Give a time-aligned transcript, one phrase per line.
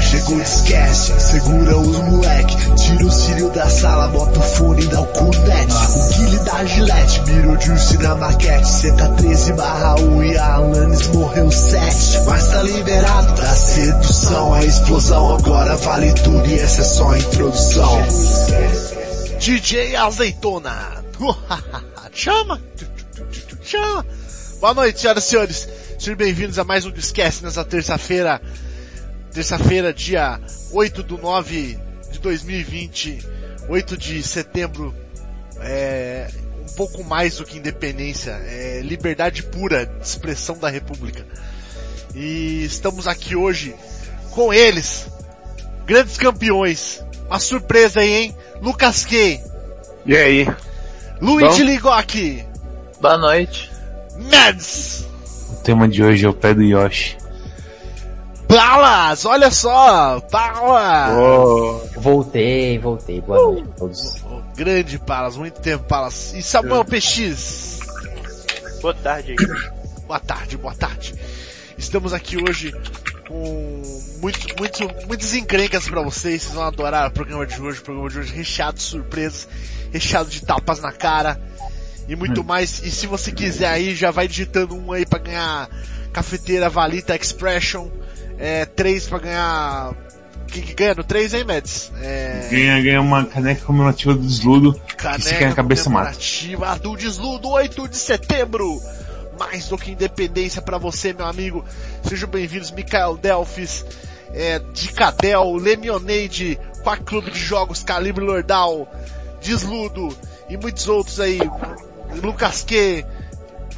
[0.00, 2.56] Chegou, esquece, segura os moleque.
[2.76, 5.74] Tira o cílio da sala, bota o fone e dá o cunete.
[5.74, 8.68] O Guile da Gillette, mirou juice na maquete.
[8.68, 12.20] Cê tá 13 barra 1 e a Alanis morreu 7.
[12.26, 15.34] Mas tá liberado da sedução, é explosão.
[15.36, 18.02] Agora vale tudo e essa é só a introdução.
[19.40, 21.04] DJ Azeitona.
[22.12, 22.60] Chama!
[23.62, 24.06] Chama!
[24.60, 25.68] Boa noite, senhoras e senhores.
[25.98, 28.40] Sejam bem-vindos a mais um que Esquece nessa terça-feira.
[29.32, 30.40] Terça-feira, dia
[30.72, 31.78] 8 do 9
[32.10, 33.26] de 2020.
[33.68, 34.94] 8 de setembro.
[35.60, 36.28] É,
[36.60, 38.32] um pouco mais do que independência.
[38.32, 41.24] É liberdade pura de expressão da república.
[42.14, 43.74] E estamos aqui hoje
[44.32, 45.06] com eles.
[45.86, 47.02] Grandes campeões.
[47.26, 48.36] Uma surpresa aí, hein?
[48.60, 49.40] Lucas Kay.
[50.04, 50.48] E aí?
[51.20, 52.44] Luigi Ligoki.
[53.00, 53.70] Boa noite.
[54.18, 55.06] Mads.
[55.50, 57.19] O tema de hoje é o pé do Yoshi.
[58.50, 61.16] Balas, olha só, Balas.
[61.16, 62.00] Oh.
[62.00, 63.20] Voltei, voltei.
[63.20, 64.24] Boa noite a todos.
[64.24, 66.34] Oh, grande Balas, muito tempo Balas.
[66.34, 67.78] E Samuel PX.
[68.82, 69.36] Boa tarde.
[70.04, 71.14] Boa tarde, boa tarde.
[71.78, 72.74] Estamos aqui hoje
[73.28, 73.82] com
[74.20, 76.42] muito, muito, muitas encrencas para vocês.
[76.42, 77.78] Vocês vão adorar o programa de hoje.
[77.78, 79.46] O programa de hoje recheado de surpresas,
[79.92, 81.40] recheado de tapas na cara
[82.08, 82.82] e muito mais.
[82.82, 85.70] E se você quiser aí, já vai digitando um aí para ganhar
[86.12, 87.88] cafeteira Valita Expression,
[88.40, 89.94] é, três para ganhar
[90.50, 91.92] que, que ganha no 3, hein, Meds?
[92.00, 92.48] É...
[92.50, 94.74] Ganha, ganha uma caneca comemorativa do desludo.
[94.96, 96.06] Caneca que a cabeça mata.
[96.06, 98.80] comemorativa do desludo, 8 de setembro.
[99.38, 101.64] Mais do que independência para você, meu amigo.
[102.02, 103.86] Sejam bem-vindos, Mikael Delfis,
[104.34, 108.92] é, Dicadel, Lemonade, Quack Clube de Jogos, Calibre Lordal,
[109.40, 110.14] Desludo
[110.48, 111.38] e muitos outros aí.
[112.22, 113.04] Lucas Q.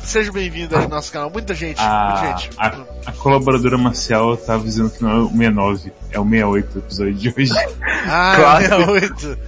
[0.05, 1.31] Seja bem-vindo aí no nosso canal.
[1.31, 2.50] Muita gente, A, muita gente.
[2.58, 6.78] a, a colaboradora Marcial tá avisando que não é o 69, é o 68 o
[6.78, 7.53] episódio de hoje.
[8.05, 8.77] Ah, Clássico.
[8.98, 9.39] 68.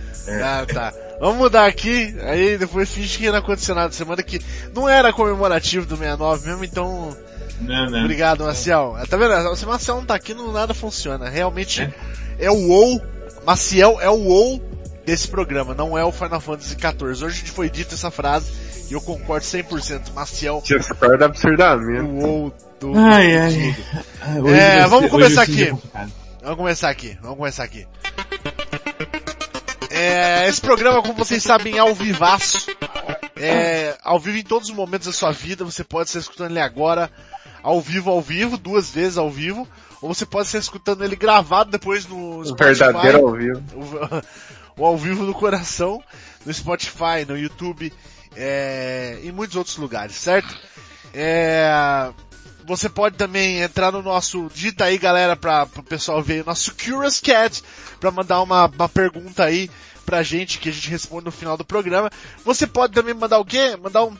[0.42, 0.92] Ah, tá.
[1.20, 4.40] Vamos mudar aqui, aí depois finge que não aconteceu nada semana que
[4.74, 7.16] não era comemorativo do 69 mesmo, então
[7.60, 8.00] Não, não.
[8.00, 8.96] Obrigado, Maciel.
[9.08, 9.56] Tá vendo?
[9.56, 11.28] Se o Maciel não tá aqui, não, nada funciona.
[11.28, 11.92] Realmente
[12.38, 13.00] é, o WoW,
[13.46, 14.62] Maciel é o WoW
[15.04, 17.24] desse programa, não é o Final Fantasy XIV.
[17.24, 18.52] Hoje foi dita essa frase
[18.90, 20.12] e eu concordo 100%.
[20.14, 22.24] Maciel, Tinha essa parte absurdamente.
[22.24, 22.98] o do...
[22.98, 23.76] Ai, ai.
[24.42, 25.72] hoje É, vamos começar aqui.
[26.42, 27.86] Vamos começar aqui, vamos começar aqui.
[29.90, 32.66] É, esse programa, como vocês sabem, é ao vivaço.
[33.36, 35.64] É, ao vivo em todos os momentos da sua vida.
[35.64, 37.10] Você pode estar escutando ele agora,
[37.62, 39.66] ao vivo, ao vivo, duas vezes ao vivo.
[40.02, 42.84] Ou você pode estar escutando ele gravado depois no Spotify.
[42.84, 43.62] Verdadeiro ao vivo.
[44.76, 46.02] O, ao vivo do coração,
[46.44, 47.92] no Spotify, no YouTube,
[48.36, 50.56] é, em muitos outros lugares, certo?
[51.12, 52.12] É,
[52.66, 56.74] você pode também entrar no nosso, digita aí galera para o pessoal ver o nosso
[56.74, 57.62] Curious Cat,
[58.00, 59.70] para mandar uma, uma pergunta aí
[60.04, 62.10] pra gente que a gente responde no final do programa.
[62.44, 63.76] Você pode também mandar o quê?
[63.82, 64.14] Mandar um,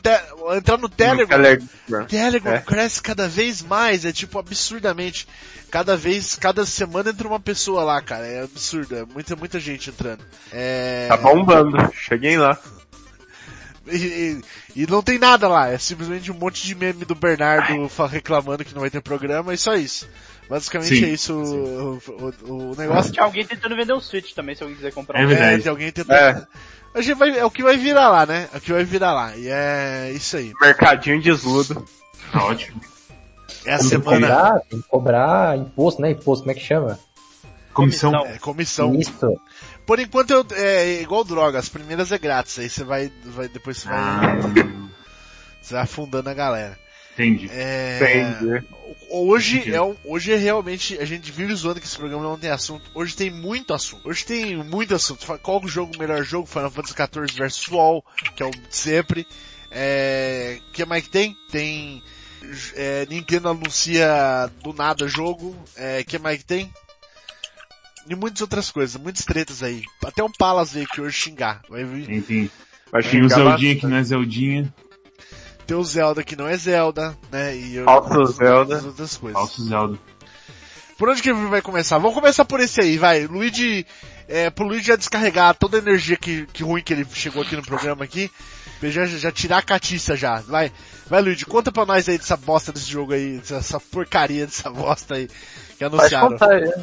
[0.57, 1.27] entrar no Telegram.
[1.41, 2.05] Telegram.
[2.07, 2.59] Telegram É.
[2.61, 5.27] cresce cada vez mais, é tipo absurdamente.
[5.71, 8.25] Cada vez, cada semana entra uma pessoa lá, cara.
[8.25, 10.23] É absurdo, é muita, muita gente entrando.
[10.51, 11.07] É...
[11.07, 11.77] Tá bombando.
[11.93, 12.57] Cheguei lá.
[13.87, 14.41] E, e-
[14.83, 18.73] e não tem nada lá, é simplesmente um monte de meme do Bernardo reclamando que
[18.73, 20.09] não vai ter programa e só isso.
[20.49, 21.97] Basicamente Sim, é isso o,
[22.47, 23.11] o- o negócio.
[23.11, 25.27] Tinha alguém tentando vender um Switch também, se alguém quiser comprar É um.
[25.27, 25.55] verdade.
[25.55, 26.15] É, tem alguém tentando.
[26.15, 26.47] É.
[26.93, 28.47] A gente vai, é o que vai virar lá, né?
[28.53, 29.35] É o que vai virar lá.
[29.35, 30.53] E é isso aí.
[30.61, 31.85] Mercadinho desludo.
[32.31, 32.79] Tá ótimo.
[33.65, 34.27] É a Tem semana.
[34.27, 36.11] cobrar, tem que cobrar imposto, né?
[36.11, 36.99] Imposto, como é que chama?
[37.73, 38.11] Comissão.
[38.11, 38.33] Comissão.
[38.33, 38.95] É, comissão.
[38.95, 39.39] Isso.
[39.85, 43.77] Por enquanto eu, é igual droga, as primeiras é grátis, aí você vai, vai depois
[43.79, 44.35] você vai, Ah,
[45.61, 46.77] você vai afundando a galera.
[47.15, 47.49] Entendi.
[47.51, 48.67] É, Entendi.
[49.09, 49.75] hoje Entendi.
[49.75, 52.89] é, hoje é realmente, a gente vive zoando que esse programa não tem assunto.
[52.93, 54.07] Hoje tem muito assunto.
[54.07, 55.25] Hoje tem muito assunto.
[55.39, 56.47] Qual o jogo, o melhor jogo?
[56.47, 58.03] Final Fantasy XIV vs WoW,
[58.35, 59.25] que é o de sempre.
[59.71, 61.37] É, que mais que tem?
[61.51, 62.03] Tem,
[62.75, 65.55] é, Nintendo anuncia do nada jogo.
[65.75, 66.71] É, que mais que tem?
[68.07, 69.81] E muitas outras coisas, muitas tretas aí.
[70.03, 71.61] Até um Palas veio aqui hoje xingar.
[71.67, 72.09] Vai vir,
[73.03, 74.73] tem o Zeldinha que não é Zeldinha.
[75.65, 77.55] Tem o Zelda que não é Zelda, né?
[77.55, 78.83] E eu- outras- Zelda.
[78.85, 79.37] outras coisas.
[79.39, 79.97] Falso Zelda.
[80.97, 81.97] Por onde que vai começar?
[81.97, 83.27] Vamos começar por esse aí, vai.
[83.27, 83.85] Luigi,
[84.29, 87.55] é, pro Luigi já descarregar toda a energia que, que ruim que ele chegou aqui
[87.55, 88.31] no programa aqui.
[88.79, 90.39] pra Já, já tirar a catiça já.
[90.41, 90.71] Vai,
[91.07, 95.15] vai Luigi, conta pra nós aí dessa bosta desse jogo aí, dessa porcaria dessa bosta
[95.15, 96.29] aí que Pode anunciaram.
[96.29, 96.73] contar aí.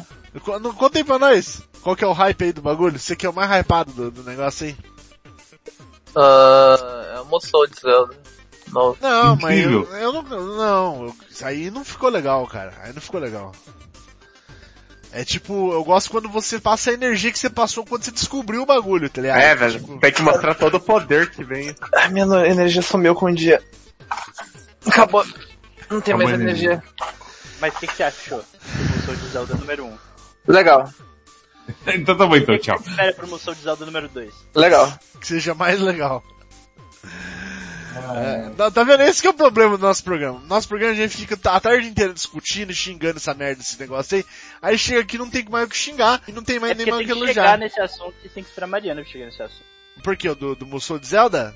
[0.41, 1.61] Co- Não, conta aí pra nós.
[1.81, 2.99] Qual que é o hype aí do bagulho?
[2.99, 4.75] Você que é o mais hypado do, do negócio aí.
[6.15, 8.15] Ah, é uma Soul de Zelda.
[8.73, 8.97] Novo.
[9.01, 9.97] Não, mas eu, Incrível.
[9.97, 12.73] eu não, não, eu- isso aí não ficou legal, cara.
[12.81, 13.51] Aí não ficou legal.
[15.11, 18.63] É tipo, eu gosto quando você passa a energia que você passou quando você descobriu
[18.63, 19.39] o bagulho, tá ligado?
[19.39, 19.79] É, velho.
[19.79, 21.75] Tipo, Tem que mostrar todo o poder que vem.
[21.93, 23.61] A minha energia sumiu com o dia.
[24.87, 25.23] Acabou.
[25.89, 26.71] Não tem mais a energia.
[26.73, 26.83] energia.
[27.61, 29.97] Mas o que, que você achou do Musou de Zelda número 1?
[30.47, 30.91] Legal,
[31.87, 32.77] Então tá bom então, tchau.
[32.85, 34.33] Espera pro Musou de Zelda número 2.
[34.55, 34.91] legal.
[35.21, 36.23] que seja mais legal.
[38.15, 39.01] É, tá- tá vendo?
[39.03, 40.39] Esse que é o problema do nosso programa.
[40.47, 44.25] Nosso programa a gente fica a tarde inteira discutindo, xingando essa merda, esse negócio aí.
[44.61, 46.85] Aí chega aqui não tem mais o que xingar e não tem mais É nem
[46.87, 47.57] mais o que que chegar elogiar.
[47.57, 49.65] nesse assunto e tem que esperar Mariana pra chegar nesse assunto.
[50.03, 50.29] Por quê?
[50.29, 51.55] O do, do Musou de Zelda?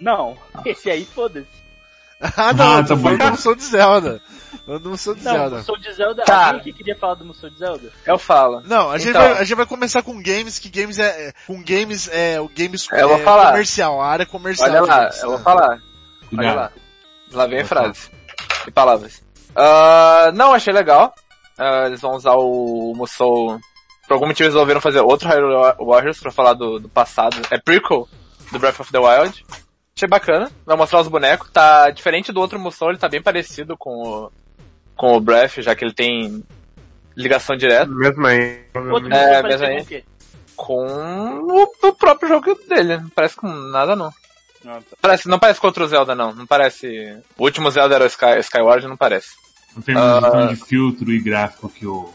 [0.00, 1.63] Não, esse aí foda-se.
[2.36, 3.30] ah não, Ah, eu tô tá bom, falando do.
[3.30, 4.20] Musou de Zelda.
[4.64, 5.56] Falando do Musou de Não, Zelda.
[5.56, 6.22] Musou de Zelda.
[6.24, 6.46] Tá.
[6.46, 7.92] Alguém que queria falar do Musou de Zelda?
[8.06, 8.62] Eu falo.
[8.64, 9.20] Não, a gente, Então.
[9.20, 12.48] vai, a gente vai começar com games, que games é, é- com games é, o
[12.48, 13.50] games Eu vou é, falar.
[13.50, 14.70] comercial, a área comercial.
[14.70, 15.22] Olha lá, games.
[15.22, 15.68] eu vou falar.
[15.70, 15.80] Olha
[16.30, 16.56] Cuidado.
[16.56, 16.72] lá.
[17.32, 18.10] Lá vem a frase.
[18.66, 19.22] E palavras.
[19.54, 21.14] Ah, não, achei legal.
[21.58, 23.58] Ah, eles vão usar o Musou...
[24.06, 27.36] Por algum motivo eles resolveram fazer outro Hyrule Warriors pra falar do, do passado.
[27.50, 28.06] É prequel
[28.52, 29.44] do Breath of the Wild.
[29.96, 30.50] Achei bacana.
[30.66, 31.48] Vai mostrar os bonecos.
[31.50, 34.32] Tá diferente do outro Musou, ele tá bem parecido com o,
[34.96, 36.42] com o Breath, já que ele tem
[37.16, 38.64] ligação direta Mesmo aí.
[38.74, 40.04] Outro É, parecia aí-
[40.56, 42.96] com o com o, o próprio jogo dele.
[42.98, 44.12] Não parece com nada não.
[44.64, 44.96] Não, tá.
[45.00, 46.34] Parece, não parece com outro Zelda não.
[46.34, 47.16] Não parece...
[47.36, 49.28] O último Zelda era o Sky, Skyward, não parece.
[49.76, 52.12] Não tem um botão de filtro e gráfico que o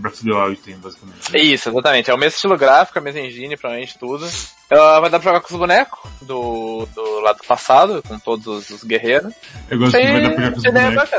[0.00, 1.36] Breath of the Wild tem, basicamente.
[1.36, 2.10] Isso, exatamente.
[2.10, 4.26] É o mesmo estilo gráfico, a mesma engine, provavelmente tudo.
[4.26, 8.70] Uh, vai dar pra jogar com os bonecos do, do lado passado, com todos os,
[8.70, 9.32] os guerreiros.
[9.70, 11.10] Eu gosto que vai dar pra jogar com os é bonecos.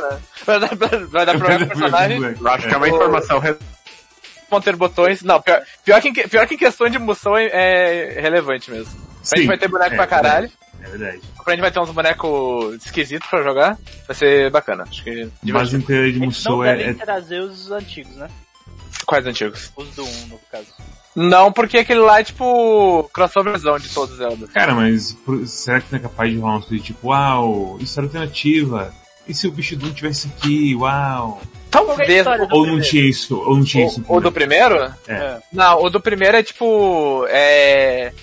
[0.45, 3.39] Vai dar pra, vai dar pra jogar com personagens, Eu acho que é uma informação
[3.39, 3.57] re-
[4.49, 5.21] vão ter botões.
[5.21, 7.47] Não, pior, pior, que, em pior que em questão de emoção é,
[8.17, 8.99] é relevante mesmo.
[9.31, 10.49] A gente vai ter boneco é, pra caralho.
[10.83, 11.21] É verdade.
[11.45, 13.77] A gente vai ter uns bonecos esquisitos pra jogar.
[14.07, 14.83] Vai ser bacana.
[14.89, 15.77] Acho que A base divertido.
[15.83, 18.27] inteira de Eles não Musou é, devem é trazer os antigos, né?
[19.11, 19.71] Quais antigos?
[19.75, 20.67] Os do 1, no caso.
[21.13, 24.47] Não, porque aquele lá é tipo crossoverzão de todos os Zelda.
[24.47, 28.07] Cara, mas por- será que não é capaz de rolar umas coisas tipo, uau, história
[28.07, 28.93] alternativa?
[29.27, 31.41] E se o bicho Doom tivesse aqui, uau?
[31.43, 32.23] É Talvez.
[32.23, 32.81] do Ou não primeiro?
[32.81, 34.01] tinha isso, ou não tinha isso.
[34.07, 34.75] O, o do primeiro.
[34.75, 34.95] primeiro?
[35.07, 35.41] É.
[35.51, 37.25] Não, o do primeiro é tipo.
[37.27, 38.13] É.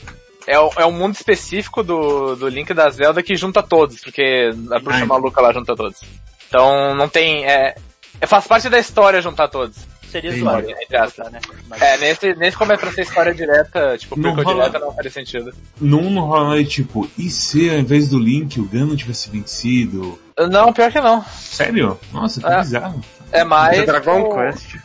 [0.47, 4.51] É, o- é um mundo específico do, do Link da Zelda que junta todos, porque
[4.73, 5.05] a bruxa Ai.
[5.05, 6.01] maluca lá junta todos.
[6.49, 7.45] Então não tem.
[7.45, 7.75] É,
[8.19, 9.77] é, faz parte da história juntar todos.
[10.11, 10.71] Seria Sim, zoado.
[10.71, 11.31] entre aspas.
[11.31, 11.41] Né?
[11.69, 14.65] Mas- É, nesse, nesse como é pra ser história direta, tipo, Não rola.
[14.69, 15.53] direta não faria sentido.
[15.81, 20.19] Num não rola tipo, e se ao invés do Link o Ganon tivesse vencido?
[20.51, 21.23] Não, pior que não.
[21.25, 21.99] Sério?
[22.13, 22.59] Nossa, que É.
[22.59, 23.01] bizarro.
[23.33, 23.79] É mais.
[23.81, 24.77] do Dragon o- Quest.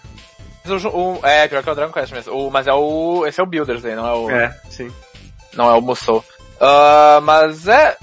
[0.66, 0.88] o
[1.20, 2.34] o- é, pior que é o Dragon Quest mesmo.
[2.36, 3.26] O, mas é o.
[3.26, 4.30] Esse é o Builders aí, não é o.
[4.32, 4.92] É, sim.
[5.54, 6.24] Não é o Musou.
[6.60, 7.96] Ah, mas é.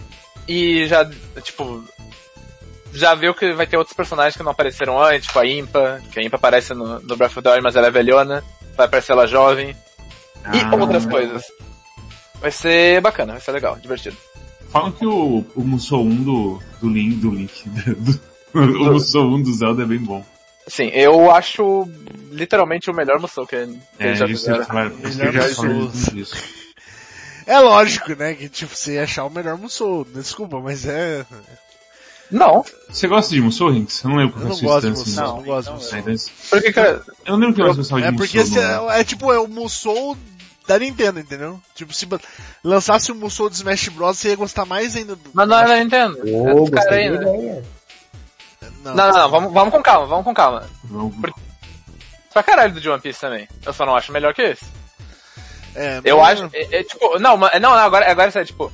[0.49, 1.05] E já,
[1.43, 1.84] tipo.
[2.92, 6.19] Já viu que vai ter outros personagens que não apareceram antes, tipo a Impa, que
[6.19, 8.42] a Impa aparece no, no Breath of the Wild, mas ela é velhona.
[8.76, 9.76] Vai aparecer ela jovem.
[10.52, 11.44] E Ah, outras coisas.
[12.40, 14.16] Vai ser bacana, vai ser legal, divertido.
[14.70, 18.20] Falam que o, o Musou 1 do, do Link, do Link, do,
[18.54, 20.25] o Musou 1 do Zelda é bem bom.
[20.66, 21.88] Sim, eu acho
[22.31, 24.64] literalmente o melhor Musou que, que É, eles já fizeram.
[24.64, 24.90] é.
[27.46, 30.04] É lógico, né, que tipo, você ia achar o melhor Musou.
[30.04, 31.26] Desculpa, mas é...
[32.31, 34.05] Não, Você gosta de Musou, Rinks?
[34.05, 35.23] Eu não lembro Eu qual não a gosto sua de instância.
[35.23, 35.99] Musou, não gosto de então Musou.
[35.99, 38.27] Então isso- porque, cara, Eu não lembro que mais gostava de É Musou.
[38.27, 38.91] porque esse não.
[38.91, 40.17] é, é tipo, é o Musou
[40.69, 41.60] da Nintendo, entendeu?
[41.75, 42.06] Tipo, se
[42.63, 45.31] lançasse o Musou do Smash Bros, você ia gostar mais ainda do...
[45.34, 46.19] mas não é da Nintendo.
[46.22, 47.63] Ô, é dos caras gostei aí, da né?
[48.84, 50.65] Não, Não, não, não, vamos, vamos com calma, vamos com calma.
[50.89, 51.13] Não-
[52.32, 53.49] Pra caralho do de One Piece também.
[53.67, 54.65] Eu só não acho melhor que esse.
[55.75, 58.70] É, Eu mas- acho, é, é, tipo, não, não, não, agora, agora é tipo,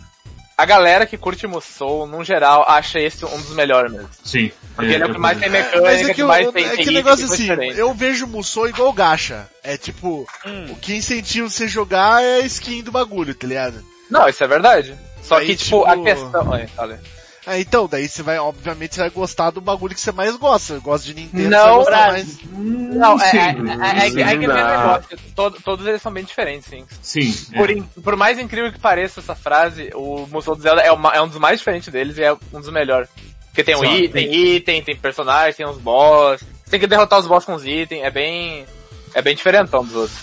[0.57, 4.09] a galera que curte Musou, no geral, acha esse um dos melhores mesmo.
[4.25, 4.51] Sim.
[4.75, 6.65] Porque ele é o que mais tem mecânica, Mas é que, que, o- mais tem,
[6.67, 7.79] é que negócio que assim, diferente.
[7.79, 9.49] eu vejo Musou igual gacha.
[9.63, 10.67] É tipo, Hum.
[10.73, 13.85] o que incentiva você a jogar é a skin do bagulho, tá ligado?
[14.11, 14.97] Não, isso é verdade.
[15.23, 16.49] Só Aí, que, tipo, a tipo- questão...
[16.49, 17.01] Olha, olha.
[17.47, 20.75] Ah, então, daí você vai, obviamente, você vai gostar do bagulho que você mais gosta.
[20.75, 22.39] Eu gosto de Nintendo, Não, você vai mais...
[22.53, 26.25] Não, é, Sim, é, é, é, que- é um negócio, todo- todos eles são bem
[26.25, 26.85] diferentes, sim.
[27.01, 27.33] Sim.
[27.53, 27.57] é.
[27.57, 31.15] Por, in- por mais incrível que pareça essa frase, o Musou do Zelda é, uma-
[31.15, 33.09] é um dos mais diferentes deles e é um dos melhores.
[33.47, 36.41] Porque tem um Só, item, tem item, tem personagem, tem uns boss.
[36.65, 38.67] Você tem que derrotar os boss com os itens, é bem.
[39.15, 40.19] É bem diferentão dos outros.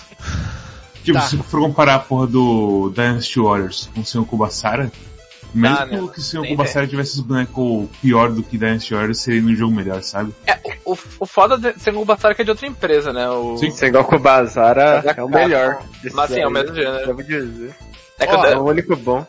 [1.02, 1.24] Tipo, Tá.
[1.26, 4.92] se for comparar a porra do Dynasty Warriors com o Senhor Kubassara,
[5.54, 6.08] mesmo Ah, né?
[6.12, 9.54] que o Senhor Nem Kubassara tivesse os bonecos pior do que Dynasty Warriors, seria no
[9.54, 10.34] jogo melhor, sabe?
[10.46, 13.28] É, o, o foda de Sengoku Basara é que é de outra empresa, né?
[13.30, 13.70] O, Sim.
[13.70, 15.78] Sengoku Bazara Mas é é o melhor.
[16.12, 17.16] Mas sim, é o mesmo gênero.
[17.22, 17.74] Dizer.
[18.18, 19.26] É eu- É o único bom.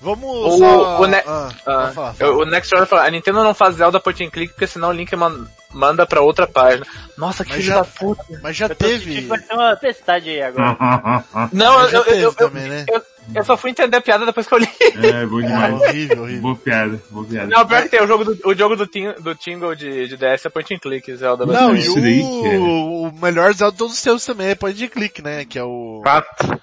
[0.00, 1.00] Vamos O- só...
[1.00, 2.32] o Ne- Ah, Ah, falar, fala.
[2.36, 4.92] o Next Door falou, a Nintendo não faz Zelda point and click porque senão o
[4.92, 6.86] Link man- manda pra outra página.
[7.16, 8.22] Nossa, que filho já- da puta.
[8.42, 9.22] Mas já Eu teve.
[9.22, 10.76] vai ter uma tempestade aí agora.
[11.52, 12.84] Não, eu, eu, eu, também, né?
[12.92, 13.00] eu
[13.44, 14.68] só fui entender a piada depois que eu li.
[14.80, 15.74] é, bom Ah, demais.
[15.74, 16.42] horrível, horrível.
[16.42, 17.46] Boa piada, boa piada.
[17.46, 20.16] Não, pior que tem, o jogo do, o jogo do, Ting- do Tingle de, de
[20.16, 21.46] DS é point and click, Zelda.
[21.46, 24.88] Não, e daí, o, o melhor Zelda de todos os tempos também é point and
[24.88, 25.44] click, né?
[25.44, 26.00] Que é o.
[26.04, 26.60] Fato.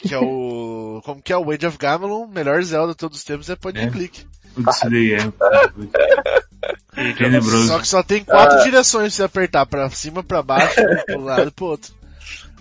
[0.00, 1.00] Que é o.
[1.04, 2.22] Como que é o Age of Gamelon?
[2.24, 3.90] O melhor Zelda de todos os tempos é point and É.
[3.90, 4.24] click.
[4.56, 7.12] Isso daí é.
[7.18, 7.66] Tenebroso.
[7.68, 11.48] Só que só tem quatro direções pra você apertar, pra cima, pra baixo, pro lado
[11.48, 11.92] e pro outro.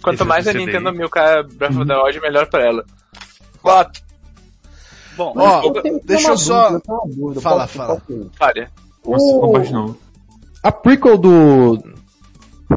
[0.02, 0.66] Quanto Esse mais a CD.
[0.66, 2.86] Nintendo milcar Breath of the Wild, melhor pra ela.
[3.66, 4.04] Quatro.
[5.18, 6.84] Bom, Ó, Eu tenho- deixa eu só- dúvida,
[7.36, 7.42] eu.
[7.42, 7.96] Fala, Posso- fala.
[8.02, 8.68] posso- Fale.
[9.06, 9.96] Nossa, O-.
[10.64, 11.78] A prequel do,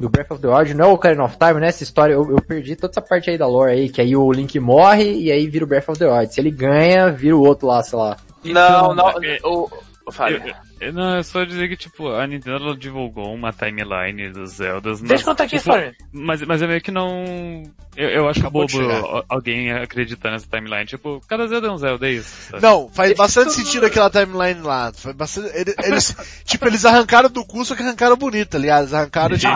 [0.01, 1.69] do Breath of the Wild não é o Ocarina of Time, né?
[1.69, 4.31] Essa história, eu, eu perdi toda essa parte aí da lore aí, que aí o
[4.31, 6.33] Link morre e aí vira o Breath of the Wild.
[6.33, 8.17] Se ele ganha, vira o outro lá, sei lá.
[8.45, 9.69] Não, não, é- o...
[10.07, 10.49] eu-
[10.93, 15.01] Não, é só dizer que, tipo, a Nintendo ela divulgou uma timeline dos Zeldas.
[15.01, 15.95] Deixa eu contar aqui tipo, história.
[16.13, 17.63] Mas, mas é meio que não...
[17.97, 20.87] Eu, eu acho Acabou bobo alguém acreditar nessa timeline.
[20.87, 22.51] Tipo, cada Zelda é um Zelda, é isso.
[22.51, 22.63] sabe?
[22.63, 24.93] Não, faz Isso- bastante sentido aquela timeline lá.
[24.95, 26.15] Foi bastante, ele- eles,
[26.47, 28.83] tipo, eles arrancaram do cu, só que arrancaram bonito, aliás.
[28.83, 29.51] Eles arrancaram, tipo,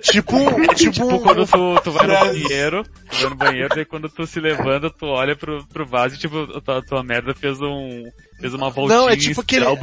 [0.00, 4.08] tipo, tipo, Tipo, quando tu, tu vai no banheiro, tu vai no banheiro, daí quando
[4.08, 7.60] tu se levanta, tu olha pro, pro vaso e tipo, a tua, tua merda fez
[7.60, 8.04] um,
[8.40, 9.76] fez uma voltinha Não, é tipo aquele- espiral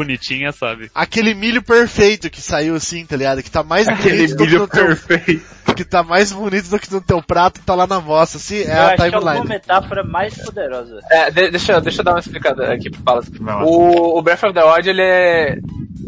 [0.51, 0.89] sabe?
[0.93, 3.41] aquele milho perfeito que saiu assim, tá ligado?
[3.43, 5.45] Que tá mais Aquele bonito do que milho no teu, perfeito.
[5.75, 8.67] que tá mais bonito do que no teu prato, tá lá na mostra, assim, é
[8.77, 9.47] eu a acho que alguma timeline.
[9.49, 10.99] metáfora mais poderosa.
[11.11, 13.27] É, de- deixa, eu- deixa eu dar uma explicada aqui pro Palas.
[13.65, 15.57] O, o Breath of the Wild, ele é...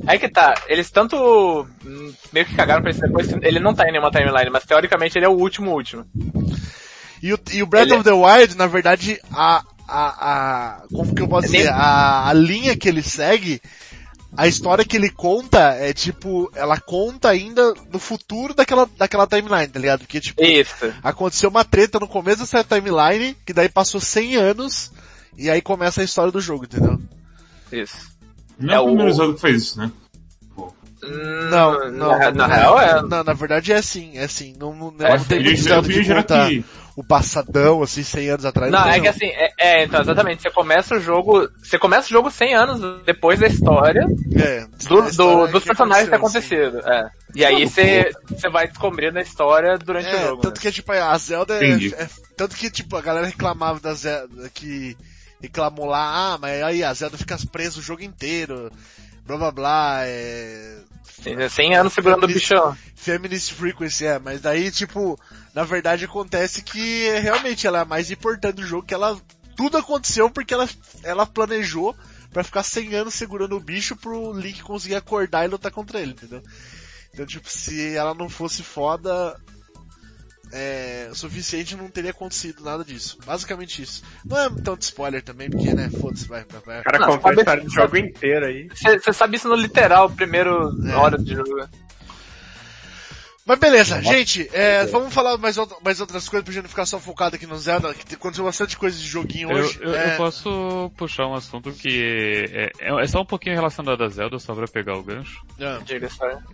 [0.08, 1.16] Aí que tá, eles tanto
[1.86, 5.18] hum, meio que cagaram pra isso depois, ele não tá em nenhuma timeline, mas teoricamente
[5.18, 6.06] ele é o último último.
[7.22, 10.08] E o, e o Breath Ele- of the Wild, na verdade, a, a,
[10.78, 13.62] a, como que eu posso dizer, a, a linha que ele segue,
[14.38, 19.68] a história que ele conta é tipo, ela conta ainda no futuro daquela, daquela timeline,
[19.68, 20.00] tá ligado?
[20.02, 20.94] Porque tipo, Isso.
[21.04, 24.92] aconteceu uma treta no começo dessa timeline, que daí passou 100 anos,
[25.38, 27.00] e aí começa a história do jogo, entendeu?
[27.72, 27.98] Isso.
[28.58, 29.92] Não é É o primeiro o- jogo que faz isso, né?
[31.02, 32.10] Não, não.
[32.20, 33.02] Na, na real é...
[33.02, 36.04] Não, na verdade é assim, é assim, não, não, É, não tem Eu muito que
[36.50, 36.66] que...
[37.00, 38.72] o passadão, assim, 100 anos atrás.
[38.72, 42.08] Não, tem, é que assim, é, é, então, exatamente, você começa o jogo, você começa
[42.08, 46.14] o jogo 100 anos depois da história É, do, história do- dos que personagens aconteceu,
[46.16, 46.28] assim.
[46.28, 47.10] acontecido, é.
[47.34, 50.62] E aí você, você vai descobrindo a história durante o É, jogo, tanto né?
[50.62, 54.96] que tipo, a Zelda é, é- Tanto que tipo, a galera reclamava da Zelda que
[55.42, 58.72] reclamou lá, ah, mas aí a Zelda fica presa o jogo inteiro,
[59.26, 60.80] blá blá blá, é.
[61.50, 62.76] 100 anos segurando o bichão.
[62.96, 65.20] Feminist Frequency, é, mas daí, tipo,
[65.54, 69.20] na verdade acontece que realmente ela é a mais importante do jogo, que ela.
[69.56, 70.70] Tudo aconteceu porque ela,
[71.04, 71.96] ela planejou
[72.32, 76.12] pra ficar 100 anos segurando o bicho pro Link conseguir acordar e lutar contra ele,
[76.12, 76.42] entendeu?
[77.14, 79.36] Então, tipo, se ela não fosse foda,
[80.52, 83.18] é, o suficiente não teria acontecido nada disso.
[83.26, 84.04] Basicamente isso.
[84.26, 86.82] Não é tanto spoiler também, porque, né, foda-se, vai, vai, vai.
[86.82, 88.68] O cara Não, contou a história do jogo inteiro aí.
[88.74, 90.96] Você sabe isso no literal, primeiro É.
[90.96, 91.68] hora de jogo.
[93.50, 96.86] Mas beleza, gente, é, vamos falar mais, outra- mais outras coisas pra gente não ficar
[96.86, 99.80] só focado aqui no Zelda, que aconteceu bastante coisa de joguinho Eu, hoje.
[99.82, 104.04] eu, é, eu posso puxar um assunto que é, é, é só um pouquinho relacionado
[104.04, 105.42] a Zelda, só pra pegar o gancho.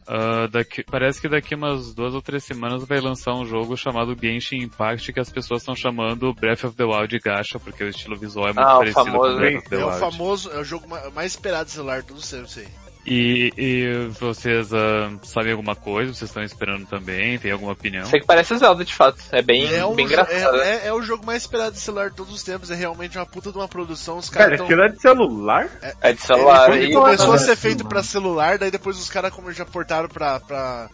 [0.07, 4.15] Ah, daqui, parece que daqui umas duas ou três semanas vai lançar um jogo chamado
[4.17, 8.15] Genshin Impact que as pessoas estão chamando Breath of the Wild Gacha, porque o estilo
[8.15, 9.99] visual é muito Ah, parecido famoso, com Breath of the É o Wild.
[9.99, 12.67] famoso, é o jogo ma- mais esperado de celular os tempos aí.
[13.05, 16.11] E, e vocês ah, sabem alguma coisa?
[16.11, 17.37] Vocês estão esperando também?
[17.37, 18.05] Tem alguma opinião?
[18.07, 19.21] Sei que parece Zelda de fato.
[19.31, 20.57] É bem, É, um bem engraçado.
[20.59, 23.15] é, é, é o jogo mais esperado de celular de todos os tempos, é realmente
[23.17, 24.65] uma puta de uma produção, os caras Cara, tão...
[24.65, 25.69] aquilo é de celular?
[26.01, 26.75] É de celular.
[26.75, 27.89] Ele, e- começou a é ser assim, feito mano.
[27.89, 30.89] pra celular, daí depois os caras como já portaram pra, pra...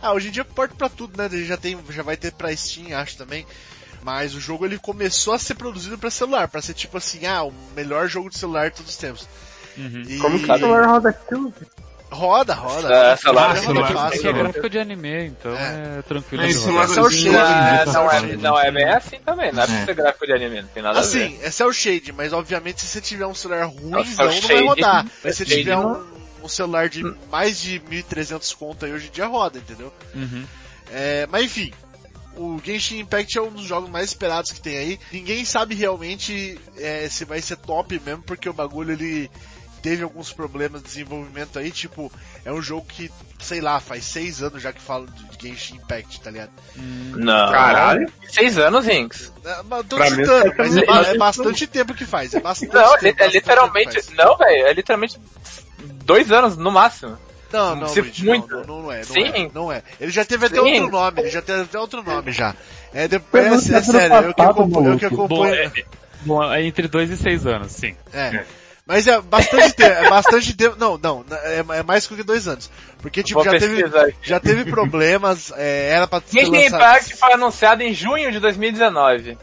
[0.00, 1.26] Ah, hoje em dia porta pra tudo, né?
[1.30, 3.46] Ele já tem, já vai ter pra Steam, acho também.
[4.02, 7.44] Mas o jogo ele começou a ser produzido pra celular, pra ser tipo assim, ah,
[7.44, 9.28] o melhor jogo de celular de todos os tempos.
[9.76, 10.02] Uhum.
[10.06, 10.18] E...
[10.18, 11.52] Como que o celular roda aquilo?
[12.10, 12.92] Roda, roda.
[12.94, 14.18] É, celular, celular, fácil.
[14.18, 15.98] É que é gráfico de anime, então É.
[15.98, 16.50] é, tranquilo É, é
[17.00, 17.30] o shade.
[17.32, 19.50] tá não, é, não, é bem assim também.
[19.50, 19.84] Não é pra É.
[19.86, 21.08] ser gráfico de anime, não tem nada a ver.
[21.24, 24.04] Assim, esse é o shade, mas obviamente se você tiver um celular é o não
[24.04, 24.62] vai shade.
[24.62, 25.06] rodar.
[25.06, 26.02] É Mas se você tiver não-
[26.42, 29.90] um, um celular de mais de 1.300 conto aí hoje em dia roda, entendeu?
[30.14, 30.44] Uhum.
[30.92, 31.72] É, mas enfim,
[32.36, 35.00] o Genshin Impact é um dos jogos mais esperados que tem aí.
[35.10, 39.30] Ninguém sabe realmente é, se vai ser top mesmo, porque o bagulho ele
[39.82, 42.10] teve alguns problemas de desenvolvimento aí, tipo,
[42.44, 43.10] é um jogo que,
[43.40, 46.50] sei lá, faz seis anos já que falo de Genshin Impact, tá ligado?
[46.76, 47.50] Não.
[47.50, 48.10] Caralho.
[48.30, 49.32] Seis anos, Rinks.
[49.44, 52.32] É, mas tô Pra mim, chutando, tá mas é, ba- é bastante tempo que faz,
[52.32, 53.92] é bastante Não, tempo, é, tempo literalmente.
[53.94, 54.08] faz.
[54.16, 55.18] Não, velho, é literalmente
[56.04, 57.18] dois anos no máximo.
[57.52, 58.48] Não, não, Luigi, muito.
[58.48, 59.26] não, não, não é, não Sim.
[59.26, 59.82] é, não é.
[60.00, 60.62] Ele já teve até Sim.
[60.80, 62.54] outro nome, ele já teve até outro nome já.
[62.94, 65.28] É, depois, é, é sério, eu que acompanho, eu que maluco.
[65.28, 65.70] Bom, é,
[66.22, 67.94] bom, é entre 2 e 6 anos, sim.
[68.10, 68.44] É.
[68.86, 72.48] Mas é bastante tempo, é bastante tempo, não, não, é, é mais do que dois
[72.48, 72.70] anos.
[73.00, 76.74] Porque, tipo, Vou já teve, pesquisar já teve problemas, é, era pra ser Genshin lançado...
[76.82, 79.38] Impact foi anunciado em junho de 2019.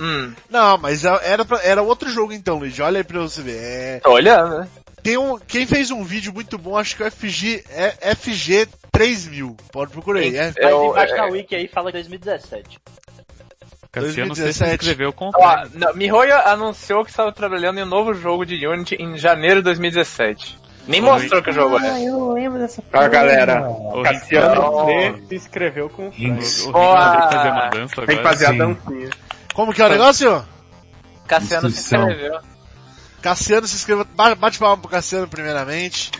[0.00, 3.56] Hum, Não, mas era, pra, era outro jogo então, Luigi, olha aí pra você ver.
[3.62, 4.68] É, tô olhando, né?
[5.02, 8.68] tem um, quem fez um vídeo muito bom, acho que é o FG, é FG
[8.90, 10.34] 3000, pode procurar aí.
[10.36, 12.78] É, Mas Eu- embaixo é- da wiki aí fala 2017.
[13.92, 14.72] Cassiano, você 2017.
[14.74, 15.70] escreveu o Ó, contrário.
[15.74, 19.64] não, Mihoyo anunciou que estava trabalhando em um novo jogo de Unity em janeiro de
[19.64, 20.58] 2017.
[20.88, 21.10] Nem Oi.
[21.10, 22.02] mostrou que o jogo é.
[22.02, 23.68] eu lembro dessa Ó, galera.
[23.68, 26.72] O Cassiano se inscreveu com o Frank.
[26.72, 29.10] Vai ter que fazer uma dança Tem que fazer a dancinha.
[29.54, 30.44] como que é o negócio?
[31.28, 32.40] Cassiano se inscreveu.
[33.20, 36.10] Cassiano se inscreveu, ba- bate palma pro Cassiano primeiramente.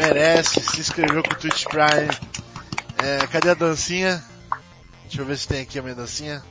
[0.00, 2.08] Merece, se inscreveu com o Twitch Prime.
[3.02, 4.22] É, cadê a dancinha?
[5.02, 6.42] Deixa eu ver se tem aqui a minha dancinha.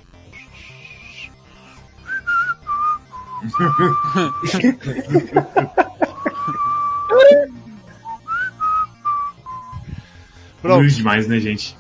[10.62, 11.78] Pronto, Humilde demais, né, gente?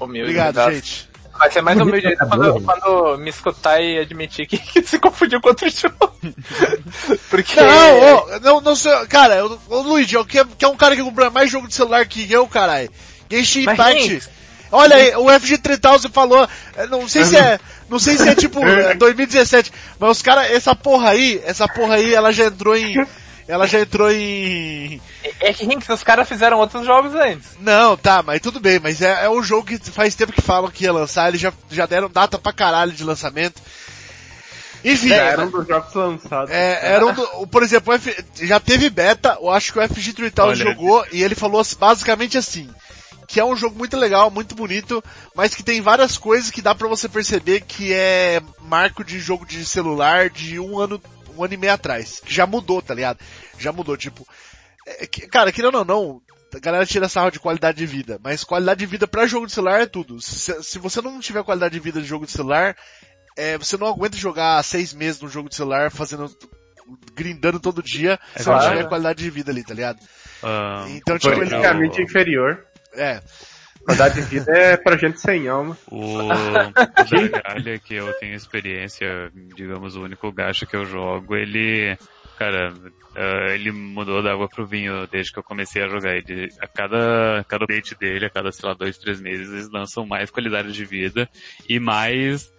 [0.00, 0.72] Humilde, obrigado, tá?
[0.72, 1.10] gente.
[1.38, 5.40] Vai ser mais humilde ainda quando, quando me escutar e admitir que, que se confundiu
[5.40, 5.96] com outro jogo.
[7.30, 7.60] Porque...
[7.60, 10.94] Não, ô, não, não sei, cara, eu- o Luigi, que é, que é um cara
[10.94, 12.90] que compra mais jogo de celular que eu, caralho.
[13.30, 14.08] Genshin Mas, Impact.
[14.08, 14.30] Rinks,
[14.72, 17.60] Olha aí, o FG3000 falou, é, não sei se é,
[17.90, 21.96] não sei se é tipo é, 2017, mas os caras, essa porra aí, essa porra
[21.96, 22.96] aí, ela já entrou em,
[23.46, 24.98] ela já entrou em,
[25.40, 27.50] É que Rinks, os caras fizeram outros jogos antes.
[27.60, 30.70] não, tá, mas tudo bem, mas é, é um jogo que faz tempo que falam
[30.70, 33.60] que ia lançar, eles já, já deram data pra caralho de lançamento.
[34.84, 36.50] Enfim, Já era um dos jogos lançados.
[36.50, 40.12] É, era um do, por exemplo, F, já teve beta, eu acho que o FG
[40.12, 40.56] Trital Olha.
[40.56, 42.68] jogou e ele falou basicamente assim,
[43.32, 45.02] que é um jogo muito legal, muito bonito,
[45.34, 49.46] mas que tem várias coisas que dá pra você perceber que é marco de jogo
[49.46, 51.00] de celular de um ano,
[51.34, 53.18] um ano e meio atrás, que já mudou, tá ligado?
[53.58, 54.28] Já mudou, tipo,
[54.86, 56.20] é que- cara, querendo ou não,
[56.54, 59.52] a galera tira sarro de qualidade de vida, mas qualidade de vida pra jogo de
[59.52, 60.20] celular é tudo.
[60.20, 62.76] Se, se você não tiver qualidade de vida de jogo de celular,
[63.34, 66.30] é, você não aguenta jogar seis meses num jogo de celular fazendo,
[67.14, 68.76] grindando todo dia, se não claro.
[68.76, 69.98] tiver qualidade de vida ali, tá ligado?
[70.42, 72.66] Ah, Então, tipo, ele- Politicamente inferior.
[72.94, 73.20] É.
[73.84, 75.76] Qualidade de vida é pra gente sem alma.
[75.90, 76.28] O,
[76.68, 79.08] o Dragalha, que eu tenho experiência,
[79.56, 81.96] digamos, o único gacha que eu jogo, ele,
[82.38, 82.72] cara,
[83.16, 86.14] eh, ele mudou da água pro vinho desde que eu comecei a jogar.
[86.16, 90.06] Ele, a cada, cada update dele, a cada, sei lá, dois, três meses, eles lançam
[90.06, 91.28] mais qualidade de vida
[91.68, 92.52] e mais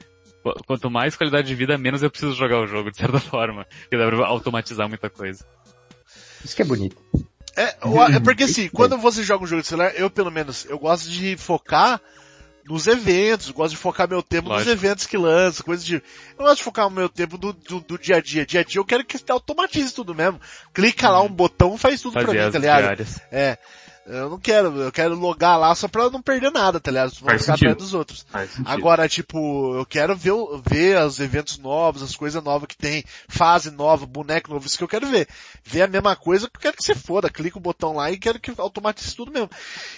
[0.44, 3.66] qu- Quanto mais qualidade de vida, menos eu preciso jogar o jogo, de certa forma.
[3.84, 5.46] Porque dá pra automatizar muita coisa.
[6.44, 6.98] Isso que é bonito.
[7.56, 7.76] É,
[8.16, 11.10] é porque assim, quando você joga um jogo de celular, eu pelo menos, eu gosto
[11.10, 12.02] de focar
[12.66, 14.70] nos eventos, gosto de focar meu tempo Lógico.
[14.70, 15.96] nos eventos que lançam, coisas de...
[15.96, 16.02] Eu
[16.40, 18.46] não gosto de focar o meu tempo do, do, do dia a dia.
[18.46, 20.40] Dia a dia eu quero que automatize tudo mesmo.
[20.74, 23.06] Clica lá um botão, faz tudo pra Fazer mim, as tá ligado?
[23.32, 23.58] É.
[24.06, 27.14] Eu não quero, eu quero logar lá só pra não perder nada, tá ligado?
[27.22, 28.26] Não ficar atrás dos outros.
[28.66, 30.34] Agora, tipo, eu quero ver,
[30.70, 34.84] ver os eventos novos, as coisas novas que tem, fase nova, boneco novo, isso que
[34.84, 35.26] eu quero ver.
[35.64, 38.18] Ver a mesma coisa que eu quero que você foda, clica o botão lá e
[38.18, 39.50] quero que automatize tudo mesmo.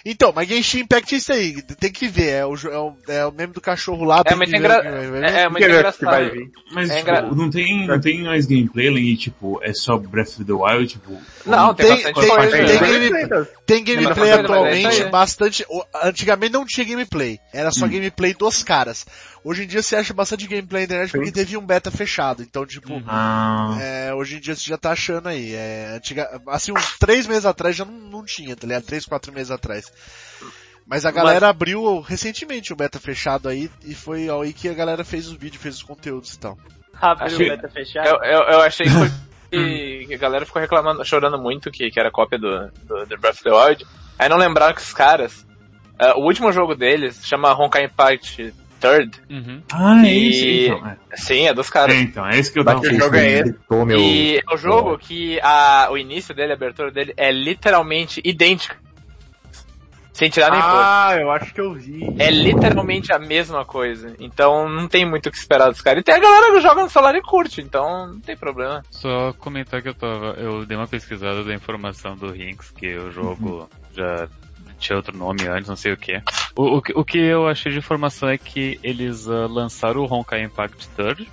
[0.05, 3.25] Então, mas Genshin Impact é isso aí, tem que ver, é o, é o, é
[3.25, 5.23] o meme do cachorro lá, tem muito que ver engra- o que vai- vai ver.
[5.23, 6.51] É, é que vai engraçado.
[6.71, 10.27] Mas, É tipo, engra- não tem, não tem mais gameplay de, tipo, é só Breath
[10.39, 11.19] of the Wild, tipo...
[11.43, 12.51] Não, tem, Tem- bastante tem- coisa.
[12.51, 13.09] tem né?
[13.09, 15.10] game- Tem gameplay mas é atualmente, aí.
[15.10, 15.65] bastante.
[15.69, 17.39] o- Antigamente não tinha gameplay.
[17.53, 19.05] Era só gameplay dos caras.
[19.43, 22.41] Hoje em dia você acha bastante gameplay na internet porque teve um beta fechado.
[22.43, 25.53] Então, tipo, Ah, é, hoje em dia você já tá achando aí.
[25.53, 28.84] É, antiga, assim, uns três meses atrás já não, não tinha, tá ligado?
[28.84, 29.91] Três, quatro meses atrás.
[30.88, 35.03] Mas a galera abriu recentemente o beta fechado aí e foi aí que a galera
[35.03, 36.58] fez os vídeos, fez os conteúdos e tal.
[37.01, 38.08] Abriu Achei- o beta fechado.
[38.08, 39.12] Eu, eu, eu achei que, foi-
[39.55, 43.17] que- que a galera ficou reclamando, chorando muito que, que era cópia do, do, do
[43.17, 43.85] Breath of the Wild.
[44.19, 45.45] Aí não lembraram que os caras,
[45.99, 49.19] eh, o último jogo deles chama Honkai Impact Third.
[49.29, 49.61] Uhum.
[49.71, 50.87] ah é E- esse, então.
[50.87, 50.97] É.
[51.17, 51.95] Sim, é dos caras.
[51.95, 53.43] É, então, é esse que eu tava jogo é
[53.85, 53.99] meu...
[53.99, 58.75] E é o jogo que a, o início dele, a abertura dele, é literalmente idêntica.
[60.15, 60.69] Sem tirar nem pôr.
[60.71, 62.15] Ah, eu acho que eu vi.
[62.17, 64.15] É literalmente a mesma coisa.
[64.17, 65.99] Então não tem muito o que esperar dos caras.
[65.99, 68.82] E tem a galera que joga no celular e curte, então não tem problema.
[68.89, 73.12] Só comentar que eu tava, eu dei uma pesquisada da informação do Rinks, que o
[73.12, 74.30] jogo já
[74.80, 76.21] tinha outro nome antes, não sei o que.
[76.56, 80.06] O, o, que- o que eu achei de informação é que eles ah, lançaram o
[80.13, 81.30] Honkai Impact Third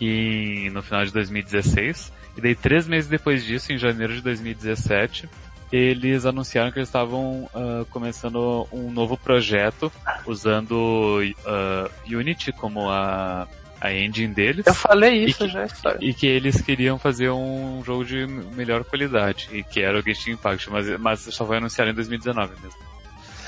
[0.00, 2.12] e no final de 2016.
[2.36, 5.28] E daí três meses depois disso, em janeiro de 2017,
[5.72, 9.90] eles anunciaram que eles estavam ah, começando um novo projeto
[10.26, 13.46] usando ah, Unity como a,
[13.80, 14.66] a engine deles.
[14.66, 15.98] Eu falei isso E que- já, história.
[16.00, 20.32] E que eles queriam fazer um jogo de melhor qualidade, e que era o Genshin
[20.32, 22.78] Impact, mas, mas só vai anunciar em 2019 mesmo.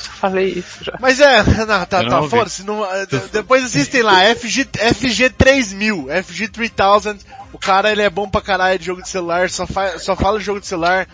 [0.06, 0.96] Eu falei isso já.
[1.00, 2.30] Mas é, não, tá, não tá, ouvi.
[2.30, 7.18] foda-se, eh, de- depois assistem lá, FG, FG 3000, FG 3000,
[7.52, 10.38] o cara ele é bom pra caralho de jogo de celular, só, fa só fala
[10.38, 11.06] de jogo de celular,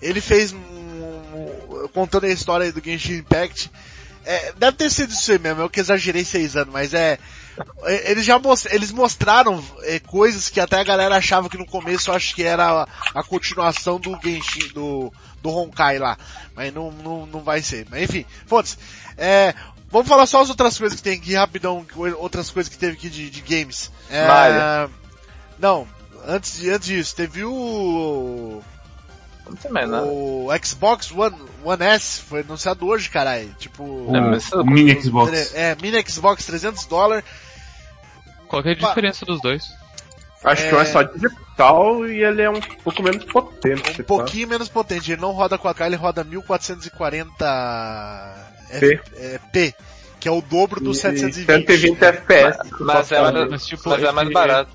[0.00, 3.70] ele fez, um, um- contando a história do Genshin Impact,
[4.24, 7.18] é, deve ter sido isso aí mesmo, eu que exagerei seis anos, mas é,
[8.06, 12.10] eles já most, eles mostraram é, coisas que até a galera achava que no começo
[12.10, 16.16] eu acho que era a, a continuação do Genshin, do, do Honkai lá.
[16.54, 17.86] Mas não, não, não vai ser.
[17.90, 18.76] Mas enfim, foda-se.
[19.16, 19.54] É,
[19.90, 21.84] vamos falar só as outras coisas que tem aqui rapidão,
[22.18, 23.90] outras coisas que teve aqui de, de games.
[24.10, 24.94] É, Mario.
[25.58, 25.88] Não,
[26.26, 28.62] antes, de, antes disso, teve o,
[29.50, 30.06] Não tem mais nada.
[30.06, 33.52] o Xbox One, One S, foi anunciado hoje, caralho.
[33.58, 35.54] Tipo, O Não, mas isso- mini Xbox.
[35.54, 37.24] é, mini Xbox 300 dólares.
[38.48, 39.64] Qual que é a Pa- diferença dos dois?
[40.42, 43.90] Acho que um é só digital e ele é um pouco menos potente.
[43.90, 44.04] Um tá?
[44.04, 45.12] pouquinho menos potente.
[45.12, 49.00] Ele não roda 4K, ele roda 1440 P.
[49.16, 49.74] É, P,
[50.18, 51.46] que é o dobro do E 720.
[51.46, 52.58] 120 FPS.
[52.80, 54.70] Mas é, Só mais- Mas, tipo, mas é mais barato.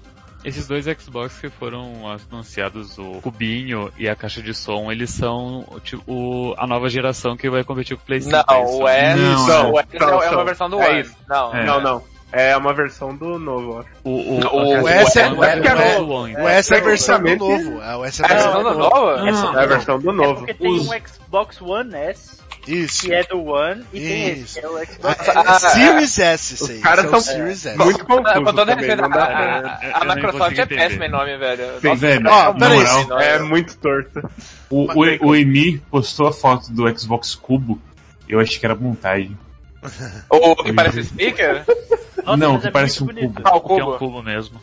[0.45, 1.91] Esses dois Xbox que foram
[2.31, 7.35] anunciados, o cubinho e a caixa de som, eles são tipo, o- a nova geração
[7.35, 8.45] que vai competir com o PlayStation.
[8.47, 9.71] Não, o S, Não, não, é.
[9.71, 11.05] o S Não, é, é uma versão do É.
[11.27, 11.65] Não, É.
[11.65, 12.03] Não, não.
[12.31, 13.89] É uma versão do novo, acho.
[14.03, 16.09] O, o, O- S é- o S é é- do.
[16.11, 17.81] O S é a versão do Tecnicamente- novo.
[17.81, 19.09] É, o S é É a versão do do novo.
[19.57, 20.35] É a versão do É novo.
[20.39, 23.05] porque tem um Xbox One S, Isso.
[23.05, 24.59] que é do One, e tem esse, Isso.
[24.59, 26.77] que é o Ah, Xbox é Ah, Series S, isso aí.
[26.77, 27.77] Os caras Esse é são Series S.
[27.77, 31.79] Muito confuso Com todo também, respeito, não a, Microsoft é péssima em nome, velho.
[31.81, 32.77] Bem, velho, Ó, peraí.
[32.77, 34.29] moral, É muito torto.
[34.69, 37.79] o, o, o Emi postou a foto do Xbox Cubo,
[38.27, 39.37] eu achei que era montagem.
[40.29, 41.63] O que parece speaker?
[42.25, 43.41] Nossa, não, que é parece um cubo.
[43.43, 43.97] Ah, o Que é um cubo.
[43.99, 44.59] cubo mesmo.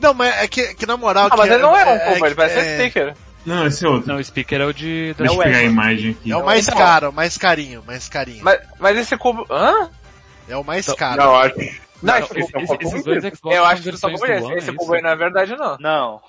[0.00, 1.28] Não, mas é que, que na moral...
[1.30, 3.14] Ah, mas ele não é um cubo, ele parece um é, speaker.
[3.46, 4.08] Não, esse é outro.
[4.08, 5.14] Não, o speaker é o de...
[5.14, 6.32] da Deixa eu é o pegar a imagem aqui.
[6.32, 6.78] é o mais Então.
[6.78, 8.42] caro, o mais carinho, mais carinho.
[8.44, 9.46] Mas, mas esse cubo...
[9.50, 9.88] Hã?
[10.48, 11.22] É o mais Então, caro.
[11.22, 11.54] Não, acho.
[12.02, 13.22] Não, Não, esse esse é Esse- esses dois.
[13.24, 14.52] Xbox Eu acho que eles só One, esse.
[14.52, 15.76] é Esse cubo aí não é verdade, não.
[15.80, 16.20] Não.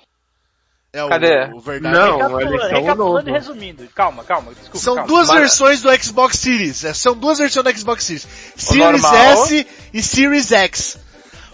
[0.90, 1.44] É o, Cadê?
[1.52, 1.94] o verdade.
[1.94, 3.38] Não, Recapitulando, o recapitulando e novo.
[3.38, 3.88] resumindo.
[3.94, 4.78] Calma, calma, desculpa.
[4.78, 5.08] São calma.
[5.08, 6.82] duas versões do Xbox Series.
[6.84, 8.26] É, São duas versões do Xbox Series.
[8.56, 9.04] Series.
[9.04, 10.98] S e Series X.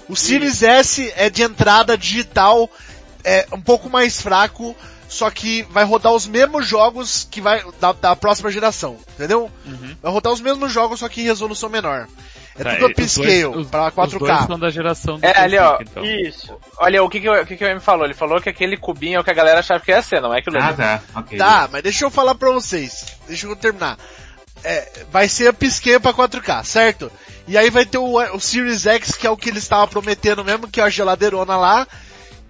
[0.09, 2.71] O Series S é de entrada digital,
[3.25, 4.77] é um pouco mais fraco,
[5.15, 9.51] só que vai rodar os mesmos jogos que vai da, da próxima geração, entendeu?
[10.03, 12.07] Vai rodar os mesmos jogos, só que em resolução menor.
[12.57, 14.47] É Tá, tudo upscale, os- pra Os dois 4K.
[14.47, 15.79] são da geração do É, ali, ó.
[15.81, 16.05] Então.
[16.05, 16.57] Isso.
[16.79, 18.05] Olha, o que que, o que que ele me falou?
[18.05, 20.33] Ele falou que aquele cubinho é o que a galera achava que ia ser, não
[20.33, 20.77] é aquilo Ah, ali.
[20.77, 21.03] tá.
[21.17, 21.37] Ok.
[21.39, 23.07] Tá, mas deixa eu falar pra vocês.
[23.27, 23.99] Deixa eu terminar.
[24.63, 27.11] É, vai ser upscale pra 4K, certo?
[27.47, 30.45] E aí vai ter o, o Series X, que é o que eles estavam prometendo
[30.45, 31.87] mesmo, que é a geladeirona lá.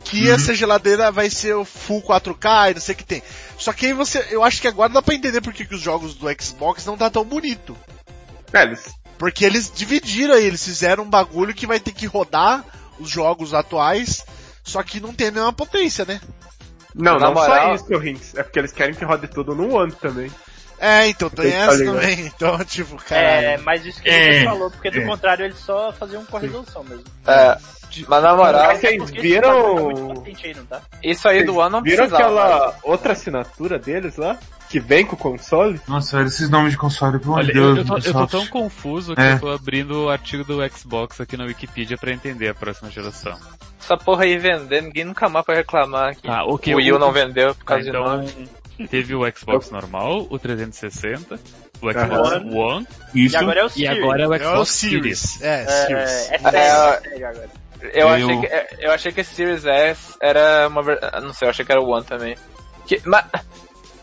[0.04, 0.34] Que Uhum.
[0.34, 3.22] essa geladeira vai ser o full 4K e não sei o que tem.
[3.58, 5.80] Só que aí você, eu acho que agora dá pra entender por que, que os
[5.80, 7.76] jogos do Xbox não tá tão bonito.
[8.52, 8.84] É, eles
[9.18, 12.64] Porque eles dividiram aí, eles fizeram um bagulho que vai ter que rodar
[12.98, 14.24] os jogos atuais,
[14.62, 16.20] só que não tem a mesma potência, né?
[16.94, 18.34] Não, Na não moral- só isso, Rinks.
[18.36, 20.30] É porque eles querem que rode tudo no One também.
[20.78, 22.20] É, então tem Tá essa também.
[22.26, 23.46] Então, tipo, caralho.
[23.46, 25.06] É, mas isso que É, você falou, porque do é.
[25.06, 27.04] contrário eles só faziam com a resolução mesmo.
[27.26, 27.56] É,
[28.08, 30.14] mas na moral, Mas vocês é muito viram...
[30.68, 30.80] tá?
[31.02, 34.36] isso aí do ano não Viram aquela outra assinatura deles lá?
[34.68, 35.80] Que vem com o console?
[35.86, 37.78] Nossa, olha esses nomes de console, pelo amor de eu, Deus.
[37.78, 39.34] eu, tô, eu tô tão confuso que É.
[39.34, 43.38] eu tô abrindo o artigo do Xbox aqui na Wikipedia pra entender a próxima geração.
[43.80, 46.92] Essa porra aí vender, ninguém nunca mais vai reclamar que Ah, o que o Wii
[46.94, 48.48] U não vendeu por causa de então, nome.
[48.90, 51.34] Teve o Xbox normal, o 360,
[51.80, 51.92] o.
[51.92, 53.34] Xbox One, Isso.
[53.34, 53.98] E agora é o e Series.
[54.02, 55.18] agora é o É o Xbox Series.
[55.20, 55.42] Series.
[55.42, 56.10] É, É, Series.
[56.10, 57.50] é, é É, sério, é agora.
[57.82, 60.82] Eu, Eu- achei que, é, eu achei que esse Series S era uma.
[61.20, 62.36] Não sei, eu achei que era o One também.
[62.86, 63.24] Que, ma...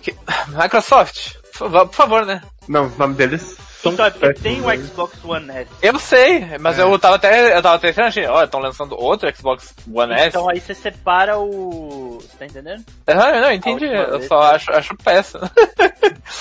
[0.02, 0.16] que...
[0.50, 2.42] Microsoft, por favor, né?
[2.68, 4.70] Não, o nome deles Então, é tem o?
[4.86, 5.68] Xbox One S.
[5.82, 6.84] Eu sei, mas É.
[6.84, 10.28] eu tava até, eu tava até achando, ó, estão lançando outro Xbox One S.
[10.28, 12.20] Então aí você separa o...
[12.22, 12.84] Você tá entendendo?
[13.08, 14.56] Aham, não, entendi, eu vez, só né?
[14.56, 15.50] acho, acho péssimo.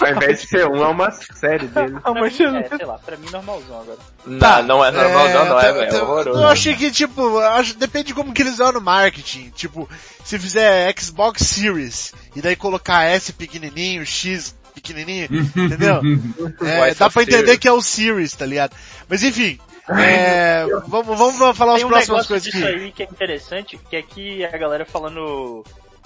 [0.00, 1.96] Ao invés de ser um, é uma série deles.
[1.96, 3.98] Ah, Pra mas mim, é, sei lá, pra mim normalzão agora.
[4.26, 6.40] Não, não é normalzão, não é, tá- velho, tá- é horroroso.
[6.40, 9.50] Eu achei que, tipo, acho, depende de como que eles vão no marketing.
[9.50, 9.88] Tipo,
[10.24, 16.00] se fizer Xbox Series e daí colocar S pequenininho, X pequenininho, entendeu?
[16.62, 18.74] É, dá pra entender que é o Series, tá ligado?
[19.08, 22.66] Mas enfim, é, vamos, vamos falar as Tem um próximas coisas disso aqui.
[22.66, 25.64] aí que é interessante, que é que a galera falando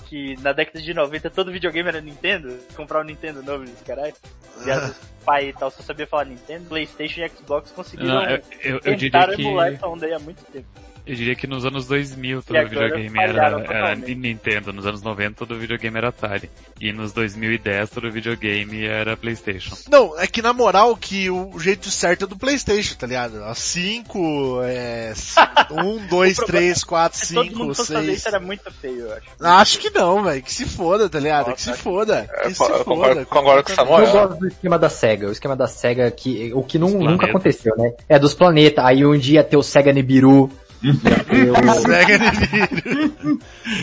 [0.08, 4.14] que que na década de 90 todo videogame era Nintendo, comprar um Nintendo novo caralho.
[4.64, 8.24] E às vezes pai e tal só sabia falar Nintendo, Playstation e Xbox conseguiram Não,
[8.24, 10.66] eu, eu, eu diria tentaram que, emular essa onda aí há muito tempo.
[11.06, 13.94] Eu diria que nos anos 2000 todo E videogame era, era.
[13.96, 16.50] Nintendo, nos anos 90 todo videogame era Atari.
[16.80, 19.76] E nos 2010 todo videogame era Playstation.
[19.90, 23.42] Não, é que na moral que o jeito certo é do Playstation, tá ligado?
[23.44, 25.12] A 5, é...
[25.70, 28.18] 1, 2, O problema 3, 4, Se todo 5, mundo fosse fazer 6...
[28.18, 29.24] isso era muito feio, eu acho.
[29.40, 30.42] Acho que não, velho.
[30.42, 31.52] Que se foda, tá ligado?
[31.54, 32.28] Que se Nossa, foda.
[32.38, 32.84] Eu Que se eu foda.
[32.84, 34.12] concordo, concordo com o Eu Samuel.
[34.12, 35.28] gosto do esquema da SEGA.
[35.28, 37.92] O esquema da SEGA, que, o que não, nunca aconteceu, né?
[38.08, 38.84] É dos planetas.
[38.84, 40.50] Aí um dia ia ter o SEGA Nibiru.
[40.90, 42.18] O- Sega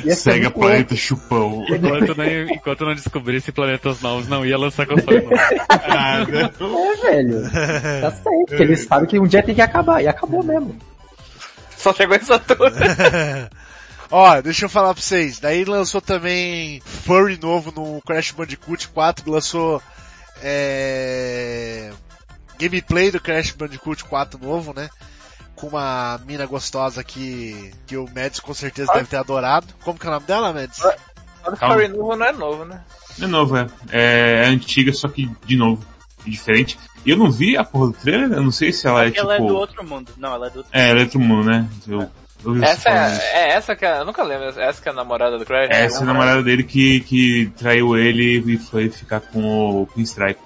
[0.03, 1.65] ser Sega Planeta Chupão.
[1.67, 5.35] Enquanto não, enquanto não descobrisse planetas novos, não ia lançar console novo.
[5.69, 6.25] Ah,
[6.59, 6.77] não.
[6.77, 7.41] É, velho.
[8.01, 10.01] Tá certo, porque eles sabem que um dia tem que acabar.
[10.03, 10.77] E acabou mesmo.
[11.75, 12.75] Só chegou em Saturno.
[14.11, 15.39] Ó, deixa eu falar pra vocês.
[15.39, 19.31] Daí lançou também Furry novo no Crash Bandicoot 4.
[19.31, 19.81] Lançou
[20.43, 21.91] é...
[22.59, 24.89] gameplay do Crash Bandicoot 4 novo, né?
[25.61, 29.67] Com uma mina gostosa que, que o Mads com certeza deve ter adorado.
[29.83, 30.79] Como que é o nome dela, Mads?
[31.45, 31.75] O Calma.
[31.75, 32.81] Furry novo não é novo, né?
[33.21, 33.67] É novo, é.
[33.91, 35.85] É antiga, só que de novo.
[36.25, 36.77] Diferente.
[37.05, 39.35] E eu não vi a porra do trailer, eu não sei se ela é Ela
[39.35, 39.55] é do tipo.
[39.55, 40.11] outro mundo.
[40.17, 41.67] Não, ela é do outro É, ela é outro mundo, né?
[41.87, 42.09] Eu,
[42.45, 45.37] eu Essa é, é essa que é, eu nunca lembro, essa que é a namorada
[45.37, 45.69] do Crash?
[45.71, 50.39] Essa é a namorada dele que, que traiu ele e foi ficar com o Pinstripe.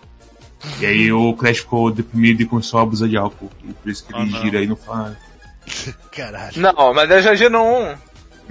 [0.80, 3.52] E aí o Crash ficou deprimido e começou a abusar de álcool.
[3.64, 5.18] E por isso que ele Ah, gira aí não fala.
[6.12, 6.60] Caralho.
[6.62, 7.96] Não, mas eu já giro um.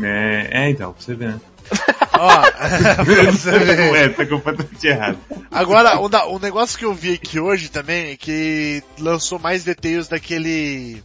[0.04, 1.40] É, é então, pra você ver, né?
[2.12, 2.42] Ó,
[3.04, 3.94] pra você ver.
[3.96, 5.18] é, tá completamente errado.
[5.50, 9.64] Agora, um, da- um negócio que eu vi aqui hoje também é que lançou mais
[9.64, 11.02] detalhes daquele.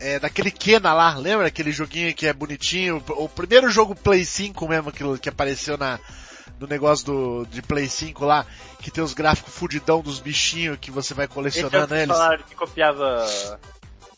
[0.00, 1.46] É, daquele Kena lá, lembra?
[1.46, 3.02] Aquele joguinho que é bonitinho.
[3.10, 5.98] O primeiro jogo Play 5 mesmo que, que apareceu na,
[6.60, 8.46] no negócio do, de Play 5 lá,
[8.80, 11.94] que tem os gráficos fudidão dos bichinhos que você vai Esse é o colecionando que
[11.94, 12.08] eles.
[12.16, 13.26] falaram que copiava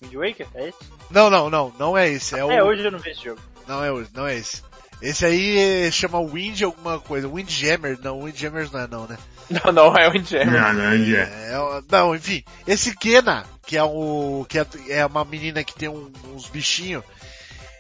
[0.02, 0.46] Wind Waker?
[0.54, 0.78] É esse?
[1.10, 2.38] Não, não, não, não é esse.
[2.38, 3.40] É, o, É, hoje eu não vi esse jogo.
[3.66, 4.62] Não é hoje, não é esse.
[5.02, 7.28] Esse aí é- chama Wind alguma coisa.
[7.28, 9.18] Windjammer, não, Windjammer não é não, né?
[9.64, 10.72] Não, não, é Indiana.
[10.72, 11.52] Não, não, é.
[11.52, 15.72] É, o- não, enfim, esse Kena, que é o que é, é uma menina que
[15.72, 17.04] tem um- uns bichinhos,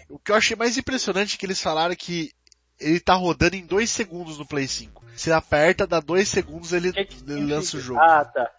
[0.08, 2.30] o que eu achei mais impressionante é que eles falaram que
[2.80, 5.04] ele tá rodando em 2 segundos no Play 5.
[5.14, 8.00] Você aperta, dá 2 segundos ele, Que que ele lança o jogo.
[8.00, 8.50] Ah, tá.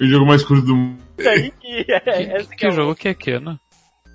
[0.00, 1.02] O jogo mais curto do mundo.
[1.18, 3.60] Aí que é, Que, que é jogo que é Kena?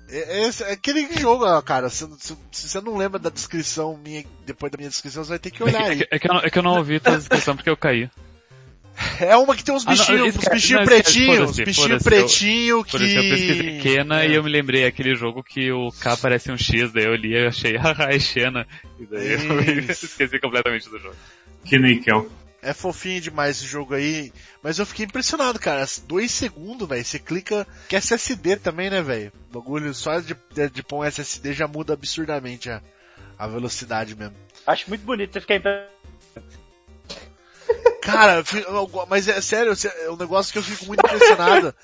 [0.08, 3.96] É, é esse- é aquele jogo, cara, se, se- se você não lembra da descrição
[3.96, 5.98] minha, depois da minha descrição, você vai ter que É olhar que, é aí.
[5.98, 8.10] que- é que eu, não, é que eu não ouvi tua descrição porque eu caí.
[9.20, 12.84] É uma que tem uns Ah, bichinhos, esquece- uns bichinhos pretinhos, uns bichinhos eu- pretinhos
[12.84, 12.90] que...
[12.92, 14.28] Por isso eu pesquisei Kena É.
[14.28, 17.32] e eu me lembrei aquele jogo que o K parece um X, daí eu li
[17.34, 18.66] e achei, haha, é Xena.
[18.98, 20.04] E daí eu Isso.
[20.06, 21.14] esqueci completamente do jogo.
[21.64, 22.30] Kenny Kel.
[22.62, 24.32] É fofinho demais esse jogo aí.
[24.62, 25.84] Mas eu fiquei impressionado, cara.
[26.08, 27.04] Dois segundos, velho.
[27.04, 27.64] Você clica.
[27.88, 29.30] Que é SSD também, né, velho?
[29.50, 32.82] O bagulho só de, de, de pôr um SSD já muda absurdamente a,
[33.38, 34.34] a velocidade mesmo.
[34.66, 35.88] Acho muito bonito você ficar pé.
[38.02, 38.44] Cara,
[39.08, 39.72] mas é sério,
[40.04, 41.74] é um negócio que eu fico muito impressionado.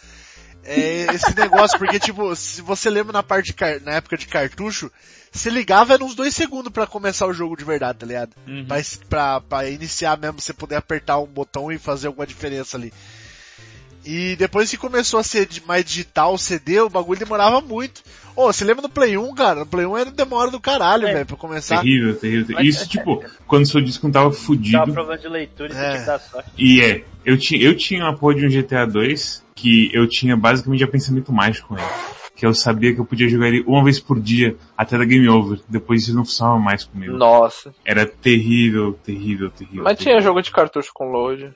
[0.65, 4.93] É esse negócio, porque tipo, se você lembra na parte de na época de cartucho,
[5.33, 8.33] você ligava era uns dois segundos pra começar o jogo de verdade, tá ligado?
[8.47, 8.67] Uhum.
[8.67, 12.93] Pra, pra, pra iniciar mesmo, você poder apertar um botão e fazer alguma diferença ali.
[14.05, 18.03] E depois que começou a ser mais digital o CD, o bagulho demorava muito.
[18.35, 19.61] Ô, você lembra do Play 1, cara?
[19.61, 21.13] No Play 1 era demora do caralho, É.
[21.13, 21.81] velho, pra começar.
[21.81, 22.47] Terrível, terrível.
[22.47, 22.65] terrível.
[22.69, 24.93] Isso, tipo, quando seu disco não tava fudido.
[24.93, 25.81] prova de leitura e É.
[25.91, 26.51] tinha que dar sorte.
[26.59, 30.37] E é, eu tinha, eu tinha uma porra de um GTA 2 que eu tinha
[30.37, 31.87] basicamente a pensamento mágico com ele.
[32.35, 35.29] Que eu sabia que eu podia jogar ele uma vez por dia até da Game
[35.29, 35.61] Over.
[35.69, 37.13] Depois isso não funcionava mais comigo.
[37.13, 37.73] Nossa.
[37.85, 39.85] Era terrível, terrível, terrível.
[39.85, 40.19] Mas terrível.
[40.19, 41.53] tinha jogo de cartucho com load.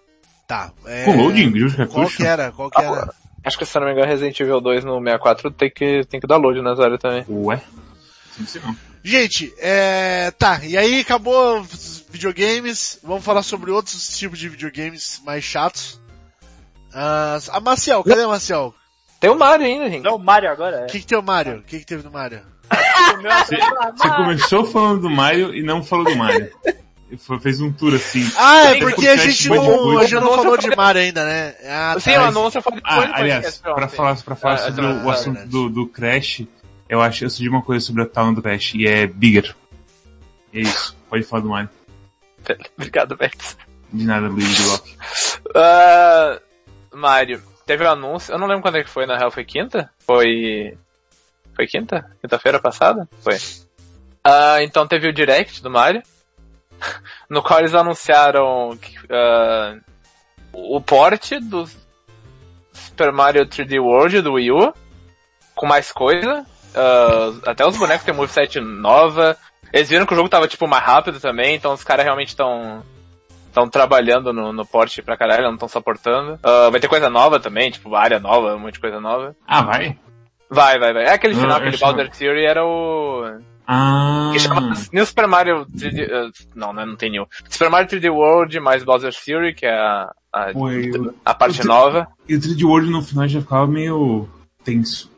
[0.46, 0.70] Tá.
[0.86, 1.04] É...
[1.04, 1.52] Com loading,
[1.88, 2.52] Qual que era?
[2.52, 3.12] Qual que era?
[3.44, 6.26] Acho que se não me engano Resident Evil 2 no 64 tem que, tem que
[6.26, 7.24] dar load nas áreas também.
[7.28, 7.60] Ué?
[8.64, 8.76] Não.
[9.02, 10.32] Gente, é...
[10.32, 12.98] Tá, e aí acabou os videogames.
[13.02, 16.00] Vamos falar sobre outros tipos de videogames mais chatos.
[16.92, 18.74] Ah, a Maciel, cadê a Maciel?
[19.20, 20.02] Tem o Mario ainda, gente.
[20.02, 20.86] Não, o Mario agora O é.
[20.86, 21.58] que, que tem o Mario?
[21.58, 22.40] O que, que teve no Mario?
[22.40, 26.50] O Você, você começou falando do Mario e não falou do Mario.
[27.40, 28.28] Fez um tour assim.
[28.36, 31.02] Ah, é porque que a gente esse não, a gente não falou eu de Mario
[31.02, 31.54] ainda, né?
[31.64, 32.22] Ah, Sim, tá.
[32.22, 35.04] o anúncio foi depois Ah, aliás, pra falar, pra falar Ah, sobre tá, o, o
[35.04, 36.42] tá, assunto do, do Crash,
[36.88, 39.54] eu acho, eu de uma coisa sobre a Town do Crash, e é Bigger.
[40.52, 41.70] É isso, pode falar do Mario.
[42.76, 43.56] Obrigado, Bex.
[43.92, 44.96] De nada, Bleed Rock.
[45.54, 46.40] Ah,
[46.92, 49.90] Mario, teve um anúncio, eu não lembro quando é que foi, na real foi quinta?
[50.00, 50.76] Foi...
[51.54, 52.10] Foi quinta?
[52.20, 53.08] Quinta-feira passada?
[53.22, 53.38] Foi.
[54.24, 56.02] Ah, então teve o Direct do Mario,
[57.28, 58.78] no qual eles anunciaram
[59.10, 59.76] ah,
[60.52, 61.68] o port do
[62.72, 64.74] Super Mario 3D World do Wii U,
[65.54, 69.36] com mais coisa, ah, até os bonecos têm moveset nova,
[69.72, 72.82] eles viram que o jogo tava tipo mais rápido também, então os caras realmente estão
[73.56, 76.38] estão trabalhando no, no port pra caralho, não estão suportando.
[76.42, 79.34] Ah, vai ter coisa nova também, tipo área nova, um monte de coisa nova.
[79.46, 79.98] Ah, vai?
[80.48, 81.04] Vai, vai, vai.
[81.04, 83.40] É aquele final, aquele Bowser Theory era o...
[83.66, 84.30] Ah.
[84.32, 86.06] Que chama New Super Mario 3D...
[86.08, 87.26] uh, não, né, não tem New.
[87.48, 91.60] Super Mario 3D World mais Bowser Theory, que é a, a, Pô, eu- a parte
[91.60, 92.06] eu- nova.
[92.28, 94.28] E o 3D World no final já ficava meio
[94.64, 95.10] tenso.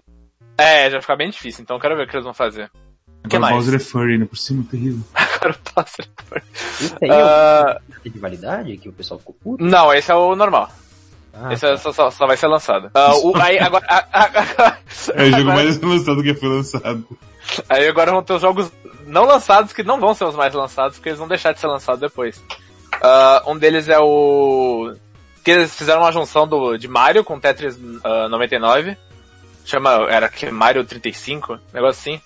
[0.57, 2.71] É, já fica bem difícil, então eu quero ver o que eles vão fazer.
[3.25, 3.65] O que Agora o mais?
[3.67, 5.03] Bowser é furry ainda por cima, terrível.
[5.15, 6.09] Agora o Bowser
[6.81, 9.63] Isso aí Ah, é o de validade que o pessoal ficou puto?
[9.65, 10.71] Não, esse é o normal.
[11.35, 12.91] Ah, esse é só, só, só vai ser lançado.
[12.95, 14.79] Ah, o, aí, agora, a- a- a-
[15.15, 17.05] É o jogo agora- mais lançado que foi lançado.
[17.69, 18.71] Aí agora vão ter os jogos
[19.07, 21.67] não lançados que não vão ser os mais lançados, porque eles vão deixar de ser
[21.67, 22.43] lançados depois.
[23.03, 24.95] Ah, um deles é o.
[25.45, 28.97] que eles fizeram uma junção do, de Mario com Tetris ah, 99.
[29.65, 30.07] Chama.
[30.09, 31.59] Era que Mario 35?
[31.73, 32.21] Negócio assim.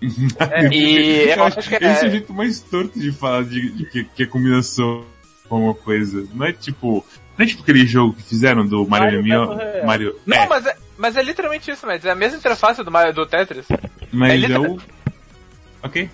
[0.70, 2.10] E eu acho que Esse é o é.
[2.10, 5.04] jeito mais torto de falar de, de que, que a combinação
[5.48, 6.24] com uma coisa.
[6.32, 7.04] Não é tipo.
[7.36, 9.84] Não é tipo aquele jogo que fizeram do Mario Mario Mio.
[9.84, 10.20] Mario.
[10.24, 13.14] Não, é, mas é, mas é literalmente isso, mas é a mesma interface do, Mario,
[13.14, 13.66] do Tetris.
[14.12, 14.80] mas é é, literal- o.
[15.82, 16.10] Ok.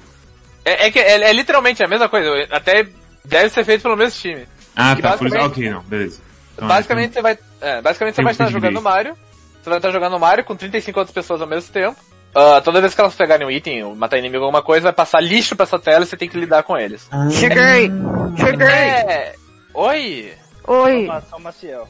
[0.65, 2.29] É, é que é, é literalmente a mesma coisa.
[2.51, 2.87] Até
[3.25, 4.47] deve ser feito pelo mesmo time.
[4.77, 5.35] Ah, Que tá, por isso.
[5.37, 6.21] basicamente- Ok, não, beleza.
[6.55, 8.81] Então, basicamente você vai, é, basicamente você vai estar jogando.
[8.81, 9.15] Mario,
[9.63, 11.97] você vai estar jogando Mario com 35 outras pessoas ao mesmo tempo.
[12.35, 14.93] Ah, toda vez que elas pegarem um item, ou matar inimigo ou alguma coisa, vai
[14.93, 17.07] passar lixo pra essa tela e você tem que lidar com eles.
[17.11, 17.91] Ah, Cheguei!
[18.37, 18.67] Cheguei!
[18.67, 19.35] É...
[19.73, 20.33] Oi!
[20.67, 21.09] Oi!
[21.31, 21.89] São Maciel.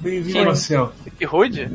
[0.00, 0.92] Bem-vindo, Marcel.
[1.18, 1.68] Que rude.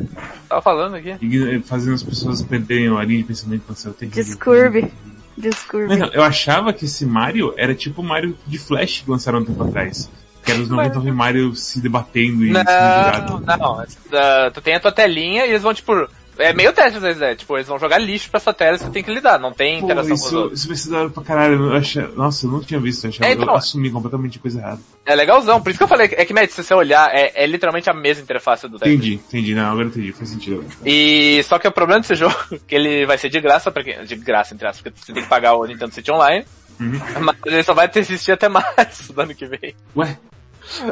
[0.48, 1.16] Tava falando aqui.
[1.22, 3.94] Ign- Fazendo as pessoas perderem a linha de pensamento Marcel.
[3.94, 4.24] terrível.
[4.24, 4.94] Descurbe.
[5.38, 5.96] Descurbe.
[5.98, 9.46] Não, eu achava que esse Mario era tipo o Mario de Flash que lançaram um
[9.46, 10.10] tempo atrás.
[10.46, 13.44] Que era os 99 Mario se debatendo e sendo Não, jogado.
[13.58, 13.86] não.
[14.14, 15.94] Ah, tu tem a tua telinha e eles vão, tipo...
[16.38, 17.36] É meio teste às vezes, é.
[17.36, 19.40] Tipo, eles vão jogar lixo pra essa tela e você tem que lidar.
[19.40, 20.60] Não tem Pô, interação com os isso, outros.
[20.60, 21.66] isso vai ser da hora pra caralho.
[21.72, 23.04] Eu achei, nossa, eu não tinha visto.
[23.06, 24.80] Eu, achava, É, então- eu assumi completamente coisa errada.
[25.06, 25.62] É legalzão.
[25.62, 27.94] Por isso que eu falei, é que, Matt, se você olhar, é, é literalmente a
[27.94, 28.96] mesma interface do Tetris.
[28.96, 29.56] Entendi, entendi.
[29.56, 30.12] Não, agora entendi.
[30.12, 30.66] Faz sentido.
[30.86, 32.36] E só que o problema desse jogo
[32.68, 35.24] que ele vai ser de graça para quem, de graça entre aspas, porque você tem
[35.24, 36.46] que pagar o Nintendo Switch Online,
[36.80, 37.00] Uhum.
[37.22, 39.76] mas ele só vai ter existir até março do ano que vem.
[39.96, 40.18] Ué,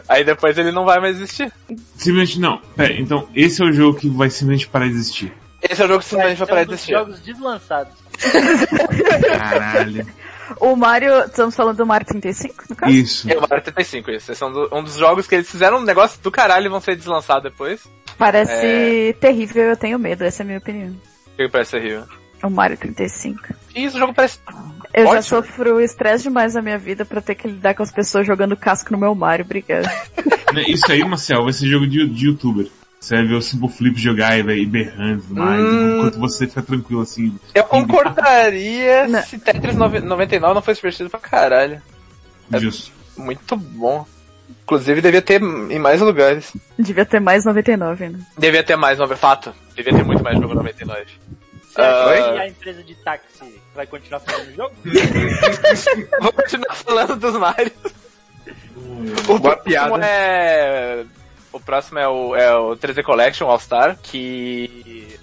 [0.08, 1.52] Aí depois ele não vai mais existir.
[1.96, 2.58] simplesmente não.
[2.76, 5.34] Pera, então esse é o jogo que vai simplesmente parar de existir.
[5.62, 6.92] Esse é o jogo que simplesmente vai parar de dos existir.
[6.94, 7.94] jogos deslançados.
[9.38, 10.08] Caralho.
[10.60, 12.92] O Mario, estamos falando do Mario 35, no caso?
[12.92, 13.32] Isso.
[13.32, 14.34] É o Mario 35, isso.
[14.34, 16.70] Esse é um, do- um dos jogos que eles fizeram um negócio do caralho e
[16.70, 17.88] vão ser deslançados depois.
[18.18, 20.90] Parece terrível, eu tenho medo, essa é a minha opinião.
[21.34, 22.04] O que parece horrível?
[22.44, 23.40] O Mario 35.
[23.76, 24.40] E isso, o jogo parece...
[24.94, 25.24] Eu já Ótimo.
[25.24, 28.92] sofro estresse demais na minha vida pra ter que lidar com as pessoas jogando casco
[28.92, 29.86] no meu Mario, obrigado.
[30.54, 32.68] Né, Isso aí, Marcel, vai ser jogo de, de youtuber.
[33.00, 35.98] Você vai ver o Simple Flip jogar e berrando e tudo mais, Hum.
[35.98, 37.34] enquanto você fica tranquilo assim.
[37.56, 39.24] Eu concordaria Não.
[39.24, 41.82] se Tetris 9- 99 não fosse divertido pra caralho.
[42.52, 42.92] É- Justo.
[43.18, 44.06] Muito bom.
[44.64, 46.52] Inclusive devia ter em mais lugares.
[46.78, 48.20] Devia ter mais 99, né?
[48.38, 49.54] Devia ter mais, fato.
[49.76, 51.06] Devia ter muito mais jogo 99.
[51.74, 54.76] Você acha que a empresa de táxi vai continuar fazendo o jogo?
[56.22, 57.72] Vou continuar falando dos Mario.
[58.86, 60.06] O Boa próximo piada.
[60.06, 61.06] é...
[61.54, 65.18] O próximo é o, é o 3D Collection All Star, que...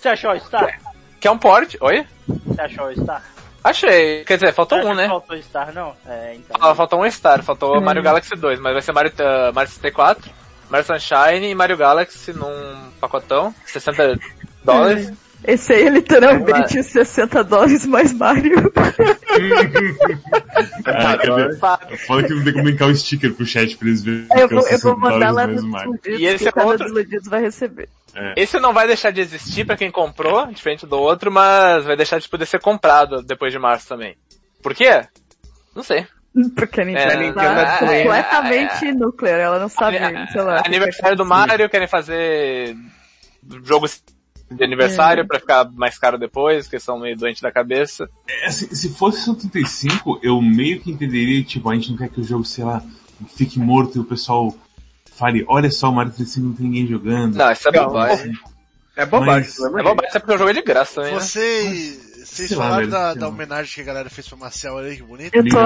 [0.00, 0.80] Você achou o Star?
[1.20, 1.74] Que é um port...
[1.80, 2.06] Oi?
[2.46, 3.22] Você achou o Star?
[3.62, 4.24] Achei.
[4.24, 5.08] Quer dizer, faltou um, né?
[5.08, 5.94] Faltou Star, não?
[6.06, 6.56] É, então.
[6.60, 7.80] Ah, faltou um Star, faltou Hum.
[7.80, 10.30] Mario Galaxy 2, mas vai ser Mario, uh, Mario 64,
[10.70, 14.18] Mario Sunshine e Mario Galaxy num pacotão, 60
[14.64, 15.12] dólares.
[15.44, 18.72] Esse aí é literalmente 60 dólares mais Mario.
[20.84, 21.56] Ah, cadê?
[22.06, 24.54] Fala que não tem como linkar o sticker pro chat pra eles verem eu que
[24.54, 26.00] é vou, eu vou 60 mandar lá dólares nos mais o Mario.
[26.02, 27.88] desiludidos E esse que é outro- desiludidos vai receber.
[28.36, 32.18] Esse não vai deixar de existir pra quem comprou, diferente do outro, mas vai deixar
[32.18, 34.16] de poder ser comprado depois de março também.
[34.62, 35.02] Por quê?
[35.76, 36.04] Não sei.
[36.56, 39.98] Porque a Nintendo É, tá Nintendo é completamente nuclear, ela não sabe,
[40.32, 40.62] sei lá.
[40.64, 42.74] Aniversário do Mario, querem fazer
[43.64, 43.86] jogo
[44.50, 48.08] de aniversário pra ficar mais caro depois, porque são meio doentes da cabeça.
[48.28, 52.08] É, assim, se fosse o 35, eu meio que entenderia, tipo, a gente não quer
[52.08, 52.82] que o jogo, sei lá,
[53.36, 54.54] fique morto e o pessoal
[55.16, 57.34] fale, olha só, o Mario 35 não tem ninguém jogando.
[57.36, 58.32] Não, isso é bobagem.
[58.96, 59.50] É bobagem.
[59.50, 61.20] Mas- é É bobagem, é porque o jogo é de graça também, né?
[61.20, 63.32] Vocês, vocês lá, falaram velho, da, da lá.
[63.32, 65.34] homenagem que a galera fez pra Marcel, aí que bonito.
[65.34, 65.58] Eu tô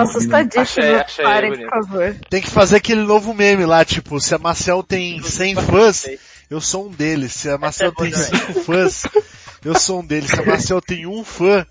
[0.61, 2.17] Achei, achei parem, por favor.
[2.29, 6.07] Tem que fazer aquele novo meme lá, tipo, se a Marcel tem 100 fãs,
[6.53, 7.33] eu sou um deles.
[7.33, 9.03] Se a Marcel tem 5 fãs,
[9.65, 10.31] eu sou um deles.
[10.31, 11.67] Se a Marcel tem um fã,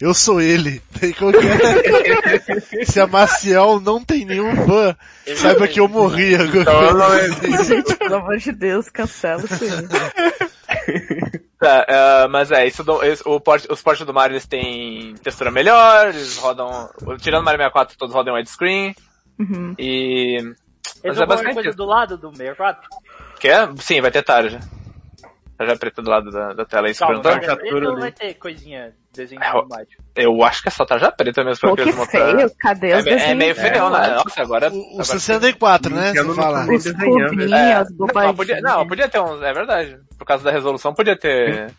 [0.00, 0.82] Eu sou ele.
[1.18, 2.84] Como que é?
[2.84, 4.94] Se a Maciel não tem nenhum fã,
[5.36, 6.60] saiba que eu morri agora.
[6.62, 11.40] Então, não é- Gente, pelo amor de Deus, cancela isso aí.
[11.58, 15.14] Tá, ah, mas é, isso, do- esse- o port, os portes do Mario eles têm
[15.22, 16.90] textura melhor, eles rodam,
[17.20, 18.94] tirando o Mario 64 todos rodam widescreen,
[19.38, 19.74] Uhum.
[19.78, 20.38] e...
[20.42, 21.78] Mas Eles é basicamente coisa isso.
[21.78, 22.88] do lado do 64?
[23.38, 23.68] Que é?
[23.78, 24.60] Sim, vai ter tarja.
[25.56, 28.92] Tarja preta do lado da, da tela, é Calma, vai, captura ou vai ter coisinha
[29.12, 30.02] desenho É, automático?
[30.16, 32.50] Eu acho que é só tarja preta mesmo, Pô, porque que feio.
[32.58, 33.38] Cadê os É, é desenhos?
[33.38, 34.08] meio feião, né?
[34.16, 34.70] Nossa, agora...
[34.72, 36.12] O, o agora 64, né?
[36.12, 36.60] Você não fala.
[36.62, 37.84] Os cubinhos, É,
[38.24, 39.98] não, podia, não, podia ter uns, é verdade.
[40.18, 41.72] Por causa da resolução, podia ter...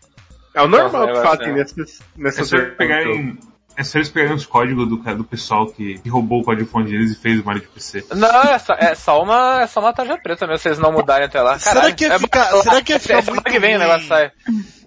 [0.54, 3.38] É o normal que fazem acho, nessas, É nessas só eles pegarem,
[3.78, 6.92] é só eles pegarem os códigos do, do pessoal que, que roubou o código fonte
[6.92, 8.06] deles e fez o Mario de PC.
[8.16, 10.92] Não, é só, é só uma, é só uma tarja preta mesmo, se eles não
[10.92, 11.58] mudarem até lá.
[11.60, 14.08] Será Caralho, que ia é ficar- será que ia ficar é, muito que vem ruim?
[14.08, 14.32] sai.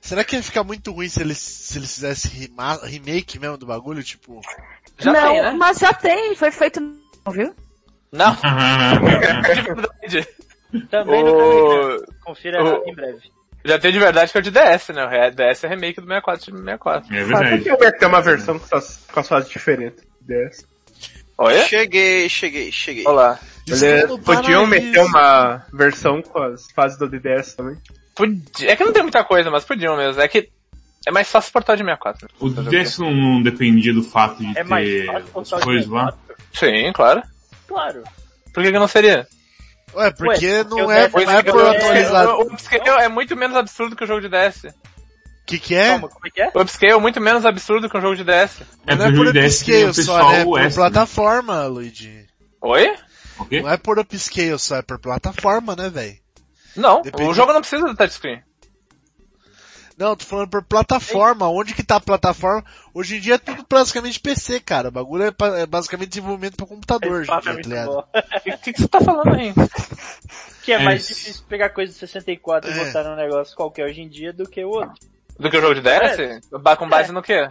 [0.00, 3.66] Será que ia ficar muito ruim se eles, se eles fizessem rema- remake mesmo do
[3.66, 4.02] bagulho?
[4.02, 4.40] Tipo,
[4.98, 5.50] Já não, tem, né?
[5.52, 7.54] mas já tem, foi feito, não viu?
[8.10, 8.34] Não.
[10.90, 12.00] Também não O...
[12.00, 13.30] tá Confira o- em breve.
[13.68, 15.04] Já tem de verdade que é o de DS, né?
[15.04, 17.14] O DS é remake do 64 de 64.
[17.14, 17.64] É verdade.
[17.64, 20.64] Tem que ter uma versão com as, com as fases diferentes dessa.
[21.36, 21.66] Olha.
[21.66, 23.06] Cheguei, cheguei, cheguei.
[23.06, 23.38] Olá.
[23.66, 23.82] Eles
[24.24, 27.76] podiam meter uma versão com as fases do DDS também.
[28.16, 28.72] Podia...
[28.72, 30.20] É que não tem muita coisa, mas podiam mesmo.
[30.22, 30.48] É que
[31.06, 32.26] é mais fácil portar de 64.
[32.26, 32.34] né?
[32.40, 36.14] O DS não, não dependia do fato de É mais ter fácil as coisas lá.
[36.54, 36.54] 64?
[36.54, 37.22] Sim, claro.
[37.68, 38.02] Claro.
[38.54, 39.26] Por que, que não seria?
[39.94, 42.26] Ué, porque Ué, não o é, não é por atualizar.
[42.28, 44.72] O upscale é muito menos absurdo que o jogo de DS.
[45.46, 45.98] que que é?
[45.98, 46.50] Como é que é?
[46.54, 48.62] O upscale é muito menos absurdo que um jogo de DS.
[48.86, 50.32] É não é por upscale o só?
[50.32, 50.82] É por extra.
[50.90, 52.26] plataforma, Luigi.
[52.60, 52.94] Oi?
[53.38, 53.46] O?
[53.62, 56.16] Não é por upscale só, é por plataforma, né, velho?
[56.76, 58.42] Não, Depende- o jogo não precisa do touchscreen.
[59.98, 61.48] Não, tô falando por plataforma.
[61.48, 62.64] Onde que tá a plataforma?
[62.94, 64.88] Hoje em dia é tudo basicamente PC, cara.
[64.88, 67.86] O bagulho é, é basicamente desenvolvimento pra computador, é tá muito ligado?
[67.92, 68.04] bom.
[68.14, 69.52] O que, que, você tá falando aí?
[70.62, 72.84] Que é É mais difícil pegar coisa de 64 e É.
[72.84, 74.94] botar num negócio qualquer hoje em dia do que o outro.
[75.38, 76.40] Do que o jogo de DS?
[76.60, 77.48] Ba- Com base no quê?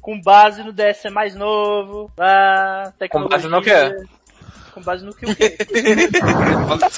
[0.00, 3.36] Com base no DS é mais novo, lá, tecnologia...
[3.36, 4.06] base no quê?
[4.72, 5.56] Com base no que o quê?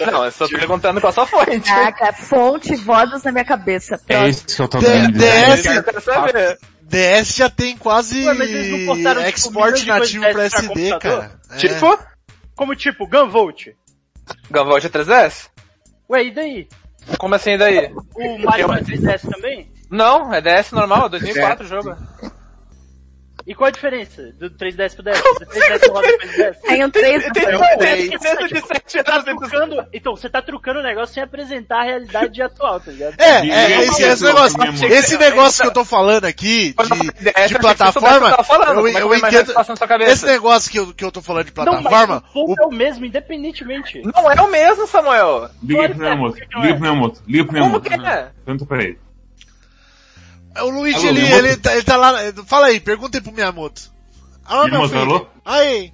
[0.07, 1.61] Não, eu estou perguntando qual a sua fonte.
[1.61, 4.01] Caraca, fonte, vozes na minha cabeça.
[4.09, 5.11] É isso que eu tô dizer.
[5.11, 6.59] DS, Eu quero saber.
[6.83, 11.33] DS já tem quase Ué, tipo, export nativo pra SD, cara.
[11.51, 11.57] É.
[11.57, 11.99] Tipo,
[12.55, 13.69] Como tipo, Gunvolt.
[14.51, 15.49] Gunvolt é 3DS?
[16.09, 16.69] Ué, e daí?
[17.19, 17.93] Como assim daí?
[18.15, 19.73] O Mario é 3DS também?
[19.91, 21.97] Não, é DS normal, 2004 o jogo.
[23.47, 25.21] E qual a diferença do 3DS pro DS?
[25.23, 26.57] Do 3DS roda pro 3DS?
[26.63, 30.41] Tem um 3 Menos de 7 Você tá anos entre os- trucando, então, você tá
[30.41, 33.15] trucando o negócio sem apresentar a realidade atual, tá ligado?
[33.19, 37.59] É, é, esse, esse negócio, esse negócio que eu tô falando aqui, de, de que
[37.59, 41.21] plataforma, que eu eu, como é que entendo, esse negócio que eu, que eu tô
[41.21, 44.01] falando de Não, plataforma, mas o é o mesmo, independentemente.
[44.15, 45.51] Não é o mesmo, Samuel.
[45.63, 47.91] Liga pro Miyamoto, liga pro Miyamoto, liga pro Como Miyamoto.
[47.91, 48.31] que é?
[48.45, 49.04] Pergunta pra ele.
[50.63, 52.15] O Luigi, Alô, ele, ele, tá, ele tá lá,
[52.47, 53.83] fala aí, pergunta aí pro Miyamoto.
[54.45, 55.03] Alô, meu Miyamoto, filho.
[55.03, 55.27] alô?
[55.45, 55.93] Aí.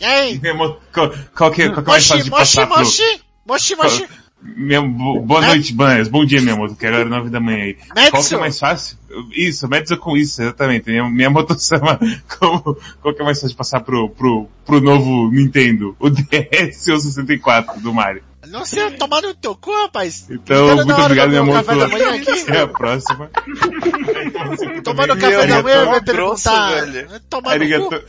[0.00, 0.38] E aí?
[0.38, 2.78] Miyamoto, qual, qual que é, qual é mais fácil Moshi, de moshi, passar pro...
[2.78, 4.08] moshi, moshi, moshi.
[4.46, 6.06] Minha, bo- boa noite, Banhas.
[6.06, 7.74] Bom dia, Miyamoto, que é nove da manhã aí.
[7.74, 8.34] Qual que Metsu.
[8.34, 8.98] é mais fácil?
[9.32, 10.90] Isso, Metsu com isso, exatamente.
[10.90, 11.98] Minha, minha moto-sama,
[12.38, 15.96] como, qual que é mais fácil de passar pro, pro, pro novo Nintendo?
[15.98, 18.22] O DS ou o 64 do Mario?
[18.54, 20.26] Não sei, tomar no teu cu, rapaz.
[20.30, 21.64] Então, Tá na muito obrigado, meu moto.
[21.66, 22.30] café da manhã aqui.
[22.42, 23.30] Até a próxima.
[24.84, 26.84] Tomando café da manhã, vai perguntar.
[27.28, 27.94] Tomar no cu.
[27.94, 28.04] Arigato,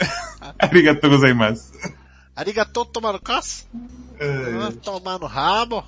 [0.59, 1.71] arigato gozaimasu.
[2.35, 3.65] Arigatou tomar no caço?
[4.21, 5.83] Ah, Tomar no rabo.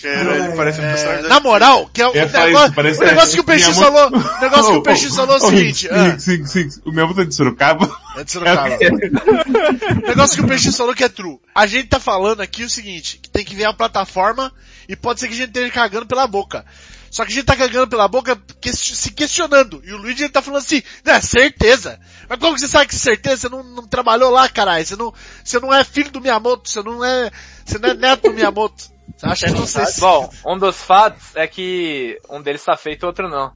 [0.00, 3.34] Caralho, parece um É, personagem na moral, que é o, falar negócio, parece o negócio
[3.34, 6.18] que o Peixe Miyamoto- falou, o negócio que o Peixe falou é o seguinte, ah,
[6.18, 6.80] Sim, sim, sim.
[6.84, 7.90] O meu é de Sorocaba.
[8.16, 8.68] é de Sorocaba.
[10.04, 11.38] O negócio que o Peixe falou que é true.
[11.54, 14.52] A gente tá falando aqui o seguinte, que tem que ver a plataforma
[14.88, 16.64] e pode ser que a gente esteja cagando pela boca.
[17.10, 19.80] Só que a gente tá cagando pela boca que- se questionando.
[19.84, 21.98] E o Luigi ele tá falando assim, né, certeza.
[22.28, 23.36] Mas como que você sabe que é certeza?
[23.42, 24.84] Você não, não trabalhou lá, caralho.
[24.86, 27.30] Você não, você não é filho do Miyamoto, você não é,
[27.64, 28.84] você não é neto do Miyamoto.
[29.18, 30.00] Você acha que não sei se...
[30.00, 33.52] Bom, um dos fatos é que um deles tá feito e o outro não.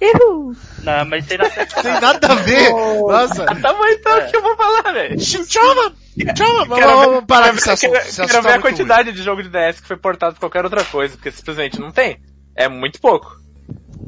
[0.00, 0.56] Uhul.
[0.82, 2.70] Não, mas tem na Tem nada a ver.
[2.70, 3.44] Nossa.
[3.44, 5.20] Tá bom então, o que eu vou falar, velho?
[5.20, 5.92] Chama!
[6.36, 6.64] Chama!
[6.64, 8.16] Vamos, Quero ver- vamos parar quero com esse ver- assunto.
[8.16, 10.40] Quero, quero ver tá a muito quantidade de jogo de DS que foi portado por
[10.40, 12.18] qualquer outra coisa, porque simplesmente não tem.
[12.56, 13.26] É muito pouco.
[13.28, 13.40] ruim.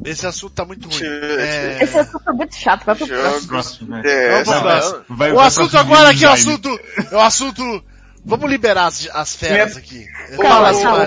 [0.07, 1.01] Esse assunto tá muito ruim.
[1.05, 1.79] É...
[1.83, 3.07] Esse assunto é muito chato, vai pro
[3.47, 3.91] próximo.
[3.91, 4.03] Né?
[4.31, 5.05] Vamos pro não, próximo.
[5.11, 6.53] Vai- O vai assunto agora aqui é o design.
[6.59, 6.81] assunto...
[7.11, 7.85] É o assunto...
[8.25, 10.07] Vamos liberar as, as feras aqui.
[10.41, 11.05] Calma, calma,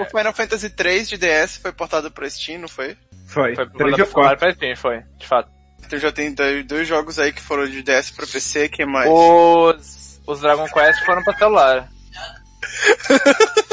[0.00, 2.96] o Final Fantasy 3 de DS foi portado pra Steam, não foi?
[3.26, 3.54] Foi.
[3.54, 3.66] Foi
[4.06, 4.38] quatro.
[4.38, 5.50] pra Steam, foi, de fato.
[5.84, 9.08] Então já tem dois dois jogos aí que foram de DS pra PC, que mais?
[9.10, 11.88] Os, os Dragon Quest foram pra celular.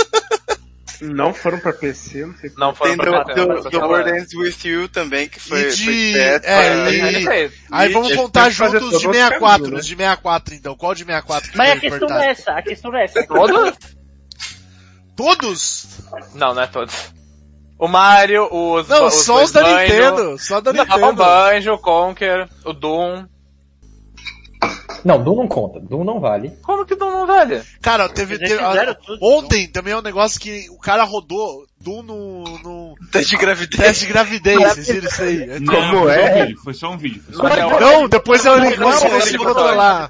[1.01, 3.79] Não foram pra PC, não sei Não foram Tem do, pra PC, do, pra do.
[3.79, 6.41] World Ends With You também, que foi, E de- foi é,
[6.91, 7.51] e- aí.
[7.71, 9.79] Aí vamos contar juntos os de todo o 64, caminho, né?
[9.79, 10.75] os de 64 então.
[10.75, 13.27] Qual de 64 que Mas a questão não é essa, a questão é essa.
[13.27, 13.73] Todos?
[15.15, 15.87] Todos?
[16.35, 16.93] Não, não é todos.
[17.79, 20.37] O Mario, os Não, os só os da Banjo, Nintendo.
[20.39, 21.05] Só da Não, Nintendo.
[21.07, 23.25] o Banjo, o Conker, o Doom.
[25.05, 25.79] Não, Doom não conta.
[25.79, 26.49] Doom não vale.
[26.61, 27.61] Como que Doom não vale?
[27.81, 29.19] Cara, teve, teve- fizeram ah, tudo.
[29.21, 33.81] ontem também é um negócio que o cara rodou Doom no, no Teste de gravidez.
[33.81, 35.59] teste de gravidez, vocês viram isso aí?
[35.59, 36.33] Não, Como foi só é?
[36.33, 37.23] um vídeo, foi só um vídeo.
[37.23, 37.61] Foi só um vídeo.
[37.61, 40.09] é o- Não, depois eu ele Não, botou, controlar.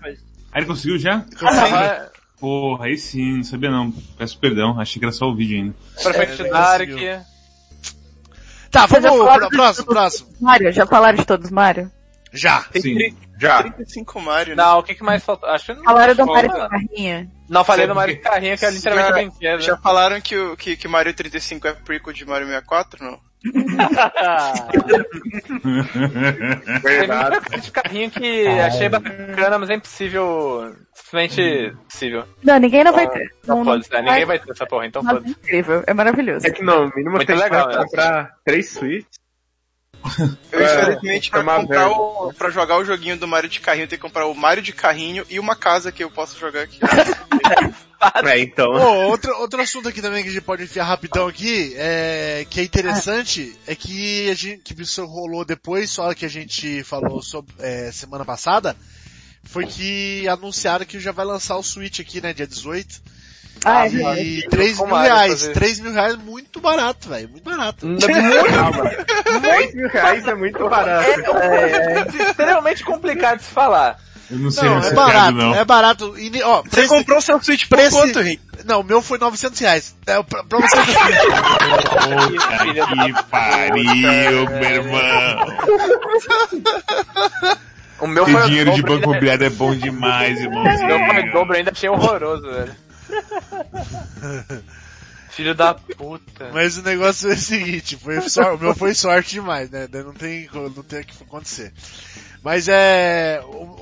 [0.52, 1.24] Ah, ele conseguiu já?
[1.44, 2.10] Ah,
[2.40, 3.92] Porra, aí sim, não sabia não.
[4.18, 5.76] Peço perdão, achei que era só o vídeo ainda.
[6.04, 6.90] Perfect É, Dark.
[8.70, 10.30] Tá, vamos pro próximo, próximo.
[10.40, 11.90] Mario, já falaram de todos Mario?
[12.34, 12.62] Já.
[12.64, 12.96] Tem Sim.
[12.96, 13.64] tri- Já.
[13.64, 14.64] 35 Mario, né?
[14.64, 15.50] Não, o que, que mais faltou?
[15.50, 15.84] Acho que não.
[15.84, 16.68] Falaram do Mario de né?
[16.70, 17.32] carrinha.
[17.50, 19.62] Não, falei do Mario de carrinho, que é literalmente Já- o brinquedo.
[19.62, 23.20] Já falaram que, o, que, que Mario 35 é prequel de Mario 64, não?
[26.82, 27.62] Verdade.
[27.62, 30.76] de carrinho que achei bacana, mas é impossível.
[30.94, 31.42] Simplesmente
[31.74, 32.26] impossível.
[32.44, 33.32] Não, ninguém não vai ter.
[33.46, 34.10] Não, Não, pode, não né?
[34.12, 36.48] Ninguém vai ter essa porra, então Mas é incrível, é maravilhoso.
[36.48, 37.84] É que no mínimo Muito tem legal, que né?
[37.84, 39.06] comprar três Switch.
[40.52, 43.84] Eu, É, infelizmente, pra, tomar comprar o, pra jogar o joguinho do Mario de carrinho,
[43.84, 46.62] eu tenho que comprar o Mario de carrinho e uma casa que eu posso jogar
[46.62, 46.80] aqui.
[48.24, 48.72] É, então.
[49.10, 52.64] Outro, outro assunto aqui também que a gente pode enfiar rapidão aqui, é, que é
[52.64, 57.54] interessante, é que a gente, que isso rolou depois, só que a gente falou sobre,
[57.58, 58.76] é, semana passada,
[59.44, 63.02] foi que anunciaram que já vai lançar o Switch aqui, né, dia 18.
[63.66, 63.90] Ah, é
[64.24, 65.54] E 3 Com mil reais, inclusive.
[65.54, 67.88] 3 mil reais muito barato, velho, muito barato.
[68.54, 68.90] Calma.
[69.42, 71.10] 10 mil reais é muito barato.
[71.42, 73.98] É extremamente complicado de se falar.
[74.30, 75.56] Eu não sei Não, é barato, não.
[75.56, 76.14] é barato.
[76.20, 78.42] E, ó, Você preço, comprou seu Switch por preço- quanto, Rick?
[78.66, 79.96] não, o meu foi 900 reais.
[80.06, 80.94] É, pra, pra você Puta
[83.14, 85.58] que pariu, meu irmão.
[88.00, 91.32] O meu Ter dinheiro de banco ainda- imobiliário é bom demais, O meu foi o
[91.32, 92.76] dobro, ainda achei horroroso, velho.
[95.30, 96.50] Filho da puta.
[96.54, 99.88] Mas o negócio é o seguinte, foi sor- o meu foi sorte demais, né?
[99.92, 101.72] Não tem, não tem o que acontecer.
[102.44, 103.42] Mas é,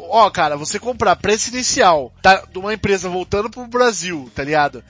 [0.09, 4.84] ó, cara, você comprar preço inicial, tá, de uma empresa voltando pro Brasil, tá ligado?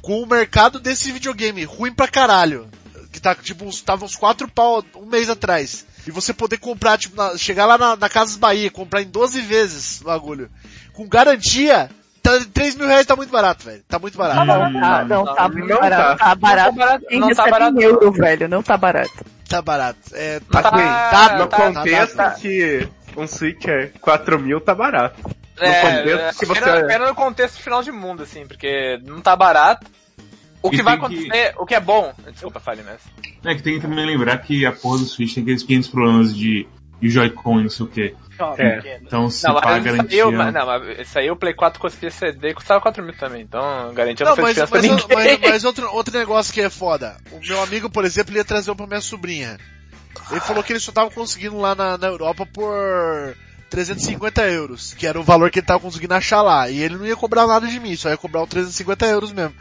[0.00, 2.68] Com o mercado desse videogame ruim pra caralho,
[3.12, 5.84] que tá, tipo, tava uns 4 pau um mês atrás.
[6.06, 9.40] E você poder comprar, tipo, na- chegar lá na, na Casas Bahia, comprar em 12
[9.42, 10.48] vezes o bagulho,
[10.92, 11.90] com garantia,
[12.26, 13.82] tá, 3 mil reais tá muito barato, velho.
[13.88, 14.44] Tá muito barato.
[14.44, 16.18] Não, tá, não, tá muito não barato.
[16.18, 16.72] Tá barato.
[16.72, 17.78] Não tá barato, não tá barato.
[17.78, 18.48] em euro, velho.
[18.48, 19.24] Não tá barato.
[19.48, 19.98] Tá barato.
[20.12, 22.36] É, Tá, tá, tá, No tá, contexto tá, tá.
[22.36, 25.20] que um Switch é 4 mil, tá barato.
[25.58, 29.20] É, contexto é, que você- pena, pena no contexto final de mundo, assim, porque não
[29.20, 29.86] tá barato.
[30.62, 33.00] O E que vai tem que- acontecer, o que é bom, desculpa, fale mesmo.
[33.44, 36.34] É que tem que também lembrar que a porra do Switch tem aqueles pequenos problemas
[36.36, 36.66] de,
[37.00, 38.14] de Joy-Con e não sei o que.
[38.58, 39.00] É.
[39.02, 40.24] Então se Não, mas garantia...
[40.24, 43.16] saiu, mas, não, mas saiu o Play 4 com esse CD e custava 4 mil
[43.16, 45.06] também, então garantia Não, não, foi mas, mas, ninguém.
[45.08, 47.16] mas, mas outro, outro negócio que é foda.
[47.32, 49.58] O meu amigo, por exemplo, ele ia trazer um pra minha sobrinha.
[50.30, 53.36] Ele falou que ele só tava conseguindo lá na, na Europa por
[53.70, 56.68] 350 euros, que era o valor que ele tava conseguindo achar lá.
[56.68, 59.54] E ele não ia cobrar nada de mim, só ia cobrar o 350 euros mesmo.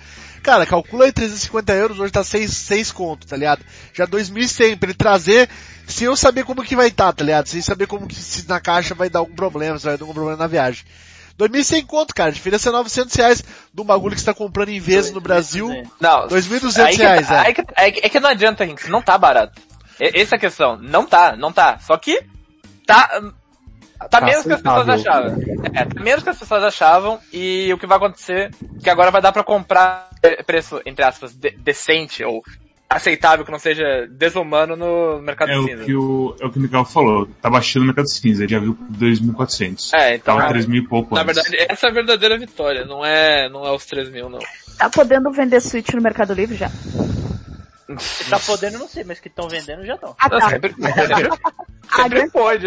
[0.46, 3.66] Cara, calcula aí 350 euros, hoje tá 6, 6 conto, tá ligado?
[3.92, 5.50] Já 2.100 pra ele trazer,
[5.88, 7.48] sem eu saber como que vai estar, tá, tá ligado?
[7.48, 10.14] Sem saber como que se na caixa vai dar algum problema, se vai dar algum
[10.14, 10.86] problema na viagem.
[11.40, 13.44] 2.100 conto, cara, a diferença é 900 reais
[13.76, 15.68] um bagulho que você tá comprando em vezes no Brasil.
[16.00, 17.40] Não, 2.200 aí que- reais, é.
[17.40, 19.60] aí que, aí que- é que não adianta, Rinks, não tá barato.
[20.00, 21.80] Essa é a questão, não tá, não tá.
[21.80, 22.22] Só que
[22.86, 23.20] tá,
[24.10, 25.38] tá, menos que as pessoas achavam.
[25.74, 28.52] É, tá menos que as pessoas achavam e o que vai acontecer,
[28.84, 32.44] que agora vai dar pra comprar pre- preço, entre aspas, de- decente ou
[32.90, 35.84] aceitável, que não seja desumano no mercado É o cinza.
[35.86, 37.28] que o, é o que o Miguel falou.
[37.42, 39.92] Tá baixando o mercado cinza, ele já viu por 2.400.
[39.94, 41.36] É, então, Tava 3 mil e pouco na antes.
[41.36, 44.40] verdade, essa é a verdadeira vitória, não é, não é os 3 mil, não.
[44.78, 46.70] Tá podendo vender Switch no Mercado Livre já.
[48.00, 50.16] Se tá podendo, eu não sei, mas que estão vendendo já estão.
[50.20, 50.50] Ah, tá.
[50.50, 52.66] Sempre, A sempre grande pode.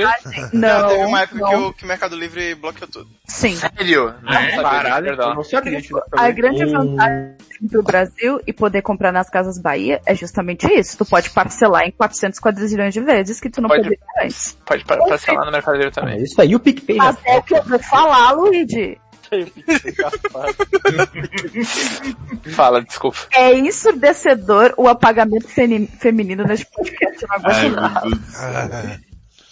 [0.52, 1.66] Não, Teve uma época que, não.
[1.66, 3.10] o, que o Mercado Livre bloqueou tudo.
[3.26, 3.56] Sim.
[3.56, 4.14] Sério?
[4.22, 4.62] Não É?
[4.62, 9.28] Caralho, eu não sabia disso A grande O- vantagem do Brasil e poder comprar nas
[9.28, 10.96] Casas Bahia é justamente isso.
[10.96, 13.82] Tu pode parcelar em 400 quadrilhões de vezes que tu não Pode.
[13.82, 14.56] poderia antes.
[14.64, 16.22] Pode pa- passar lá no Mercado Livre É também.
[16.22, 16.96] isso aí, o PicPay.
[16.96, 17.22] Mas né?
[17.26, 18.96] é o que eu vou falar, Luigi.
[22.54, 23.18] Fala, desculpa.
[23.32, 27.22] É ensurdecedor o apagamento feminino neste podcast.
[27.22, 29.00] Eu não aguento nada.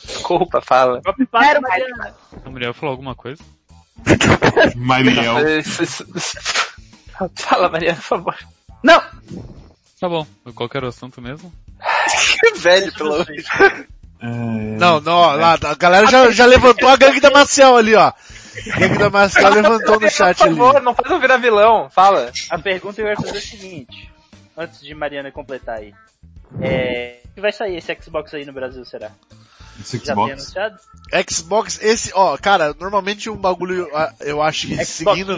[0.04, 1.00] Desculpa, fala.
[1.02, 1.82] Quero mais.
[2.44, 3.42] A mulher falou alguma coisa?
[4.76, 5.34] Mariel.
[7.34, 8.36] Fala, Mariana, por favor.
[8.82, 9.00] Não!
[10.00, 10.26] Tá bom.
[10.54, 11.52] Qual que era o assunto mesmo?
[12.40, 13.46] Que velho, pelo amor de Deus.
[14.78, 18.12] Não, não, ó, lá, a galera já, já levantou a gangue da Maciel ali, ó.
[18.72, 20.56] A gangue da levantou no chat Por ali.
[20.56, 21.90] favor, não faz eu virar vilão.
[21.90, 22.32] Fala.
[22.50, 24.10] A pergunta eu ia fazer é o seguinte,
[24.56, 25.94] antes de Mariana completar aí.
[26.60, 29.10] É, que vai sair esse Xbox aí no Brasil, será?
[29.80, 30.32] Esse Já tem Xbox.
[30.32, 30.78] anunciado?
[31.30, 35.36] Xbox, esse, ó, cara, normalmente um bagulho, ah, eu acho que seguindo,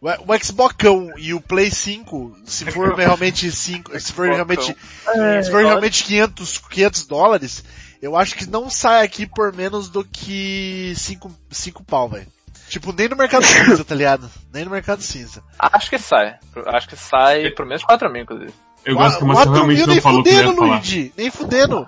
[0.00, 4.76] o, o Xboxão e o Play 5, se for realmente 5, se for realmente,
[5.42, 7.64] se for realmente 500, 500 dólares,
[8.00, 12.26] eu acho que não sai aqui por menos do que 5, 5 pau, velho.
[12.72, 14.30] Tipo, nem no mercado cinza, tá ligado?
[14.50, 15.42] Nem no mercado cinza.
[15.58, 16.36] Acho que sai.
[16.68, 18.50] Acho que sai por menos 4 mil, inclusive.
[18.82, 20.68] Eu gosto que Marcelo realmente mil não nem falou que ia fudendo, falar.
[20.76, 21.12] Luigi!
[21.14, 21.86] Nem fudendo!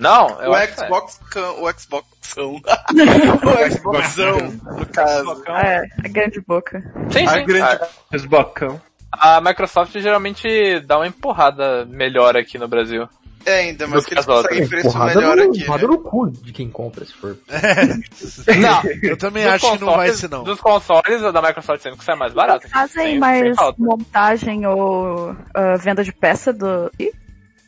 [0.00, 0.66] Não, eu O que.
[0.74, 2.54] Xbox, cão- o Xboxão.
[2.56, 4.38] o Xboxão,
[4.78, 5.42] no caso.
[5.48, 6.82] É, a grande boca.
[7.10, 7.44] Sim, A sim.
[7.44, 8.80] grande A, Xboxão.
[9.12, 13.06] a Microsoft geralmente dá uma empurrada melhor aqui no Brasil.
[13.46, 15.64] É, ainda mais Do que eles conseguem preço Porrada melhor no, aqui, né?
[15.66, 17.38] porrada no cu de quem compra, se for.
[18.60, 20.44] Não, Eu também dos acho que não vai consoles- ser não.
[20.44, 22.68] Dos consoles, da Microsoft sempre que sai mais barato.
[22.68, 23.80] Fazem Sem- sem mais falta.
[23.82, 26.90] montagem ou ah, venda de peça do...
[26.98, 27.12] Ih,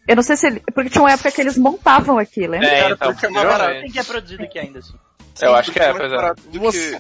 [0.09, 0.63] Eu não sei se ele...
[0.75, 2.67] Porque tinha uma época que eles montavam aqui, lembra?
[2.69, 3.61] É, então, porque é mais barato.
[3.61, 3.83] geralmente.
[3.85, 4.95] Tem que é produzido aqui ainda, assim.
[5.41, 6.59] Eu acho que é, mais pois é.
[6.59, 6.99] Você-.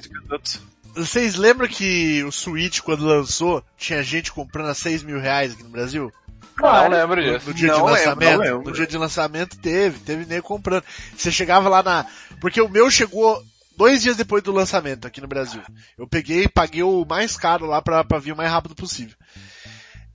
[0.94, 5.62] Vocês lembram que o Switch, quando lançou, tinha gente comprando a 6 mil reais aqui
[5.62, 6.12] no Brasil?
[6.60, 7.48] Não lembro No, disso.
[7.48, 8.30] no dia Não de lembro, lançamento?
[8.30, 8.62] não lembro.
[8.70, 10.84] No dia de lançamento teve, teve nego comprando.
[11.16, 12.06] Você chegava lá na...
[12.40, 13.42] Porque o meu chegou
[13.76, 15.62] dois dias depois do lançamento aqui no Brasil.
[15.96, 19.16] Eu peguei e paguei o mais caro lá pra, pra vir o mais rápido possível.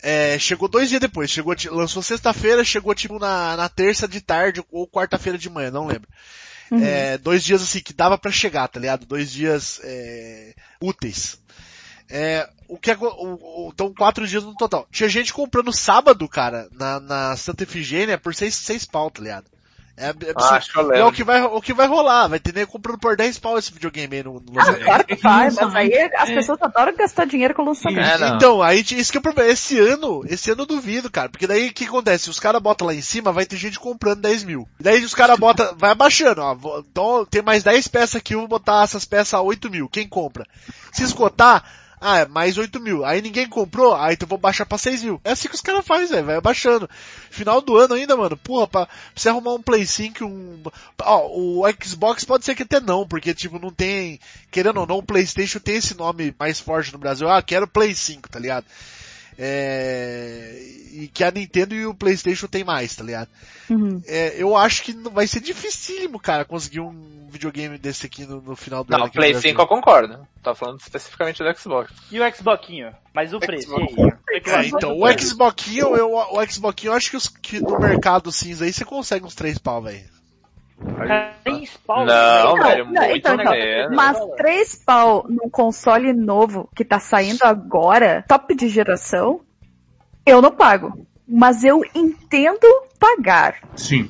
[0.01, 4.61] É, chegou dois dias depois, chegou, lançou sexta-feira, chegou tipo na, na terça de tarde
[4.69, 6.09] ou quarta-feira de manhã, não lembro.
[6.81, 9.05] É, dois dias assim, que dava pra chegar, tá ligado?
[9.05, 11.37] Dois dias, é, úteis.
[12.16, 14.88] É, o que aco- o, o, então quatro dias no total.
[14.91, 19.45] Tinha gente comprando sábado, cara, na, na Santa Efigênia por seis, seis pau, tá ligado?
[19.97, 20.34] É, absurdo.
[20.39, 22.72] Ah, acho que eu é o que vai, o que vai rolar, vai ter nego
[22.72, 24.84] comprando por 10 pau esse videogame aí no, no lançamento.
[24.86, 28.24] Claro que É vai, mas aí as pessoas adoram gastar dinheiro com lançamento.
[28.24, 28.30] É.
[28.30, 29.51] Então, aí isso que é o problema.
[29.51, 31.30] Esse ano, esse ano eu duvido, cara.
[31.30, 32.28] Porque daí o que acontece?
[32.30, 34.68] Os caras botam lá em cima, vai ter gente comprando 10 mil.
[34.80, 36.55] Daí os caras botam, vai abaixando, ó.
[36.55, 39.88] vou- Então tem mais 10 peças aqui, eu vou botar essas peças a 8 mil.
[39.88, 40.47] Quem compra?
[40.91, 41.64] Se esgotar,
[42.04, 43.06] ah, é mais 8 mil.
[43.06, 45.22] Aí ninguém comprou, aí então eu vou baixar pra 6 mil.
[45.24, 46.26] É assim que os caras fazem, velho.
[46.26, 46.89] Vai abaixando.
[47.30, 48.36] Final do ano ainda, mano.
[48.36, 50.62] Porra, pra, pra você arrumar um Play 5, um...
[51.01, 54.20] Ó, o Xbox pode ser que até não, porque tipo, não tem...
[54.51, 57.30] Querendo ou não, o Playstation tem esse nome mais forte no Brasil.
[57.30, 58.66] Ah, quero Play 5, tá ligado?
[59.38, 60.59] É...
[60.93, 63.27] E que a Nintendo e o Playstation tem mais, tá ligado?
[63.69, 63.99] Uhum.
[64.05, 68.39] É, eu acho que não- vai ser dificílimo, cara, conseguir um videogame desse aqui no,
[68.39, 69.05] no final do Não, ano.
[69.07, 69.49] no Play Brasil.
[69.49, 70.27] 5 eu concordo.
[70.43, 71.91] Tô falando especificamente do Xbox.
[72.11, 72.93] E o Xboxinho?
[73.11, 73.73] Mas o preço,
[74.29, 75.19] É, então, o?
[75.19, 79.25] Xboxinho, eu, o Xboxinho, eu acho que, os, que no mercado cinza aí você consegue
[79.25, 80.03] uns 3 pau, velho.
[81.43, 82.05] Três pau?
[82.05, 83.95] Não, Não, velho, não, muito então, então, menos.
[83.95, 89.41] Mas três pau num console novo que tá saindo agora, top de geração,
[90.25, 91.05] eu não pago.
[91.27, 92.67] Mas eu entendo
[92.99, 93.55] pagar.
[93.75, 94.09] Sim.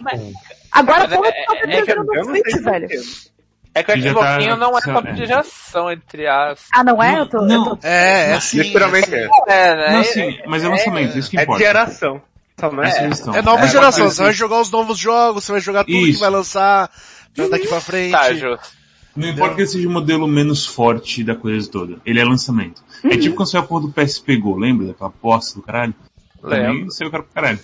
[0.71, 2.85] Agora, Mas porra, é- tá é- vendendo eu no não sei Switch, velho.
[2.85, 3.33] entendo.
[3.75, 5.11] É que o já Xboxinho tá- não é top é.
[5.13, 6.67] de geração, entre as...
[6.71, 7.19] Ah, não é?
[7.21, 8.57] Eu tô, eu Não, tô- É, é sim.
[8.61, 9.27] Literalmente é.
[9.47, 9.91] É, né?
[9.93, 11.63] não, sim, mas é lançamento, isso que É de importa.
[11.63, 12.21] geração.
[12.67, 13.39] É a é.
[13.39, 16.09] É nova É, geração, você vai jogar os novos jogos, você vai jogar tudo que
[16.11, 16.19] Isso.
[16.19, 16.89] vai lançar
[17.35, 18.11] pra daqui pra frente.
[18.11, 18.67] Tá, justo.
[19.15, 21.97] Não importa que ele seja o modelo menos forte da coisa toda.
[22.05, 22.81] Ele é lançamento.
[23.03, 25.93] É tipo quando saiu a porra do PSP Go, lembra daquela posta do caralho?
[26.41, 26.89] Lembro.
[26.91, 27.59] saiu caro pra caralho.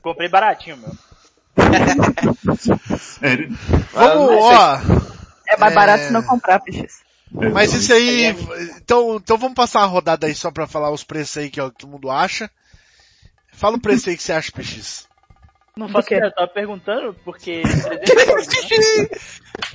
[0.00, 0.92] Comprei baratinho, meu.
[2.98, 3.56] Sério.
[3.92, 4.80] Vamos, ó.
[5.48, 5.74] é mais É.
[5.74, 7.00] barato se não comprar, peixes.
[7.40, 8.34] É, Mas isso aí,
[8.80, 11.68] então, então vamos passar uma rodada aí só pra falar os preços aí que, ó,
[11.68, 12.50] que todo mundo acha.
[13.58, 15.08] Fala o preço aí que você acha, PX.
[15.76, 18.48] Não faço ideia, eu tava perguntando porque 300 dólares,
[18.98, 19.18] né?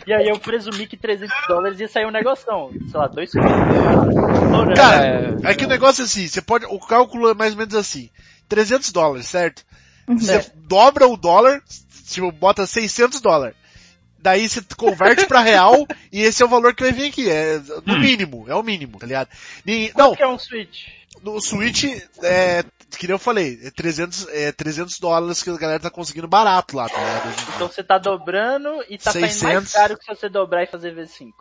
[0.08, 4.74] E aí eu presumi que 300 dólares ia sair um negoção, sei lá, dois Estourando.
[4.76, 7.76] Cara, é que o negócio é assim, você pode, o cálculo é mais ou menos
[7.76, 8.10] assim.
[8.50, 9.66] 300 dólares, certo?
[10.08, 10.46] Você É.
[10.56, 11.62] dobra o dólar,
[12.08, 13.56] tipo, bota 600 dólares.
[14.20, 17.30] Daí você converte pra real e esse é o valor que vai vir aqui.
[17.30, 19.30] É no mínimo, é o mínimo, tá ligado?
[19.66, 20.88] E, não, Quanto que é um Switch?
[21.22, 21.84] No Switch,
[22.24, 22.64] é,
[22.98, 26.76] que nem eu falei, é 300, é 300 dólares que a galera tá conseguindo barato
[26.76, 27.36] lá, tá ligado?
[27.56, 29.54] Então você tá dobrando e tá saindo 600.
[29.54, 31.34] mais caro que se você dobrar e fazer vezes 5.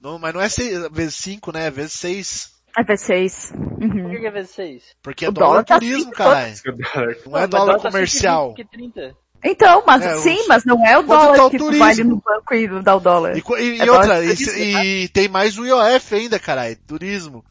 [0.00, 1.66] Não, mas não é seis, vezes 5, né?
[1.66, 2.50] É vezes 6.
[2.76, 3.50] É V6.
[3.52, 4.10] Por Uhum.
[4.10, 4.82] que que é vezes 6?
[5.02, 6.54] Porque é O dólar, dólar tá turismo, caralho.
[6.64, 7.16] Dólar.
[7.26, 8.54] Não é dólar comercial.
[8.54, 9.16] Que 30.
[9.42, 11.84] Então, mas É, sim, mas não é o Quanto tá dólar o que tu turismo?
[11.84, 13.36] vai ali no banco e dá o dólar.
[13.36, 16.76] E, e- É e outra, dólar e, turismo, e tem mais o IOF ainda, caralho.
[16.86, 17.44] Turismo.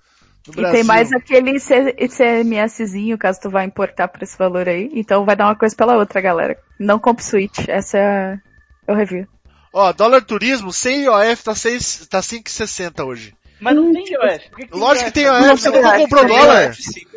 [0.47, 0.75] No E Brasil.
[0.77, 4.89] tem mais aquele C- CMSzinho, caso tu vá importar por esse valor aí.
[4.93, 6.57] Então vai dar uma coisa pela outra, galera.
[6.79, 7.67] Não compre Switch.
[7.67, 8.39] Essa é, a...
[8.87, 9.27] é o review.
[9.73, 13.35] Ó, dólar turismo, sem IOF tá, 6, tá 5,60 hoje.
[13.59, 14.49] Mas não tem IOF.
[14.49, 15.57] Por que que Lógico que tem IOF?
[15.61, 16.73] Você nunca IOF, comprou dólar.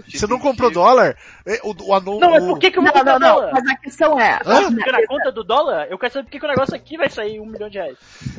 [0.09, 1.17] Você não comprou dólar?
[1.47, 3.35] É, O, o, anão- Não, mas por que que eu Não, vou não, não.
[3.35, 3.51] dólar?
[3.53, 4.41] Mas a questão é...
[4.45, 4.73] Hã?
[4.73, 7.09] Porque na conta do dólar, eu quero saber por que que o negócio aqui vai
[7.09, 7.97] sair um milhão de reais.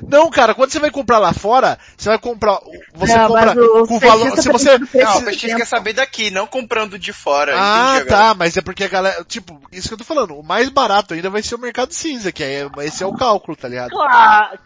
[0.08, 2.60] Não, cara, quando você vai comprar lá fora, você vai comprar,
[2.94, 6.30] você Não, compra com o valor, se tá você, Não, o Peixe quer saber daqui,
[6.32, 7.54] não comprando de fora.
[7.56, 8.28] Ah, entendi agora.
[8.30, 11.14] tá, mas é porque a galera, tipo, isso que eu tô falando, o mais barato
[11.14, 13.90] ainda vai ser o mercado cinza, que é, esse é o cálculo, tá ligado?
[13.92, 14.60] Claro!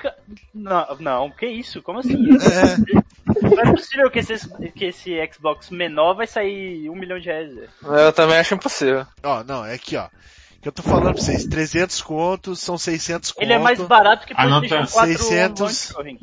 [0.53, 1.81] Não, não, que isso?
[1.81, 2.15] Como assim?
[2.35, 7.25] É, Não é possível que esse, que esse Xbox menor vai sair um milhão de
[7.25, 7.51] reais.
[7.83, 9.05] Eu também acho impossível.
[9.23, 10.07] ó, não, é aqui, ó.
[10.61, 13.43] Que eu tô falando pra vocês, 300 contos, são 600 contos.
[13.43, 15.93] Ele é mais barato que Anota PlayStation 4 600.
[15.93, 16.19] Monitoring.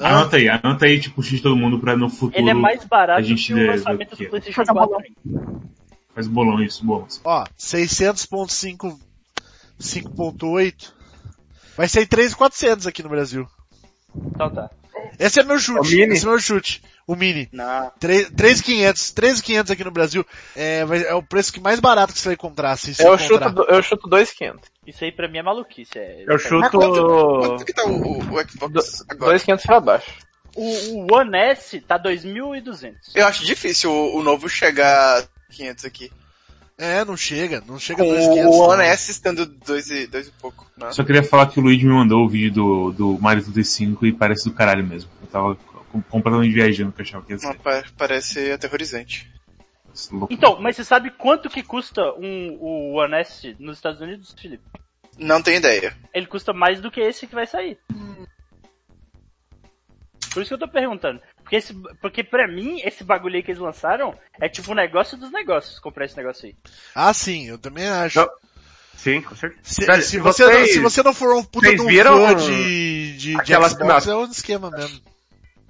[0.00, 2.42] Anota aí, anota aí, tipo, X todo mundo pra no futuro.
[2.42, 4.28] Ele é mais barato a gente que o lançamento o do?
[4.30, 5.14] PlayStation Fazer um 4.
[6.14, 7.06] Faz bolão isso, bolão.
[7.24, 8.98] Ó, 600.5,
[9.80, 10.92] 5.8.
[11.76, 13.48] Vai sair 3.400 aqui no Brasil.
[14.16, 14.70] Então tá.
[15.18, 15.80] Esse é meu chute.
[15.80, 16.14] O mini?
[16.14, 16.82] Esse é meu chute.
[17.06, 17.48] O mini.
[17.52, 17.92] Não.
[18.00, 19.14] 3.500.
[19.14, 20.26] 3.500 aqui no Brasil.
[20.56, 22.76] É, é o preço que mais barato que você vai encontrar.
[22.76, 23.48] Se você Eu encontrar.
[23.50, 24.70] chuto, eu chuto 2,500.
[24.86, 25.98] Isso aí pra mim é maluquice.
[25.98, 26.70] É, Eu Mas chuto...
[26.70, 29.32] quanto, quanto que tá o, o, Xbox agora?
[29.32, 30.12] 2,500 pra baixo.
[30.56, 32.94] O, o One S tá 2.200.
[33.14, 36.12] Eu acho difícil o, o novo chegar a 500 aqui.
[36.76, 37.62] É, não chega.
[37.66, 38.46] Não chega Com a 2.500.
[38.46, 38.82] o One.
[38.84, 40.68] S estando 2 e, dois e pouco.
[40.76, 40.90] Né?
[40.92, 44.12] Só queria falar que o Luigi me mandou o vídeo do, do Mario 35 e
[44.12, 45.08] parece do caralho mesmo.
[45.20, 45.54] Eu tava
[45.92, 47.54] com- completamente viajando que eu achava que ia ser.
[47.58, 49.30] pa- parece aterrorizante.
[50.10, 50.32] louco.
[50.34, 54.64] Então, mas você sabe quanto que custa um, o One S nos Estados Unidos, Felipe?
[55.16, 55.96] Não tenho ideia.
[56.12, 57.78] Ele custa mais do que esse que vai sair.
[60.32, 61.20] Por isso que eu tô perguntando.
[61.44, 65.16] Porque, esse, porque pra mim, esse bagulho aí que eles lançaram é tipo o negócio
[65.16, 66.56] dos negócios, comprar esse negócio aí.
[66.94, 68.18] Ah, sim, eu também acho.
[68.18, 68.28] Não.
[68.96, 69.60] Sim, com certeza.
[69.62, 73.16] Se, se você, vocês- se você não for um puta vocês de um fã de,
[73.18, 75.00] de, de Xbox, é outro esquema mesmo.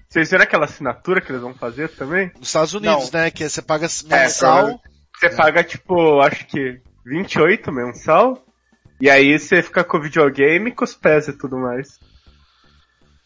[0.09, 2.31] Vocês viram aquela assinatura que eles vão fazer também?
[2.39, 3.20] Nos Estados Unidos, Não.
[3.20, 3.31] né?
[3.33, 4.53] Que você paga mensal.
[4.53, 4.83] provavelmente.
[5.18, 8.45] Você paga, tipo, acho que 28 mensal.
[9.01, 11.99] E aí você fica com o videogame, com os pés e tudo mais.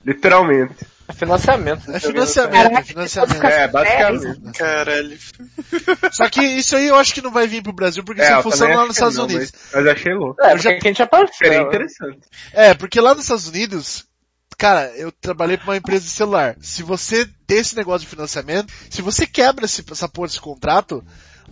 [0.09, 0.75] Literalmente.
[1.07, 1.91] É financiamento.
[1.91, 3.45] É financiamento, é financiamento.
[3.47, 4.53] É, basicamente.
[4.59, 5.19] Caralho.
[6.13, 8.33] Só que isso aí eu acho que não vai vir pro Brasil porque É, isso
[8.35, 9.53] eu funciona lá acho nos que Estados não, Unidos.
[9.53, 10.43] Mas, mas achei louco.
[10.43, 11.35] É, Eu já- porque a gente apareceu.
[11.39, 11.65] Seria né?
[11.67, 12.21] interessante.
[12.53, 14.05] É, porque lá nos Estados Unidos,
[14.59, 16.57] cara, eu trabalhei pra uma empresa de celular.
[16.61, 21.03] Se você tem esse negócio de financiamento, se você quebra esse, essa porra desse contrato,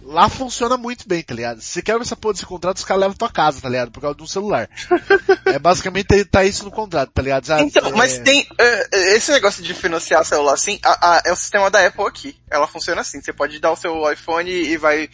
[0.06, 1.60] lá funciona muito bem, tá ligado?
[1.60, 3.90] Se você quebra essa porra desse contrato, os caras levam tua casa, tá ligado?
[3.90, 4.68] Por causa de um celular.
[5.46, 7.50] é basicamente tá isso no contrato, tá ligado?
[7.50, 11.32] Ah, Então, é- mas tem, é, esse negócio de financiar celular assim, a- a- é
[11.32, 12.36] o sistema da Apple aqui.
[12.50, 15.08] Ela funciona assim, você pode dar o seu iPhone e vai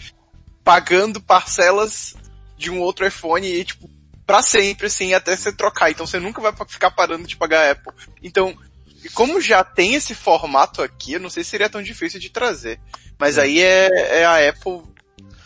[0.65, 2.15] pagando parcelas
[2.57, 3.91] de um outro iPhone e tipo,
[4.27, 5.91] pra sempre assim, até você trocar.
[5.91, 7.93] Então você nunca vai ficar parando de pagar a Apple.
[8.23, 8.57] Então,
[9.05, 12.31] e como já tem esse formato aqui, eu não sei se seria tão difícil de
[12.31, 12.81] trazer.
[13.19, 14.83] Mas aí é, é a Apple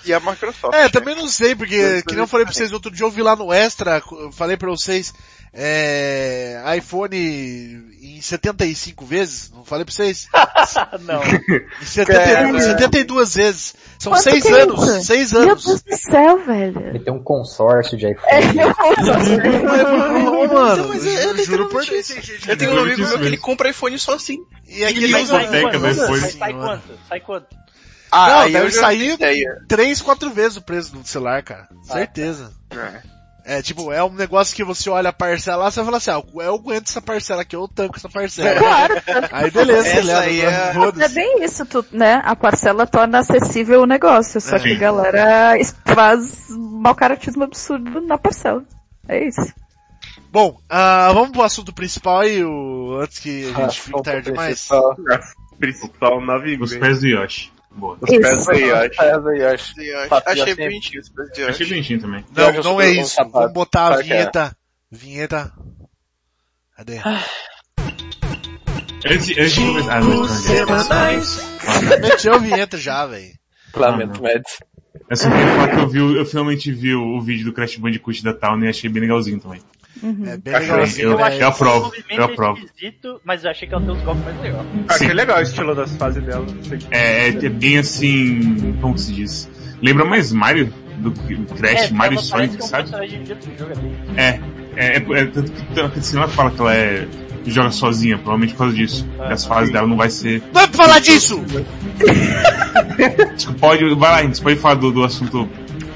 [0.07, 0.75] e a Microsoft.
[0.75, 0.89] É, né?
[0.89, 3.35] também não sei, porque, que nem eu falei pra vocês outro dia, eu vi lá
[3.35, 5.13] no Extra, eu falei pra vocês,
[5.53, 10.29] é, iPhone em 75 vezes, não falei pra vocês?
[11.01, 11.23] não.
[11.23, 13.75] Em 70, 72 vezes.
[13.99, 15.05] São Quanto seis que é anos, isso?
[15.05, 15.65] seis Meu anos.
[15.65, 16.89] Deus do céu, velho.
[16.89, 18.27] Ele tem um consórcio de iPhone.
[18.29, 19.37] É, meu consórcio.
[20.31, 22.11] Ô, mano, mas é eu juro por Deus.
[22.47, 24.45] Eu tenho um amigo meu que ele compra iPhone só assim.
[24.69, 26.31] E aquele Ele usa iPhone.
[26.33, 26.99] Sai quanto?
[27.09, 27.66] Sai quanto?
[28.11, 29.19] Ah, Não, aí deve sair-
[29.69, 31.69] três, quatro vezes o preço do celular, cara.
[31.85, 32.53] Certeza.
[33.49, 36.21] É, tipo, é um negócio que você olha a parcela lá, você fala assim, ah,
[36.43, 38.59] eu aguento essa parcela aqui, eu tanco essa parcela.
[38.59, 38.95] Claro.
[39.31, 40.45] Aí beleza, você Essa leva, aí né?
[40.45, 41.15] é- É foda-se.
[41.15, 42.21] bem isso, tu, né?
[42.25, 44.59] A parcela torna acessível o negócio, só É.
[44.59, 45.53] que a galera
[45.85, 48.65] faz mau caratismo absurdo na parcela.
[49.09, 49.53] É isso.
[50.33, 52.99] Bom, ah, vamos pro assunto principal aí, o...
[53.01, 54.67] antes que a gente fique Assunto tarde demais.
[54.67, 54.97] principal.
[55.61, 57.53] Principal nove Os pés do Yoshi.
[57.77, 57.99] Boa.
[58.01, 58.51] Os pés Isso.
[58.51, 58.97] aí, eu acho.
[58.97, 59.81] Daí, eu acho.
[59.81, 61.75] Eu acho- Papi, Achei bonitinho esse preço de Achei hoje.
[61.75, 62.25] bonitinho também.
[62.35, 63.17] Não, não os- é os isso.
[63.31, 64.03] Vamos botar a é?
[64.03, 64.57] vinheta.
[64.91, 65.53] Vinheta.
[66.77, 66.99] Cadê?
[69.09, 69.97] Antes, antes de começar...
[69.97, 73.33] Ah, não, não, Meteu a vinheta já, velho.
[73.75, 74.59] Lamento, Mads.
[75.09, 77.77] Eu só queria falar que eu, vi, eu finalmente vi o, o vídeo do Crash
[77.77, 79.61] Bandicoot da Town e achei bem legalzinho também.
[80.03, 81.01] É bem Eu- legal assim.
[81.03, 81.39] eu- né?
[81.41, 82.59] eu aprovo, eu aprovo.
[82.61, 84.67] é esquisito, mas eu achei que ela tem os golpes mais legais.
[84.89, 86.47] Achei legal o estilo das fases dela.
[86.91, 89.49] É, é, é bem assim, como que se diz?
[89.83, 92.91] Lembra mais Mario do que Crash, É, Mario e Sonic, que é sabe?
[94.17, 94.41] é É,
[94.77, 97.07] é, é, é tanto que que assim, ela fala que ela é
[97.47, 99.07] joga sozinha, provavelmente por causa disso.
[99.21, 100.43] Ah, E as fases dela não vai ser.
[100.53, 101.43] Não é pra falar disso!
[103.37, 105.49] Desculpa, Pode, vai lá, a gente pode falar do, do assunto.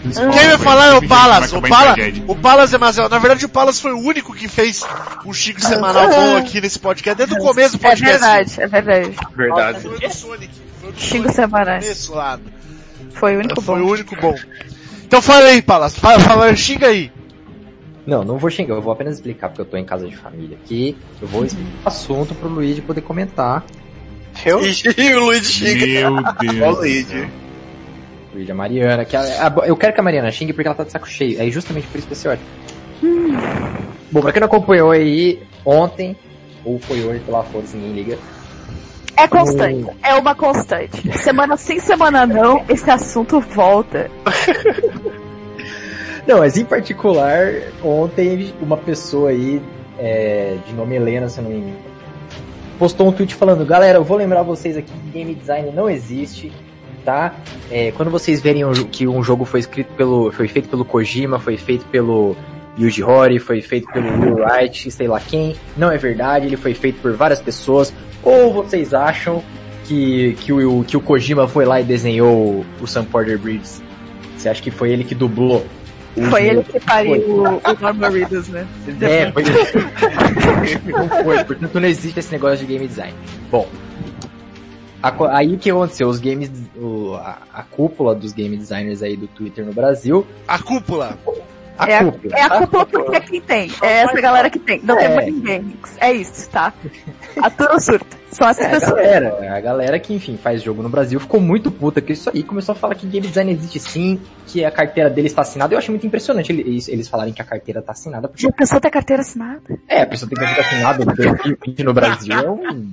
[0.02, 0.12] Quem
[0.48, 1.52] vai falar é o Palas.
[1.52, 1.96] O Palas,
[2.26, 2.96] o Palas é mais.
[2.96, 4.82] Na verdade, o Palas foi o único que fez
[5.26, 8.18] um Chico semanal bom aqui nesse podcast, desde o começo do É podcast.
[8.18, 9.16] verdade, é verdade.
[9.36, 9.80] Verdade.
[9.80, 10.50] Foi do Sonic.
[10.80, 12.38] Foi do Xingo começo lá.
[13.12, 13.86] Foi o único Foi bom.
[13.86, 14.34] o único bom.
[15.04, 15.98] Então fala aí, Palas.
[15.98, 17.12] Fala, fala, xinga aí.
[18.06, 20.56] Não, não vou xingar, eu vou apenas explicar porque eu tô em casa de família
[20.64, 20.96] aqui.
[21.20, 23.62] Eu vou explicar o assunto pro Luigi poder comentar.
[24.46, 24.60] Eu?
[24.64, 25.86] E o Luigi xinga.
[25.86, 26.76] Meu Ó, Deus.
[26.76, 27.30] do Luigi.
[28.34, 30.84] Luigi, a Mariana, que a- a- eu quero que a Mariana xingue porque ela tá
[30.84, 31.40] de saco cheio.
[31.40, 32.44] É justamente por isso que esse ódio.
[34.10, 36.16] Bom, pra quem não acompanhou aí, ontem,
[36.64, 38.18] ou foi hoje, lá, foda-se, ninguém liga.
[39.16, 41.12] É constante, é uma constante.
[41.18, 44.10] Semana sim, semana não, esse assunto volta.
[46.26, 47.50] Não, mas em particular,
[47.82, 49.60] ontem uma pessoa aí,
[49.98, 51.76] é, de nome Helena, se eu não me engano,
[52.78, 56.52] postou um tweet falando, galera, eu vou lembrar vocês aqui que game design não existe,
[57.04, 57.34] tá?
[57.70, 61.38] É, quando vocês verem um que um jogo foi escrito pelo, foi feito pelo Kojima,
[61.38, 62.36] foi feito pelo
[62.78, 66.74] Yuji Horii, foi feito pelo Will Wright, sei lá quem, não é verdade, ele foi
[66.74, 67.92] feito por várias pessoas,
[68.22, 69.42] ou vocês acham
[69.84, 73.82] que, que, o, que o Kojima foi lá e desenhou o, Sam Porter Bridges?
[74.36, 75.66] Você acha que foi ele que dublou?
[76.28, 78.66] Foi ele que pariu o, o Norman Reedus, né?
[79.00, 79.44] É, foi
[80.90, 83.14] Não foi, portanto não existe esse negócio de game design.
[83.50, 83.68] Bom,
[85.02, 86.08] a aí o que aconteceu?
[86.08, 90.58] Os games, o- a, a cúpula dos game designers aí do Twitter no Brasil, A
[90.58, 91.18] cúpula.
[91.78, 93.70] a é, a, cúpula, é a cúpula porque é quem tem.
[93.82, 94.80] É essa galera que tem.
[94.82, 95.06] Não É.
[95.06, 95.74] tem mais ninguém.
[95.98, 96.72] É isso, tá?
[97.42, 98.20] A turma surta.
[98.30, 98.94] São essas É, a pessoas.
[98.94, 102.44] galera, a galera que, enfim, faz jogo no Brasil ficou muito puta com isso aí,
[102.44, 105.74] começou a falar que game design existe sim, que a carteira dele está assinada.
[105.74, 108.80] Eu acho muito impressionante eles, eles falarem que a carteira está assinada, porque Uma pessoa
[108.80, 112.92] tem carteira assinada, é, a pessoa tem carteira assinada no 2020 no Brasil, é um,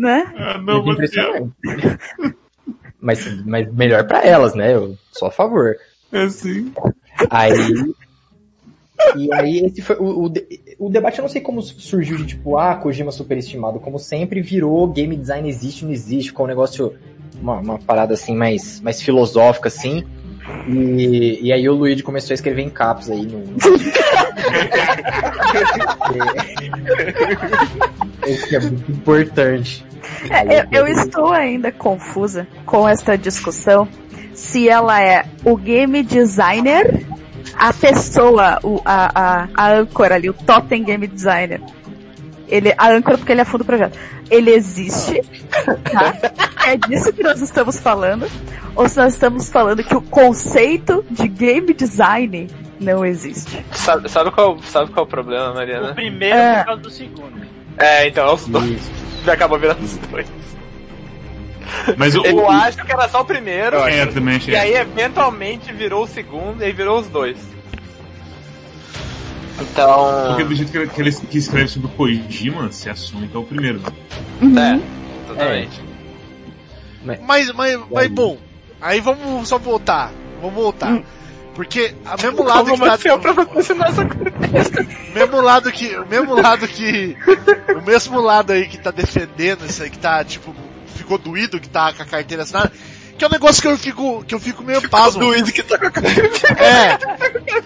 [0.00, 0.32] né?
[0.34, 1.52] Ah, não, muito meu impressionante.
[3.02, 4.74] Mas, mas melhor pra elas, né?
[4.74, 5.74] Eu sou a favor.
[6.12, 6.70] É assim.
[7.30, 7.94] Aí.
[9.16, 10.32] E aí esse foi o, o,
[10.78, 14.86] o debate eu não sei como surgiu de tipo, ah, Kojima superestimado, como sempre virou
[14.86, 16.94] game design existe ou não existe, ficou um negócio,
[17.40, 20.04] uma, uma parada assim mais, mais filosófica assim.
[20.68, 23.40] E, e aí o Luigi começou a escrever em caps aí no.
[28.26, 29.84] Esse é muito importante.
[30.30, 33.88] É, eu, eu estou ainda confusa com esta discussão
[34.34, 37.06] se ela é o game designer,
[37.56, 41.60] a pessoa, o, a, a, a âncora ali, o totem game designer.
[42.48, 43.96] Ele, a âncora porque ele é fundo do projeto.
[44.28, 45.20] Ele existe,
[45.92, 46.14] tá?
[46.66, 48.26] É disso que nós estamos falando.
[48.74, 52.48] Ou se nós estamos falando que o conceito de game design
[52.80, 53.64] não existe.
[53.72, 55.90] Sabe, sabe, qual, sabe qual é o problema, Mariana?
[55.90, 56.58] O primeiro É.
[56.58, 57.40] por causa do segundo.
[57.80, 58.70] É, então, é os dois.
[58.70, 58.90] Isso.
[59.30, 60.26] Acabou virando os dois.
[61.96, 62.24] Mas o.
[62.24, 63.76] Eu o- acho que era só o primeiro.
[63.78, 64.54] É, eu também achei.
[64.54, 67.36] E aí, eventualmente, virou o segundo e aí virou os dois.
[69.60, 70.24] Então.
[70.28, 73.36] Porque do jeito que ele, que ele que escreve sobre o Kojima, se assume que
[73.36, 73.80] é o primeiro.
[74.40, 74.80] né?
[74.80, 75.80] É, totalmente.
[77.04, 78.36] Mas, mas, mas bom,
[78.80, 80.12] aí vamos só voltar.
[80.40, 81.00] Vamos voltar.
[81.54, 83.18] Porque a mesmo lado que tá...
[83.18, 84.86] pra patrocinar essa coisa.
[85.14, 87.16] mesmo lado que, o mesmo lado que,
[87.76, 90.54] o mesmo lado aí que tá defendendo isso aí, que tá, tipo,
[90.94, 92.72] ficou doído que tá com a carteira assinada,
[93.18, 95.20] que é um negócio que eu fico, que eu fico meio pasmo.
[95.20, 96.30] Doído que tá com a carteira.
[96.56, 96.96] É,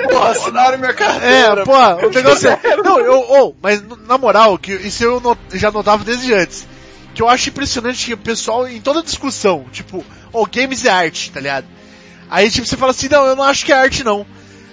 [0.08, 1.64] Porra, assinaram minha é, carteira.
[1.64, 5.70] pô, o negócio é, não, eu, oh, mas na moral, que isso eu not- já
[5.70, 6.66] notava desde antes,
[7.14, 11.30] que eu acho impressionante que o pessoal, em toda discussão, tipo, oh, games é arte,
[11.30, 11.66] tá ligado?
[12.34, 14.26] Aí, tipo, você fala assim, não, eu não acho que é arte, não.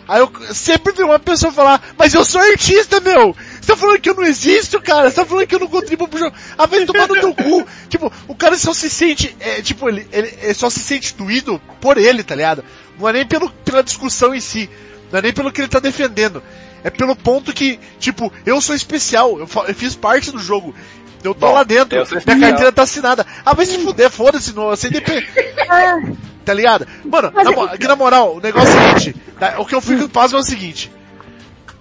[0.07, 3.35] Aí eu sempre vi uma pessoa falar, mas eu sou artista, meu!
[3.35, 5.07] Você tá falando que eu não existo, cara?
[5.07, 6.35] Você tá falando que eu não contribuo pro jogo?
[6.57, 7.63] Ah, vai tomar no teu cu!
[7.87, 11.61] Tipo, o cara só se sente, é, tipo, ele, ele, ele só se sente doído
[11.79, 12.65] por ele, tá ligado?
[12.99, 14.67] Não é nem pelo, pela discussão em si.
[15.11, 16.41] Não é nem pelo que ele tá defendendo.
[16.83, 20.73] É pelo ponto que, tipo, eu sou especial, eu, eu fiz parte do jogo.
[21.23, 22.39] Eu tô Bom, lá dentro, minha especial.
[22.39, 23.25] carteira tá assinada.
[23.45, 25.27] Ah, vai se fuder, foda-se, não, você independe.
[26.43, 26.87] Tá ligado?
[27.05, 29.59] Mano, na, mo- aqui na moral, o negócio é o seguinte, tá?
[29.59, 30.91] o que eu fico pasmo é o seguinte.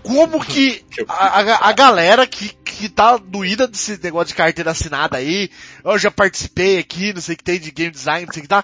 [0.02, 5.16] Como que a, a, a galera que, que tá doída desse negócio de carteira assinada
[5.16, 5.50] aí,
[5.82, 8.42] eu já participei aqui, não sei o que tem de game design, não sei o
[8.42, 8.62] que tá,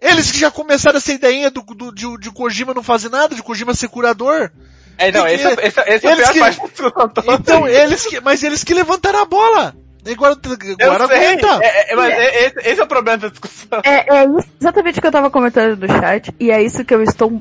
[0.00, 3.42] eles que já começaram essa ideinha do, do, de, de Kojima não fazer nada, de
[3.42, 4.50] Kojima ser curador,
[4.96, 6.60] É, então, Que esse, é- esse, esse é o eles pior que- parte.
[7.40, 9.74] Então, eles que, mas eles que levantaram a bola.
[10.80, 11.58] Agora, sei, aguenta.
[11.62, 13.80] é, é, mas é- esse, esse é o problema da discussão.
[13.84, 14.26] É, é
[14.60, 17.40] exatamente o que eu tava comentando no chat, e é isso que eu estou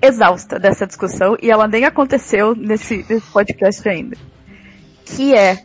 [0.00, 4.16] exausta dessa discussão, e ela nem aconteceu nesse, nesse podcast ainda.
[5.04, 5.62] Que é,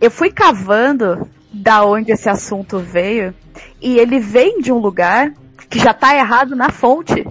[0.00, 3.34] eu fui cavando da onde esse assunto veio,
[3.80, 5.32] e ele vem de um lugar
[5.68, 7.24] que já tá errado na fonte.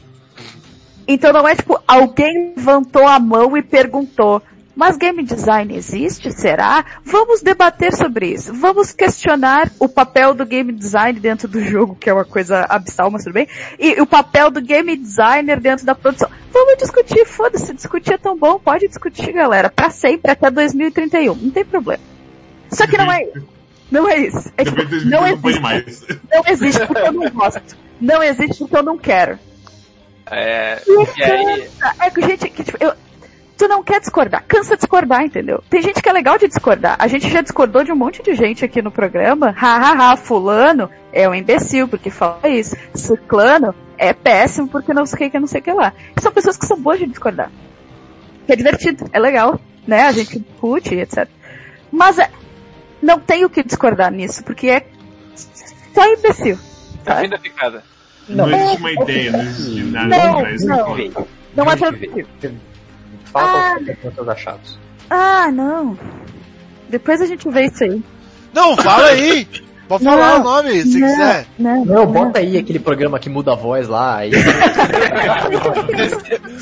[1.07, 4.41] Então não é tipo, alguém levantou a mão e perguntou,
[4.79, 6.31] mas game design existe?
[6.31, 6.85] Será?
[7.03, 8.53] Vamos debater sobre isso.
[8.53, 13.11] Vamos questionar o papel do game design dentro do jogo, que é uma coisa abissal,
[13.11, 13.45] mas tudo bem.
[13.77, 16.29] E o papel do game designer dentro da produção.
[16.53, 21.51] Vamos discutir, foda-se, discutir é tão bom, pode discutir, galera, pra sempre, até 2031, não
[21.51, 22.01] tem problema.
[22.71, 23.47] Só que não é isso.
[23.91, 24.53] Não é isso.
[24.55, 25.57] É, tipo, não não pode
[25.89, 26.21] existe.
[26.31, 27.77] Não existe porque eu não gosto.
[27.99, 29.37] Não existe porque eu não quero.
[30.31, 31.69] É, E e aí.
[31.99, 32.93] É que gente que, tipo, eu,
[33.59, 34.43] tu não quer discordar.
[34.47, 35.61] Cansa de discordar, entendeu?
[35.69, 36.95] Tem gente que é legal de discordar.
[36.97, 39.53] A gente já discordou de um monte de gente aqui no programa.
[39.59, 42.73] Ha, ha, ha, fulano é um imbecil porque fala isso.
[42.95, 45.93] Ciclano é péssimo porque não sei o que, que não sei o que lá.
[46.21, 47.51] São pessoas que são boas de discordar.
[48.47, 50.03] É divertido, é legal, né?
[50.03, 51.27] A gente discute, etc.
[51.91, 52.31] Mas é,
[53.01, 54.85] não tem o que discordar nisso, porque é
[55.93, 56.57] só imbecil.
[57.03, 57.83] tá fim da picada.
[58.29, 60.95] Não, Não, existe uma ideia, não existe nada Não, não.
[60.95, 61.11] né?
[61.55, 62.55] Não é Gente,
[63.31, 63.79] Fala Ah.
[64.07, 64.79] os seus achados.
[65.09, 65.97] Ah, não.
[66.89, 68.01] Depois a gente vê isso aí.
[68.53, 69.47] Não, fala aí.
[69.87, 71.07] Pode Não, falar o nome, se não.
[71.09, 71.45] quiser.
[71.57, 74.17] Não, Não, bota aí aquele programa que muda a voz lá.
[74.17, 74.29] Aí...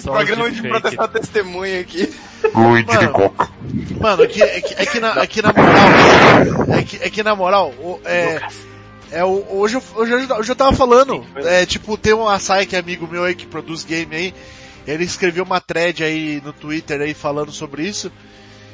[0.04, 2.14] Programa de proteção testemunha aqui.
[2.54, 3.34] Mano,
[4.00, 7.10] mano é, que, é, que, é, que na, é que na moral, é que, é
[7.10, 8.40] que na moral, o- é,
[9.12, 12.76] é o, hoje, eu, hoje, hoje eu tava falando, é, tipo, tem um Asai que
[12.76, 14.34] é amigo meu aí que produz game aí,
[14.88, 18.12] ele escreveu uma thread aí no Twitter aí falando sobre isso.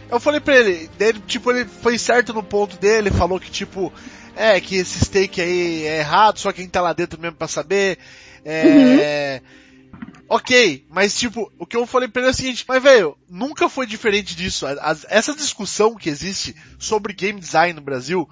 [0.09, 0.89] Eu falei pra ele,
[1.25, 3.91] tipo, ele foi certo no ponto dele, falou que tipo,
[4.35, 7.97] é, que esse steak aí é errado, só quem tá lá dentro mesmo pra saber,
[8.45, 9.41] é...
[10.29, 13.69] Ok, mas tipo, o que eu falei pra ele é o seguinte, mas velho, nunca
[13.69, 14.65] foi diferente disso.
[14.65, 18.27] As- essa discussão que existe sobre game design no Brasil,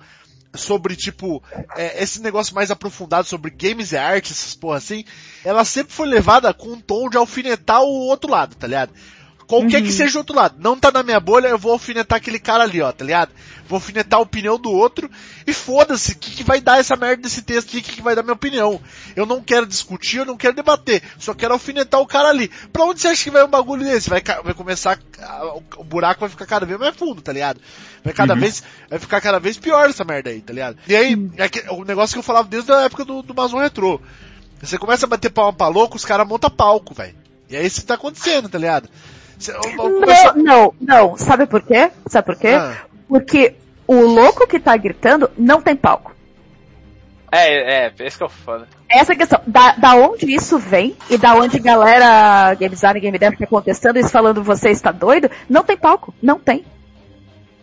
[0.53, 1.41] sobre tipo,
[1.75, 5.03] é, esse negócio mais aprofundado sobre games e arte, essas porra assim,
[5.43, 8.93] ela sempre foi levada com um tom de alfinetar o outro lado, tá ligado?
[9.51, 10.55] Qualquer que seja o outro lado.
[10.59, 13.31] Não tá na minha bolha, eu vou alfinetar aquele cara ali, ó, tá ligado?
[13.67, 15.11] Vou alfinetar a opinião do outro
[15.45, 18.01] e foda-se, o que, que vai dar essa merda desse texto aqui, o que, que
[18.01, 18.79] vai dar minha opinião.
[19.13, 22.49] Eu não quero discutir, eu não quero debater, só quero alfinetar o cara ali.
[22.71, 24.09] Pra onde você acha que vai um bagulho desse?
[24.09, 24.97] Vai, vai começar,
[25.75, 27.59] o, buraco vai ficar cada vez mais fundo, tá ligado?
[28.05, 30.77] Vai cada vez, vai ficar cada vez pior essa merda aí, tá ligado?
[30.87, 34.01] E aí, é o negócio que eu falava desde a época do, do Mazon Retro.
[34.61, 37.15] Você começa a bater palma pra louco, os caras montam palco, velho.
[37.49, 38.89] E é isso que tá acontecendo, tá ligado?
[40.35, 41.17] Não, não, não.
[41.17, 41.91] Sabe por quê?
[42.07, 42.49] Sabe por quê?
[42.49, 42.75] Ah.
[43.07, 43.55] Porque
[43.87, 46.11] o louco que tá gritando não tem palco.
[47.31, 48.67] É, é, esse que é o foda.
[48.89, 49.39] Essa é questão.
[49.47, 53.47] Da, da onde isso vem e da onde galera game design e game dev tá
[53.47, 56.13] contestando isso falando você está doido, não tem palco.
[56.21, 56.65] Não tem.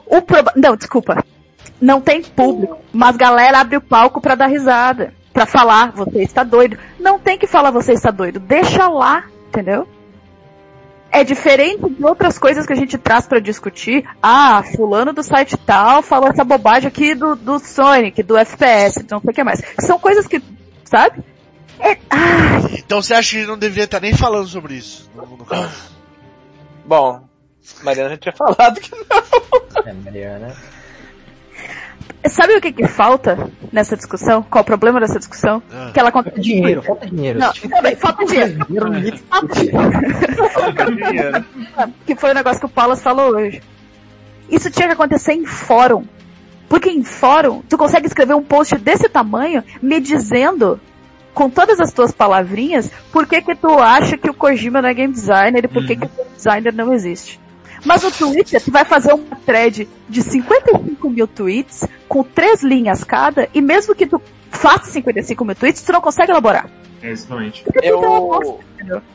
[0.07, 1.22] O proba- Não, desculpa.
[1.81, 2.79] Não tem público.
[2.93, 5.12] Mas galera abre o palco pra dar risada.
[5.35, 6.79] Pra falar, você está doido.
[6.99, 8.41] Não tem que falar você está doido.
[8.41, 9.87] Deixa lá, entendeu?
[11.11, 14.04] É diferente de outras coisas que a gente traz pra discutir.
[14.22, 19.20] Ah, fulano do site tal falou essa bobagem aqui do, do Sonic, do FPS, não
[19.20, 19.62] sei o que mais.
[19.80, 20.42] São coisas que,
[20.84, 21.22] sabe?
[21.80, 21.96] É,
[22.74, 25.92] Então você acha que ele não deveria estar nem falando sobre isso, no, no caso?
[26.84, 27.22] Bom,
[27.82, 28.90] Mariana já tinha falado que
[29.86, 30.56] É, Mariana.
[32.26, 34.42] Sabe o que que falta nessa discussão?
[34.42, 35.62] Qual o problema dessa discussão?
[35.72, 35.90] Ah.
[35.92, 37.38] Que ela acontece Dinheiro, falta dinheiro.
[37.38, 38.64] Não, também, falta dinheiro.
[38.66, 39.14] dinheiro, ninguém
[42.06, 43.62] que foi o negócio que o Paulo falou hoje.
[44.50, 46.04] Isso tinha que acontecer em fórum.
[46.68, 50.78] Porque em fórum, tu consegue escrever um post desse tamanho, me dizendo,
[51.32, 54.94] com todas as tuas palavrinhas, por que que tu acha que o Kojima não é
[54.94, 57.40] game designer e por que que o game designer não existe.
[57.85, 63.05] Mas no Twitter, tu vai fazer uma thread de 55 mil tweets, com três linhas
[63.05, 64.20] cada, e mesmo que tu
[64.51, 66.68] faça 55 mil tweets, tu não consegue elaborar.
[67.03, 67.64] É, exatamente.
[67.83, 68.62] eu.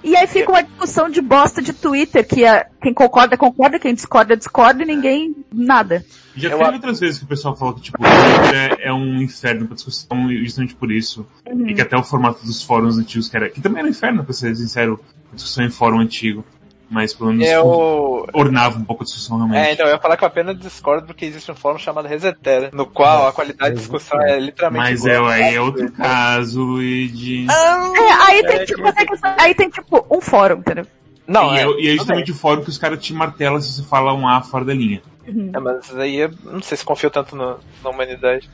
[0.03, 3.93] E aí fica uma discussão de bosta de Twitter, que é, quem concorda, concorda, quem
[3.93, 6.05] discorda, discorda e ninguém, nada.
[6.35, 8.93] Já Eu teve outras vezes que o pessoal falou que, tipo, o Twitter é, é
[8.93, 11.25] um inferno pra discussão justamente por isso.
[11.47, 11.67] Uhum.
[11.67, 14.23] E que até o formato dos fóruns antigos, que era, que também era um inferno,
[14.23, 14.99] pra ser sincero,
[15.31, 16.45] a discussão em fórum antigo.
[16.93, 18.27] Mas pelo menos Eu.
[18.33, 19.67] ornava um pouco a discussão realmente.
[19.67, 22.69] É, então eu ia falar que eu apenas discordo porque existe um fórum chamado Resetera,
[22.71, 27.47] no qual a qualidade de discussão é literalmente Mas é, aí é outro caso, Luigi.
[27.49, 30.85] É, aí tem, É, tipo, questão- aí tem tipo um fórum, entendeu?
[31.25, 33.71] Não, e, é, é, e é justamente o fórum que os caras te martelam se
[33.73, 35.01] você fala um A fora da linha.
[35.25, 38.47] É, mas aí eu não sei se confio tanto no- na humanidade.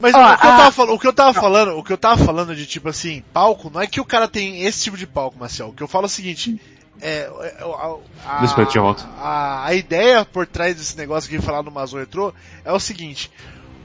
[0.00, 1.92] Mas Ó, o, que eu a- tava falando, o que eu tava falando, o que
[1.92, 4.96] eu tava falando de tipo assim, palco, não é que o cara tem esse tipo
[4.96, 5.68] de palco, Marcel.
[5.68, 6.60] O que eu falo é o seguinte,
[7.00, 7.96] é, é, a,
[8.26, 8.46] a,
[9.18, 12.34] a, a ideia por trás desse negócio que eu falar no Mazon Retro
[12.64, 13.30] é o seguinte,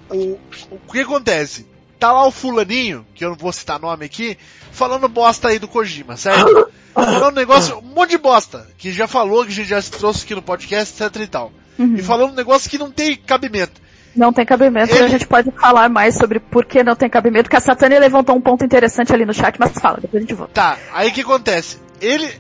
[0.09, 0.38] o,
[0.72, 1.68] o que acontece?
[1.99, 4.38] Tá lá o fulaninho, que eu não vou citar nome aqui,
[4.72, 6.70] falando bosta aí do Kojima, certo?
[6.95, 10.24] Falando um negócio, um monte de bosta, que já falou, que a gente já trouxe
[10.24, 11.51] aqui no podcast, etc e tal.
[11.78, 11.95] Uhum.
[11.95, 13.82] E falando um negócio que não tem cabimento.
[14.16, 17.49] Não tem cabimento, Ele- a gente pode falar mais sobre por que não tem cabimento,
[17.49, 20.34] que a Satânia levantou um ponto interessante ali no chat, mas fala, depois a gente
[20.34, 20.53] volta.
[20.53, 21.78] Tá, aí o que acontece?
[21.99, 22.34] Ele.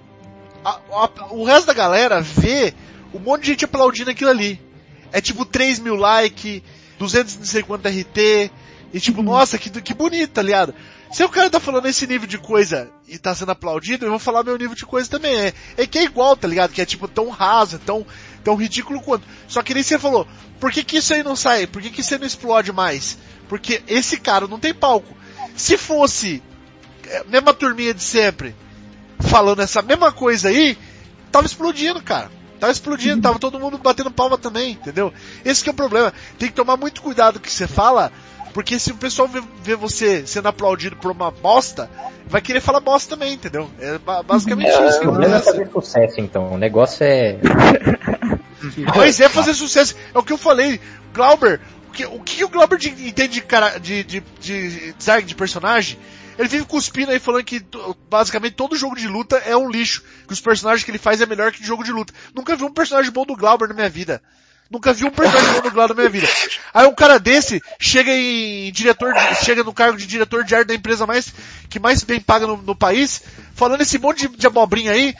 [0.65, 2.73] A- a- o resto da galera vê
[3.13, 4.59] um monte de gente aplaudindo aquilo ali.
[5.11, 6.63] É tipo 3 mil like,
[6.99, 8.51] 200 não sei quanto RT,
[8.93, 10.73] e tipo, nossa, que, que bonito, tá ligado?
[11.11, 14.19] Se o cara tá falando esse nível de coisa e tá sendo aplaudido, eu vou
[14.19, 15.33] falar meu nível de coisa também.
[15.37, 16.71] É, é que é igual, tá ligado?
[16.73, 18.05] Que é tipo tão raso, tão,
[18.43, 19.25] tão ridículo quanto.
[19.47, 20.27] Só que nem você falou,
[20.59, 21.67] por que que isso aí não sai?
[21.67, 23.17] Por que que isso aí não explode mais?
[23.47, 25.15] Porque esse cara não tem palco.
[25.55, 26.41] Se fosse
[27.07, 28.55] é, mesma turminha de sempre,
[29.19, 30.77] falando essa mesma coisa aí,
[31.31, 32.29] tava explodindo, cara.
[32.59, 35.13] Tava explodindo, tava todo mundo batendo palma também, entendeu?
[35.43, 36.13] Esse que é o problema.
[36.39, 38.11] Tem que tomar muito cuidado com o que você fala,
[38.53, 41.89] porque se o pessoal vê, vê você sendo aplaudido por uma bosta,
[42.27, 43.69] vai querer falar bosta também, entendeu?
[43.79, 46.53] É ba- basicamente isso O que problema é fazer sucesso, então.
[46.53, 47.37] O negócio é.
[48.95, 49.95] Mas é fazer sucesso.
[50.13, 50.79] É o que eu falei.
[51.13, 51.59] Glauber,
[51.89, 55.35] o que o, que o Glauber de- entende de, cara, de, de, de design de
[55.35, 55.99] personagem?
[56.37, 57.65] Ele vive cuspindo aí falando que
[58.09, 60.03] basicamente todo jogo de luta é um lixo.
[60.27, 62.13] Que os personagens que ele faz é melhor que jogo de luta.
[62.33, 64.21] Nunca vi um personagem bom do Glauber na minha vida.
[64.69, 66.27] Nunca vi um personagem bom do Glauber na minha vida.
[66.73, 70.67] Aí um cara desse chega em diretor, de- chega no cargo de diretor de arte
[70.67, 71.33] da empresa mais,
[71.69, 73.21] que mais bem paga no, no país,
[73.53, 75.15] falando esse monte de, de abobrinha aí,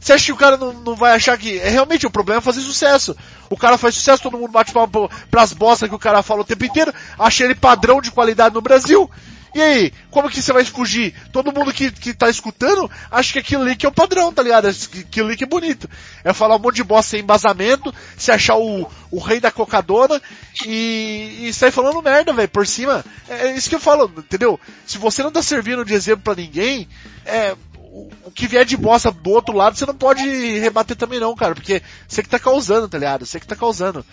[0.00, 1.58] você acha que o cara não, não vai achar que.
[1.58, 3.16] É realmente o problema é fazer sucesso.
[3.50, 6.44] O cara faz sucesso, todo mundo bate pro- pras bostas que o cara fala o
[6.44, 9.08] tempo inteiro, acha ele padrão de qualidade no Brasil.
[9.56, 11.14] E aí, como que você vai fugir?
[11.32, 14.42] Todo mundo que, que tá escutando acha que aquilo ali que é o padrão, tá
[14.42, 14.68] ligado?
[14.68, 15.88] Aquilo ali que é bonito.
[16.22, 20.20] É falar um monte de bosta sem embasamento, se achar o, o rei da cocadona
[20.66, 23.02] e, e sair falando merda, velho, por cima.
[23.26, 24.60] É, é isso que eu falo, entendeu?
[24.84, 26.86] Se você não tá servindo de exemplo pra ninguém,
[27.24, 30.22] é, o que vier de bosta do outro lado, você não pode
[30.58, 33.24] rebater também não, cara, porque você que tá causando, tá ligado?
[33.24, 34.04] Você que tá causando.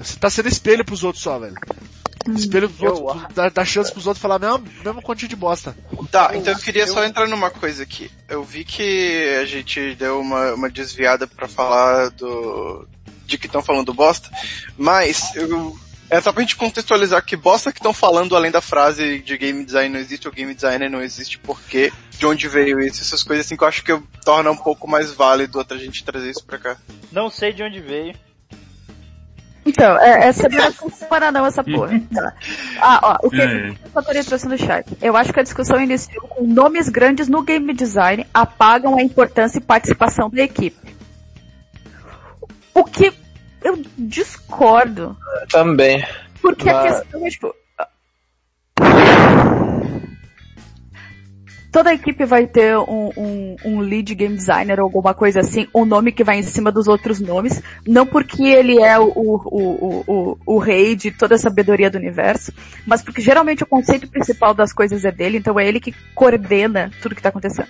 [0.00, 1.54] Você tá sendo espelho pros outros só, velho.
[2.32, 5.76] Espelho pros Eu dá, dá chance pros outros falar a mesma, mesma quantia de bosta.
[6.10, 8.10] Tá, então eu queria só entrar numa coisa aqui.
[8.28, 12.86] Eu vi que a gente deu uma, uma desviada pra falar do.
[13.26, 14.30] de que estão falando bosta,
[14.76, 15.78] mas eu.
[16.10, 19.64] É só pra gente contextualizar que bosta que estão falando além da frase de game
[19.64, 23.46] design não existe ou game designer não existe porque de onde veio isso, essas coisas
[23.46, 26.58] assim que eu acho que torna um pouco mais válido a gente trazer isso pra
[26.58, 26.76] cá.
[27.10, 28.14] Não sei de onde veio.
[29.66, 32.00] Então, é, essa não funciona não, essa porra.
[32.80, 33.70] Ah, ó, o que É.
[33.70, 34.86] o Fatori trouxe no chat?
[35.00, 39.58] Eu acho que a discussão iniciou com nomes grandes no game design apagam a importância
[39.58, 40.94] e participação da equipe.
[42.74, 43.12] O que
[43.62, 45.16] eu discordo,
[45.50, 46.04] Também.
[46.42, 47.54] porque a Mas- questão é, tipo...
[51.74, 55.84] Toda equipe vai ter um, um, um lead game designer ou alguma coisa assim, um
[55.84, 60.38] nome que vai em cima dos outros nomes, não porque ele é o, o, o,
[60.46, 62.52] o, rei de toda a sabedoria do universo,
[62.86, 66.92] mas porque geralmente o conceito principal das coisas é dele, então é ele que coordena
[67.02, 67.66] tudo que tá acontecendo.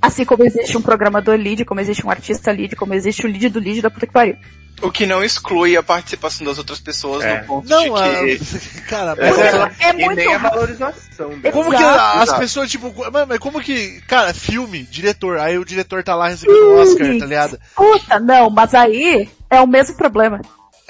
[0.00, 3.48] Assim como existe um programador lead, como existe um artista lead, como existe o lead
[3.48, 4.36] do lead da puta que pariu.
[4.80, 7.40] O que não exclui a participação das outras pessoas É.
[7.40, 7.90] no ponto Não, de
[8.38, 8.78] que.
[8.78, 8.80] a...
[8.88, 11.52] cara, É, mas é- É e muito nem a valorização dela.
[11.52, 12.38] como que Exato, as exato.
[12.40, 16.56] pessoas, tipo, mas, mas como que, cara, filme, diretor, aí o diretor tá lá recebendo
[16.62, 17.58] o Oscar, tá ligado?
[17.74, 20.40] Puta, não, mas aí é o mesmo problema.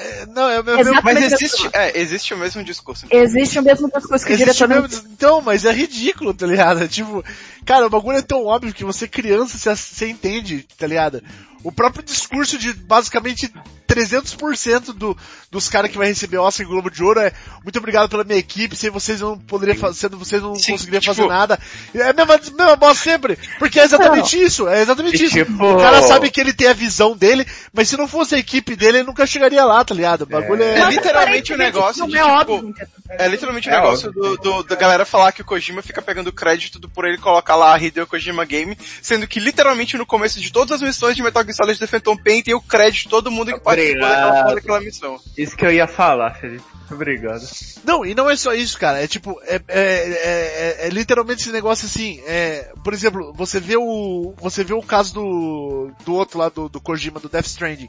[0.01, 1.01] É, não, é o Exato.
[1.03, 3.05] Mas existe, é, existe o mesmo discurso.
[3.11, 4.83] Existe o mesmo discurso que o Existe diretor não...
[4.83, 6.87] mesmo, então, mas é ridículo, tá ligado?
[6.87, 7.25] Tipo,
[7.69, 11.23] cara, o bagulho é tão óbvio que você criança, você, você entende, tá ligado?
[11.63, 13.53] O próprio discurso de basicamente
[13.87, 15.17] 300% do,
[15.51, 17.33] dos caras que vai receber Oscar e Globo de Ouro é
[17.65, 20.73] muito obrigado pela minha equipe, sem vocês eu não poderia fazer, sendo vocês não Sim,
[20.73, 21.59] conseguiria tipo- fazer nada.
[21.95, 25.35] É a mesma, mesma bosta sempre, porque é exatamente isso, é exatamente E isso.
[25.35, 28.39] tipo- O cara sabe que ele tem a visão dele, mas se não fosse a
[28.39, 30.23] equipe dele, ele nunca chegaria lá, tá ligado?
[30.23, 30.79] O bagulho é...
[30.81, 32.75] É literalmente o negócio não de, é tipo, óbvio.
[33.11, 36.31] É literalmente o É negócio do, do- da galera falar que o Kojima fica pegando
[36.33, 40.41] crédito do, por ele colocar lá a Hideo Kojima Game, sendo que literalmente no começo
[40.41, 43.09] de todas as missões de Metal Gear Solid The Phantom Pain tem o crédito de
[43.11, 44.57] todo mundo que Por Obrigado.
[44.57, 45.21] aquela missão.
[45.37, 46.65] Isso que eu ia falar, Felipe.
[46.91, 47.43] Obrigado.
[47.85, 49.03] Não, e não é só isso, cara.
[49.03, 52.19] É tipo, é, é, é, é- é literalmente esse negócio assim.
[52.27, 54.33] É, por exemplo, você vê o.
[54.39, 55.91] Você vê o caso do.
[56.05, 57.89] do outro lá, do, do Kojima, do Death Stranding.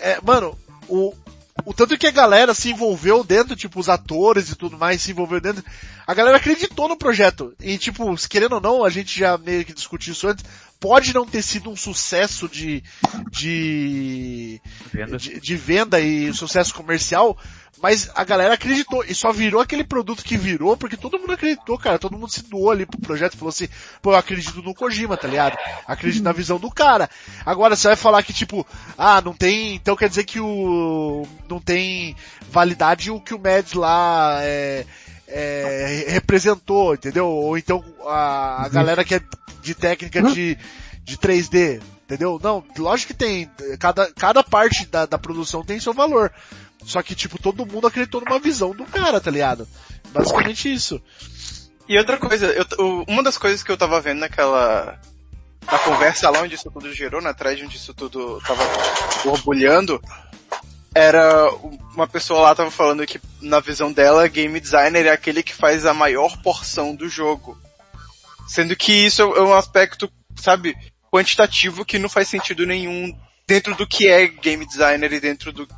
[0.00, 0.58] É, mano,
[0.88, 1.14] o.
[1.64, 5.10] O tanto que a galera se envolveu dentro, tipo, os atores e tudo mais se
[5.10, 5.64] envolveu dentro,
[6.06, 7.54] a galera acreditou no projeto.
[7.60, 10.44] E, tipo, querendo ou não, a gente já meio que discutiu isso antes,
[10.80, 12.82] pode não ter sido um sucesso de,
[13.30, 14.60] de,
[14.92, 15.16] Venda.
[15.16, 17.36] de, de venda e sucesso comercial,
[17.80, 21.78] mas a galera acreditou e só virou aquele produto que virou porque todo mundo acreditou,
[21.78, 21.98] cara.
[21.98, 23.68] Todo mundo se doou ali pro projeto e falou assim,
[24.02, 25.56] pô, eu acredito no Kojima, tá ligado?
[25.86, 27.08] Acredito na visão do cara.
[27.44, 28.66] Agora você vai falar que tipo,
[28.96, 32.16] ah, não tem, então quer dizer que o, não tem
[32.50, 34.84] validade o que o Mads lá, é,
[35.28, 37.26] é, representou, entendeu?
[37.26, 39.20] Ou então a, a galera que é
[39.62, 40.58] de técnica de,
[41.04, 42.40] de 3D, entendeu?
[42.42, 46.32] Não, lógico que tem, cada, cada parte da, da produção tem seu valor.
[46.84, 49.68] Só que, tipo, todo mundo acreditou numa visão do cara, tá ligado?
[50.12, 51.02] Basicamente isso.
[51.88, 54.98] E outra coisa, eu, uma das coisas que eu tava vendo naquela.
[55.70, 58.64] Na conversa lá onde isso tudo gerou, na thread onde isso tudo tava
[59.22, 60.00] borbulhando,
[60.94, 61.50] era
[61.94, 65.84] uma pessoa lá tava falando que na visão dela, game designer é aquele que faz
[65.84, 67.58] a maior porção do jogo.
[68.46, 70.74] Sendo que isso é um aspecto, sabe,
[71.12, 73.14] quantitativo que não faz sentido nenhum
[73.46, 75.68] dentro do que é game designer e dentro do,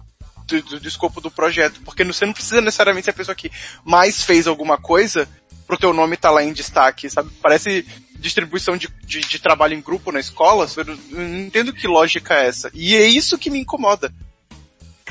[0.50, 1.80] do, do- do escopo do projeto.
[1.84, 3.50] Porque você não precisa necessariamente ser a pessoa que
[3.84, 5.28] mais fez alguma coisa
[5.66, 7.30] pro teu nome estar lá em destaque, sabe?
[7.40, 7.86] Parece
[8.18, 12.46] distribuição de, de, de trabalho em grupo na escola, eu não entendo que lógica é
[12.48, 12.70] essa.
[12.74, 14.12] E é isso que me incomoda.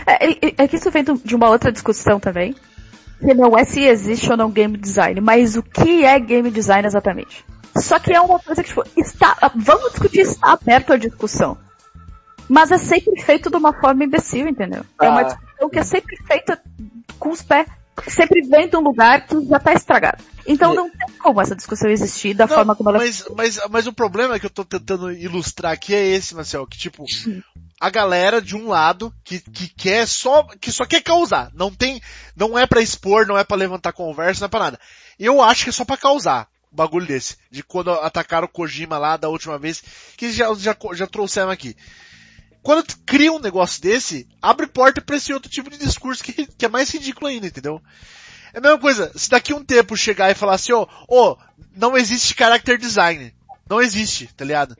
[0.06, 2.56] É, é- que isso vem de uma outra discussão também.
[3.20, 6.88] Que não é se existe ou não game design, mas o que é game design
[6.88, 7.44] exatamente.
[7.78, 11.58] Só que é uma coisa que, tipo, está, vamos discutir, está aberto à discussão.
[12.50, 14.84] Mas é sempre feito de uma forma imbecil, entendeu?
[15.02, 15.24] É uma Ah.
[15.24, 16.62] discussão que é sempre feita
[17.20, 17.68] com os pés.
[18.08, 20.24] Sempre vem de um lugar que já tá estragado.
[20.48, 23.88] Então não tem como essa discussão existir da Não, forma como ela mas, mas, mas
[23.88, 27.04] o problema que eu tô tentando ilustrar aqui é esse, Marcel, que tipo,
[27.80, 31.52] a galera de um lado que, que quer só, que só quer causar.
[31.54, 32.02] Não tem,
[32.38, 34.80] não é pra expor, não é pra levantar conversa, não é pra nada.
[35.20, 37.36] Eu acho que é só pra causar um bagulho desse.
[37.52, 39.84] De quando atacaram o Kojima lá da última vez,
[40.16, 41.76] que já, já, já trouxeram aqui.
[42.62, 46.46] Quando tu cria um negócio desse, abre porta pra esse outro tipo de discurso que,
[46.46, 47.82] que é mais ridículo ainda, entendeu?
[48.54, 51.38] É a mesma coisa, se daqui um tempo chegar e falar assim, ó, ô,
[51.76, 53.34] não existe character design.
[53.70, 54.76] Não existe, tá ligado?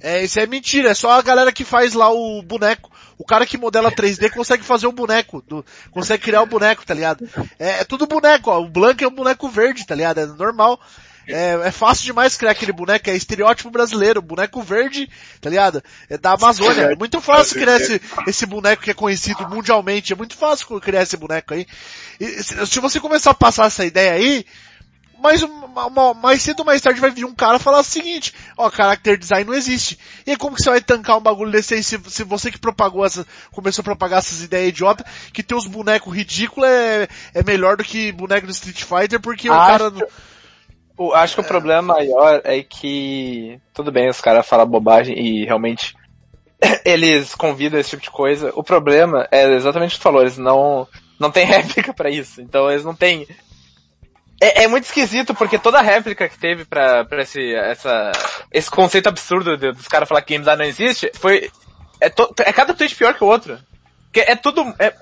[0.00, 2.90] É, isso é mentira, é só a galera que faz lá o boneco.
[3.16, 6.92] O cara que modela 3D consegue fazer o boneco, do- consegue criar o boneco, tá
[6.94, 7.28] ligado?
[7.58, 8.60] É, é tudo boneco, ó.
[8.60, 10.18] O Blank é um boneco verde, tá ligado?
[10.18, 10.80] É normal.
[11.26, 15.08] É, é fácil demais criar aquele boneco, é estereótipo brasileiro, boneco verde,
[15.40, 15.82] tá ligado?
[16.08, 16.82] É da Amazônia.
[16.92, 21.02] É muito fácil criar esse, esse boneco que é conhecido mundialmente, é muito fácil criar
[21.02, 21.66] esse boneco aí.
[22.20, 24.44] E se, você começar a passar essa ideia aí,
[25.18, 28.34] mais, uma- uma- mais cedo ou mais tarde vai vir um cara falar o seguinte,
[28.58, 29.98] ó, character design não existe.
[30.26, 32.58] E aí como que você vai tancar um bagulho desse aí se, se você que
[32.58, 37.42] propagou essa, começou a propagar essas ideias idiotas, que ter os bonecos ridículos é, é
[37.42, 40.06] melhor do que boneco do Street Fighter porque o Acho- cara...
[40.96, 45.44] O- acho que o problema maior é que, tudo bem, os caras falam bobagem e
[45.44, 45.94] realmente
[46.84, 48.52] eles convidam esse tipo de coisa.
[48.54, 50.86] O problema é exatamente o que tu falou, eles não,
[51.18, 52.40] não tem réplica pra isso.
[52.40, 53.26] Então eles não têm.
[54.42, 58.12] É, é muito esquisito porque toda a réplica que teve pra, pra esse, essa,
[58.52, 61.50] esse conceito absurdo de- dos caras falar que game design não existe foi.
[62.00, 63.58] É, to- é cada tweet pior que o outro.
[64.04, 64.62] Porque é tudo.
[64.78, 64.94] É,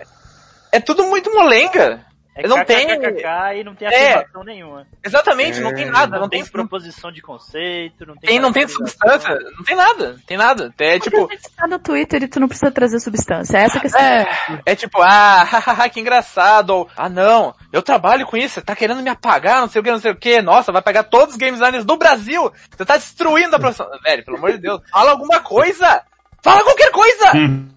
[0.72, 2.04] é tudo muito molenga.
[2.34, 2.88] É não tem.
[2.90, 4.14] e não tem É.
[4.14, 4.86] afirmação nenhuma.
[5.04, 6.12] Exatamente, não tem nada.
[6.12, 8.30] Não, Não tem tem, proposição de conceito, não tem...
[8.30, 10.72] tem, não tem substância, não tem nada, tem nada.
[10.78, 13.58] É tipo, tá no Twitter e tu não precisa trazer substância.
[13.58, 14.00] Essa é a questão.
[14.00, 14.26] é,
[14.64, 18.74] é tipo, ah, hahaha, que engraçado, ou, ah não, eu trabalho com isso, você tá
[18.74, 21.34] querendo me apagar, não sei o que, não sei o que, nossa, vai pegar todos
[21.34, 23.86] os game designers do Brasil, você tá destruindo a profissão.
[24.02, 26.02] Velho, pelo amor de Deus, fala alguma coisa!
[26.42, 27.32] Fala qualquer coisa!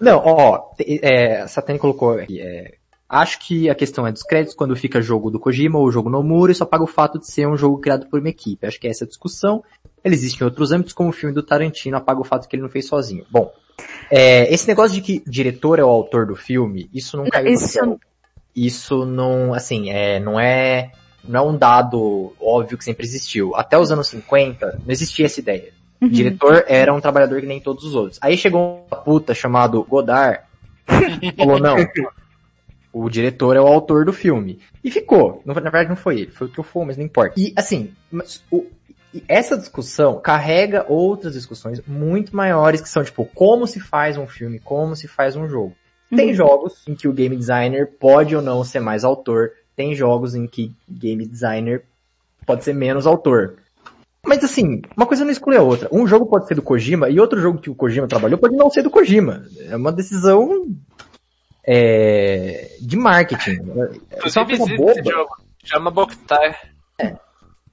[0.00, 2.74] Não, ó, é, Satani colocou aqui, é,
[3.14, 6.50] acho que a questão é dos créditos quando fica jogo do Kojima ou jogo Nomura
[6.50, 8.66] e só paga o fato de ser um jogo criado por uma equipe.
[8.66, 9.62] Acho que é essa a discussão.
[10.02, 12.62] Ele existe em outros âmbitos, como o filme do Tarantino apaga o fato que ele
[12.62, 13.24] não fez sozinho.
[13.30, 13.52] Bom,
[14.10, 17.68] é, esse negócio de que diretor é o autor do filme, isso não caiu Isso-
[17.68, 17.98] céu.
[18.54, 20.92] Isso não, assim, é, não é,
[21.24, 23.54] não é um dado óbvio que sempre existiu.
[23.56, 25.72] Até os anos 50, não existia essa ideia.
[26.00, 28.18] O diretor era um trabalhador que nem todos os outros.
[28.22, 30.40] Aí chegou uma puta chamado Godard,
[31.36, 31.76] falou, não,
[32.94, 34.60] o diretor é o autor do filme.
[34.82, 35.42] E ficou.
[35.44, 37.34] Na verdade não foi ele, foi o Truffaut, mas não importa.
[37.38, 38.66] E assim, mas o-
[39.28, 44.58] essa discussão carrega outras discussões muito maiores que são tipo como se faz um filme,
[44.58, 45.74] como se faz um jogo.
[46.14, 46.34] Tem Uhum.
[46.34, 50.46] jogos em que o game designer pode ou não ser mais autor, tem jogos em
[50.46, 51.82] que game designer
[52.46, 53.56] pode ser menos autor.
[54.26, 55.88] Mas assim, uma coisa não exclui a outra.
[55.92, 58.70] Um jogo pode ser do Kojima e outro jogo que o Kojima trabalhou pode não
[58.70, 59.44] ser do Kojima.
[59.68, 60.66] É uma decisão
[61.66, 63.58] é, de marketing.
[64.10, 65.02] É só uma coisa boba.
[65.04, 65.36] jogo.
[65.64, 66.54] Chama Boktai.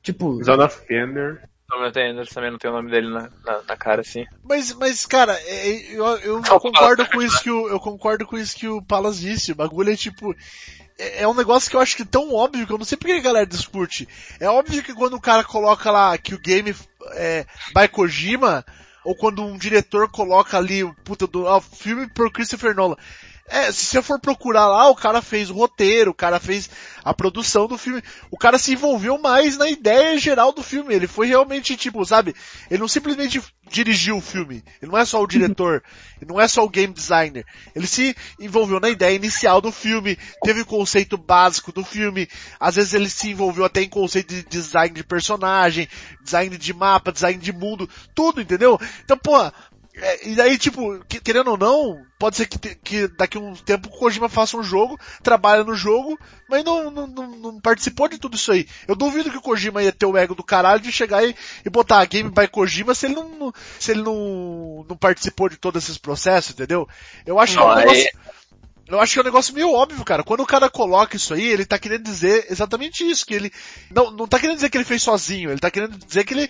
[0.02, 1.42] Tipo, Zone of Ender.
[1.70, 4.26] Não, eu tenho- eu também não tem o nome dele na, na, na cara, assim.
[4.44, 8.38] Mas, mas, cara, é- é- eu, eu concordo com isso que o, eu concordo com
[8.38, 9.54] isso que o Palas disse.
[9.54, 10.36] O bagulho é tipo,
[11.00, 12.98] é, é um negócio que eu acho que é tão óbvio que eu não sei
[12.98, 14.08] porque a galera discute.
[14.40, 16.76] É óbvio que quando o cara coloca lá que o game
[17.14, 18.66] é by Kojima,
[19.06, 22.98] ou quando um diretor coloca ali o puta do ah, filme por Christopher Nolan.
[23.52, 26.70] É, se você for procurar lá, o cara fez o roteiro, o cara fez
[27.04, 28.02] a produção do filme,
[28.32, 32.34] o cara se envolveu mais na ideia geral do filme, ele foi realmente tipo, sabe,
[32.70, 35.84] ele não simplesmente dirigiu o filme, ele não é só o diretor,
[36.22, 37.46] ele não é só o game designer,
[37.76, 42.78] ele se envolveu na ideia inicial do filme, teve o conceito básico do filme, às
[42.78, 45.90] vezes ele se envolveu até em conceito de design de personagem,
[46.24, 48.80] design de mapa, design de mundo, tudo, entendeu?
[49.04, 49.52] Então, pô,
[49.96, 53.42] é, e daí, tipo, que- querendo ou não, pode ser que, te- que daqui a
[53.42, 56.18] um tempo o Kojima faça um jogo, trabalha no jogo,
[56.50, 58.68] mas não, não, não, não participou de tudo isso aí.
[58.88, 61.36] Eu duvido que o Kojima ia ter o ego do caralho de chegar e,
[61.66, 65.84] e botar Game by Kojima se ele não, se ele não, não participou de todos
[65.84, 66.88] esses processos, entendeu?
[67.26, 68.10] Eu acho que é Não, aí- negócio,
[68.92, 70.24] eu acho que é um negócio meio óbvio, cara.
[70.24, 73.52] Quando o cara coloca isso aí, ele tá querendo dizer exatamente isso, que ele
[73.90, 76.50] não, não tá querendo dizer que ele fez sozinho, ele tá querendo dizer que ele,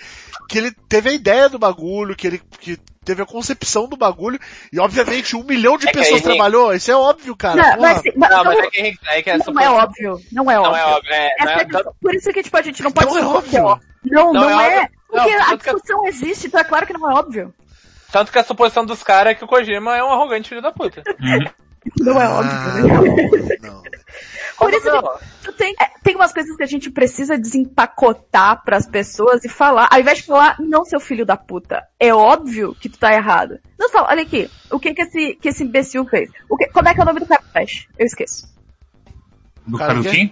[0.49, 4.39] que ele teve a ideia do bagulho, que ele, que teve a concepção do bagulho,
[4.71, 7.55] e obviamente um milhão de É pessoas aí, trabalhou, isso é óbvio, cara.
[7.75, 9.69] Não, mas, sim, mas Não, mas não- é que, é que é não super- é
[9.69, 10.21] óbvio.
[10.31, 10.77] Não é Não óbvio.
[10.79, 13.07] é óbvio, é, não Essa é- questão- por isso que tipo, a gente não pode
[13.07, 13.63] Não é óbvio.
[14.03, 14.77] Não, Não não, é é.
[14.81, 14.97] óbvio.
[15.11, 17.53] Porque Não, a tanto que- discussão existe, então é claro que não é óbvio.
[18.11, 20.71] Tanto que a suposição dos caras é que o Kojima é um arrogante filho da
[20.71, 21.01] puta.
[21.99, 22.53] Não é Ah, óbvio.
[22.53, 23.57] né?
[23.61, 23.81] não, não.
[24.57, 24.91] Por isso
[25.43, 29.87] que tem, é, tem umas coisas que a gente precisa desempacotar pras pessoas e falar,
[29.91, 33.57] ao invés de falar, não seu filho da puta, é óbvio que tu tá errado.
[33.79, 36.29] Não fala, olha aqui, o que que esse, que esse imbecil fez?
[36.47, 37.87] O que, como é que é o nome do cara do Smash?
[37.97, 38.47] Eu esqueço.
[39.65, 40.31] Do Cara, do quem?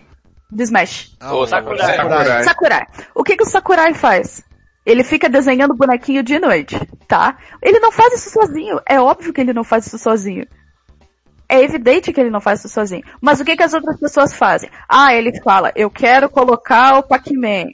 [0.51, 1.15] Do Smash.
[1.19, 1.95] Ah, Sakurai.
[1.95, 2.43] Sakurai.
[2.43, 2.87] Sakurai.
[3.15, 4.43] O que que o Sakurai faz?
[4.85, 6.75] Ele fica desenhando bonequinho de noite,
[7.07, 7.37] tá?
[7.61, 8.79] Ele não faz isso sozinho.
[8.87, 10.45] É óbvio que ele não faz isso sozinho.
[11.49, 13.03] É evidente que ele não faz isso sozinho.
[13.19, 14.69] Mas o que que as outras pessoas fazem?
[14.87, 17.69] Ah, ele fala, eu quero colocar o Pac-Man,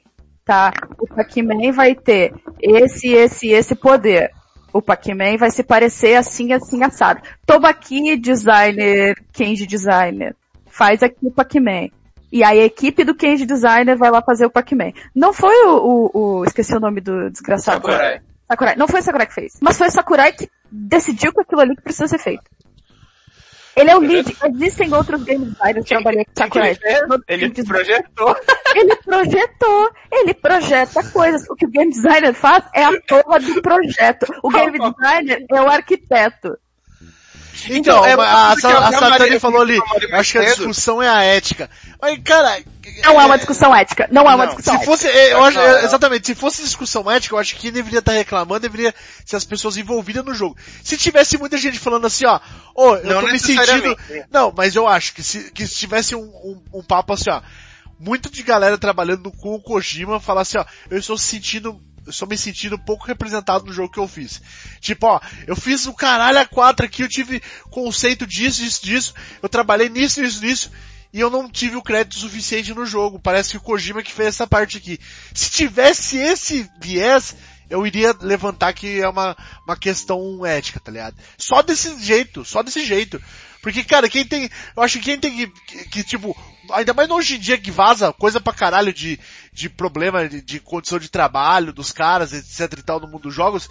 [0.46, 0.72] tá?
[0.98, 4.32] O Pac-Man vai ter esse, esse, esse poder.
[4.72, 7.22] O Pac-Man vai se parecer assim, assim, assado.
[7.46, 10.36] Toma aqui, designer, Kenji designer.
[10.68, 11.90] Faz aqui o Pac-Man.
[12.32, 14.92] E aí a equipe do Kenji Designer vai lá fazer o Pac-Man.
[15.14, 17.78] Não foi o, o, o- esqueci o nome do desgraçado.
[17.88, 18.20] Sakurai.
[18.50, 18.76] Sakurai.
[18.76, 19.54] Não foi o Sakurai que fez.
[19.62, 22.44] Mas foi o Sakurai que decidiu que aquilo ali que precisa ser feito.
[23.76, 24.36] Ele é o lead.
[24.54, 26.78] Existem outros game designers que trabalham com ele Sakurai.
[27.28, 27.68] Ele design.
[27.68, 28.36] projetou.
[28.76, 31.50] Ele projetou, ele projeta coisas.
[31.50, 34.26] O que o game designer faz é a porra do projeto.
[34.44, 36.58] O game designer é o arquiteto.
[37.70, 39.80] Então, é a, uma a, eu- a eu Satani falou ali,
[40.12, 41.70] acho que a discussão é a ética.
[42.02, 42.62] Mas, cara...
[43.04, 44.08] Não é uma discussão ética.
[44.12, 44.92] Não é uma Não, discussão se ética.
[44.92, 45.80] fosse, é, eu acho, não.
[45.80, 48.94] exatamente, se fosse discussão ética, eu acho que quem deveria estar reclamando deveria
[49.26, 50.56] ser as pessoas envolvidas no jogo.
[50.84, 52.40] Se tivesse muita gente falando assim, ó,
[52.76, 53.98] ô, eu Não tô me sentindo,
[54.32, 57.42] não, mas eu acho que se, que se tivesse um, um, um papo assim, ó,
[58.00, 62.38] muito de galera trabalhando com o Kojima falar assim, ó, eu estou sentindo, estou me
[62.38, 64.42] sentindo um pouco representado no jogo que eu fiz.
[64.80, 69.14] Tipo, ó, eu fiz o caralho a quatro aqui, eu tive conceito disso, disso, disso,
[69.42, 70.72] eu trabalhei nisso, nisso, nisso,
[71.14, 73.20] e eu não tive o crédito suficiente no jogo.
[73.20, 75.00] Parece que o Kojima que fez essa parte aqui.
[75.34, 77.36] Se tivesse esse viés,
[77.70, 81.16] eu iria levantar que é uma, uma questão ética, tá ligado?
[81.38, 83.22] Só desse jeito, só desse jeito.
[83.66, 84.48] Porque, cara, quem tem,
[84.78, 86.38] eu acho que quem tem que, que, que, tipo,
[86.72, 89.20] ainda mais hoje em dia que vaza coisa pra caralho de,
[89.52, 93.34] de problema de, de condição de trabalho dos caras, etc e tal, no mundo dos
[93.34, 93.68] jogos,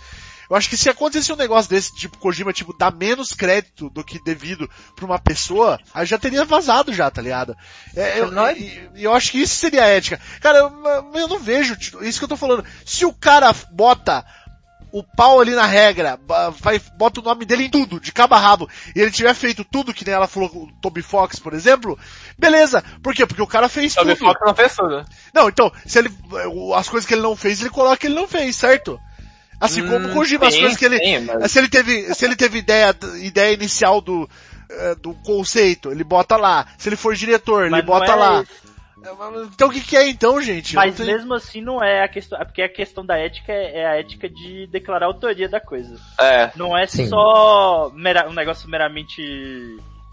[0.51, 4.03] eu acho que se acontecesse um negócio desse, tipo, Kojima, tipo, dar menos crédito do
[4.03, 7.57] que devido pra uma pessoa, aí já teria vazado já, tá ligado?
[7.95, 10.21] É, eu, e- e eu acho que isso seria ética.
[10.41, 12.65] Cara, eu, eu não vejo, tipo, isso que eu tô falando.
[12.85, 14.27] Se o cara bota
[14.97, 16.21] o pau ali na regra,
[16.61, 19.65] vai, bota o nome dele em tudo, de cabo a rabo, e ele tiver feito
[19.65, 21.99] tudo, que nem ela falou com o Toby Fox, por exemplo,
[22.39, 22.81] beleza.
[23.03, 23.27] Por quê?
[23.27, 24.29] Porque o cara fez Toby tudo.
[24.29, 25.05] Fox não fez tudo.
[25.35, 26.11] Não, então, se ele,
[26.77, 28.97] as coisas que ele não fez, ele coloca que ele não fez, certo?
[29.61, 32.37] Assim como o Kojima, as coisas que ele, sim, mas- se ele teve, se ele
[32.37, 34.31] teve ideia, ideia inicial do,
[34.71, 36.67] eh, do conceito, ele bota lá.
[36.79, 38.43] Se ele for diretor, ele Mas não bota é lá.
[38.43, 38.74] isso.
[39.55, 40.75] Então o que, que é então, gente?
[40.75, 42.41] Mas tenho- mesmo assim não é a questão.
[42.41, 45.61] É porque a questão da ética é é a ética de declarar a autoria da
[45.61, 45.97] coisa.
[46.21, 46.51] É.
[46.57, 47.07] Não é Sim.
[47.09, 49.23] só mera- um negócio meramente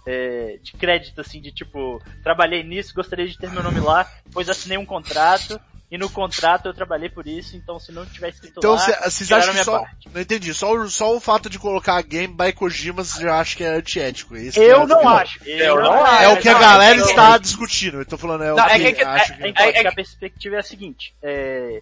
[0.06, 4.50] é, de crédito, assim, de tipo, trabalhei nisso, gostaria de ter meu nome lá, pois
[4.50, 5.60] assinei um contrato,
[5.92, 8.96] e no contrato eu trabalhei por isso, então se não tiver escrito Então lá, cê-
[9.10, 9.80] vocês acham que minha só.
[9.82, 10.10] parte.
[10.14, 10.54] Não entendi.
[10.54, 13.76] Só, o- só o fato de colocar Game by Kojima você já acha que é
[13.76, 14.36] antiético.
[14.38, 15.44] é isso que Eu é- não acho.
[15.44, 18.00] Eu não É o que a Não, galera é que- está discutindo.
[18.00, 19.48] Eu tô falando, é o Não, é que, que- acho é- que...
[19.50, 21.82] Então, é- é- a perspectiva é a seguinte, é,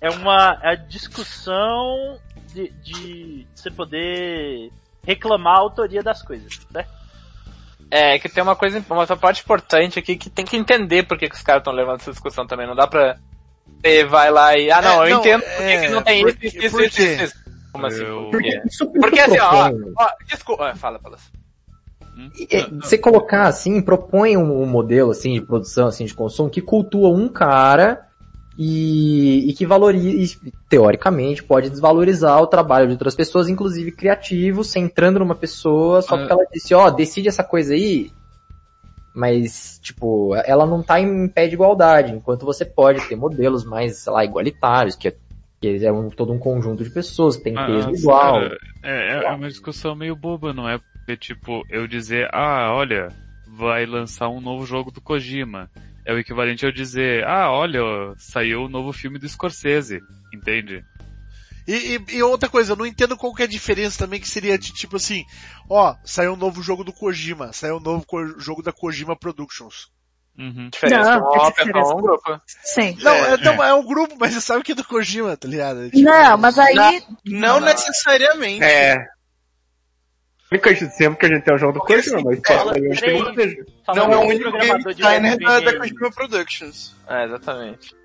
[0.00, 2.18] é uma a discussão
[2.54, 4.70] de, de você poder
[5.04, 6.98] reclamar a autoria das coisas, certo?
[7.90, 11.28] É, que tem uma coisa, uma parte importante aqui que tem que entender por que,
[11.28, 12.66] que os caras estão levando essa discussão também.
[12.66, 13.16] Não dá pra
[13.80, 16.02] você vai lá e, ah não, É, eu não, entendo por que, é, que não
[16.02, 17.02] tem por isso, isso, isso, Por isso, quê?
[17.14, 17.34] isso, isso.
[17.72, 18.02] Como assim?
[18.02, 18.62] Eu- Por quê?
[18.66, 21.16] Isso, Porque assim, ó, ó, desculpa, ah, fala, fala.
[22.50, 26.60] É, Você colocar assim, propõe um, um modelo assim de produção, assim, de consumo que
[26.60, 28.06] cultua um cara
[28.58, 34.68] e, e que valoriza, e, teoricamente, pode desvalorizar o trabalho de outras pessoas, inclusive criativos,
[34.70, 36.18] centrando numa pessoa só Ah.
[36.18, 38.10] porque ela disse, ó, decide essa coisa aí,
[39.14, 43.98] mas, tipo, ela não tá em pé de igualdade, enquanto você pode ter modelos mais,
[43.98, 45.16] sei lá, igualitários, que é,
[45.60, 48.32] que é um, todo um conjunto de pessoas que tem Ah, peso igual.
[48.34, 50.78] cara, é, é uma discussão meio boba, não é?
[50.78, 53.08] Porque, tipo, eu dizer, ah, olha,
[53.56, 55.70] vai lançar um novo jogo do Kojima.
[56.04, 57.80] É o equivalente a eu dizer, ah, olha,
[58.16, 60.00] saiu o novo filme do Scorsese,
[60.32, 60.84] entende?
[61.68, 64.28] E, e- e outra coisa, eu não entendo qual que é a diferença também que
[64.28, 65.22] seria de tipo assim,
[65.68, 68.06] ó, saiu um novo jogo do Kojima, saiu um novo
[68.38, 69.90] jogo da Kojima Productions.
[70.38, 70.70] Uhum.
[70.70, 71.94] Diferença, Não, pessoa, diferença.
[71.94, 72.40] um grupo.
[72.46, 72.96] Sim.
[73.02, 75.90] Não, é, não, é um grupo, mas você sabe que é do Kojima, tá ligado?
[75.90, 77.02] Tipo, Não, mas aí.
[77.26, 78.64] Não necessariamente.
[78.64, 78.96] É.
[80.50, 82.72] O único exemplo que a gente tem é o jogo do Kojima, mas Fala
[83.94, 85.78] não Não é o de único game designer da, da.
[85.78, 86.94] Kojima Productions.
[87.06, 87.97] É, exatamente.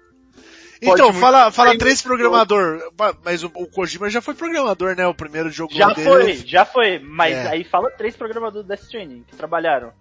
[0.91, 2.79] Então, fala, fala três programador,
[3.23, 5.05] mas o, o Kojima já foi programador, né?
[5.07, 6.03] O primeiro jogo Já dele.
[6.09, 7.47] foi, já foi, mas É.
[7.49, 9.91] aí fala três programadores do Death Stranding que trabalharam.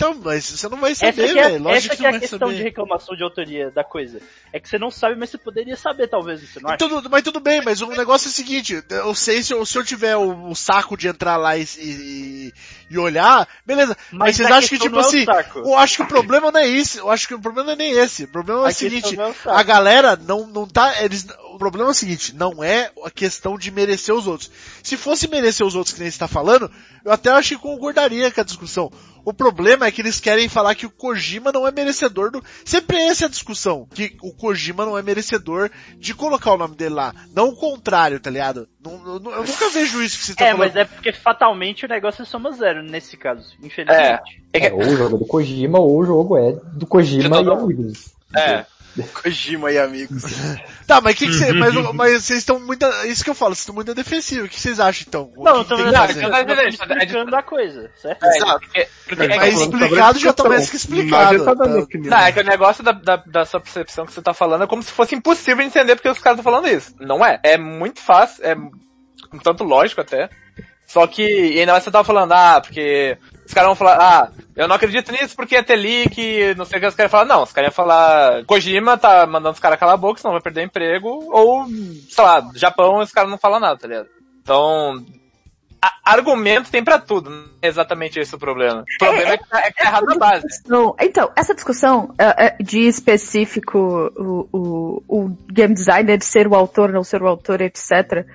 [0.00, 1.64] Então, mas você não vai Essa saber, que é, velho.
[1.64, 2.54] Lógico essa que que é a questão saber.
[2.54, 4.20] de reclamação de autoria da coisa.
[4.52, 6.78] É que você não sabe, mas você poderia saber talvez, você não acha?
[6.78, 9.76] Tudo, mas tudo bem, mas o negócio é o seguinte, eu sei se eu, se
[9.76, 12.52] eu tiver o, o saco de entrar lá e, e,
[12.88, 13.96] e olhar, beleza.
[14.12, 15.58] Mas, Mas vocês acham que, tipo é assim, saco.
[15.58, 17.76] eu acho que o problema não é isso, eu acho que o problema não é
[17.76, 18.22] nem esse.
[18.22, 21.88] O problema é o seguinte, é o a galera não, não tá, eles, o problema
[21.88, 24.48] é o seguinte, não é a questão de merecer os outros.
[24.80, 26.70] Se fosse merecer os outros que nem você tá falando,
[27.04, 28.92] eu até acho que concordaria com a discussão.
[29.28, 32.42] O problema é que eles querem falar que o Kojima não é merecedor do.
[32.64, 33.86] Sempre é essa a discussão.
[33.94, 37.14] Que o Kojima não é merecedor de colocar o nome dele lá.
[37.34, 38.66] Não o contrário, tá ligado?
[38.82, 40.66] Não- não- eu nunca vejo isso que você tá É, falando.
[40.66, 44.42] mas é porque fatalmente o negócio é soma zero nesse caso, infelizmente.
[44.50, 48.06] É, ou o jogo é do Kojima, ou o jogo é do Kojima e amigos.
[48.34, 48.64] É.
[49.22, 50.22] Kojima e amigos.
[50.88, 53.60] Tá, mas que que você, mas, mas vocês estão muito, isso que eu falo, vocês
[53.60, 54.46] estão muito defensivos.
[54.46, 55.30] O que vocês acham então?
[55.36, 55.84] O Não, que eu tô
[56.66, 58.24] explicando a coisa, certo?
[58.24, 58.60] É, Exato.
[58.60, 61.44] porque- porque é Mas explicado já tá mais que explicado.
[61.44, 62.10] Dando Tá- opinião.
[62.10, 64.66] Não, é que o negócio da, da, da sua percepção que você tá falando é
[64.66, 66.94] como se fosse impossível entender porque os caras estão falando isso.
[66.98, 67.38] Não é.
[67.42, 70.30] É muito fácil, é um tanto lógico até.
[70.86, 73.18] Só que, e ainda mais você tava falando, ah, porque
[73.48, 76.76] os caras vão falar, ah, eu não acredito nisso porque ia ter leak, não sei
[76.76, 77.24] o que os caras falar.
[77.24, 80.42] Não, os caras iam falar, Kojima tá mandando os caras calar a boca, senão vai
[80.42, 81.66] perder emprego, ou,
[82.10, 84.08] sei lá, Japão, os caras não falam nada, tá ligado?
[84.42, 85.02] Então,
[86.04, 88.82] argumento tem pra tudo, não é exatamente esse o problema.
[88.82, 90.46] O problema é, que, tá, é que tá errado na base.
[91.00, 96.92] Então, essa discussão é, é, de específico o, o, o game designer ser o autor,
[96.92, 98.26] não ser o autor, etc.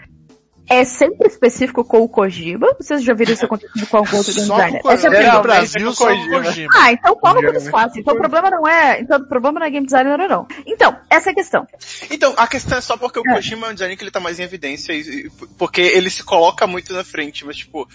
[0.70, 2.74] É sempre específico com o Kojima?
[2.80, 4.82] Vocês já viram isso acontecendo com algum outro game Só com o designer?
[4.94, 5.36] Essa é pergunta.
[5.38, 6.74] No Brasil, só com o Kojima.
[6.76, 8.02] Ah, então qual que eles fazem?
[8.02, 10.48] Então o problema não é, então o problema não é game designer não.
[10.66, 11.68] Então, essa é a questão.
[12.10, 14.40] Então, a questão é só porque o Kojima é um designer que ele tá mais
[14.40, 17.88] em evidência, e, e- porque ele se coloca muito na frente, mas tipo...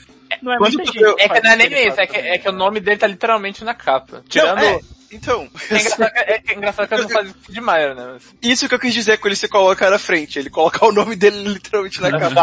[0.43, 2.53] Não é Quando tu É que não é nem isso, é que, é que o
[2.53, 4.23] nome dele tá literalmente na capa.
[4.29, 4.57] Tirando.
[4.59, 5.49] Não, é, então...
[5.71, 8.19] É engraçado, que- é, que é engraçado que ele não faz isso de Maia, né?
[8.43, 11.17] Isso que eu quis dizer com ele se colocar na frente, ele colocar o nome
[11.17, 12.35] dele literalmente na capa.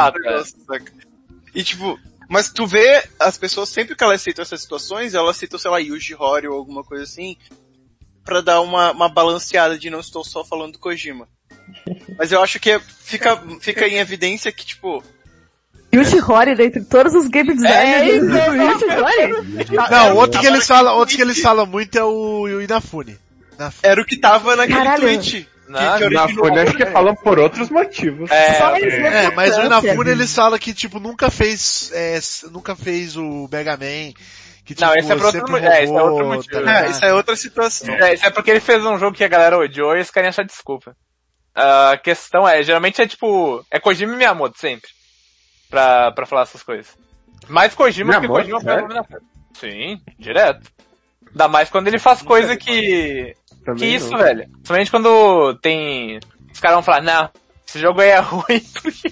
[1.54, 5.60] E tipo, mas tu vê as pessoas, sempre que elas citam essas situações, elas citam,
[5.60, 7.38] sei lá, Yuji Horii ou alguma coisa assim,
[8.24, 11.28] pra dar uma, uma balanceada de não estou só falando do Kojima.
[12.18, 15.04] Mas eu acho que é- fica, fica em evidência que, tipo,
[15.96, 19.66] Yuji Horii, dentre todos os game designers, isso, o Yuji Horii.
[19.92, 23.18] Não, outro que eles falam, outro que eles falam muito é o, o Inafune.
[23.84, 25.02] era o que tava naquele Caralho.
[25.02, 25.50] tweet.
[25.66, 25.72] Que,
[26.08, 28.30] que Na Folha acho que falam por outros motivos.
[28.30, 29.62] É, eles É, mas o.
[29.64, 32.20] Inafune eles falam que, tipo, nunca fez, é,
[32.52, 34.14] nunca fez o Mega Man,
[34.64, 36.64] Que, tipo, Não, esse é por outro mo- é, esse é outro roubou, motivo.
[36.64, 37.96] tá É, isso é outra situação.
[37.96, 40.30] É, isso é porque ele fez um jogo que a galera odiou e eles querem
[40.30, 40.96] achar desculpa.
[41.56, 44.90] A questão é, geralmente é tipo, é Kojima e Miyamoto sempre.
[45.76, 46.98] Pra, pra falar essas coisas.
[47.50, 48.88] Mais Kojima que Kojima sério?
[48.88, 49.06] pra na.
[49.56, 50.72] Sim, direto.
[51.28, 53.36] Ainda mais quando ele faz coisa que...
[53.66, 54.20] Também Que isso, não.
[54.20, 54.48] velho.
[54.52, 56.18] Principalmente quando tem...
[56.54, 57.30] Os caras vão falar, não,
[57.68, 59.12] esse jogo aí é ruim porque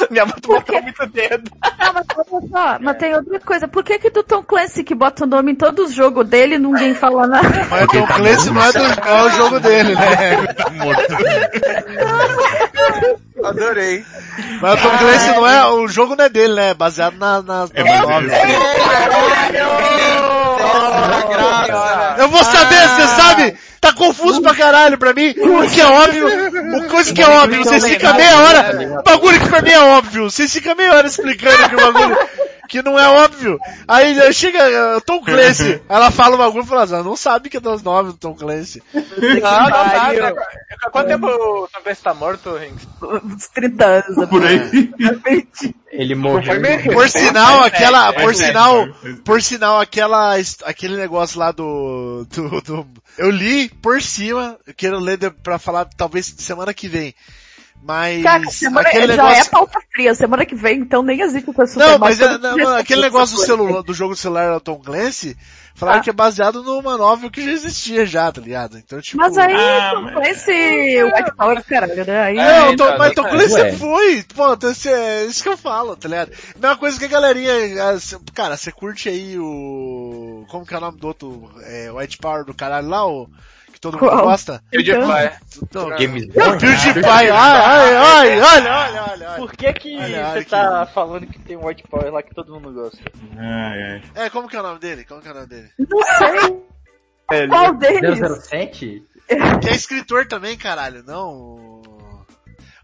[0.10, 1.50] Miyamoto botou muito dedo.
[1.78, 3.68] Não, mas olha só, mas tem outra coisa.
[3.68, 6.54] Por que que do Tom Clancy que bota o nome em todos os jogos dele
[6.56, 7.48] e ninguém fala nada?
[7.70, 10.36] Mas o Tom Clancy não é, do, não é o jogo dele, né?
[13.44, 14.04] Adorei.
[14.60, 16.70] Mas o Tom Clancy não é, o jogo não é dele, né?
[16.70, 18.00] É baseado na, na, É na
[20.90, 23.54] baseado- Eu vou saber, você sabe?
[23.80, 25.30] Tá confuso pra caralho pra mim.
[25.30, 26.26] O que é óbvio,
[26.76, 30.30] o coisa que é óbvio, vocês ficam meia hora, bagulho que pra mim é óbvio,
[30.30, 32.18] vocês ficam meia hora explicando que o bagulho
[32.70, 33.58] que não é óbvio.
[33.88, 37.16] Aí eh, chega uh, Tom Clancy, ela fala o bagulho e fala assim, "Ah, não
[37.16, 38.80] sabe que é das nove do Tom Clancy.
[38.94, 40.32] Não, não tá, né?
[40.92, 42.86] Quanto tempo o Tom Clancy tá morto, Rinks?
[43.24, 44.28] Uns 30 anos.
[44.28, 44.60] Por aí.
[45.90, 46.52] Ele morreu.
[46.94, 48.88] Por sinal, aquela, por sinal,
[49.24, 52.86] por sinal, aquela, aquele negócio lá do, do, do-
[53.18, 57.12] eu li por cima, eu quero ler pra falar talvez semana que vem.
[57.82, 60.14] Mas, Cara, semana, aquele já é negócio, pauta fria.
[60.14, 63.42] Semana que vem, então nem existe super não, mas é, não, não, aquele negócio do
[63.42, 65.34] celular, do jogo celular do Tom Clancy,
[65.74, 66.02] falaram Ah.
[66.02, 68.76] que é baseado numa novel que já existia já, tá ligado?
[68.76, 72.22] Então, tipo, Mas aí, Ah, Tom Clancy, White Power, caralho, né?
[72.22, 73.30] Aí, É, Não, então, Tom- mas Tom é.
[73.30, 73.72] Clancy Ué.
[73.72, 76.32] foi, pô, então, é isso que eu falo, tá ligado?
[76.60, 77.52] Mesma coisa que a galerinha,
[78.34, 82.44] cara, você curte aí o, como que é o nome do outro, é, White Power
[82.44, 83.26] do caralho lá, o,
[83.70, 84.24] que todo mundo Qual?
[84.24, 84.62] gosta?
[84.70, 85.00] PewDiePie.
[85.72, 89.36] Não, Games PewDiePie, ai, ai, ai, olha, olha, olha, olha.
[89.36, 92.52] Por que que Olha, você tá falando que tem um White Power lá que todo
[92.52, 92.98] mundo gosta?
[93.38, 94.02] Ai, ai.
[94.26, 95.04] É, como que é o nome dele?
[95.04, 95.70] Como que é o nome dele?
[95.78, 96.62] não sei
[97.30, 98.18] Ele- qual deles.
[98.44, 99.04] 007?
[99.62, 101.80] Que é escritor também, caralho, não...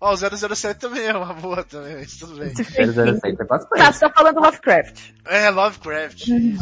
[0.06, 2.54] Ó, o 007 também é uma boa também, mas tudo bem.
[2.54, 3.92] 007 é Tá, bastante.
[3.92, 5.00] você tá falando Lovecraft.
[5.26, 6.22] É, Lovecraft.
[6.22, 6.58] A gente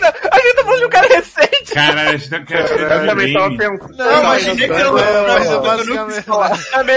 [0.00, 1.72] tá a gente tá falando de um cara recente.
[1.72, 3.96] Caralho, a gente tá querendo Eu também tava pensando.
[3.96, 6.26] Não, imaginei que era o Lovecraft.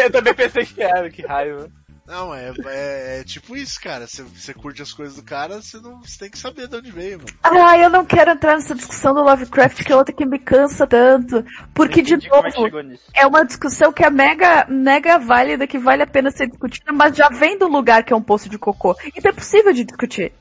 [0.03, 1.69] eu também pensei que era, que raiva.
[2.11, 4.05] Não, é, é, é tipo isso, cara.
[4.05, 6.91] Você, você curte as coisas do cara, você não você tem que saber de onde
[6.91, 7.29] veio, mano.
[7.41, 10.85] Ah, eu não quero entrar nessa discussão do Lovecraft, que é outra que me cansa
[10.85, 11.41] tanto.
[11.73, 13.03] Porque, de é novo, nisso.
[13.15, 17.15] é uma discussão que é mega, mega válida, que vale a pena ser discutida, mas
[17.15, 18.93] já vem do lugar que é um poço de cocô.
[19.15, 20.33] Então é possível de discutir.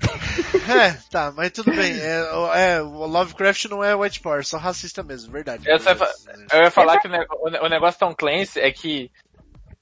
[0.68, 1.98] É, tá, mas tudo bem.
[2.00, 5.62] É, o- é, o Lovecraft não é white power, só racista mesmo, verdade.
[5.68, 6.10] Eu, só ia fa-
[6.52, 9.10] eu ia falar que o, ne- o ne- o negócio Tom Clancy é que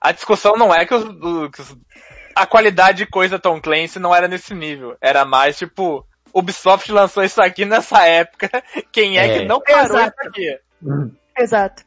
[0.02, 1.76] a discussão não é que, os, o- que os-
[2.34, 4.96] a qualidade de coisa Tom Clancy não era nesse nível.
[5.00, 8.50] Era mais tipo, Ubisoft lançou isso aqui nessa época,
[8.90, 9.38] quem é, É.
[9.38, 10.16] que não parou Exato.
[10.20, 10.58] isso aqui?
[11.38, 11.82] Exato.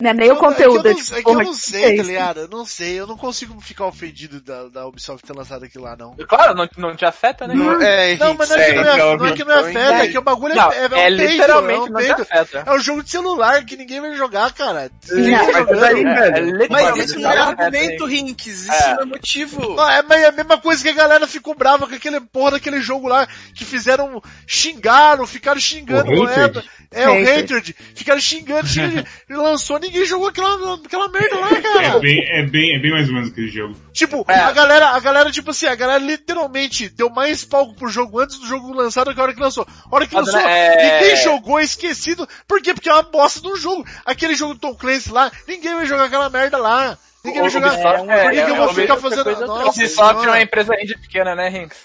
[0.00, 1.44] Não é nem o É que eu conteúdo, não- é É tipo, que eu não
[1.52, 2.40] que sei, é tá ligado?
[2.40, 5.96] Eu não sei, eu não consigo ficar ofendido da, da Ubisoft ter lançado aquilo lá,
[5.96, 6.14] não.
[6.28, 7.54] Claro, não, não te afeta, né?
[7.54, 9.70] Não, é, Não, mas não é que não é, então, não é, que não é
[9.70, 11.92] então, afeta, é que o bagulho Não, é, é, é, um peido, é literalmente um
[11.92, 12.62] não afeta.
[12.66, 14.90] É um jogo de celular que ninguém vai jogar, cara.
[15.10, 15.16] Não.
[15.16, 16.62] Ninguém vai Mas É, velho.
[16.64, 18.06] é Mas literalmente isso não é não argumento?
[18.06, 18.46] Rinks.
[18.64, 18.94] Isso É.
[18.96, 19.80] não é motivo.
[19.80, 22.52] Ah, é, mas é a mesma coisa que a galera ficou brava com aquele porra
[22.52, 26.62] daquele jogo lá, que fizeram, xingaram, ficaram xingando, O não
[26.94, 27.28] é, Hatred?
[27.28, 27.76] é o Hatred.
[27.94, 31.98] Ficaram xingando, xingando, lançou, ninguém jogou aquela, aquela merda lá, É cara.
[31.98, 33.74] bem, é bem, é bem mais ou menos aquele jogo.
[33.92, 34.34] Tipo, É.
[34.38, 38.38] a galera, a galera, tipo assim, a galera literalmente deu mais palco pro jogo antes
[38.38, 39.66] do jogo lançado que a hora que lançou.
[39.90, 42.28] A hora que lançou, é- ninguém jogou, é esquecido.
[42.48, 42.72] Por quê?
[42.74, 43.84] Porque é uma bosta do jogo.
[44.04, 46.96] Aquele jogo do Tom Clancy lá, ninguém vai jogar aquela merda lá.
[47.24, 47.72] Ninguém vai jogar.
[47.72, 49.46] Ubisoft Por é- que, que eu é- vou ficar fazendo...
[49.46, 51.78] Nossa, O Ubisoft é uma empresa indie pequena, né, Rinks?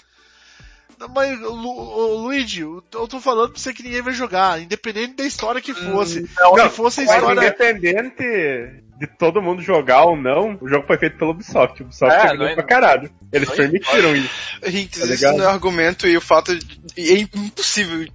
[1.14, 5.24] Mas, Lu, ô, Luigi, eu tô falando pra você que ninguém vai jogar, independente da
[5.24, 6.28] história que fosse.
[6.38, 7.40] Não, se fosse a Mas história...
[7.40, 8.22] independente
[8.98, 11.80] de todo mundo jogar ou não, o jogo foi feito pelo Ubisoft.
[11.82, 13.10] O Ubisoft É, é, não é- pra caralho.
[13.32, 14.30] Eles não é- permitiram isso.
[14.62, 16.80] Rinks, Tá isso não é argumento e o fato de...
[16.98, 18.06] é impossível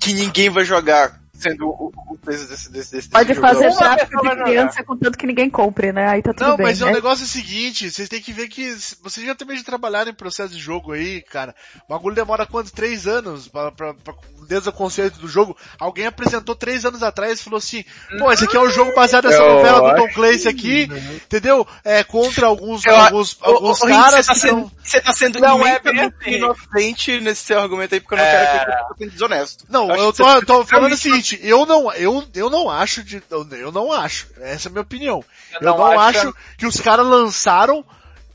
[0.00, 3.46] que ninguém vai jogar sendo o, o peso desse, desse, desse Pode jogo.
[3.46, 6.08] fazer Uma tráfico de criança contanto que ninguém compre, né?
[6.08, 6.86] Aí tá tudo Não, bem, mas né?
[6.90, 10.10] o negócio é o seguinte, vocês têm que ver que vocês já também já trabalharam
[10.10, 11.54] em processo de jogo aí, cara.
[11.88, 12.72] O bagulho demora quantos?
[12.72, 14.14] Três anos pra, pra, pra,
[14.48, 15.56] desde o conceito do jogo.
[15.78, 17.84] Alguém apresentou três anos atrás e falou assim,
[18.18, 20.88] pô, esse aqui é um jogo baseado nessa Eu novela do Tom Clancy aqui,
[21.24, 21.66] entendeu?
[21.84, 24.72] É, contra alguns, Eu- alguns, alguns caras você tá que sendo, são...
[24.82, 26.30] você tá sendo Não é bem assim.
[26.36, 29.64] inocente nesse seu argumento aí, porque eu não quero que eu tô sendo desonesto.
[29.68, 30.98] Não, eu tô, eu tô falando o realmente-
[31.28, 34.72] seguinte, eu não, eu, eu não acho de, eu, eu não acho, essa é a
[34.72, 35.24] minha opinião.
[35.60, 37.84] Eu, não não, acho- acho que os caras lançaram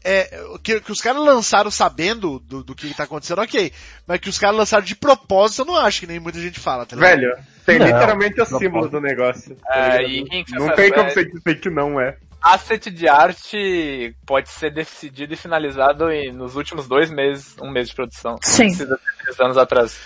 [0.05, 3.71] é, que, que os caras lançaram sabendo do, do que tá acontecendo, ok.
[4.05, 6.85] Mas que os caras lançaram de propósito, eu não acho que nem muita gente fala,
[6.85, 7.19] tá ligado?
[7.19, 9.55] Velho, tem Não, literalmente o símbolo do negócio.
[9.55, 12.17] tá É, e quem não tem como é- você dizer que não é.
[12.41, 17.87] Asset de arte pode ser decidido e finalizado em- nos últimos dois meses, um mês
[17.87, 18.37] de produção.
[18.43, 18.65] Sim.
[18.65, 19.97] Precisa ter três anos atrás.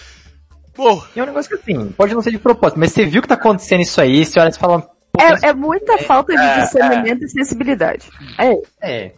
[0.77, 3.21] Pô, E é um negócio que assim, pode não ser de propósito, mas você viu
[3.21, 4.89] que tá acontecendo isso aí, você olha e fala,
[5.19, 8.07] É, é muita falta de é, discernimento e sensibilidade.
[8.37, 9.11] É, é,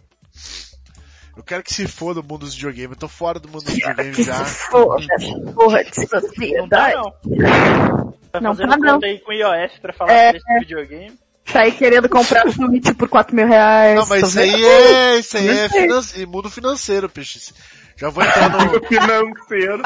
[1.36, 2.90] eu quero que se foda o mundo dos videogames.
[2.92, 4.44] Eu tô fora do mundo dos videogames já.
[4.70, 5.06] porra,
[5.54, 6.94] porra de Não tá sensibilidade.
[6.96, 7.10] não.
[8.32, 8.92] Tá Não fazendo tá, não.
[8.94, 10.30] conta aí com iOS pra falar É.
[10.30, 11.18] preço de videogame.
[11.52, 13.96] Tá aí querendo comprar Switch por 4 mil reais.
[13.98, 17.52] Não, mas isso aí é, isso aí é Não finance, mundo financeiro, peixe.
[18.00, 19.82] Já vou entrar no, Financeiro.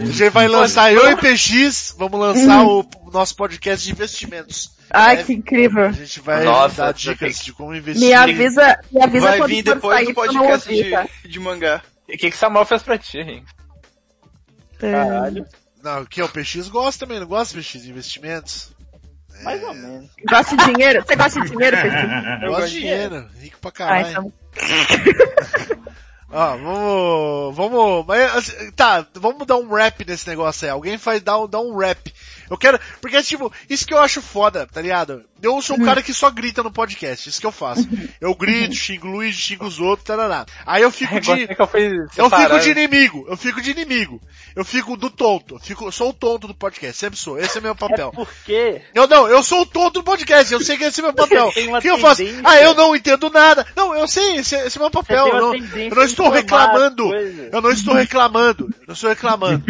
[0.00, 4.74] a gente vai lançar eu e PX, vamos lançar o, o nosso podcast de investimentos.
[4.90, 5.84] Ai, É, que incrível.
[5.86, 8.08] A gente vai Nossa, dar você dicas de como investir.
[8.08, 11.06] Me avisa, me avisa Vai quando vir depois sair do eu podcast ouvir, tá?
[11.22, 11.82] de, de mangá.
[12.08, 13.44] E o que que Samuel fez pra ti, hein?
[14.82, 14.92] É.
[14.92, 15.46] Caralho.
[15.82, 16.20] Não, o que?
[16.22, 18.72] O PX gosta também, não gosta PX de investimentos?
[19.42, 20.10] Mais ou menos.
[20.28, 21.04] Gosta de dinheiro?
[21.06, 22.42] Você gosta de dinheiro, Peixinho?
[22.42, 24.08] Eu gosto de dinheiro, rico pra caralho.
[24.08, 24.32] então.
[26.28, 30.70] Ó, vamos, vamos, mas, assim, tá, vamos dar um rap nesse negócio aí.
[30.70, 32.12] Alguém faz dar um, dar um rap.
[32.50, 35.24] Eu quero, porque tipo, isso que eu acho foda, tá ligado?
[35.42, 37.88] Eu sou um cara que só grita no podcast, isso que eu faço.
[38.20, 40.46] Eu grito, xingo o Luiz, xingo os outros, tarará.
[40.64, 41.60] Aí eu fico de, Gostei que
[42.20, 44.20] eu fico de inimigo, eu fico de inimigo.
[44.56, 47.60] Eu fico do tonto, eu fico, sou o tonto do podcast, sempre sou, esse é
[47.60, 48.10] meu papel.
[48.10, 51.12] Porque Eu não, eu sou o tonto do podcast, eu sei que esse é meu
[51.12, 51.48] papel.
[51.48, 52.22] O que eu faço?
[52.42, 53.66] Ah, eu não entendo nada.
[53.76, 55.26] Não, eu sei, esse, esse é meu papel.
[55.28, 57.14] Eu não, eu não estou reclamando.
[57.52, 58.64] Eu não estou reclamando.
[58.80, 59.62] Eu não estou reclamando.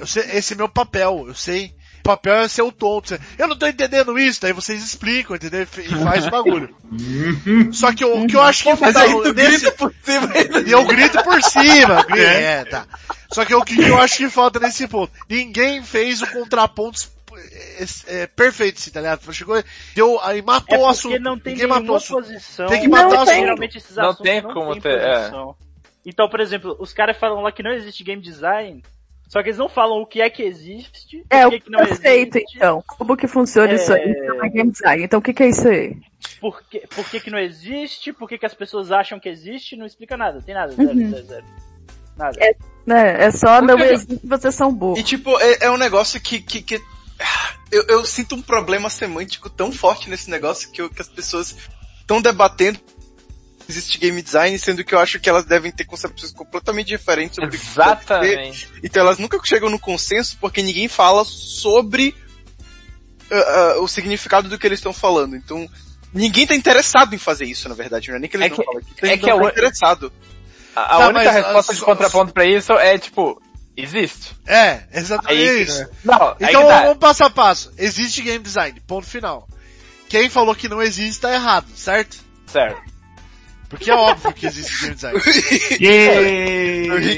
[0.00, 1.72] Eu sei, esse é meu papel, eu sei.
[2.02, 3.16] O papel é ser o tonto.
[3.38, 5.62] Eu não tô entendendo isso, daí vocês explicam, entendeu?
[5.62, 6.74] E faz o bagulho.
[7.72, 10.28] Só que o que eu acho que Mas tá aí tu nesse- grita por cima
[10.66, 12.02] e eu grito por cima.
[12.02, 12.86] grito- É, tá.
[13.32, 15.12] Só que o que eu acho que falta nesse ponto?
[15.28, 17.00] Ninguém fez o contraponto
[17.34, 17.84] é,
[18.22, 19.32] é, perfeito, assim, tá ligado?
[19.32, 19.62] Chegou,
[19.94, 21.20] deu, aí matou É o porque assunto.
[21.20, 22.66] não tem Ninguém nenhuma posição.
[22.66, 23.34] Tem que matar Não o assunto.
[23.36, 25.14] Geralmente esses Não assuntos tem não como tem ter, é.
[25.18, 25.56] posição.
[26.04, 28.82] Então, por exemplo, os caras falam lá que não existe game design,
[29.32, 31.78] só que eles não falam o que é que existe, É, o que, que não
[31.86, 32.84] conceito, existe, então.
[32.86, 33.76] Como que funciona É.
[33.76, 34.10] isso aí?
[34.10, 35.02] Então, é game design.
[35.04, 35.96] Então, o que que é isso aí?
[36.38, 39.74] por, que, por que, que não existe, por que, que as pessoas acham que existe,
[39.76, 41.10] não explica nada, tem nada, zero, Uhum.
[41.10, 41.44] zero, zero.
[42.16, 42.36] Nada.
[42.40, 42.54] É,
[42.86, 44.98] né, é só não Porque- existe, vocês são burros.
[44.98, 46.80] E tipo, é, é um negócio que, que, que-
[47.70, 51.56] eu, eu sinto um problema semântico tão forte nesse negócio que, eu- que as pessoas
[52.00, 52.78] estão debatendo
[53.72, 57.48] existe game design, sendo que eu acho que elas devem ter concepções completamente diferentes sobre
[57.48, 57.66] o que.
[57.66, 58.68] Exatamente.
[58.82, 62.14] Então elas nunca chegam no consenso porque ninguém fala sobre
[63.30, 65.34] ah, ah, o significado do que eles estão falando.
[65.36, 65.68] Então,
[66.12, 68.56] ninguém tá interessado em fazer isso, na verdade, não é nem que eles É não
[68.56, 70.12] que- falam, que é que não é o- interessado.
[70.76, 73.40] A, a Tá, única mas, resposta ah, de contraponto pra isso é tipo,
[73.76, 74.34] existe.
[74.46, 75.86] É, exatamente Aí, isso.
[76.04, 76.82] Não, aí Então tá.
[76.82, 77.72] vamos passo a passo.
[77.78, 79.48] Existe game design, ponto final.
[80.08, 82.18] Quem falou que não existe tá errado, certo?
[82.46, 82.91] Certo.
[83.72, 85.18] Porque é óbvio que existe game design.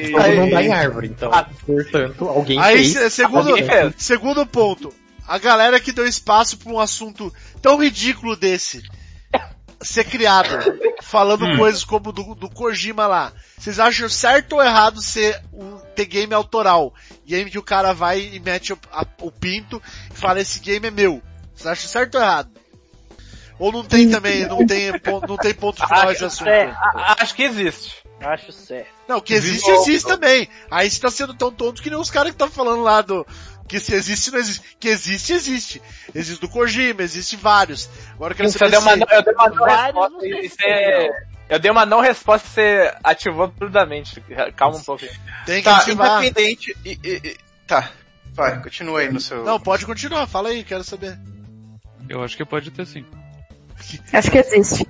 [0.09, 1.31] Então não dá em árvore, então.
[1.67, 2.93] Portanto, alguém Aí, fez.
[2.93, 3.95] se- segundo, Alguém fez.
[3.99, 4.95] segundo ponto,
[5.27, 8.83] a galera que deu espaço pra um assunto tão ridículo desse
[9.83, 10.49] ser criado,
[11.03, 13.33] falando coisas como do, do Kojima lá.
[13.59, 16.95] Vocês acham certo ou errado ser um ter game autoral?
[17.27, 19.83] Game que o cara vai e mete o, a- o pinto
[20.15, 21.21] e fala esse game é meu.
[21.55, 22.51] Vocês acham certo ou errado?
[23.59, 26.49] Ou não tem também, não tem, ponto- não tem ponto final esse assunto?
[26.49, 26.75] É,
[27.19, 28.03] acho que existe.
[28.21, 28.89] acho certo.
[29.09, 30.49] Não, que existe, existe também.
[30.71, 33.27] Aí você tá sendo tão tonto que nem os caras que estão falando lá do.
[33.69, 34.77] Que se existe, não existe.
[34.79, 35.83] Que existe, existe.
[36.15, 37.89] Existe do Kojima, existe vários.
[38.15, 38.85] Agora eu quero saber se...
[38.85, 41.11] não- eu dei uma não resposta e você...
[41.49, 44.23] Eu dei uma não resposta e você ativou absurdamente.
[44.57, 45.05] Calma um pouco.
[45.47, 46.23] tem que Tá, ativar.
[46.25, 46.77] independente.
[46.85, 47.37] e- e- e-
[47.67, 47.91] tá,
[48.33, 49.45] vai, continua aí no seu.
[49.45, 51.19] Não, pode continuar, fala aí, quero saber.
[52.09, 53.05] Eu acho que pode ter sim.
[54.13, 54.87] Acho que existe.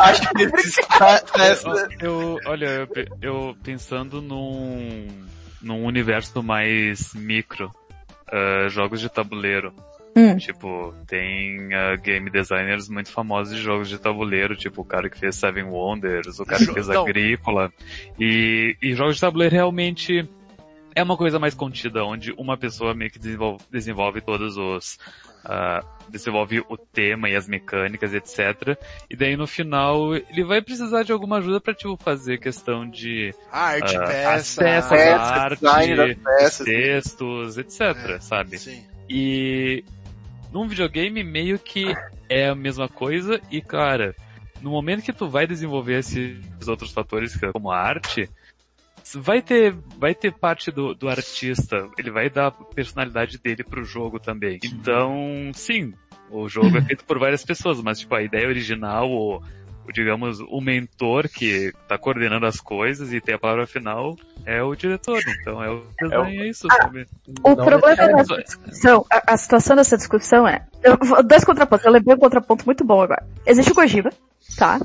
[0.00, 0.48] Acho que
[0.98, 5.08] tá, essa- Eu, olha, eu, eu pensando num,
[5.60, 7.70] num universo mais micro,
[8.30, 9.72] ah, jogos de tabuleiro.
[10.14, 10.36] Hum.
[10.36, 15.18] Tipo, tem ah, game designers muito famosos de jogos de tabuleiro, tipo o cara que
[15.18, 16.88] fez Seven Wonders, o cara que fez.
[16.90, 17.72] Agrícola.
[18.20, 20.28] E, e jogos de tabuleiro realmente
[20.94, 24.98] é uma coisa mais contida, onde uma pessoa meio que desenvolve, desenvolve todos os.
[25.44, 28.76] Ah, desenvolve o tema e as mecânicas, etc.
[29.08, 33.34] E daí no final ele vai precisar de alguma ajuda pra tipo fazer questão de
[33.50, 34.30] Arte, ah, peça.
[34.32, 36.64] as peças, arte, peças.
[36.66, 38.20] textos, etc.
[38.20, 38.58] Sabe?
[38.58, 38.84] Sim.
[39.08, 39.84] E
[40.52, 41.94] num videogame meio que
[42.28, 44.14] é a mesma coisa e cara,
[44.60, 48.30] no momento que tu vai desenvolver esses outros fatores, é como a arte,
[49.16, 53.84] vai ter, vai ter parte do, do artista, ele vai dar a personalidade dele pro
[53.84, 54.58] jogo também.
[54.64, 55.92] Então, sim,
[56.30, 59.36] o jogo é feito por várias pessoas, mas tipo, a ideia original, o,
[59.86, 64.62] o, digamos, o mentor que tá coordenando as coisas e tem a palavra final é
[64.62, 67.06] o diretor, então é o design, é, isso, sabe?
[67.44, 72.16] O problema dessa discussão, a, a situação dessa discussão é, eu, dois contrapontos, eu lembrei
[72.16, 73.24] um contraponto muito bom agora.
[73.46, 74.10] Existe o Kojima,
[74.56, 74.80] tá?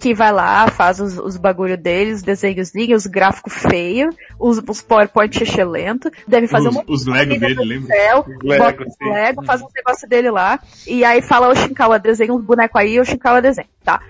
[0.00, 4.80] Que vai lá, faz os, os bagulho dele, os desenhos, os gráficos feios, os, os
[4.80, 7.96] PowerPoint excelente, deve fazer Os, uma os Lego dele, lembra?
[7.96, 8.94] céu, Lego, bota os.
[9.00, 13.00] Lego, faz um negócio dele lá, e aí fala o Shinkawa desenha uns bonecos aí,
[13.00, 14.00] o Shinkawa desenha, tá?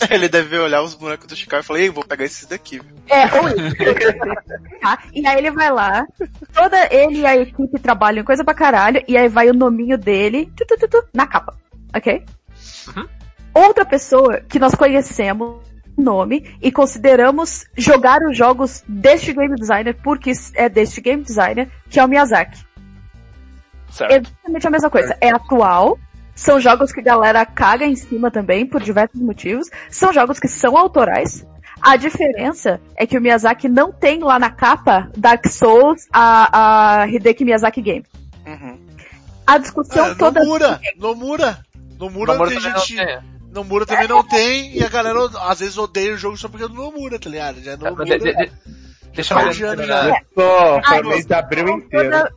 [0.10, 2.78] Ele deve olhar os bonecos do Chicago e falar, ei, vou pegar esses daqui.
[2.78, 3.76] viu?" É, ou isso.
[4.80, 5.02] tá?
[5.12, 6.06] E aí ele vai lá,
[6.54, 9.98] toda ele e a equipe trabalham em coisa pra caralho, e aí vai o nominho
[9.98, 11.54] dele, tu, tu, tu, tu, na capa,
[11.94, 12.24] ok?
[13.54, 15.56] Outra pessoa que nós conhecemos
[15.96, 21.98] nome e consideramos jogar os jogos deste game designer porque é deste game designer que
[22.00, 22.64] é o Miyazaki.
[23.90, 24.12] Certo.
[24.12, 25.16] É exatamente a mesma coisa.
[25.20, 25.98] É atual.
[26.34, 29.68] São jogos que a galera caga em cima também, por diversos motivos.
[29.90, 31.44] São jogos que são autorais.
[31.82, 37.08] A diferença é que o Miyazaki não tem lá na capa Dark Souls a, a
[37.08, 38.06] Hideki Miyazaki Game.
[39.46, 40.40] A discussão Ah, toda.
[40.40, 41.58] Nomura, Nomura.
[41.98, 42.96] Nomura, Nomura tem também não gente...
[42.96, 43.29] tem.
[43.52, 46.68] Nomura também não tem, e a galera às vezes odeia o jogo só porque é
[46.68, 47.60] do Nomura, tá ligado?
[47.60, 48.04] Já é Nomura.
[48.04, 48.52] de- de- de-
[49.14, 49.74] deixa eu já.
[50.34, 52.28] Só, foi Aí, mês de abril inteiro.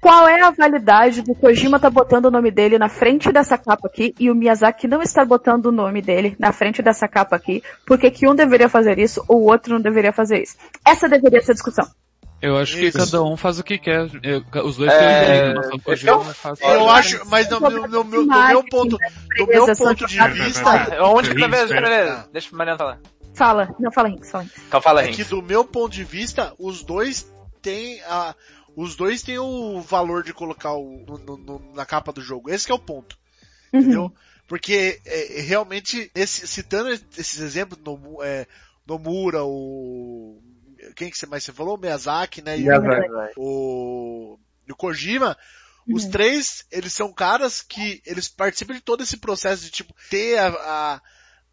[0.00, 3.88] Qual é a validade do Kojima tá botando o nome dele na frente dessa capa
[3.88, 7.62] aqui e o Miyazaki não estar botando o nome dele na frente dessa capa aqui?
[7.84, 10.56] Por que que um deveria fazer isso ou o outro não deveria fazer isso?
[10.86, 11.86] Essa deveria ser a discussão.
[12.40, 12.98] Eu acho que Isso.
[12.98, 14.08] cada um faz o que quer.
[14.22, 15.80] Eu- os dois É, têm
[16.34, 18.98] faz Eu acho, mas no, no- no- no- no meu ponto,
[19.38, 21.70] no meu ponto de vista, Ah, onde que tá Rinks, vendo?
[21.72, 21.80] né?
[21.80, 23.00] Beleza, deixa o Mariano falar.
[23.34, 24.62] Fala, não fala Rinks, fala Rinks.
[24.68, 25.28] Então fala, é que Rinks.
[25.28, 27.30] do meu ponto de vista, os dois
[27.62, 28.34] têm a,
[28.76, 32.50] os dois têm o valor de colocar o, no- no- no- na capa do jogo.
[32.50, 33.16] Esse que é o ponto.
[33.72, 33.80] Uhum.
[33.80, 34.12] Entendeu?
[34.46, 38.46] Porque é, realmente, esse- citando esses exemplos, no, é,
[38.86, 40.40] Nomura, o.
[40.96, 41.76] Quem que você mais você falou?
[41.76, 42.58] O Miyazaki, né?
[42.58, 43.34] E o- Miyazaki.
[43.36, 45.36] o, e o Kojima,
[45.88, 50.38] os três, eles são caras que eles participam de todo esse processo de tipo ter
[50.38, 51.02] a, a-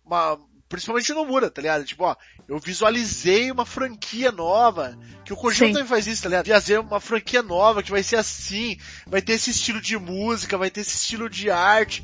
[0.04, 0.40] uma
[0.70, 1.86] principalmente o Nomura, tá ligado?
[1.86, 2.16] Tipo, ó,
[2.48, 5.74] eu visualizei uma franquia nova, que o Kojima Sim.
[5.74, 6.48] também faz isso, tá ligado?
[6.48, 8.76] Fazer uma franquia nova que vai ser assim,
[9.06, 12.04] vai ter esse estilo de música, vai ter esse estilo de arte.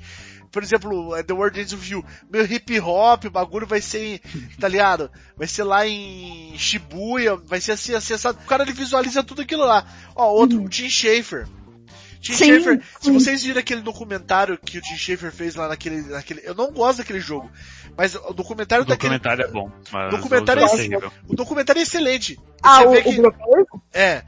[0.52, 4.04] Por exemplo, é The World Ends of You, meu hip hop, o bagulho vai ser,
[4.16, 4.20] em-
[4.60, 5.12] tá ligado?
[5.38, 8.40] Vai ser lá em Shibuya, vai ser assim, assim, assado.
[8.44, 9.86] O cara ele visualiza tudo aquilo lá.
[10.16, 11.48] Ó, outro, o Tim Schafer.
[12.22, 12.38] Tim Uhum.
[12.38, 16.42] Sim, Schafer, se vocês viram aquele documentário que o Tim Schafer fez lá naquele, naquele,
[16.44, 17.50] eu não gosto daquele jogo,
[17.96, 20.98] mas o documentário O daquele, documentário é bom, mas Documentário o é- é
[21.28, 22.38] o documentário é excelente.
[22.62, 23.68] Ah, Você o, vê o que- bloqueio?
[23.94, 24.24] é.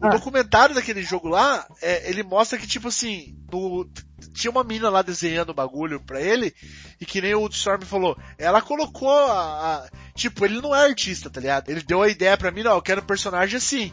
[0.00, 0.10] O Ah.
[0.10, 3.88] documentário daquele jogo lá, é, ele mostra que, tipo assim, no-
[4.34, 6.54] tinha uma mina lá desenhando o bagulho pra ele,
[7.00, 11.28] e que nem o Storm falou, ela colocou a, a- Tipo, ele não é artista,
[11.28, 11.68] tá ligado?
[11.68, 13.92] Ele deu a ideia pra mim, ó, eu quero um personagem assim.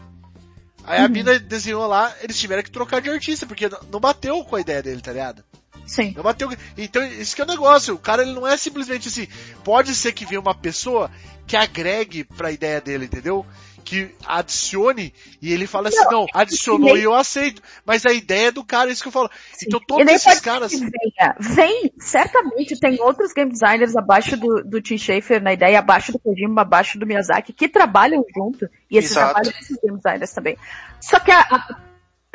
[0.82, 1.04] Aí Uhum.
[1.04, 4.60] a mina desenhou lá, eles tiveram que trocar de artista, porque não- bateu com a
[4.60, 5.44] ideia dele, tá ligado?
[5.86, 6.14] Sim.
[6.16, 6.50] Não bateu.
[6.78, 7.94] Então, isso que é o negócio.
[7.94, 9.28] O cara, ele não é simplesmente assim.
[9.62, 11.10] Pode ser que venha uma pessoa
[11.46, 13.44] que agregue pra ideia dele, entendeu?
[13.84, 15.12] Que adicione
[15.42, 17.60] e ele fala assim, não, adicionou nem- e eu aceito.
[17.84, 19.30] Mas a ideia é do cara, é isso que eu falo.
[19.62, 20.72] Então E todos esses caras.
[20.72, 21.36] venha.
[21.38, 26.18] Vem, certamente tem outros game designers abaixo do, do Tim Schafer na ideia, abaixo do
[26.18, 30.56] Kojima, abaixo do Miyazaki, que trabalham junto, e esses trabalham esses game designers também.
[31.00, 31.76] Só que a, a,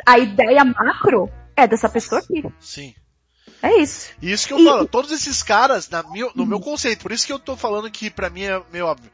[0.06, 2.44] a ideia macro é dessa pessoa aqui.
[2.60, 2.94] Sim.
[3.62, 4.10] É isso.
[4.22, 7.26] Isso que eu E- falo, todos esses caras, na minha, no meu conceito, por isso
[7.26, 9.10] que eu tô falando que pra mim é meio óbvio.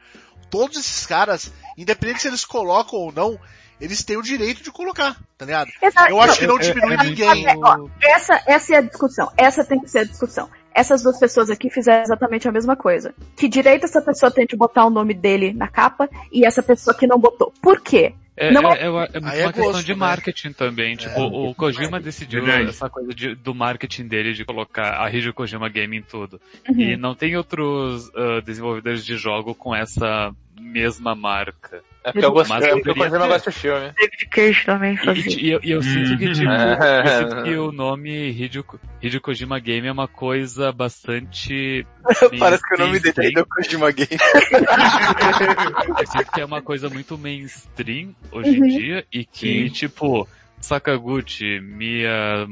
[0.49, 3.39] Todos esses caras, independente se eles colocam ou não,
[3.79, 5.69] eles têm o direito de colocar, tá ligado?
[5.81, 6.09] Exato.
[6.09, 7.47] Eu acho que não É- é- diminui é ninguém.
[7.47, 9.31] É, ó, essa, essa é a discussão.
[9.37, 10.49] Essa tem que ser a discussão.
[10.73, 13.13] Essas duas pessoas aqui fizeram exatamente a mesma coisa.
[13.35, 16.95] Que direito essa pessoa tem de botar o nome dele na capa e essa pessoa
[16.95, 17.51] que não botou?
[17.61, 18.13] Por quê?
[18.39, 19.97] É, Não é, é, uma- é Aí é uma questão gosto, de né?
[19.99, 20.95] marketing também.
[20.95, 22.69] Tipo, o Kojima decidiu Verdade.
[22.69, 26.39] essa coisa de- do marketing dele de colocar a Hideo Kojima Game em tudo.
[26.69, 26.79] Uhum.
[26.79, 31.81] E não tem outros ah, desenvolvedores de jogo com essa mesma marca.
[32.03, 33.33] É porque eu gosto, Mas é porque o poderia Kojima ter.
[33.33, 33.91] gosta do filme.
[33.99, 36.53] David Cage também E, e eu, e eu sinto que, tipo, Uhum.
[37.05, 38.65] eu sinto que o nome Hideo,
[39.01, 41.85] Hideo Kojima Game é uma coisa bastante...
[42.39, 43.27] Parece que o nome dele é.
[43.27, 44.07] Hideo Kojima Game.
[45.99, 48.67] Eu sinto que é uma coisa muito mainstream hoje em Uhum.
[48.67, 50.27] dia e que, tipo,
[50.59, 52.47] Sakaguchi, Mia,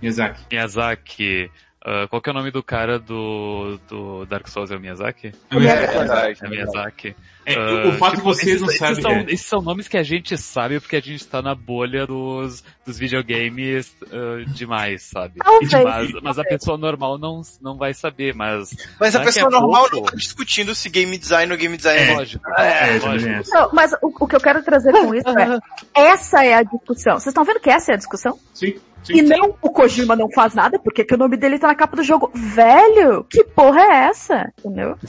[0.00, 0.42] Miyazaki.
[0.50, 1.50] Miyazaki,
[1.86, 4.70] Ah, qual que é o nome do cara do, do Dark Souls?
[4.70, 5.32] É o Miyazaki?
[5.50, 6.44] É o Miyazaki.
[6.44, 7.16] É Miyazaki.
[7.46, 9.24] É, Ah, o fato que tipo, vocês esses, não esses sabem, São, é.
[9.24, 12.98] Esses são nomes que a gente sabe porque a gente tá na bolha dos, dos
[12.98, 15.40] videogames ah, demais, sabe?
[15.44, 15.70] Talvez.
[15.84, 18.70] Mas, mas a pessoa normal não, não vai saber, mas...
[18.98, 22.14] Mas a pessoa normal pouco- não tá discutindo se game design ou game design é.
[22.16, 22.50] Lógico.
[22.58, 23.30] É, lógico.
[23.30, 23.42] é.
[23.48, 25.58] Não, mas o, o que eu quero trazer com isso é,
[25.94, 27.14] essa é a discussão.
[27.18, 28.38] Vocês estão vendo que essa é a discussão?
[28.54, 28.74] Sim,
[29.04, 29.18] sim.
[29.18, 31.96] E não o Kojima não faz nada, porque que o nome dele tá na capa
[31.96, 32.30] do jogo.
[32.34, 34.52] Velho, que porra é essa?
[34.58, 34.96] Entendeu?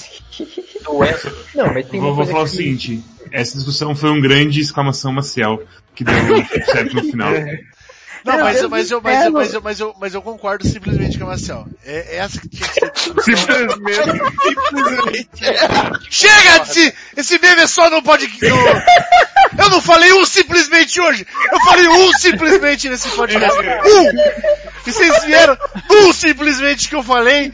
[1.56, 2.52] Não, mas tem Vou, uma vou falar o que...
[2.52, 5.64] seguinte, essa discussão foi um grande exclamação maciel
[5.96, 6.14] que deu
[6.66, 7.32] certo no final.
[8.26, 11.18] Não, mas, eu- mas, eu, mas, eu, mas, eu, mas, eu, mas eu concordo simplesmente
[11.18, 11.66] com a Marcel.
[11.86, 12.92] É, é essa que tinha que ser.
[13.22, 15.36] Simplesmente.
[16.10, 21.26] Chega desse, esse meme é só não pode, no, eu não falei um simplesmente hoje,
[21.52, 23.60] eu falei um simplesmente nesse podcast.
[23.60, 24.10] Um!
[24.88, 25.58] E vocês vieram
[25.92, 27.52] um simplesmente que eu falei.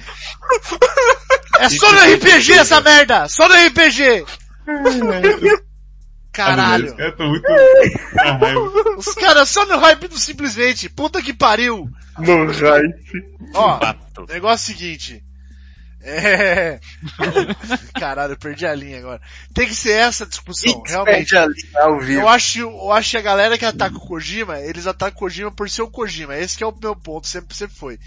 [1.59, 3.27] É só no RPG essa merda!
[3.27, 4.25] Só no RPG!
[6.31, 6.95] Os Caralho!
[6.95, 7.45] caras tão muito.
[8.97, 10.89] Os caras só no hype do simplesmente.
[10.89, 11.89] Puta que pariu!
[12.17, 13.25] No hype.
[13.53, 13.79] Ó,
[14.29, 15.21] negócio seguinte.
[16.03, 16.79] É.
[17.99, 19.21] Caralho, eu perdi a linha agora.
[19.53, 21.31] Tem que ser essa discussão, realmente.
[21.31, 22.21] Perde ali ao vivo.
[22.21, 25.51] Eu acho, eu acho que a galera que ataca o Kojima, eles atacam o Kojima
[25.51, 26.35] por ser o Kojima.
[26.37, 27.99] Esse que é o meu ponto, sempre, sempre foi.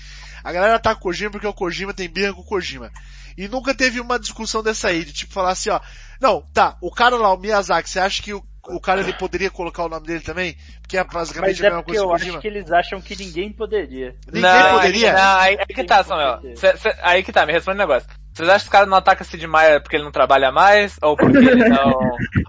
[0.45, 2.91] A galera ataca o Kojima porque o Kojima tem birra com o Kojima.
[3.37, 5.81] E nunca teve uma discussão dessa aí, de tipo falar assim, ó.
[6.21, 9.51] Não, tá, o cara lá, o Miyazaki, você acha que o, o cara ele poderia
[9.51, 10.57] colocar o nome dele também?
[10.81, 12.33] Porque é basicamente Mas a é mesma porque coisa que o eu Kojima.
[12.35, 14.15] acho que eles acham que ninguém poderia.
[14.27, 15.13] Ninguém não, poderia?
[15.15, 16.41] Não, aí, aí que tá, Samuel.
[16.55, 18.09] Cê- cê- aí que tá, me responde um negócio.
[18.33, 20.97] Vocês acham que os caras não atacam Sid Meier porque ele não trabalha mais?
[21.03, 21.93] Ou porque ele não...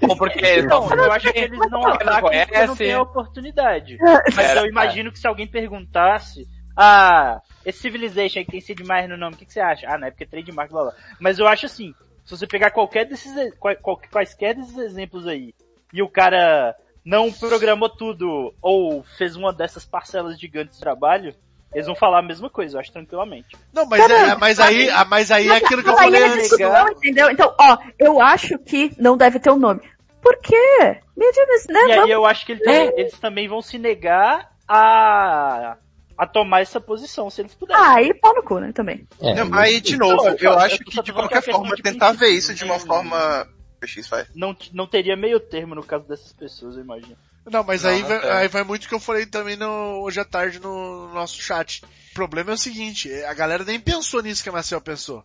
[0.09, 1.05] ou porque eles Não, não...
[1.05, 3.95] eu acho que eles não atacam porque não tem a oportunidade.
[3.95, 9.07] É, Mas eu imagino que se alguém perguntasse, ah, esse Civilization aí que tem Meier
[9.09, 9.87] no nome, o que, que você acha?
[9.89, 10.93] Ah, não é porque é trademark, blá blá.
[11.19, 11.93] Mas eu acho assim,
[12.23, 15.53] se você pegar qualquer desses, qual- qual- quaisquer desses exemplos aí,
[15.93, 21.33] e o cara não programou tudo, ou fez uma dessas parcelas gigantes de trabalho,
[21.73, 23.57] eles vão falar a mesma coisa, eu acho tranquilamente.
[23.73, 26.21] Não, mas, é, mas aí, ah, mas aí é aquilo que eu Mas aí falei
[26.23, 26.41] é antes.
[26.49, 27.29] discussão, entendeu?
[27.31, 29.81] Então, ó, eu acho que não deve ter um nome.
[30.21, 31.01] Por quê?
[31.15, 31.79] Me diz, né?
[31.87, 35.77] E aí eu acho que ele também- eles também vão se negar a,
[36.17, 37.83] a tomar essa posição, se eles puderem.
[37.83, 39.07] Ah, e pau no cu, né, também.
[39.21, 41.75] É, Não, aí, de novo, Não, eu eu acho que de qualquer que é forma
[41.75, 42.79] de tentar ver isso de uma né?
[42.79, 43.47] forma.
[43.79, 44.25] PX vai.
[44.33, 47.17] Não, não teria meio termo no caso dessas pessoas, eu imagino.
[47.45, 48.29] Não, mas Não, aí, não vai, tem.
[48.31, 51.83] aí vai muito que eu falei também no, hoje à tarde no, no nosso chat.
[52.11, 55.23] O problema é o seguinte, a galera nem pensou nisso que a Marcel pensou.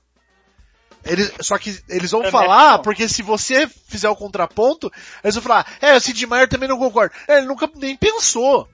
[1.02, 4.92] Eles, só que eles vão Também falar, porque se você fizer o contraponto,
[5.24, 7.14] eles vão falar, é, o Sid Meier também não concorda.
[7.26, 8.68] É, ele nunca nem pensou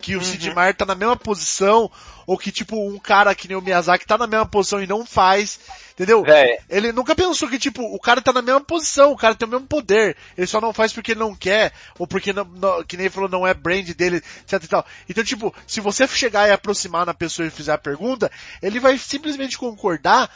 [0.00, 0.54] que o Uhum.
[0.54, 1.90] Meier tá na mesma posição,
[2.26, 5.04] ou que tipo, um cara que nem o Miyazaki tá na mesma posição e não
[5.06, 5.58] faz,
[5.92, 6.24] entendeu?
[6.68, 9.50] Ele nunca pensou que, tipo, o cara tá na mesma posição, o cara tem o
[9.50, 10.16] mesmo poder.
[10.36, 13.14] Ele só não faz porque ele não quer, ou porque, não, não- que nem ele
[13.14, 14.86] falou, não é brand dele, etc e tal.
[15.08, 18.30] Então, tipo, se você chegar e aproximar na pessoa e fizer a pergunta,
[18.62, 20.30] ele vai simplesmente concordar,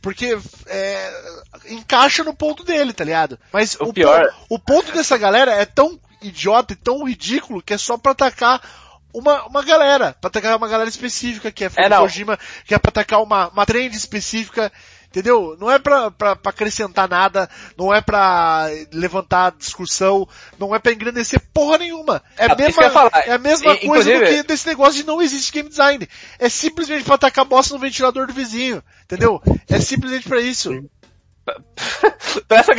[0.00, 0.36] porque
[0.66, 1.12] é,
[1.68, 3.38] encaixa no ponto dele, tá ligado?
[3.52, 7.62] Mas O o, pior- po- o ponto dessa galera é tão idiota e tão ridículo
[7.62, 8.60] que é só pra atacar
[9.12, 11.88] uma, uma galera, pra atacar uma galera específica, que é É.
[11.88, 14.72] Kojima, que é pra atacar uma, uma trend específica,
[15.06, 15.54] entendeu?
[15.60, 20.26] Não é pra, pra, pra acrescentar nada, não é pra levantar discussão,
[20.58, 22.22] não é pra engrandecer porra nenhuma.
[22.38, 22.82] É, a Ah, mesma,
[23.26, 26.08] é a mesma coisa do que desse negócio de não existe game design.
[26.38, 29.42] É simplesmente pra atacar bosta no ventilador do vizinho, entendeu?
[29.68, 30.70] É simplesmente pra isso.
[32.48, 32.72] pra, essa,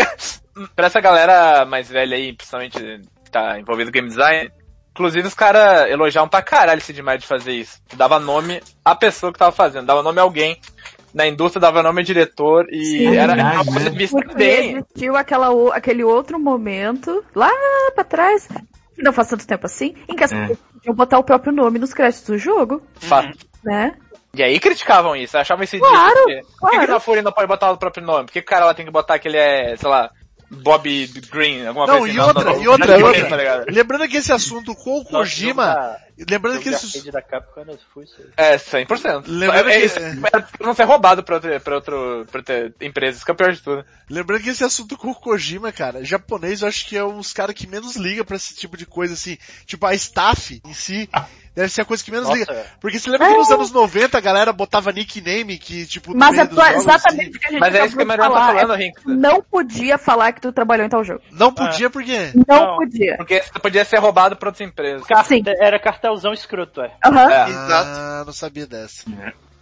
[0.76, 3.02] pra essa galera mais velha aí, principalmente
[3.34, 4.50] tá envolvido no game design,
[4.92, 7.82] inclusive os caras elogiavam pra caralho esse demais de fazer isso.
[7.96, 10.58] Dava nome à pessoa que tava fazendo, dava nome a alguém.
[11.14, 13.16] Na indústria dava nome ao diretor e Sim.
[13.16, 13.98] era Verdade, uma coisa né?
[13.98, 14.78] vista Porque bem.
[14.78, 17.52] existiu aquela, aquele outro momento, lá
[17.94, 18.48] pra trás,
[18.96, 20.40] que não faz tanto tempo assim, em que as É.
[20.42, 23.38] pessoas podiam botar o próprio nome nos créditos do jogo, Fato.
[23.64, 23.94] né?
[24.36, 26.16] E aí criticavam isso, achavam isso Claro.
[26.16, 26.80] Por que- Por que, claro.
[26.88, 28.26] que na Fúria não pode botar o próprio nome?
[28.26, 30.10] Por que, que o cara lá tem que botar que ele é, sei lá,
[30.62, 32.18] Bob Green, alguma Não, coisa assim?
[32.18, 33.66] e outra, não, e outra, é e outra.
[33.66, 33.66] tá?
[33.72, 36.00] Lembrando que esse assunto com o Kojima, da-
[36.30, 37.66] lembrando que de esse, da Capcom.
[38.38, 39.24] É, 100%.
[39.28, 42.74] Lembrando é, que- isso, é pra não ser roubado pra, outra, pra, outro, pra outra
[42.82, 43.86] empresa, isso que é de tudo.
[44.10, 47.34] lembrando que esse assunto com o Kojima, cara, japonês eu acho que é um dos
[47.34, 51.10] caras que menos liga pra esse tipo de coisa assim, tipo a staff em si,
[51.56, 52.66] deve ser a coisa que menos Nossa, liga.
[52.80, 56.46] Porque você lembra que nos anos 90 a galera botava nickname que, tipo, Mas é
[56.46, 58.54] tua- exatamente assim, o que a gente Mas é isso que a Mariana tá falar,
[58.54, 59.04] falando, é- Rinks.
[59.06, 61.22] Não podia falar que tu trabalhou em tal jogo.
[61.32, 62.32] Não podia porque...
[62.48, 62.76] Não, Não.
[62.78, 63.18] podia.
[63.18, 65.06] Porque você podia ser roubado por outras empresas.
[65.26, 65.44] Sim.
[65.60, 66.92] Era cartelzão escroto, é.
[67.06, 67.32] Aham.
[67.32, 67.50] É.
[67.50, 67.90] Exato.
[68.00, 69.04] Ah, não sabia dessa.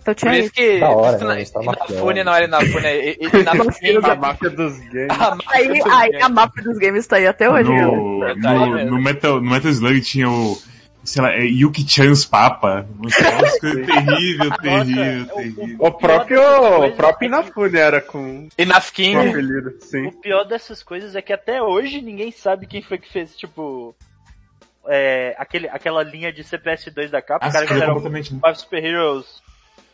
[0.01, 0.53] Então Por tinha isso isso.
[0.53, 1.33] que Da hora, isso né?
[1.35, 1.93] na, História mafiosa.
[1.93, 3.97] Inafune não era Inafune, é é- é Inafune.
[4.03, 5.09] A máfia dos games.
[5.11, 6.23] A máfia Aí, dos aí games.
[6.25, 7.69] a mapa dos games tá aí até hoje.
[7.69, 7.81] né?
[7.85, 8.91] No, Verdade no, mesmo.
[8.97, 10.57] no Metal, no Metal Slug tinha o,
[11.03, 12.87] sei lá, é Yuki-chan's Papa.
[12.97, 15.75] Umas coisas terrível, terrível, Nossa, terrível.
[15.79, 16.41] O próprio,
[16.85, 19.15] o próprio Inafune era com Inafkin.
[20.07, 23.95] O pior dessas coisas é que até hoje ninguém sabe quem foi que fez, tipo.
[24.87, 28.33] É, aquele, aquela linha de CPS2 da capa, Ah, o cara que era o completamente?
[28.33, 29.41] Marvel Super Heroes,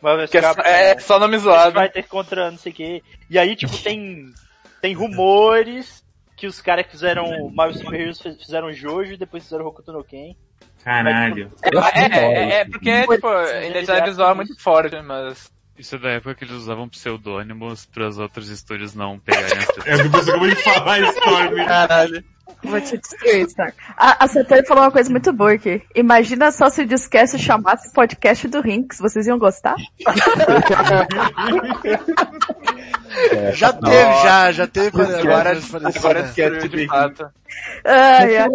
[0.00, 1.78] Marvel Que é, Capa, é só nome zoado.
[1.78, 3.02] Fighter contra não sei o que.
[3.28, 4.32] E aí, tipo, tem,
[4.80, 6.02] tem rumores
[6.34, 9.92] que os caras que fizeram Marvel Super Heroes fiz- fizeram Jojo e depois fizeram Hokuto
[9.92, 10.34] no Ken.
[10.84, 11.50] Caralho.
[11.72, 12.70] Eu É, é, é, isso.
[12.70, 13.28] porque, tipo,
[13.66, 15.50] identidade visual é muito forte, mas...
[15.78, 19.86] Isso é da época que eles usavam pseudônimos para os outros estúdios não pegarem as
[19.86, 21.64] É o que você acabou de falar, Storm.
[21.66, 22.24] Caralho.
[22.64, 23.76] Vou te destruir, Stark.
[23.96, 24.28] A, a
[24.66, 25.80] falou uma coisa muito boa aqui.
[25.94, 28.98] Imagina só se o Discast chamasse podcast do Rinks.
[28.98, 29.76] Vocês iam gostar?
[33.30, 35.00] É, Já tá- teve, já, já teve.
[35.00, 35.58] Agora, Agora,
[35.96, 37.28] agora destruiu de fato.
[37.84, 38.48] Ai, ai.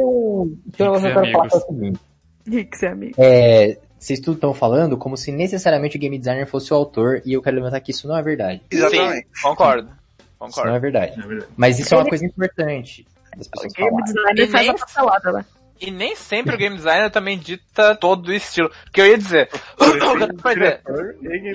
[0.68, 2.00] Então, eu quero falar o seguinte.
[2.48, 3.14] Rinks é amigo.
[3.18, 7.34] É, vocês tudo estão falando como se necessariamente o game designer fosse o autor, e
[7.34, 8.62] eu quero levantar que isso não é verdade.
[8.70, 9.28] Exatamente.
[9.34, 9.88] Sim, concordo.
[9.90, 10.70] Isso Concordo.
[10.70, 11.14] não é verdade.
[11.20, 11.52] É verdade.
[11.56, 13.08] Mas isso é uma coisa importante
[13.38, 14.14] das pessoas Game falarem.
[14.14, 15.46] designer E faz nem- a salada lá.
[15.82, 18.70] E nem sempre o game designer também dita todo o estilo.
[18.94, 19.50] Que eu ia dizer.
[20.42, 20.82] Pois é,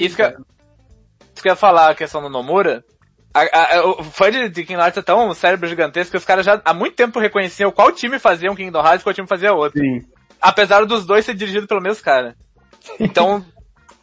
[0.00, 2.84] isso que, eu, isso que eu ia falar, a questão do Nomura.
[3.32, 6.24] A, a- o fã de, de Kingdom Hearts é tão um cérebro gigantesco que os
[6.24, 9.28] caras já há muito tempo reconheciam qual time fazia um Kingdom Hearts e qual time
[9.28, 9.78] fazia outro.
[9.80, 10.00] Sim.
[10.40, 12.36] Apesar dos dois ser dirigidos pelo mesmo cara.
[12.98, 13.44] Então,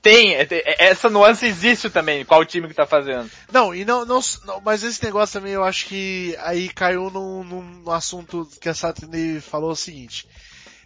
[0.02, 3.30] tem, é- é- essa nuance existe também, qual time que tá fazendo.
[3.52, 7.44] Não, e não, não, não, mas esse negócio também eu acho que aí caiu num,
[7.44, 10.28] num assunto que a Saturday falou o seguinte.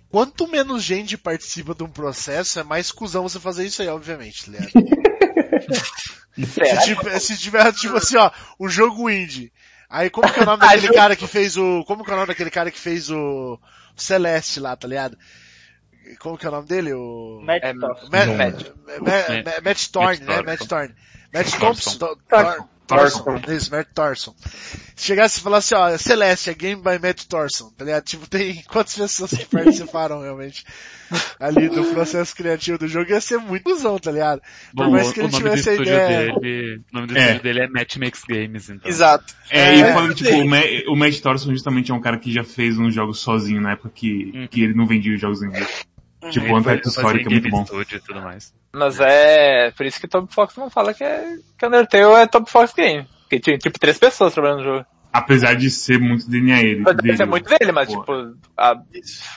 [0.10, 4.50] Quanto menos gente participa de um processo, é mais cuzão você fazer isso aí, obviamente,
[4.50, 4.72] ligado?
[6.54, 6.82] Será?
[6.82, 9.52] Se tiver, se tiver, tipo assim, ó, um jogo indie.
[9.90, 12.16] Aí como que é o nome daquele cara que fez o, como que é o
[12.16, 13.60] nome daquele cara que fez o, o
[14.02, 15.18] Celeste lá, tá ligado?
[16.20, 16.94] Como que é o nome dele?
[16.94, 17.42] O...
[17.44, 17.74] Matt É.
[17.74, 18.10] Matt.
[18.10, 20.42] Matt, Matt, Matt, Matt Thorne, né?
[20.42, 20.96] Matt Thorne.
[21.34, 21.98] Matt Thorson.
[22.00, 22.70] Thompson.
[22.90, 23.52] Thor- Thorson.
[23.54, 24.36] Isso, Matt Thorson.
[24.96, 28.04] Se chegasse e falasse, ó, Celeste, é Game by Matt Thorson, tá ligado?
[28.04, 30.66] Tipo, tem quantas pessoas que participaram realmente
[31.40, 34.42] ali do processo criativo do jogo, ia ser muito cuzão, tá ligado?
[34.76, 36.34] Por Bom, mais que o ele nome do tivesse a ideia...
[36.40, 37.22] dele, o nome do É.
[37.22, 38.90] estúdio dele é Matchmakes Games, então.
[38.90, 39.34] Exato.
[39.50, 40.58] É, e É, falando que, tipo, o, Ma
[40.88, 43.90] o Matt Thorson justamente é um cara que já fez uns jogos sozinho na época
[43.96, 44.48] que, Hum.
[44.52, 45.86] que ele não vendia os jogos em inglês.
[46.20, 47.66] Tipo, Ele o foi Antarctic fazer Story, que é muito bom.
[47.66, 48.54] Studio e tudo mais.
[48.74, 52.50] Mas é, por isso que Top Fox não fala que é, que Undertale é Top
[52.52, 53.08] Fox Game.
[53.22, 54.86] Porque tinha, tipo, três pessoas trabalhando no jogo.
[55.12, 56.84] Apesar de ser muito DNA ele.
[56.84, 57.18] Dele.
[57.18, 58.00] ser muito dele, mas Pô.
[58.00, 58.80] tipo, a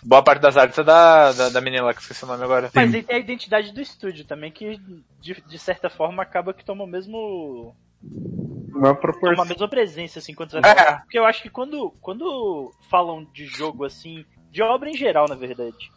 [0.03, 2.71] boa parte das artes é da, da, da menina lá, que esqueci o nome agora.
[2.75, 4.79] Mas aí tem a identidade do estúdio também, que
[5.21, 7.75] de, de certa forma acaba que toma o mesmo.
[8.03, 9.45] Uma toma a proporção.
[9.47, 10.99] mesma presença, assim, contra É.
[10.99, 15.37] Porque eu acho que quando, quando falam de jogo assim, de obra em geral, na
[15.37, 15.91] verdade,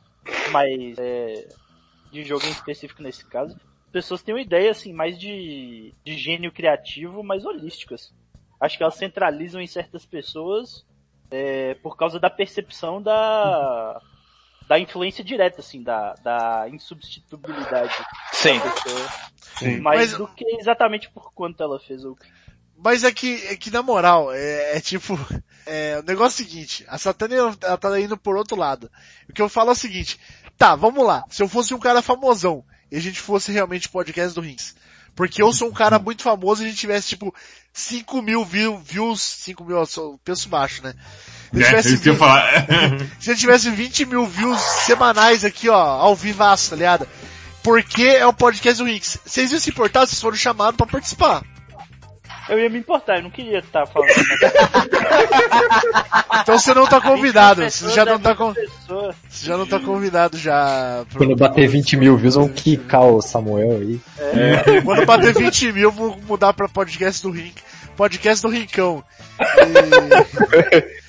[0.52, 1.47] mas é,
[2.11, 6.18] de jogo em específico nesse caso, as pessoas têm uma ideia assim, mais de, de
[6.18, 8.14] gênio criativo, mais holísticas.
[8.60, 10.85] Acho que elas centralizam em certas pessoas
[11.30, 14.02] é, por causa da percepção da
[14.68, 17.93] da influência direta, assim, da, da insubstituibilidade
[18.31, 18.57] Sim.
[18.57, 19.07] da pessoa.
[19.38, 19.80] Sim.
[19.80, 22.15] Mais Mas- do que exatamente por quanto ela fez o
[22.77, 25.18] Mas é que, é que na moral, é, é tipo,
[25.65, 28.89] é, o negócio é o seguinte, a Satânia ela tá indo por outro lado.
[29.30, 30.19] O que eu falo é o seguinte,
[30.57, 34.35] tá, vamos lá, se eu fosse um cara famosão, e a gente fosse realmente podcast
[34.35, 34.76] do Rins,
[35.15, 37.34] porque eu sou um cara muito famoso e a gente tivesse tipo
[37.73, 40.93] 5 mil view- views, 5 mil, eu penso baixo, né?
[41.53, 42.68] Se É, tivesse isso que eu ia 20 falar.
[43.19, 47.07] se eu tivesse 20 mil views semanais aqui, ó, ao vivaço, tá ligado?
[47.64, 49.18] Porque é o podcast do Rins.
[49.26, 51.43] Vocês iam se importar se vocês foram chamados pra participar.
[52.49, 54.09] Eu ia me importar, eu não queria estar falando.
[56.41, 59.80] Então você não tá convidado, você já não é tá, con- você já não tá
[59.80, 61.03] convidado já.
[61.09, 63.99] pro- Quando bater 20 mil views, vão quicar o Samuel aí.
[64.84, 67.55] Quando bater 20 mil, eu vou mudar pra podcast do Rink.
[67.97, 69.03] Podcast do Rincão.
[70.72, 70.95] E-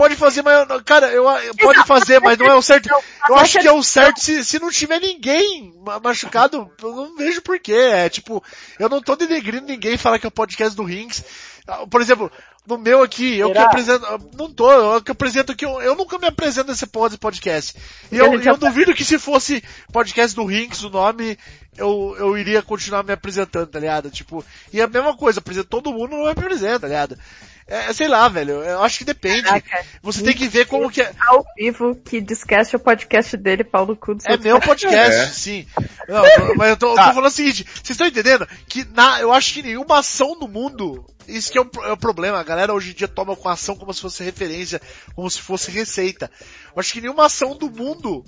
[0.00, 1.24] Pode fazer, mas, eu- cara, eu,
[1.60, 2.88] pode fazer, mas não é o certo.
[3.28, 7.14] Eu acho que é o certo se, se não tiver ninguém ma- machucado, eu não
[7.16, 7.72] vejo porquê.
[7.74, 8.42] É tipo,
[8.78, 11.22] eu não tô denegrindo ninguém falar que é o podcast do Rinks.
[11.68, 12.32] Ah, Por exemplo,
[12.66, 13.66] no meu aqui, eu que Será?
[13.66, 14.06] apresento,
[14.36, 17.74] não tô, eu que apresento aqui, eu, eu nunca me apresento nesse pod- podcast.
[18.10, 19.62] E eu, eu já- duvido que se fosse
[19.92, 21.38] podcast do Rinks, o nome,
[21.76, 24.10] eu, eu iria continuar me apresentando, tá ligado?
[24.10, 27.18] Tipo, e a mesma coisa, apresento todo mundo não me apresenta, tá ligado?
[27.70, 28.62] É, sei lá, velho.
[28.64, 29.42] Eu acho que depende.
[29.44, 29.84] Caraca.
[30.02, 31.12] Você tem que ver como que é.
[31.20, 35.26] Ao vivo, que Discast é o podcast dele, Paulo Cu dos É meu podcast, É.
[35.28, 35.66] sim.
[36.08, 38.46] Não, eu- mas eu tô, eu tô falando o seguinte, vocês estão entendendo?
[38.68, 41.92] Que na, eu acho que nenhuma ação no mundo, isso que é o, pro- é
[41.92, 44.80] o problema, a galera hoje em dia toma com a ação como se fosse referência,
[45.14, 46.28] como se fosse receita.
[46.74, 48.24] Eu acho que nenhuma ação do mundo,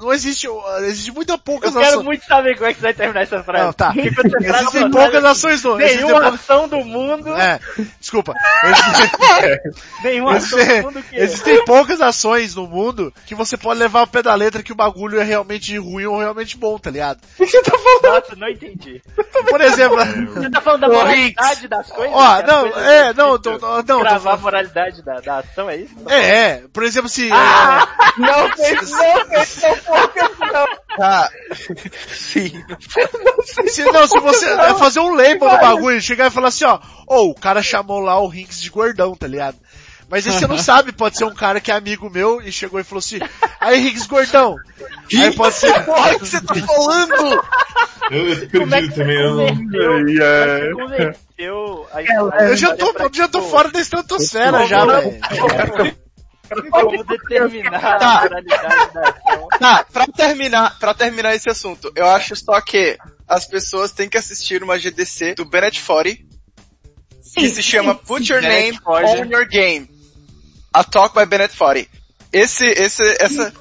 [0.00, 0.46] não existe,
[0.82, 2.04] existe muita Eu poucas quero ações.
[2.04, 3.64] muito saber como é que você vai terminar essa frase.
[3.64, 3.92] Não, tá.
[3.96, 7.58] Você Existem poucas ações no, existem Nenhuma poucas- ação do mundo, É,
[8.00, 8.34] desculpa.
[10.02, 11.16] nenhuma ação Existem, do mundo que...
[11.16, 14.76] existem poucas ações no mundo que você pode levar ao pé da letra que o
[14.76, 17.18] bagulho é realmente ruim ou realmente bom, tá ligado?
[18.02, 19.02] Nossa, não entendi.
[19.48, 19.96] Por exemplo,
[20.34, 22.14] Você tá falando da moralidade das coisas?
[22.14, 25.38] Ó, Que não, coisas é, não, tô- não, tô Gravar a falando- moralidade da, da
[25.38, 25.94] ação, é isso?
[26.08, 26.16] é,
[26.50, 27.28] é, por exemplo, se...
[27.32, 27.86] Ah!
[28.18, 29.75] Não fez, não fez, não
[30.52, 30.96] não.
[30.96, 31.30] Tá.
[32.14, 32.64] Sim.
[32.96, 36.64] é, se, não, se você é, fazer um label do bagulho, chegar e falar assim,
[36.64, 39.56] ó, ô, o cara chamou lá o Rinks de gordão, tá ligado?
[40.08, 42.80] Mas aí você não sabe, pode ser um cara que é amigo meu e chegou
[42.80, 43.18] e falou assim,
[43.60, 44.56] aí Rinks gordão.
[45.14, 45.84] Aí pode ser...
[45.84, 47.42] Porra, que você tá falando?
[48.10, 49.46] Eu, eu tô perdido também, eu não...
[49.46, 50.70] É,
[52.02, 55.20] história Eu já tô, já tô fora da estratosfera já, velho.
[56.70, 58.18] Como determinar Tá.
[58.18, 59.48] a moralidade da ação.
[59.58, 62.96] Tá, pra terminar, pra terminar esse assunto, eu acho só que
[63.28, 66.24] as pessoas têm que assistir uma GDC do Bennett Foddy,
[67.34, 69.20] que se chama Put Your Bennett Name Foddy.
[69.22, 69.90] on Your Game.
[70.72, 71.88] A Talk by Bennett Foddy.
[72.32, 73.52] Esse, esse, essa,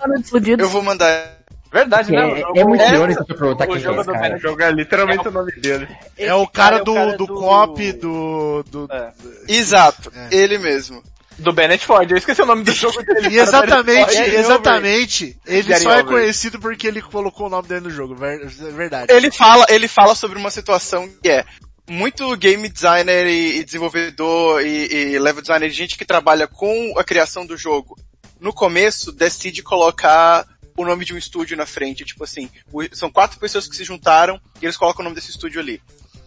[0.58, 1.34] eu vou mandar.
[1.72, 2.26] Verdade, né?
[2.26, 4.14] O É, jogo- é muito é- irônico você perguntar o quem é jogo esse do
[4.14, 4.36] cara.
[4.36, 5.88] o jogo é literalmente o nome dele.
[6.18, 9.12] É o cara do, do cop, do, do, É.
[9.50, 10.30] Exato, É.
[10.36, 11.04] ele mesmo.
[11.38, 13.38] Do Bennett Ford, eu esqueci o nome do jogo dele.
[13.40, 16.06] Exatamente, exatamente, ele Gary só é Over.
[16.06, 19.12] conhecido porque ele colocou o nome dele no jogo, ver- verdade.
[19.12, 21.46] Ele fala, ele fala sobre uma situação que é
[21.90, 27.04] muito game designer e, e desenvolvedor e, e level designer, gente que trabalha com a
[27.04, 27.98] criação do jogo,
[28.40, 30.46] no começo decide colocar
[30.78, 33.84] o nome de um estúdio na frente, tipo assim, o- são quatro pessoas que se
[33.84, 35.82] juntaram e eles colocam o nome desse estúdio ali.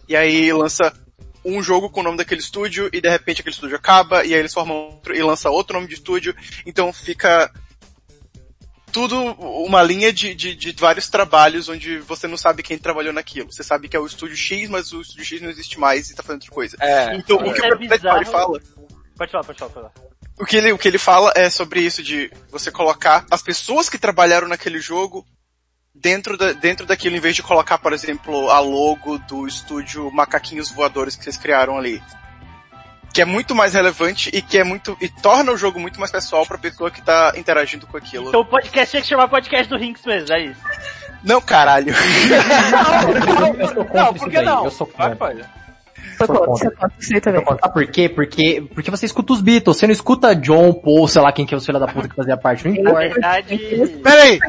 [0.07, 0.93] E aí lança
[1.43, 4.39] um jogo com o nome daquele estúdio e de repente aquele estúdio acaba e aí
[4.39, 6.35] eles formam outro e lança outro nome de estúdio,
[6.65, 7.51] então fica
[8.91, 13.51] tudo uma linha de, de, de vários trabalhos onde você não sabe quem trabalhou naquilo.
[13.51, 16.15] Você sabe que é o estúdio X, mas o estúdio X não existe mais e
[16.15, 16.77] tá fazendo outra coisa.
[16.81, 17.15] É.
[17.15, 18.25] Então, o Isso que é o bizarro.
[18.25, 18.59] fala,
[19.15, 19.91] Pode falar, pode falar, pode falar.
[20.39, 23.89] o que ele, o que ele fala é sobre isso de você colocar as pessoas
[23.89, 25.25] que trabalharam naquele jogo
[26.01, 30.71] dentro da, dentro daquilo, em vez de colocar, por exemplo, a logo do estúdio Macaquinhos
[30.71, 32.01] Voadores que vocês criaram ali.
[33.13, 36.11] Que é muito mais relevante e que é muito, e torna o jogo muito mais
[36.11, 38.29] pessoal pra pessoa que tá interagindo com aquilo.
[38.29, 40.61] Então o podcast tinha que chamar podcast do Rinks mesmo, é isso.
[41.23, 41.93] Não, caralho.
[43.73, 44.65] Sou contra Não, isso por que não?
[44.65, 45.15] eu sou Vai,
[46.27, 46.45] contra.
[46.45, 46.59] pode.
[46.59, 46.69] Sou sou contra, contra.
[46.69, 47.45] sou contra isso aí também.
[47.45, 48.09] Sabe por quê?
[48.09, 51.53] Porque, porque você escuta os Beatles, você não escuta John, Paul, sei lá quem que
[51.53, 52.99] é o filho da puta que fazia parte, não Na importa.
[52.99, 53.57] verdade,
[54.03, 54.39] Peraí,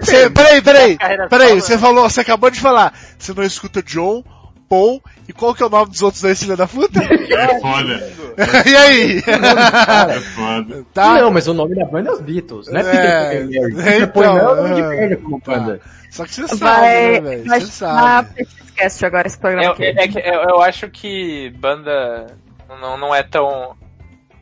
[0.00, 0.98] você, peraí, peraí,
[1.28, 1.78] peraí, você né?
[1.78, 4.22] falou, você acabou de falar, você não escuta John,
[4.68, 7.00] Paul, e qual que é o nome dos outros dois filha da puta?
[7.02, 8.12] É foda.
[8.66, 9.18] e aí?
[9.18, 10.84] É foda.
[10.94, 11.14] tá?
[11.20, 14.56] Não, mas o nome da banda é os Beatles, não é É, então, é o
[14.56, 15.80] nome de ah, merda como banda.
[16.10, 17.44] Só que você sabe, Vai, né, velho?
[17.44, 18.46] Você sabe.
[18.46, 22.26] Petcast agora esse programa Eu, é que eu, eu acho que banda
[22.80, 23.76] não, não é tão.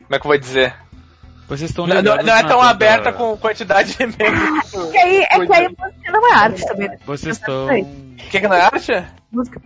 [0.04, 0.74] Como é que eu vou dizer?
[1.48, 4.74] Vocês estão Não, não- não é tão aberta com quantidade de membros.
[4.74, 6.88] É que aí, é que aí música não é arte também.
[6.88, 6.98] né?
[7.06, 7.68] Vocês estão...
[7.68, 7.82] Aí.
[7.82, 8.92] O que, que não é arte?
[9.32, 9.60] Música.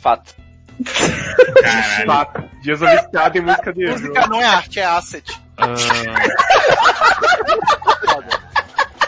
[0.00, 0.34] Fato.
[1.62, 2.48] Caralho.
[2.62, 3.86] Dias viciado em música de.
[3.86, 5.40] Música não é arte, é asset.
[5.56, 5.74] ah,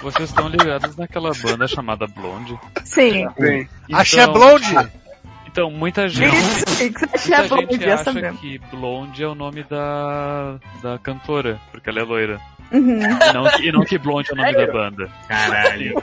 [0.03, 2.59] Vocês estão ligados naquela banda chamada Blonde?
[2.85, 3.27] Sim.
[3.39, 3.69] Sim.
[3.93, 4.75] Axé Blonde?
[5.47, 6.31] Então, muita gente...
[6.31, 12.41] Muita gente acha que Blonde é o nome da, da cantora, porque ela é loira.
[12.73, 13.01] Uhum.
[13.03, 15.11] E não, que- e não que Blonde é o nome da banda.
[15.29, 16.03] Caralho.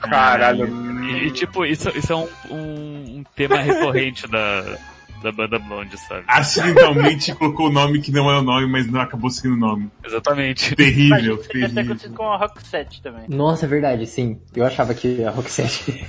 [0.00, 1.02] Caralho.
[1.04, 4.64] E, e, tipo, isso, isso é um, um, um tema recorrente da,
[5.24, 6.22] da banda Blonde, sabe?
[6.28, 9.90] Acidentalmente colocou o nome que não é o nome, mas não acabou seguindo o nome.
[10.04, 10.76] Exatamente.
[10.76, 11.82] Terrível, Isso deve ter terrível.
[11.82, 13.24] acontecido com a Rock 7 também.
[13.28, 14.38] Nossa, é verdade, sim.
[14.54, 16.04] Eu achava que a Roxette...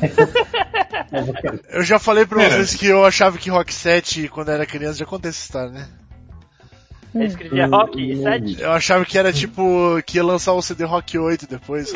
[1.70, 2.50] Eu já falei pra É.
[2.50, 5.88] vocês que eu achava que Rock 7, quando era criança, já contei essa história, né?
[7.14, 8.62] Ele escrevia Rock e 7.
[8.62, 11.94] Eu achava que era tipo, que ia lançar o CD Rock 8 depois.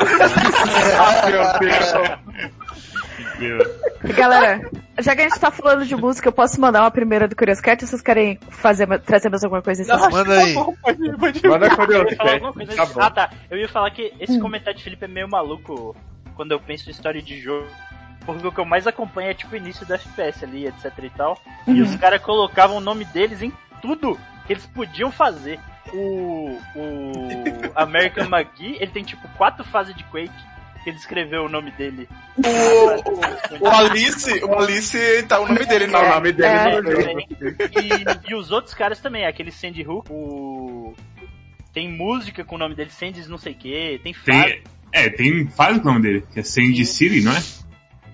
[4.14, 4.60] Galera,
[4.98, 7.60] já que a gente tá falando de música, eu posso mandar uma primeira do Curious
[7.60, 9.82] Cat ou vocês querem fazer, trazer mais alguma coisa?
[9.94, 10.12] assim?
[10.12, 10.54] Manda aí.
[10.54, 11.66] Manda
[12.76, 13.00] Tá bom.
[13.00, 15.94] Ah tá, eu ia falar que esse comentário de Felipe é meio maluco
[16.34, 17.66] quando eu penso em história de jogo.
[18.24, 21.10] Porque o que eu mais acompanho é tipo o início do FPS ali, etc e
[21.10, 21.40] tal.
[21.66, 24.18] E os caras colocavam o nome deles em tudo.
[24.46, 25.58] que eles podiam fazer.
[25.92, 26.92] O, o
[27.74, 30.30] American McGee, ele tem tipo quatro fases de Quake,
[30.82, 32.08] que ele escreveu o nome dele.
[32.38, 36.02] O, o Alice, o Alice tá o nome dele, não.
[36.02, 36.82] o nome dele É.
[36.82, 37.26] não Também.
[37.30, 40.94] E, e os outros caras também, aquele Sandy Hook, o...
[41.72, 44.26] Tem música com o nome dele, Sandy's não sei o que, tem fase.
[44.26, 44.62] Tem,
[44.92, 47.40] é, tem fase com o nome dele, que é Sandy City, não é?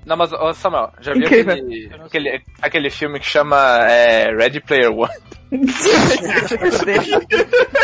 [0.06, 4.92] Não, mas, ô, Samuel, já viu aquele, aquele, aquele filme que chama é, Ready Player
[4.92, 5.10] One?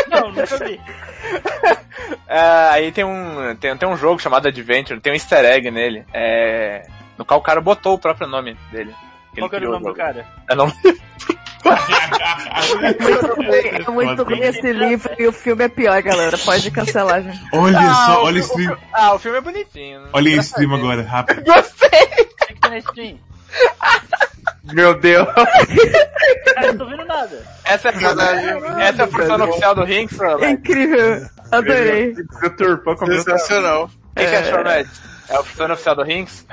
[0.09, 0.79] Não, nunca vi.
[2.27, 6.03] É, aí tem um, tem, tem um jogo chamado Adventure, tem um easter egg nele,
[6.11, 6.85] é,
[7.17, 8.93] no qual o cara botou o próprio nome dele.
[9.37, 10.25] Qual que era o nome do cara?
[10.49, 10.67] Eu não
[13.85, 16.37] É muito ruim esse livro e o filme é pior, galera.
[16.37, 17.39] Pode cancelar, gente.
[17.53, 18.77] Olha Ah, só, olha o o- stream.
[18.93, 20.01] Ah, o filme é bonitinho.
[20.01, 20.09] né?
[20.13, 21.43] Olha a stream agora, rápido.
[21.43, 22.29] Gostei!
[22.69, 23.19] Na stream?
[24.73, 25.27] Meu Deus.
[25.33, 27.45] Cara, eu não tô vendo nada.
[27.65, 30.51] Essa é a função, essa é a função oficial do Rinks, Alex.
[30.51, 31.25] Incrível.
[31.51, 32.13] Adorei.
[32.41, 33.41] Deturpou completamente.
[33.41, 33.85] Sensacional.
[33.85, 34.89] O que, que é Shormed?
[35.29, 36.45] É a função oficial do Rinks?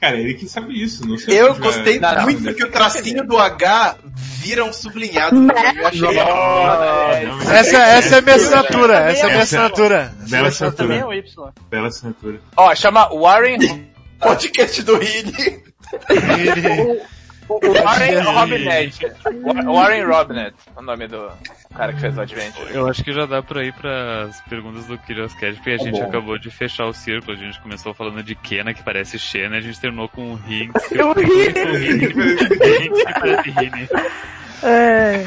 [0.00, 2.22] Cara, ele que sabe isso, não sei Eu gostei Não, não.
[2.22, 5.36] muito que o tracinho do H vira um sublinhado.
[5.36, 10.14] Eu achei É, Essa, essa é a minha assinatura, essa é a minha assinatura.
[10.28, 11.06] Bela é assinatura.
[11.06, 11.52] o Y.
[11.68, 12.40] Bela assinatura.
[12.56, 13.88] Ó, chama Warren,
[14.20, 15.62] podcast do Rini.
[17.82, 19.06] Warren Robinette.
[19.42, 21.30] Wa- Warren Robinette, o nome do
[21.74, 22.74] cara que fez o Adventure.
[22.74, 26.00] Eu acho que já dá pra ir pras perguntas do Curious Cat, porque a gente
[26.00, 27.36] acabou de fechar o círculo.
[27.36, 30.34] A gente começou falando de Kena, que parece Xena, e a gente terminou com o
[30.34, 31.24] Rinks, que Eu ri.
[31.48, 33.88] Rinks que parece Rini.
[34.62, 35.24] É.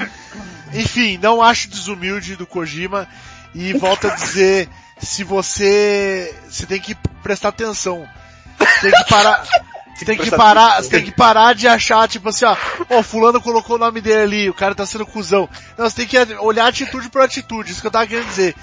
[0.73, 3.07] Enfim, não acho desumilde do Kojima
[3.53, 4.69] e volto a dizer,
[4.99, 8.07] se você, você tem que prestar atenção.
[8.57, 9.43] Você tem que parar,
[9.95, 12.55] você tem que parar, você tem que parar de achar, tipo assim, ó,
[12.89, 15.47] ó, fulano colocou o nome dele ali, o cara tá sendo cuzão.
[15.77, 18.55] Não, você tem que olhar atitude por atitude, isso que eu tava querendo dizer.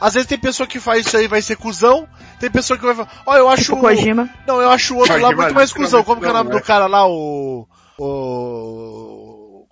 [0.00, 2.08] Às vezes tem pessoa que faz isso aí vai ser cuzão,
[2.38, 4.30] tem pessoa que vai falar, ó, eu acho Tipo Kojima.
[4.46, 6.00] Não, eu acho o outro lá Kojima muito mais cuzão.
[6.00, 7.68] literalmente Como que é o nome do cara lá, o...
[7.98, 9.66] O...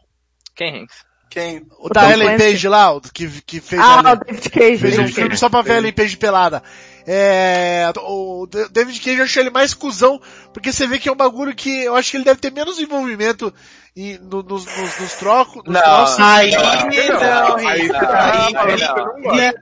[0.54, 0.86] Quem?
[1.30, 1.66] Quem?
[1.78, 2.38] O da Tom Ellen.
[2.38, 4.78] Page lá, o que, que fez Ah, o David Cage.
[4.78, 6.62] Fez um filme só pra ver a Ellen Page pelada.
[7.10, 10.20] É, o David Cage eu achei ele mais cuzão,
[10.52, 12.78] porque você vê que é um bagulho que eu acho que ele deve ter menos
[12.78, 13.50] envolvimento
[13.96, 15.62] em- no- nos, nos, nos trocos.
[15.64, 15.80] nos Não.
[15.80, 16.20] troços.
[16.20, 18.00] Aí Não, não, aí não,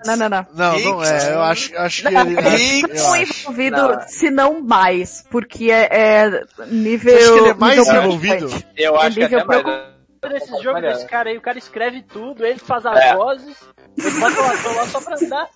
[0.05, 0.47] Não, não, não.
[0.55, 2.37] Não, não é, eu acho, acho que Não, ele...
[2.37, 3.17] é acho.
[3.45, 4.01] envolvido, Não.
[4.09, 7.13] se não mais, porque é, é nível.
[7.13, 8.51] Você acha que ele é mais envolvido?
[8.77, 9.97] Eu acho que nível até mais...
[10.27, 10.93] Desse jogo Olha.
[10.93, 13.15] desse cara aí, o cara escreve tudo, ele faz as É.
[13.15, 13.57] vozes,
[13.99, 15.49] ele bota o ator lá só pra andar.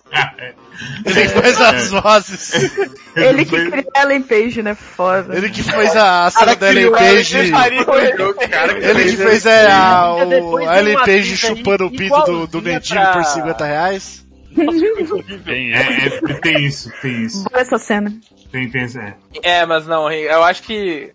[1.05, 2.53] Ele faz as vozes.
[3.15, 4.73] Ele que criou a Ellen Page, né?
[4.75, 5.35] Foda.
[5.37, 7.37] Ele que fez a, cena da Ellen Page.
[7.37, 12.61] Ele que fez é, a, o, a tem Ellen Page chupando o pinto do, do
[12.61, 14.25] pra- por 50 reais.
[15.45, 17.43] Tem, É, é, tem isso, tem isso.
[17.49, 18.11] Boa essa cena.
[18.51, 19.15] Tem, tem isso, é.
[19.43, 21.13] É, mas não, eu acho que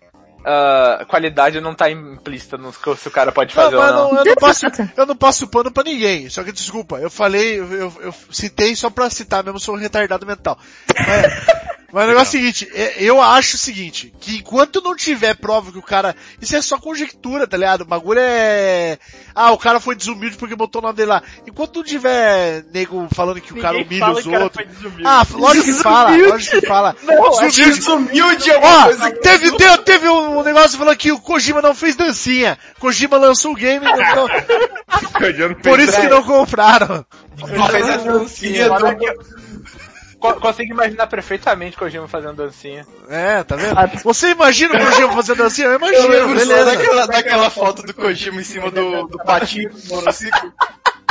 [0.49, 3.95] a qualidade não tá implícita no que se o cara pode Não, fazer mas ou
[3.95, 4.11] não.
[4.13, 4.65] não, eu não passo,
[4.95, 6.29] eu não passo pano pra ninguém.
[6.29, 9.77] Só que desculpa, eu falei, eu, eu- eu citei só pra citar mesmo, sou um
[9.79, 10.57] retardado mental.
[11.05, 14.95] Mas, mas o negócio é o seguinte, é- eu acho o seguinte, que enquanto não
[14.95, 17.81] tiver prova que o cara, isso é só conjectura, tá ligado?
[17.81, 18.97] O bagulho é,
[19.33, 21.23] ah, o cara foi desumilde porque botou o nome dele lá.
[21.45, 24.53] Enquanto não tiver nego falando que o cara Ninguém humilha os outros.
[24.53, 25.03] foi desumilde.
[25.05, 26.95] Ah, lógico que fala, lógico que fala.
[27.47, 27.79] Desumilde.
[27.79, 29.19] Desumilde é uma coisa que...
[29.19, 32.57] teve, teve, teve um negócio falando que o Kojima não fez dancinha.
[32.79, 34.27] Kojima lançou o game, então,
[35.63, 37.05] por isso que não compraram.
[37.37, 39.86] Não fez a dancinha do...
[40.23, 42.85] eu- Co- Consigo imaginar perfeitamente Kojima fazendo dancinha.
[43.09, 43.75] É, tá vendo?
[44.03, 45.67] Você imagina o Kojima fazendo dancinha?
[45.67, 46.65] Eu Eu imagino, lembro só beleza.
[46.65, 50.51] daquela, daquela foto do Kojima em cima do, do patinho do monociclo.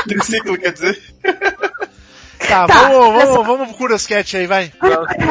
[0.09, 1.03] Triciclo, quer dizer.
[2.39, 4.73] Tá, Tá, vamos, vamos, vamos pro Curious Cat aí, vai.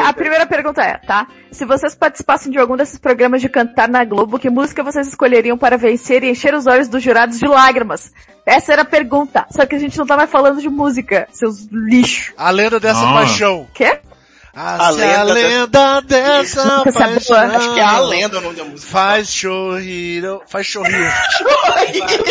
[0.04, 1.26] A primeira pergunta é, tá?
[1.50, 5.56] Se vocês participassem de algum desses programas de cantar na Globo, que música vocês escolheriam
[5.56, 8.12] para vencer e encher os olhos dos jurados de lágrimas?
[8.44, 9.46] Essa era a pergunta.
[9.50, 12.32] Só que a gente não tá mais falando de música, seus lixo.
[12.36, 13.14] A lenda dessa Ah.
[13.14, 13.66] paixão.
[13.74, 13.98] Quê?
[14.58, 17.10] A, A lenda, lenda dessa Música boa.
[17.10, 17.36] paixão.
[17.36, 18.90] Acho que é a lenda o nome da música.
[18.90, 21.12] Faz sorrir, faz sorrir.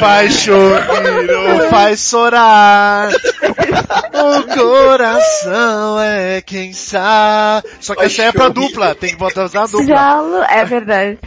[0.00, 3.10] Faz sorrir, faz chorar.
[3.12, 7.68] O coração é quem sabe.
[7.80, 9.84] Só que Faz essa é pra dupla, tem que botar na dupla.
[9.86, 11.18] Jalo, é verdade.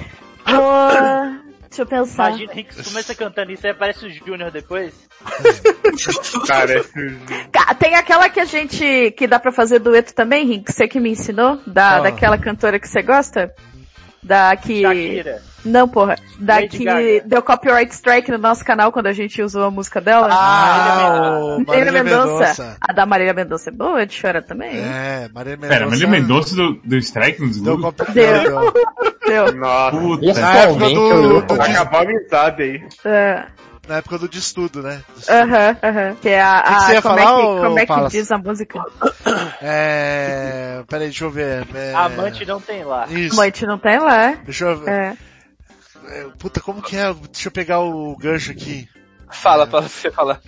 [0.45, 1.34] Boa.
[1.74, 2.30] Deixa eu pensar.
[2.30, 4.94] Imagina, Henrique começa cantando isso aí aparece o Júnior depois.
[6.48, 6.84] Cara,
[7.52, 11.00] Ca- Tem aquela que a gente, que dá pra fazer dueto também, Rink, você que
[11.00, 12.00] me ensinou, da, Ah.
[12.02, 13.54] daquela cantora que você gosta?
[14.22, 14.82] Da que...
[14.84, 15.41] Shakira.
[15.65, 16.15] Não, porra.
[16.38, 17.22] Da Lady que Gaga.
[17.26, 20.27] deu copyright strike no nosso canal quando a gente usou a música dela.
[20.30, 22.77] Ah, o Marília Marília Mendonça.
[22.81, 24.72] A da Marília Mendonça é boa, de chorar também.
[24.77, 25.80] É, Marília Mendonça.
[25.80, 27.81] Pera, ele Mendonça do, do strike no Deu desludo?
[27.81, 28.73] copy- Deu.
[29.26, 29.53] deu.
[29.56, 30.34] Nossa, Puta.
[30.34, 32.84] Na época atualmente, do, dis- acabou a amizade aí.
[33.06, 33.44] É.
[33.88, 35.02] na época do destudo, né?
[35.30, 36.15] Aham, aham.
[36.22, 38.31] Que é a, que você a ia como, falar, é que, como é que diz
[38.31, 38.80] a música?
[39.61, 40.84] É...
[40.88, 41.65] Peraí, deixa eu ver.
[41.73, 41.94] É...
[41.94, 43.06] Amante não tem lá.
[43.10, 43.35] Isso.
[43.35, 44.35] Mãe não tem lá.
[44.44, 44.90] Deixa eu ver.
[44.90, 45.14] É.
[46.09, 47.13] É, Puta, como que é?
[47.31, 48.88] Deixa eu pegar o gancho aqui.
[49.30, 50.39] Fala pra você falar.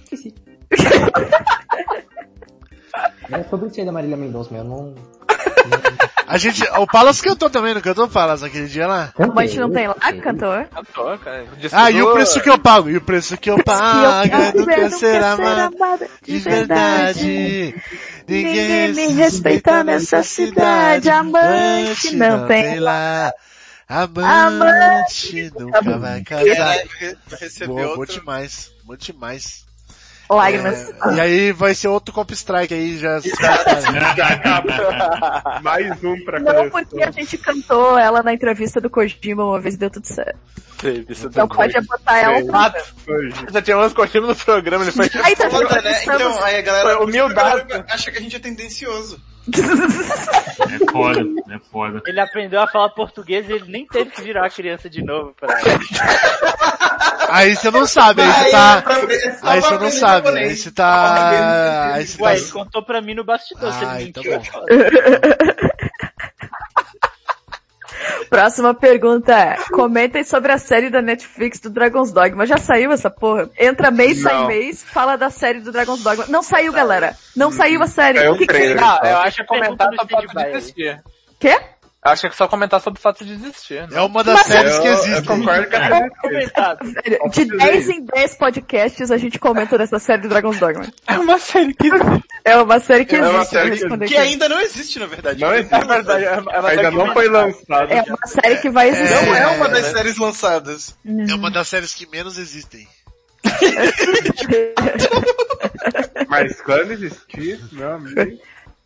[3.30, 4.70] É sobre isso aí da Marília Mendonça mesmo.
[4.70, 4.96] Não...
[6.28, 9.14] A gente, o Palas cantou também, não cantou Palas aquele dia lá?
[9.34, 10.66] Mãe não tem lá, cantor.
[10.66, 11.46] Cantor, cara.
[11.72, 12.90] Ah, e o preço que eu pago?
[12.90, 15.76] E o preço que eu pago é do que ser amado
[16.24, 17.76] de verdade.
[18.28, 21.10] Ninguém me respeita nessa cidade.
[21.10, 23.32] Amante não tem lá.
[23.88, 26.78] Amante nunca vai casar.
[26.98, 28.20] Re- Recebeu Boa, outro.
[28.20, 28.72] demais.
[28.84, 29.65] Bom demais.
[30.30, 30.90] Lágrimas.
[30.90, 33.20] É, e aí vai ser outro copy strike aí, já.
[35.62, 36.72] Mais um pra Não, coleção.
[36.72, 40.38] porque a gente cantou ela na entrevista do Kojima uma vez e deu tudo certo.
[41.24, 42.74] Então pode botar ela.
[43.52, 46.04] Já tinha umas cortinas no programa, ele foi Aí tá Foda, né?
[46.04, 47.84] Então, aí a galera humildade.
[47.90, 49.20] acha que a gente é tendencioso.
[49.48, 51.22] É foda,
[51.52, 52.02] é foda.
[52.06, 55.54] Ele aprendeu a falar português e ele nem teve que virar criança de novo pra
[57.30, 58.78] Aí você não sabe, aí você Aí, tá.
[58.78, 61.94] é pra- é Aí pra você não sabe, aí você tá.
[61.94, 62.38] Aí você Ué, tá.
[62.40, 64.40] ele contou pra mim no bastidor, se Ah, ele então mentiu.
[64.40, 64.66] é foda.
[68.30, 72.46] Próxima pergunta é: comentem sobre a série da Netflix do Dragon's Dogma.
[72.46, 73.50] Já saiu essa porra?
[73.58, 74.48] Entra mês, sai Não.
[74.48, 76.26] mês, fala da série do Dragon's Dogma.
[76.28, 77.16] Não saiu, galera.
[77.36, 78.20] Não saiu a série.
[78.20, 78.78] Saiu O que um que trailer.
[78.78, 79.98] você- Ah, eu acho que é comentar de
[80.38, 80.52] aí.
[80.54, 81.04] desistir.
[81.40, 81.60] Quê?
[82.06, 83.82] Acho que é só comentar sobre o fato de desistir.
[83.90, 83.98] né?
[83.98, 85.24] É uma das séries que Eu, eu existem.
[85.26, 90.60] concordo com a De 10 em 10 podcasts a gente comenta dessa série do Dragon's
[90.60, 90.86] Dogma.
[91.08, 91.90] É uma série que...
[92.46, 93.50] É uma série que É uma existe.
[93.50, 95.42] série vou que- Que ainda não existe, na verdade.
[95.42, 95.74] Não existe.
[95.74, 97.92] É verdade, é é Ainda série não que- foi lançado.
[97.92, 99.26] É uma série que vai existir.
[99.26, 100.96] Não é uma das séries lançadas.
[101.04, 102.88] É uma das séries que menos existem.
[106.30, 108.20] Mas quando existir, meu amigo.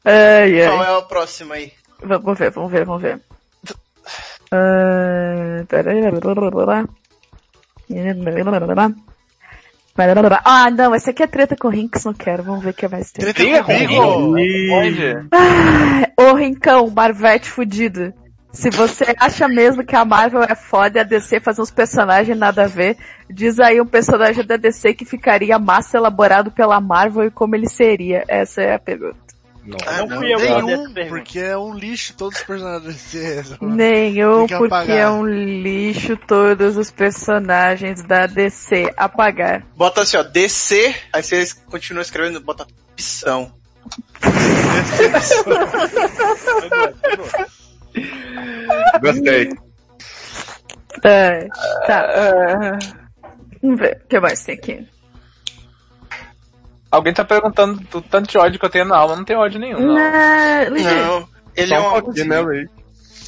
[0.05, 0.93] Ai, Qual ai.
[0.93, 1.73] é a próxima aí?
[2.01, 3.19] Vamos ver, vamos ver, vamos ver.
[4.51, 6.01] Ah, peraí.
[10.45, 12.43] Ah, não, essa aqui é treta com o Rinks, não quero.
[12.43, 13.33] Vamos ver o que mais tem.
[13.33, 13.93] Treta comigo?
[14.73, 15.27] Onde?
[15.31, 18.13] Ah, Ô Rincão, Marvete fudido.
[18.51, 22.35] Se você acha mesmo que a Marvel é foda e a DC faz uns personagens
[22.37, 22.97] nada a ver,
[23.29, 27.69] diz aí um personagem da DC que ficaria massa elaborado pela Marvel e como ele
[27.69, 28.23] seria.
[28.27, 29.28] Essa é a pergunta.
[29.85, 33.57] Ah, Não fui eu nenhum, porque é um lixo todos os personagens.
[33.61, 34.97] Nenhum, porque apagar.
[34.97, 38.91] é um lixo todos os personagens da DC.
[38.97, 39.63] Apagar.
[39.75, 43.51] Bota assim, ó, DC, aí você continua escrevendo, bota opção.
[49.01, 49.49] Gostei.
[51.03, 51.47] É,
[51.85, 52.79] tá.
[53.61, 54.87] Vamos ver o que mais tem aqui.
[56.91, 59.15] Alguém tá perguntando do tanto de ódio que eu tenho na alma.
[59.15, 59.93] Não tem ódio nenhum, não.
[59.95, 60.85] Não, Luigi.
[60.85, 62.41] Não, ele é Só um um pouquinho, né?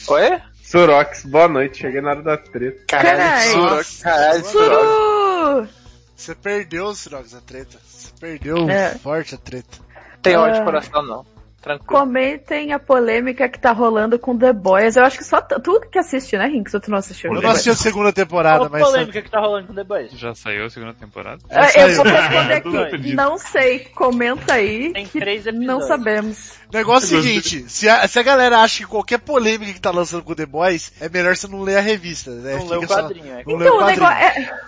[0.08, 0.42] Oi?
[0.64, 1.80] Surox, boa noite.
[1.80, 2.84] Cheguei na hora da treta.
[2.88, 3.52] Caralho, Caralho.
[3.52, 4.00] Surox.
[4.02, 5.70] Caralho, Surox.
[6.16, 7.78] Você perdeu, Sirox, a treta.
[7.86, 8.96] Você perdeu É.
[8.96, 9.78] forte a treta.
[10.22, 10.66] Tem ódio de Ah.
[10.66, 11.26] coração, não.
[11.62, 11.88] Tranquilo.
[11.88, 14.96] Comentem a polêmica que tá rolando com The Boys.
[14.96, 16.74] Eu acho que só tu que assiste, né, Rinks?
[16.82, 17.32] Tu não assistiu?
[17.34, 18.82] Eu não assisti a segunda temporada, Qual a mas...
[18.84, 20.12] polêmica que tá rolando com The Boys?
[20.14, 21.40] Já saiu a segunda temporada?
[21.50, 22.54] É, eu vou responder
[22.98, 23.14] aqui.
[23.14, 23.80] Não sei.
[23.94, 24.92] Comenta aí.
[24.92, 25.68] Tem que três episódios.
[25.68, 26.54] não sabemos.
[26.72, 29.80] O negócio é o seguinte, se a, se a galera acha que qualquer polêmica que
[29.82, 32.56] tá lançando com o The Boys, é melhor você não ler a revista, né?
[32.56, 33.44] Não leu o Fica só- quadrinho, é.
[33.46, 34.62] Não leu Então, o o negócio é...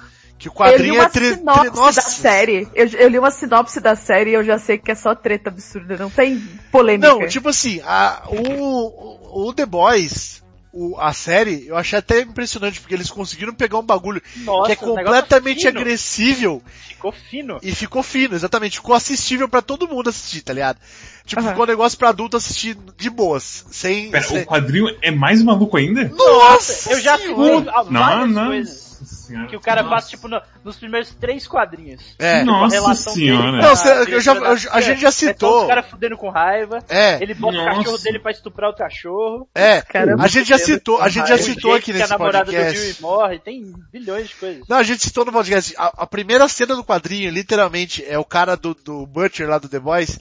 [0.44, 1.36] Que o Eu li quadrinho uma é tre...
[1.36, 2.02] sinopse Nossa!
[2.02, 2.68] da série.
[2.76, 5.49] Eu, eu li uma sinopse da série e eu já sei que é só treta
[5.49, 5.95] absurda.
[5.95, 6.38] Não tem
[6.70, 7.07] polêmica.
[7.07, 10.44] Não, tipo assim, a, o, o, The Boys,
[10.74, 14.84] o, a série, eu achei até impressionante, porque eles conseguiram pegar um bagulho Nossa, que
[14.84, 17.60] é negócio completamente agressível Ficou fino.
[17.64, 18.80] e ficou fino, exatamente.
[18.80, 20.78] Ficou assistível pra todo mundo assistir, tá ligado?
[21.26, 21.52] Tipo, Aham.
[21.52, 24.11] ficou um negócio pra adulto assistir de boas, sem...
[24.11, 24.41] Pera, sem...
[24.41, 26.10] o quadrinho é mais maluco ainda?
[26.10, 26.91] Nossa!
[26.91, 28.48] Eu já fui Não, não.
[28.48, 28.82] coisas
[29.27, 29.47] Senhora.
[29.47, 29.95] que o cara Nossa.
[29.95, 32.15] passa, tipo, no- nos primeiros três quadrinhos.
[32.19, 32.39] É.
[32.39, 33.51] Tipo, a Nossa relação dele senhora.
[33.61, 35.61] Não, a cê- eu já- eu a gente já É citou.
[35.61, 36.79] os caras fudendo com raiva.
[36.89, 37.77] É, Ele bota o Nossa.
[37.77, 39.47] cachorro dele pra estuprar o cachorro.
[39.55, 39.81] é.
[39.81, 40.23] Caramba.
[40.23, 42.51] A gente já citou, a gente já O citou aqui que nesse a namorada do
[42.51, 42.79] podcast.
[42.79, 43.39] Dewey morre.
[43.39, 44.63] Tem bilhões de coisas.
[44.67, 45.73] Não, a gente citou no podcast.
[45.77, 49.69] A, a primeira cena do quadrinho, literalmente, é o cara do, do Butcher lá do
[49.69, 50.19] The Boys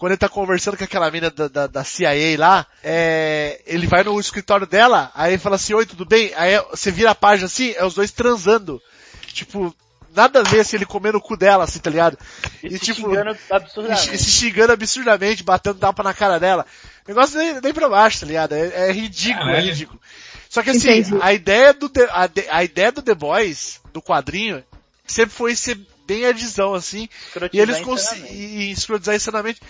[0.00, 4.02] quando ele tá conversando com aquela mina da, da, da CIA lá, é, ele vai
[4.02, 6.32] no escritório dela, aí ele fala assim, oi, tudo bem?
[6.36, 8.80] Aí você vira a página assim, é os dois transando.
[9.26, 9.76] Tipo,
[10.16, 12.18] nada a ver assim, ele comendo o cu dela, assim, tá ligado?
[12.62, 14.14] E, se xingando absurdamente.
[14.14, 16.64] E, se xingando absurdamente, batendo tapa na cara dela.
[17.04, 18.54] O negócio nem, nem pra baixo, tá ligado?
[18.54, 19.66] É, é ridículo, é Caralho.
[19.66, 20.00] ridículo.
[20.48, 21.18] Só que assim, Entendi.
[21.20, 24.64] a ideia do The, a, a ideia do The Boys, do quadrinho,
[25.06, 27.06] sempre foi ser bem ardizão, assim,
[27.52, 28.72] e eles conseguem insanamente.
[28.72, 29.60] escrotizar insanamente.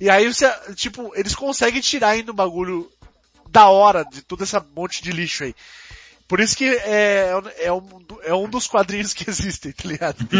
[0.00, 2.88] E aí você, tipo, eles conseguem tirar ainda um bagulho
[3.50, 5.54] da hora de todo esse monte de lixo aí.
[6.26, 7.82] Por isso que é, é, um,
[8.22, 10.16] é um dos quadrinhos que existem, tá ligado?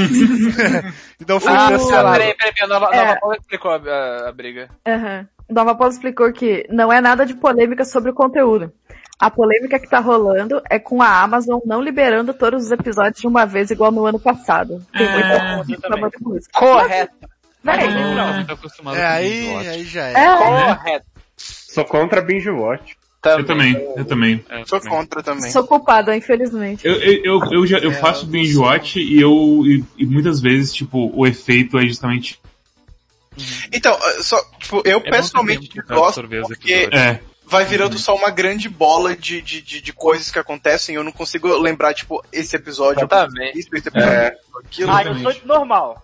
[1.20, 2.12] e não foi Ah, cancelado.
[2.18, 3.04] peraí, peraí, peraí, a Nova, É.
[3.04, 4.70] Nova Paula explicou a, a- a briga.
[4.86, 5.28] Aham.
[5.48, 8.72] Nova Paula explicou que não é nada de polêmica sobre o conteúdo.
[9.18, 13.26] A polêmica que tá rolando é com a Amazon não liberando todos os episódios de
[13.26, 14.80] uma vez, igual no ano passado.
[14.96, 16.48] Tem muita gente reclamando com isso.
[16.54, 17.28] Correto.
[17.62, 20.12] Véi, Eu tô muito acostumado É, com aí, aí já é.
[20.14, 21.06] é, Correto.
[21.36, 22.96] Sou contra binge watch.
[23.22, 24.42] Eu também, eu também.
[24.48, 24.96] É, Sou também.
[24.96, 25.50] contra também.
[25.50, 26.86] sou culpada, infelizmente.
[26.86, 30.40] Eu, eu, eu, eu já, eu É, faço binge watch e eu, e, e muitas
[30.40, 32.40] vezes, tipo, o efeito é justamente,
[33.70, 38.70] Então, eh, só, tipo, eu É pessoalmente gosto porque é, vai virando só uma grande
[38.70, 40.94] bola de, de, de, de coisas que acontecem.
[40.94, 43.06] Eu não consigo lembrar, tipo, esse episódio.
[43.54, 44.14] Isso, esse episódio.
[44.14, 44.36] É.
[44.64, 44.90] Aquilo.
[44.90, 46.02] Ah, eu sou normal.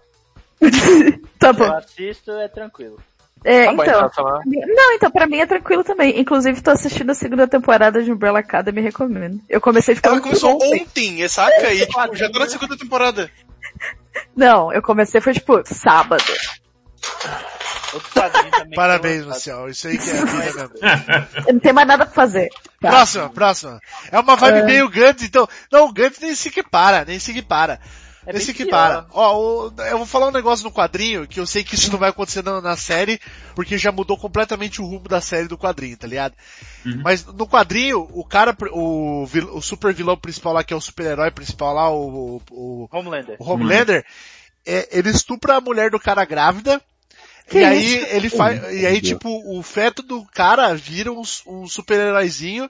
[1.39, 1.73] Tá Eu bom.
[1.77, 2.99] assisto, é tranquilo.
[3.45, 4.07] É, Tá bom, então.
[4.07, 4.41] então, tá.
[4.47, 6.19] Não, então pra mim é tranquilo também.
[6.19, 9.41] Inclusive tô assistindo a segunda temporada de Umbrella Academy, recomendo.
[9.49, 10.83] Eu comecei de Ela começou ontem.
[10.83, 11.73] ontem, saca?
[11.73, 13.31] E, tipo, já tá na segunda temporada.
[14.35, 16.25] Não, eu comecei foi tipo sábado.
[17.93, 18.75] Outro quadrinho também.
[18.75, 19.69] Parabéns, que eu- Marcial.
[19.69, 20.71] Isso aí que é a vida mesmo.
[21.47, 22.49] Eu não tenho mais nada pra fazer.
[22.81, 22.89] Tá?
[22.91, 23.81] Próxima, próxima.
[24.11, 25.47] É uma vibe meio Gantz, então.
[25.71, 27.79] Não, o Gantz nem se equipara, nem se equipara.
[28.27, 28.51] É pior.
[28.51, 29.07] equipara.
[29.13, 29.37] Ó,
[29.69, 32.11] o- eu vou falar um negócio no quadrinho, que eu sei que isso não vai
[32.11, 33.21] acontecer na, na série,
[33.55, 36.35] porque já mudou completamente o rumo da série do quadrinho, tá ligado?
[37.03, 41.31] Mas no quadrinho, o cara, o, o super vilão principal lá, que é o super-herói
[41.31, 43.37] principal lá, o, o, Homelander.
[43.39, 44.05] o Homelander,
[44.67, 46.81] é, ele estupra a mulher do cara grávida,
[47.49, 48.07] Que e aí isso?
[48.11, 52.69] ele faz, e aí tipo, o feto do cara vira um, um super-heróizinho,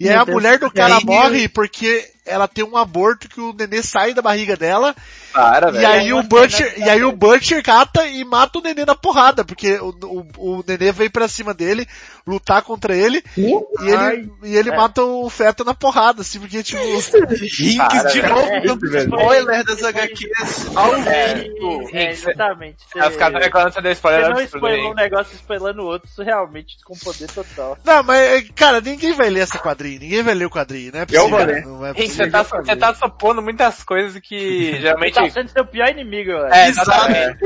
[0.00, 0.34] e aí Meu a Deus.
[0.34, 4.22] mulher do cara aí- morre porque ela tem um aborto que o nenê sai da
[4.22, 4.94] barriga dela,
[5.32, 5.86] Para, e velho.
[5.88, 9.74] aí o Butcher, e aí o Butcher cata e mata o nenê na porrada, porque
[9.78, 10.26] o, o,
[10.58, 11.86] o nenê vem pra cima dele,
[12.26, 16.80] lutar contra ele, e ele, e ele mata o feto na porrada, assim, porque tipo,
[16.82, 18.34] Rinks de velho.
[18.34, 19.04] novo, É, dando velho.
[19.14, 21.88] spoiler das HQs ao vivo.
[21.92, 22.78] É, exatamente.
[22.92, 25.82] Você, Aí os caras reclamando que você deu spoiler você não spoilou um negócio spoilando
[25.82, 27.78] o outro, isso realmente com poder total.
[27.84, 31.06] Não, mas, cara, ninguém vai ler essa quadrinho, ninguém vai ler o quadrinho, não é
[31.06, 31.28] possível.
[31.28, 31.64] vou ler.
[31.64, 32.17] Não é possível.
[32.24, 35.14] Você tá, você tá supondo muitas coisas que geralmente...
[35.14, 36.52] Tá sendo seu pior inimigo, velho.
[36.52, 37.38] É, exatamente.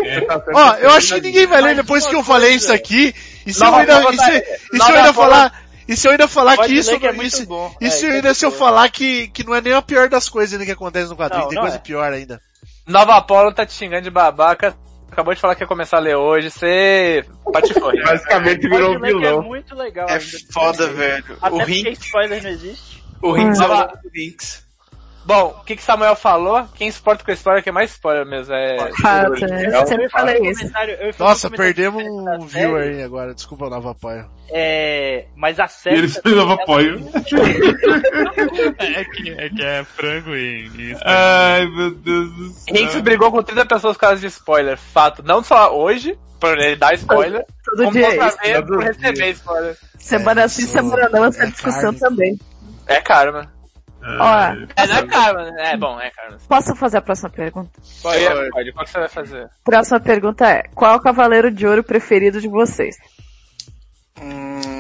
[0.55, 3.15] Ó, eu acho que ninguém vai ler depois que eu falei isso aqui,
[3.47, 4.43] e se eu ainda, e se, tá-
[4.73, 7.13] e se eu ainda falar, e se eu ainda falar Pode que isso, que é
[7.23, 7.75] isso, bom.
[7.81, 10.09] isso É, é ainda se eu muito falar que, que não é nem a pior
[10.09, 11.81] das coisas ainda que acontece no quadrinho, Não, tem não coisa é.
[11.81, 12.41] pior ainda.
[12.87, 14.75] Nova Apollo tá te xingando de babaca.
[15.11, 16.51] Acabou de falar que ia começar a ler hoje.
[16.51, 17.23] Você
[17.53, 17.93] patifou.
[18.03, 19.43] Basicamente virou que é vilão.
[19.43, 20.25] muito legal É ainda.
[20.51, 21.37] foda, velho.
[21.43, 23.02] Até O porque Rinks, spoiler não existe.
[23.23, 24.63] O Rinks é o Nova- nome do Rinks.
[25.25, 26.67] Bom, o que que Samuel falou?
[26.75, 28.91] Quem se importa com a spoiler, que é mais spoiler mesmo, é...
[29.01, 29.67] Fato, né?
[29.73, 30.59] Eu sempre falei isso.
[30.63, 34.29] Comentário- eu ia fazer Nossa, um perdemos um viewer aí agora, desculpa o novo apoio.
[34.51, 35.99] É, mas a e série...
[35.99, 36.99] eles davam apoio.
[38.79, 40.69] É que é, que é frango em
[41.05, 42.77] Ai, meu Deus do céu.
[42.77, 44.77] Hinks brigou com 30 pessoas por causa de spoiler.
[44.77, 45.23] Fato.
[45.23, 48.39] Não só hoje, por ele dar spoiler, Todo como dia é outra isso.
[48.43, 49.77] vez por receber spoiler.
[49.99, 51.99] Semana sim, semana não, essa É discussão carne.
[52.01, 52.39] também.
[52.93, 53.53] É karma.
[54.05, 54.37] Ó,
[54.77, 55.73] É, não é karma, né?
[55.73, 56.37] É bom, é karma.
[56.49, 57.71] posso fazer a próxima pergunta?
[58.03, 58.73] Pode, pode.
[58.73, 59.49] Qual que você vai fazer?
[59.65, 62.97] Próxima pergunta é, qual é o cavaleiro de ouro preferido de vocês?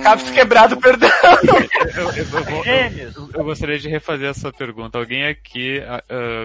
[0.03, 1.09] Cabos quebrado, perdão.
[1.95, 3.16] Eu, eu- Gêmeos.
[3.16, 4.99] eu- eu gostaria de refazer a sua pergunta.
[4.99, 6.03] Alguém aqui ah,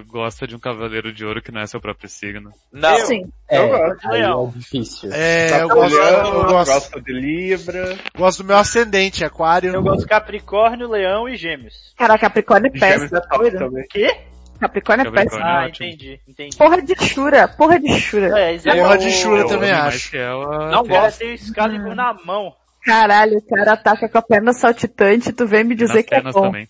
[0.08, 2.52] gosta de um cavaleiro de ouro que não é seu próprio signo?
[2.72, 2.98] Não.
[3.06, 3.30] Sim.
[3.50, 4.08] É, Eu gosto.
[4.10, 4.54] Leão.
[4.56, 5.10] é difícil.
[5.14, 7.98] É, eu gosto, eu gosto, gosto de Libra.
[8.18, 9.74] gosto do meu ascendente, aquário.
[9.74, 11.94] Eu gosto de Capricórnio, Leão e Gêmeos.
[11.98, 13.18] Caraca, Capricórnio é péssimo.
[13.18, 13.58] é top doido.
[13.60, 13.86] também.
[13.90, 14.18] Quê?
[14.60, 15.42] Capricórnio é péssimo.
[15.44, 16.58] Ah, entendi, entendi.
[16.58, 18.40] Porra de chura, porra de chura.
[18.40, 20.10] É, é Porra de chura Eu também acho.
[20.12, 21.20] que ela Não cara gosto.
[21.20, 22.54] tem o Excalibur na mão.
[22.88, 26.22] Caralho, o cara ataca com a perna saltitante, tu vem me dizer nas que é
[26.22, 26.42] bom.
[26.44, 26.68] também.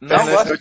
[0.00, 0.54] Não gosto,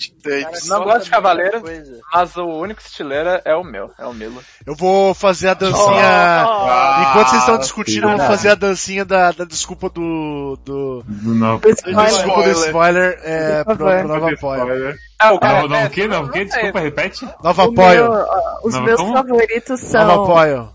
[0.68, 2.00] não gosto de cavaleiro, Coisa.
[2.12, 4.42] mas o único estileira é o meu, é o Milo.
[4.66, 6.44] Eu vou fazer a dancinha.
[6.48, 10.58] Oh, Enquanto vocês estão discutindo, eu vou fazer a dancinha da, da desculpa do.
[10.66, 11.04] do.
[11.08, 11.60] Não.
[11.60, 12.06] Do do spoiler.
[12.08, 14.34] desculpa do spoiler é, pro, pro Nova Apoio.
[14.64, 14.98] Spoiler.
[15.20, 16.08] Ah, o cara Não, não, é- o que?
[16.08, 16.46] Não, o que?
[16.46, 17.28] Desculpa, repete.
[17.44, 18.10] Nova O Apoio.
[18.12, 18.26] meu,
[18.64, 19.14] os Não, meus como?
[19.14, 20.70] favoritos Nova são Apoio.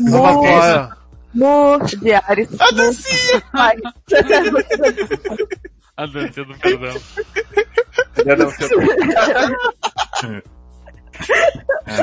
[0.00, 0.97] Nova Mu-
[1.34, 1.78] Apoio.
[1.78, 2.48] No Diário.
[2.58, 3.42] A dancinha!
[5.96, 6.94] A dança do perdão.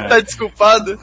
[0.09, 0.99] Tá desculpado?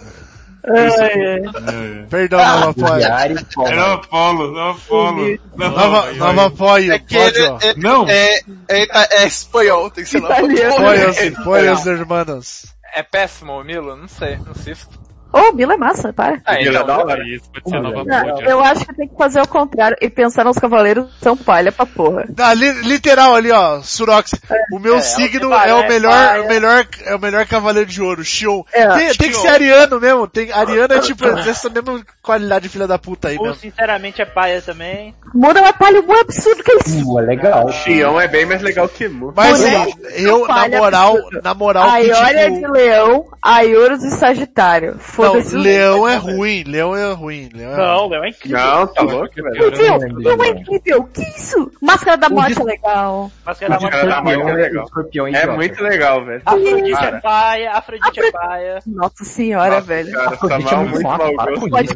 [2.08, 2.98] Perdão, Nova Apoio.
[2.98, 5.38] Diário, É Nova Polo, Nova Polo.
[5.56, 6.92] Nova, Nova Apoio.
[6.92, 7.58] É que Pode, ele ó.
[7.60, 8.08] é, Não.
[8.08, 8.36] é,
[8.68, 10.34] é, é espanhol, tem que ser nova.
[10.40, 10.74] Italiano.
[10.76, 12.66] Apoios, apoios, hermanos.
[12.94, 13.96] É péssimo o Milo?
[13.96, 15.01] Não sei, não assisto.
[15.32, 16.40] Ô, oh, Mila é massa, para.
[16.44, 17.24] Ah, Milo é da então, hora.
[17.28, 20.44] Isso pode ser nova Não, eu acho que tem que fazer o contrário e pensar
[20.44, 22.24] nos cavaleiros são palha pra porra.
[22.38, 24.32] Ah, li- literal ali, ó, Surox.
[24.72, 26.42] O meu É, signo Aldebaran é o é melhor, paia.
[26.42, 28.62] o melhor, é o melhor cavaleiro de ouro, Xion.
[28.72, 32.86] É, tem, tem que ser ariano mesmo, tem, ariano é tipo, dessa mesma qualidade filha
[32.86, 33.58] da puta aí Ou mesmo.
[33.60, 35.14] sinceramente é paia também.
[35.34, 37.04] Muda uma palha um absurdo que é isso.
[37.04, 37.68] Pô, legal.
[37.72, 39.32] Xion é bem mais legal que Mu.
[39.34, 39.86] Mas Mulher,
[40.16, 41.40] eu, na moral, absurda.
[41.42, 44.96] na moral, A que, é de tipo, leão, a Iorus de sagitário.
[45.22, 47.76] Não, leão é ruim, leão é ruim, leão é.
[47.76, 48.58] Não, Léo é incrível.
[48.58, 49.68] Não, tá louco, velho.
[49.68, 51.72] Incrível, não é incrível, que isso?
[51.80, 53.30] Máscara da morte é legal.
[53.44, 54.86] Máscara da morte é da morte é legal.
[55.34, 56.42] É muito legal, velho.
[56.44, 58.78] Afrodite é paia, Afrodite é paia.
[58.86, 60.12] Nossa senhora, velho.
[60.12, 60.74] Cara, Afrodite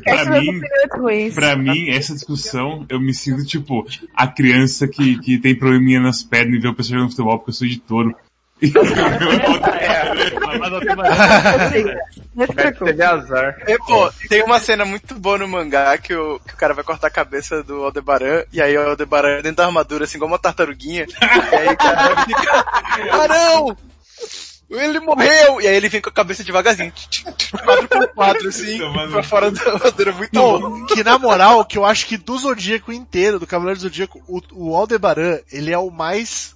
[0.07, 1.35] é muito ruins.
[1.35, 6.23] Pra mim, essa discussão, eu me sinto tipo a criança que, que tem probleminha nas
[6.23, 8.15] pernas e vê o pessoal jogando futebol porque eu sou de touro.
[13.67, 16.83] É, pô, tem uma cena muito boa no mangá que o, que o cara vai
[16.85, 20.39] cortar a cabeça do Aldebaran, e aí o Aldebaran dentro da armadura, assim, como uma
[20.39, 21.07] tartaruguinha,
[21.53, 22.67] e aí o cara fica,
[23.13, 23.77] ah não!
[24.69, 25.61] Ele morreu!
[25.61, 26.93] E aí ele vem com a cabeça devagarzinho,
[27.65, 30.87] quadro por quadro, assim, Tomando- pra fora da armadura, muito bom.
[30.87, 34.41] Que na moral, que eu acho que do Zodíaco inteiro, do Cavaleiro do Zodíaco, o,
[34.53, 36.56] o Aldebaran, ele é o mais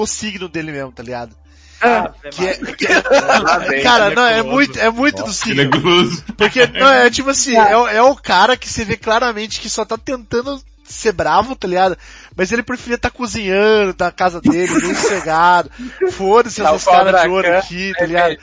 [0.00, 1.34] do signo dele mesmo, tá ligado?
[1.80, 6.22] Ah, Que é, que é- cara, não, é muito, é muito do Ele é signo.
[6.36, 9.70] Porque, não, é tipo assim, é, o- é o cara que você vê claramente que
[9.70, 11.96] só tá tentando ser bravo, tá ligado?
[12.34, 15.70] Mas ele preferia estar tá cozinhando na casa dele, bem sossegado.
[16.12, 18.36] Foda-se Tá essas caras de ouro aqui, tá ligado?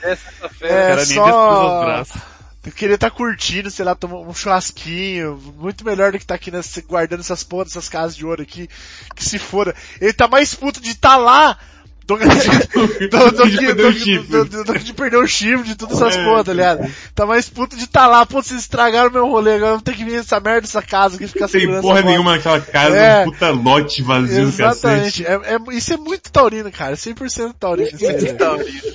[0.62, 2.35] É, descruza os só...
[2.72, 6.80] queria estar curtindo, sei lá, tomar um churrasquinho, muito melhor do que estar aqui nessa,
[6.82, 8.68] guardando essas porras, essas casas de ouro aqui,
[9.14, 9.74] que se foda.
[10.00, 11.58] Ele tá mais puto de estar lá
[12.06, 15.74] do, do, do, do, De que- do- do- do que de perder o chifre, de
[15.76, 16.24] todas essas É.
[16.24, 16.88] porra, tá ligado?
[17.14, 19.94] Tá mais puto de estar lá, pô, vocês estragaram meu rolê, agora eu vou ter
[19.94, 22.60] que vir essa merda dessa casa aqui e ficar Tem segurando porra essa nenhuma naquela
[22.60, 23.22] casa, É.
[23.22, 24.42] um puta lote vazio.
[24.44, 25.26] Exatamente.
[25.26, 26.94] É, é- isso é muito taurino, cara.
[26.96, 27.88] 100% taurino.
[27.88, 28.36] isso aí, velho.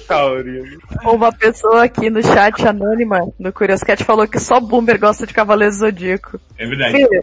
[0.07, 0.79] Taurino.
[1.03, 5.73] Uma pessoa aqui no chat anônima, no Curioscat, falou que só Boomer gosta de Cavaleiro
[5.73, 6.39] Zodíaco.
[6.57, 6.93] É verdade.
[6.95, 7.21] Filho,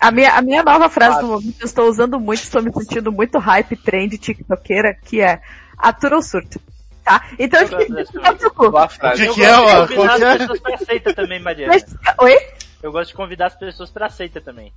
[0.00, 3.10] a minha, a minha nova frase do momento, eu estou usando muito, estou me sentindo
[3.12, 5.40] muito hype, trend, tiktokeira, que é
[5.76, 6.60] atura ou surto.
[7.04, 7.24] Tá?
[7.38, 7.68] Então, Eu.
[8.70, 10.06] Boa O que, Eu que é, gosto de ó?
[10.06, 11.72] convidar que as pessoas pra seita também, Mariana.
[11.72, 12.36] Mas- Oi?
[12.82, 14.72] Eu gosto de convidar as pessoas pra seita também.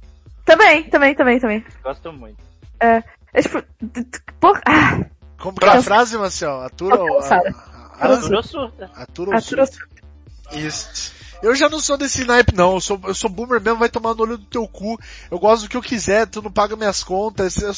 [0.45, 1.65] Também, também, também, também.
[1.83, 2.37] Gosto muito.
[2.79, 3.03] É,
[3.33, 3.61] é tipo,
[4.39, 5.01] por, ah,
[5.37, 6.61] Como que é a frase, Marcel?
[6.61, 7.19] Atura ou...
[7.19, 8.89] Atura ou surta?
[8.95, 9.77] Atura ou surto.
[10.53, 11.13] Isso.
[11.41, 12.75] Eu já não sou desse naipe, não.
[12.75, 14.99] Eu sou, eu sou boomer mesmo, vai tomar no olho do teu cu.
[15.29, 17.57] Eu gosto do que eu quiser, tu não paga minhas contas.
[17.57, 17.71] Eu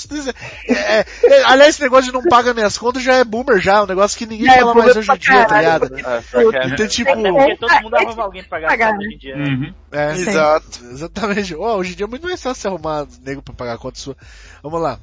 [0.67, 3.83] é, é, é, aliás, esse negócio de não paga minhas contas já é boomer já,
[3.83, 5.95] um negócio que ninguém É, fala mais hoje em dia, tá ligado?
[5.97, 6.67] É, é.
[6.67, 9.35] Então, tipo, porque todo mundo É, arruma alguém pra pagar pagar, conta hoje em dia.
[9.35, 9.43] né?
[9.49, 9.73] Uhum.
[9.91, 10.11] é.
[10.13, 10.79] Exato.
[10.91, 11.55] exatamente.
[11.55, 13.99] Ó, hoje em dia é muito mais fácil você arrumar nego pra pagar a conta
[13.99, 14.17] sua.
[14.61, 14.99] Vamos lá.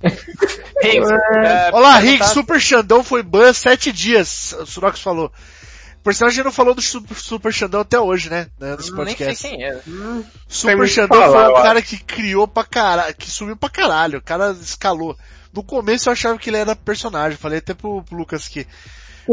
[0.83, 5.33] Riggs, é, Olá, perguntar- Rick, Super Xandão foi ban sete dias, o Surox falou.
[6.03, 8.49] Por sinal, a gente não falou do Super, Super Xandão até hoje, né?
[8.59, 9.49] né, Nesse Nem sei podcast.
[9.49, 9.81] quem é.
[10.49, 14.23] Super Xandão falar, foi um cara que criou pra caralho, que subiu pra caralho, o
[14.23, 15.17] cara escalou.
[15.53, 18.67] No começo eu achava que ele era personagem, falei até pro, pro Lucas que.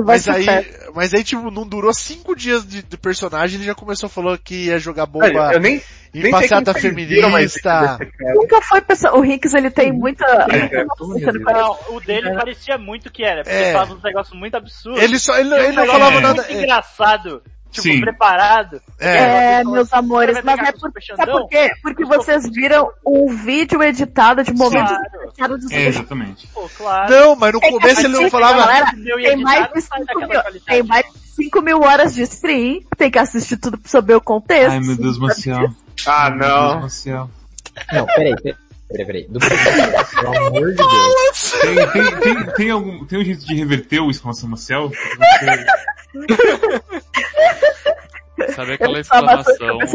[0.06, 0.46] Mas aí,
[0.94, 4.66] mas aí tipo, não durou cinco dias de, de personagem, ele já começou falando que
[4.66, 5.82] ia jogar bomba Olha, eu nem,
[6.14, 7.62] em nem passeata feminista.
[7.62, 8.00] cara-
[8.36, 11.32] Nunca foi pessoa, o Hicks ele tem muita, É, muita.
[11.34, 13.64] Não, o dele parecia muito que era, porque É.
[13.64, 15.02] ele falava uns negócios muito absurdos.
[15.02, 16.22] Ele só, ele, ele não negócio falava é.
[16.22, 16.42] nada.
[16.44, 17.42] Muito engraçado.
[17.82, 18.02] Tipo, Sim.
[18.02, 18.82] preparado.
[19.00, 21.72] É, É, meus amores, mas é Super sabe por quê?
[21.82, 24.96] Porque vocês viram um vídeo editado de momentos
[25.38, 25.58] Claro.
[25.58, 26.48] do É, exatamente.
[26.48, 27.12] Pô, claro.
[27.14, 28.58] Não, mas no Tem começo ele não falava.
[28.66, 28.92] galera.
[28.96, 32.16] Meu Tem mais de não sai 5 daquela mil, tem mais de 5 mil horas
[32.16, 34.72] de stream, tem que assistir tudo pra saber o contexto.
[34.72, 35.68] Ai, meu Deus, Marcial.
[36.06, 37.30] Ah, Meu Deus, não.
[37.94, 38.56] Não, peraí, peraí,
[38.90, 39.28] peraí, peraí.
[39.30, 41.52] Do pelo amor de Deus.
[41.62, 44.92] Tem, tem, tem, tem algum, tem um jeito de reverter o exclamação Marcial?
[48.56, 49.88] Sabe aquela exclamação de...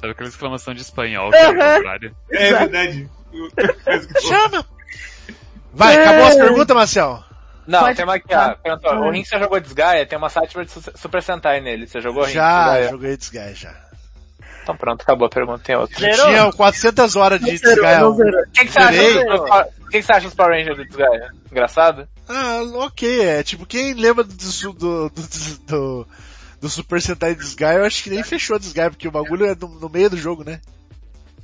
[0.00, 2.16] Sabe aquela exclamação de espanhol que é contrário?
[2.30, 3.10] É verdade.
[4.22, 4.66] Chama!
[5.72, 7.24] Vai, acabou as perguntas, Marcel?
[7.66, 8.54] Não, Pode tem uma aqui, ó.
[8.56, 10.04] Perguntou, o Ring você jogou Desgaia?
[10.04, 11.86] Tem uma sátira de Su- Super Sentai nele.
[11.86, 12.32] Você jogou Ring?
[12.32, 12.88] Já, Desgaia?
[12.90, 13.89] joguei Disguise já.
[14.70, 15.98] Então pronto, acabou a pergunta, tem outra.
[15.98, 16.26] Zerou?
[16.26, 18.06] Tinha 400 horas de Desgaia.
[18.06, 18.16] O
[18.52, 21.32] que, que você acha que, que você acha dos Power Rangers do Desgaia?
[21.50, 22.08] Engraçado?
[22.28, 25.10] Ah, ok, é tipo, quem lembra do, do, do,
[25.66, 26.08] do,
[26.60, 29.68] do, Super Sentai Desgaia, eu acho que nem fechou Desgaia, porque o bagulho é no,
[29.80, 30.60] no meio do jogo, né?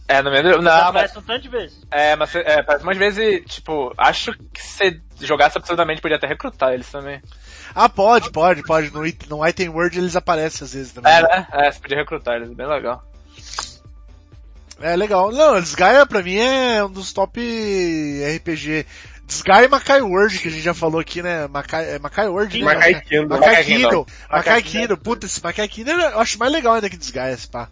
[0.09, 0.51] É, no meio do...
[0.51, 0.83] Não, mas...
[0.85, 1.81] aparece um tanto de vezes.
[1.91, 6.73] É, mas é, parece umas vezes, tipo, acho que se jogasse absurdamente podia até recrutar
[6.73, 7.21] eles também.
[7.75, 8.93] Ah, pode, pode, pode.
[8.93, 11.13] No, no Item Word eles aparecem às vezes também.
[11.13, 11.47] É, né?
[11.53, 13.03] É, você podia recrutar eles, bem legal.
[14.81, 15.33] É legal.
[15.33, 17.41] Não, Desgaia pra mim é um dos top
[18.37, 18.87] RPG.
[19.27, 21.49] Desgaia e Makai Word, que a gente já falou aqui, né?
[21.49, 22.65] Makai, é Makai Word, né?
[22.65, 23.27] Makai Kingdom.
[23.29, 23.65] Makai.
[23.65, 24.07] Kingdom.
[24.31, 24.97] Makai Kingdom.
[24.97, 27.69] Puta, esse Makai Kingdom eu acho mais legal ainda que Desgaia, esse pá.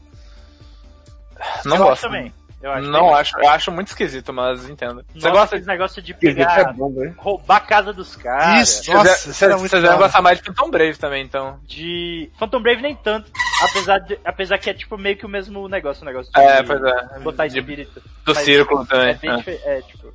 [1.64, 1.92] Não eu gosto.
[1.92, 2.32] acho também.
[2.64, 5.04] Eu acho não acho, eu acho muito esquisito, mas entendo.
[5.14, 7.12] Você Nossa, gosta esse negócio de Esquisito pegar, é bom, né?
[7.18, 8.70] roubar a casa dos caras.
[8.70, 8.84] Isso.
[8.84, 11.60] Vocês Nossa, vocês devem gostar mais de Phantom Brave também, então.
[11.66, 13.30] De Phantom Brave nem tanto,
[13.64, 16.62] apesar de, apesar que é tipo meio que o mesmo negócio, o negócio de É,
[16.62, 17.18] pois é.
[17.20, 18.00] botar De- espírito.
[18.24, 19.42] Do Mas círculo É também.
[19.42, 19.78] bem É.
[19.78, 20.12] é, tipo.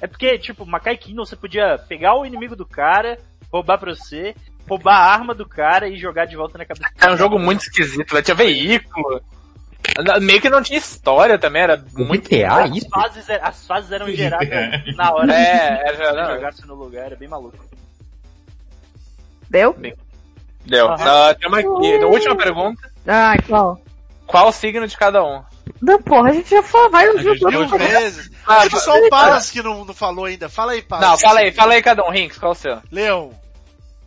[0.00, 3.18] É porque, tipo, Makai Kingdom você podia pegar o inimigo do cara,
[3.50, 4.34] roubar pra você,
[4.68, 7.38] roubar a arma do cara e jogar de volta na cabeça do É um jogo
[7.38, 8.20] muito esquisito, né?
[8.22, 9.22] Tinha veículo.
[10.20, 12.28] Meio que não tinha história também, era muito.
[12.28, 12.88] GTA, As isso?
[12.90, 14.48] fases, er- as fases eram geradas
[14.96, 16.34] na hora É, que é, não.
[16.34, 17.56] jogasse no lugar, era bem maluco.
[19.48, 19.74] Deu?
[20.66, 20.88] Deu.
[20.90, 22.04] Ah, tem uma aqui.
[22.04, 22.90] Última pergunta.
[23.06, 23.80] Ai, qual?
[24.26, 25.42] Qual o signo de cada um?
[25.80, 27.40] Não, porra, a gente já falou vários gente vezes.
[27.40, 28.30] já Mil vezes.
[28.46, 30.48] Ah, Acho que só o Palas que não, não falou ainda.
[30.48, 31.08] Fala aí, Palas.
[31.08, 32.10] Não, fala aí, fala aí cada um.
[32.10, 32.80] Rinks, qual o seu?
[32.90, 33.30] Leão.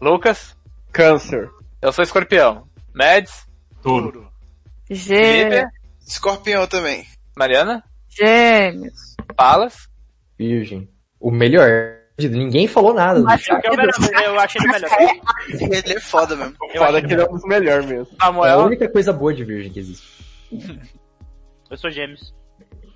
[0.01, 0.55] Lucas?
[0.91, 1.49] Câncer.
[1.81, 2.67] Eu sou escorpião.
[2.93, 3.45] Mads?
[3.81, 4.11] Touro.
[4.11, 4.31] Touro.
[4.89, 5.15] Gê-
[5.49, 5.67] Felipe?
[6.07, 7.05] Escorpião também.
[7.37, 7.83] Mariana?
[8.09, 9.15] Gêmeos.
[9.35, 9.87] Palas?
[10.37, 10.89] Virgem.
[11.19, 11.98] O melhor.
[12.27, 13.19] Ninguém falou nada.
[13.19, 13.25] Eu,
[13.63, 14.89] eu, melhor- eu achei ele melhor.
[15.49, 16.55] Ele é foda mesmo.
[16.73, 18.07] Eu, Foda que ele é um dos melhores mesmo.
[18.13, 18.59] É a Samuel?
[18.65, 20.07] única coisa boa de virgem que existe.
[21.69, 22.33] eu sou gêmeos.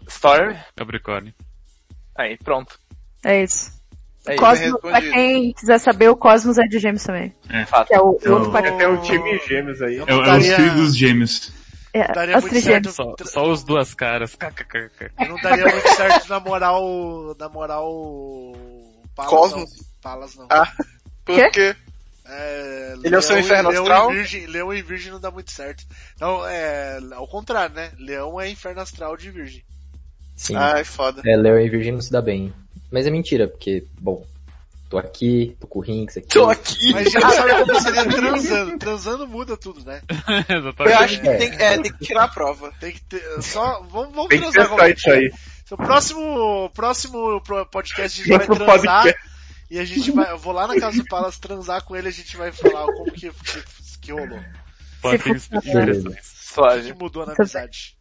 [0.07, 0.55] Storm?
[0.75, 1.33] Capricórnio.
[2.17, 2.77] Aí, pronto.
[3.23, 3.71] É isso.
[4.25, 4.35] É.
[4.35, 7.33] Cosmos, pra quem quiser saber, o Cosmos é de gêmeos também.
[7.67, 7.87] Fato.
[7.87, 8.77] Que é o, o Eu- outro pacote.
[8.77, 9.97] ter um time gêmeos aí.
[9.97, 11.51] É, o- é os filhos dos gêmeos.
[11.95, 12.91] É, Daria as muito certo.
[12.91, 14.35] Só, só os duas caras.
[15.19, 17.35] Eu não daria muito certo namorar o.
[17.37, 18.55] namorar o.
[19.15, 19.77] Palas, Cosmos?
[19.77, 19.85] Não.
[20.01, 20.47] Palas não.
[20.49, 20.71] Ah.
[21.25, 21.49] Por Quê?
[21.51, 21.75] quê?
[22.25, 24.11] É, Ele é o seu Leão e- inferno Leão astral?
[24.11, 25.83] E virgem, Leão e Virgem não dá muito certo.
[26.19, 26.99] Não, é.
[27.13, 27.91] Ao contrário, né?
[27.99, 29.63] Leão é inferno astral de Virgem.
[30.35, 30.55] Sim.
[30.55, 31.21] Ai, foda.
[31.25, 32.53] É, Leão e Virgem não se dá bem.
[32.91, 34.25] Mas é mentira, porque, bom,
[34.89, 36.27] tô aqui, tô com o Rinks aqui.
[36.29, 36.91] Tô aqui.
[36.93, 38.77] Mas já sabe como seria transando.
[38.79, 40.01] Transando muda tudo, né?
[40.85, 41.37] Eu acho que É.
[41.37, 42.71] tem, é, tem que tirar a prova.
[42.79, 43.21] Tem que ter.
[43.41, 43.81] Só.
[43.91, 45.33] Vamos, vamos Tem que transar testar qualquer isso aí.
[45.73, 47.41] O próximo, próximo
[47.71, 49.13] podcast a gente vai transar
[49.71, 52.09] e a gente vai, eu vou lá na casa do Palas transar com ele e
[52.09, 53.63] a gente vai falar como que, que,
[54.01, 54.39] que rolou.
[55.03, 55.39] O que
[56.21, 56.93] Suave.
[56.93, 57.97] mudou na amizade.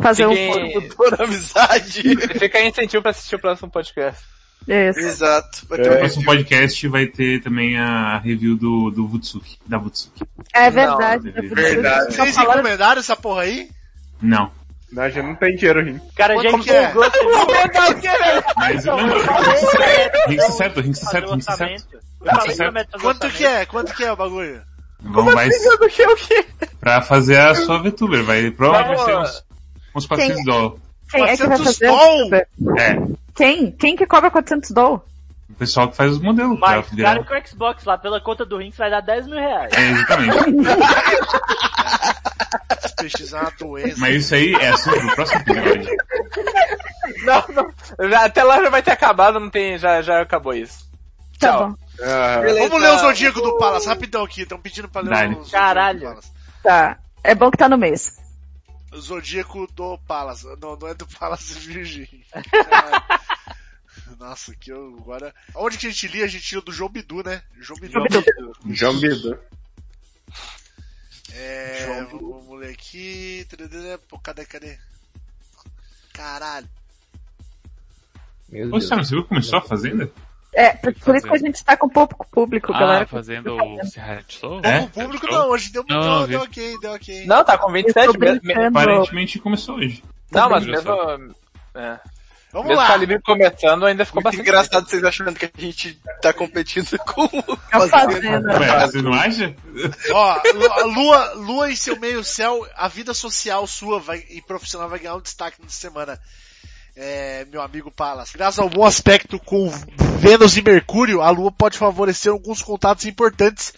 [0.00, 2.02] Fazer um Fiquem- Por amizade.
[2.38, 4.22] Fica aí incentivo pra assistir o próximo podcast.
[4.68, 4.98] Isso.
[5.00, 5.66] Exato.
[5.68, 10.24] Vai ter um próximo podcast vai ter também a review do, do Vutsuki, da Vutsuki.
[10.52, 11.32] É verdade.
[11.34, 12.14] Não, eu- verdade.
[12.14, 13.70] Vocês encomendaram essa porra aí?
[14.20, 14.50] Não.
[14.92, 15.96] Não, a gente não tem dinheiro, Rim.
[16.06, 16.92] O cara já Quanto que é?
[18.56, 19.06] Mas eu não.
[20.28, 21.98] Rinks certo, Rinks certo, o Rinks certo.
[23.00, 23.66] Quanto que é?
[23.66, 24.62] Quanto que é o bagulho?
[25.00, 26.46] Vamos, vai, do que o quê?
[26.80, 29.44] pra fazer a sua VTuber, vai, provavelmente vai ser uns,
[29.94, 30.80] uns 400 dólares.
[31.10, 31.86] Quem é que vai 400 fazer?
[31.86, 32.78] doll?
[32.78, 32.96] É,
[33.34, 33.70] Quem?
[33.72, 35.04] Quem que cobra 400 doll?
[35.48, 38.58] O pessoal que faz os modelos Mas, cara, com o Xbox lá, pela conta do
[38.58, 39.72] Rinks, vai dar 10 mil reais.
[39.72, 40.36] É, exatamente.
[42.98, 43.94] É uma doença.
[43.98, 45.96] Mas isso aí é assunto do próximo episódio.
[47.24, 48.08] Não, não.
[48.10, 50.88] Já, até lá já vai ter acabado, não tem, já, já acabou isso.
[51.38, 51.68] Tá Tchau.
[51.70, 51.76] bom.
[52.02, 54.42] Ah, Vamos ler o Zodíaco do Palas, rapidão aqui.
[54.42, 55.34] Estão pedindo pra ler Dale.
[55.34, 55.98] o Zodíaco Caralho.
[56.00, 56.32] do Palas.
[56.62, 56.98] Tá.
[57.22, 58.18] É bom que tá no mês.
[58.96, 60.42] Zodíaco do Palas.
[60.60, 62.08] Não, não é do Palas Virgem.
[64.18, 65.34] Nossa, que eu agora...
[65.54, 66.24] Onde que a gente lia?
[66.24, 67.42] A gente lia do João Bidu, né?
[67.58, 67.98] João Bidu.
[68.70, 69.38] João Bidu.
[71.34, 73.46] É, vamos ler aqui.
[74.08, 74.78] Pô, cadê, cadê?
[76.12, 76.68] Caralho.
[78.48, 78.88] Meu Ô, Deus.
[78.88, 80.10] Sam, você viu que começou a fazenda?
[80.54, 83.06] É, por, por isso que a gente tá com pouco público, Ah, galera.
[83.06, 84.60] fazendo o reality show?
[84.62, 84.80] É?
[84.84, 86.28] O público não, hoje deu, Não, deu, vi.
[86.28, 87.26] deu ok, deu ok.
[87.26, 88.40] Não, tá com Eu 27 tô mesmo.
[88.68, 90.02] Aparentemente começou hoje.
[90.30, 90.90] Não, mas mesmo.
[91.74, 92.00] É,
[92.56, 92.88] Vamos mesmo lá.
[92.88, 94.48] calibre começando ainda ficou Muito bastante.
[94.48, 98.58] engraçado vocês achando que a gente tá competindo com o É o Fazenda.
[98.58, 99.54] Ué, você não acha?
[100.10, 104.40] Ó, Lu- a Lua, Lua em seu meio céu, a vida social sua vai, e
[104.40, 106.18] profissional vai ganhar um destaque nessa semana.
[106.96, 108.30] É, meu amigo Palas.
[108.32, 109.68] Graças ao bom aspecto com
[110.18, 113.74] Vênus e Mercúrio, a Lua pode favorecer alguns contatos importantes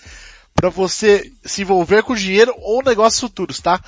[0.55, 3.81] para você se envolver com dinheiro ou negócios futuros, tá?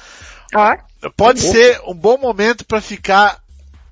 [0.52, 0.76] Ó,
[1.16, 3.40] pode ser um bom momento para ficar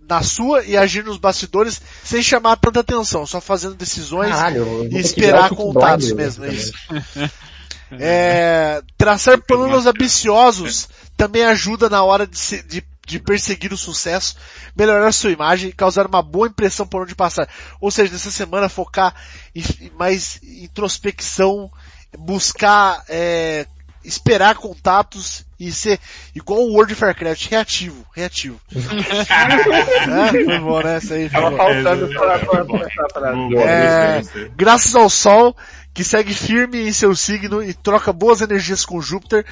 [0.08, 4.98] na sua e agir nos bastidores sem chamar tanta atenção, só fazendo decisões Caralho, e
[4.98, 6.72] esperar contatos mesmo, é isso.
[7.90, 14.36] É, traçar planos ambiciosos também ajuda na hora de, se- de, de perseguir o sucesso,
[14.76, 17.48] melhorar sua imagem e causar uma boa impressão por onde passar.
[17.80, 19.14] Ou seja, nessa semana focar
[19.54, 21.70] em mais introspecção,
[22.18, 23.66] buscar, é,
[24.04, 25.98] esperar contatos e ser
[26.34, 28.60] igual o World of Warcraft, reativo, reativo.
[28.72, 30.94] é, foi bom, né?
[30.94, 31.56] Aí foi Tava bom.
[31.56, 33.56] faltando pra, pra começar a frase.
[33.56, 34.22] É,
[34.56, 35.56] graças ao Sol,
[35.98, 39.44] que segue firme em seu signo e troca boas energias com Júpiter,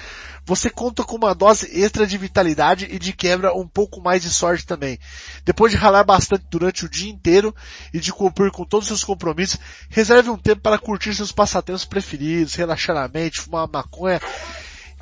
[0.45, 4.31] você conta com uma dose extra de vitalidade e de quebra um pouco mais de
[4.31, 4.97] sorte também.
[5.45, 7.53] Depois de ralar bastante durante o dia inteiro
[7.93, 9.59] e de cumprir com todos os seus compromissos,
[9.91, 14.21] reserve um tempo para curtir seus passatempos preferidos, relaxar na mente, fumar uma maconha.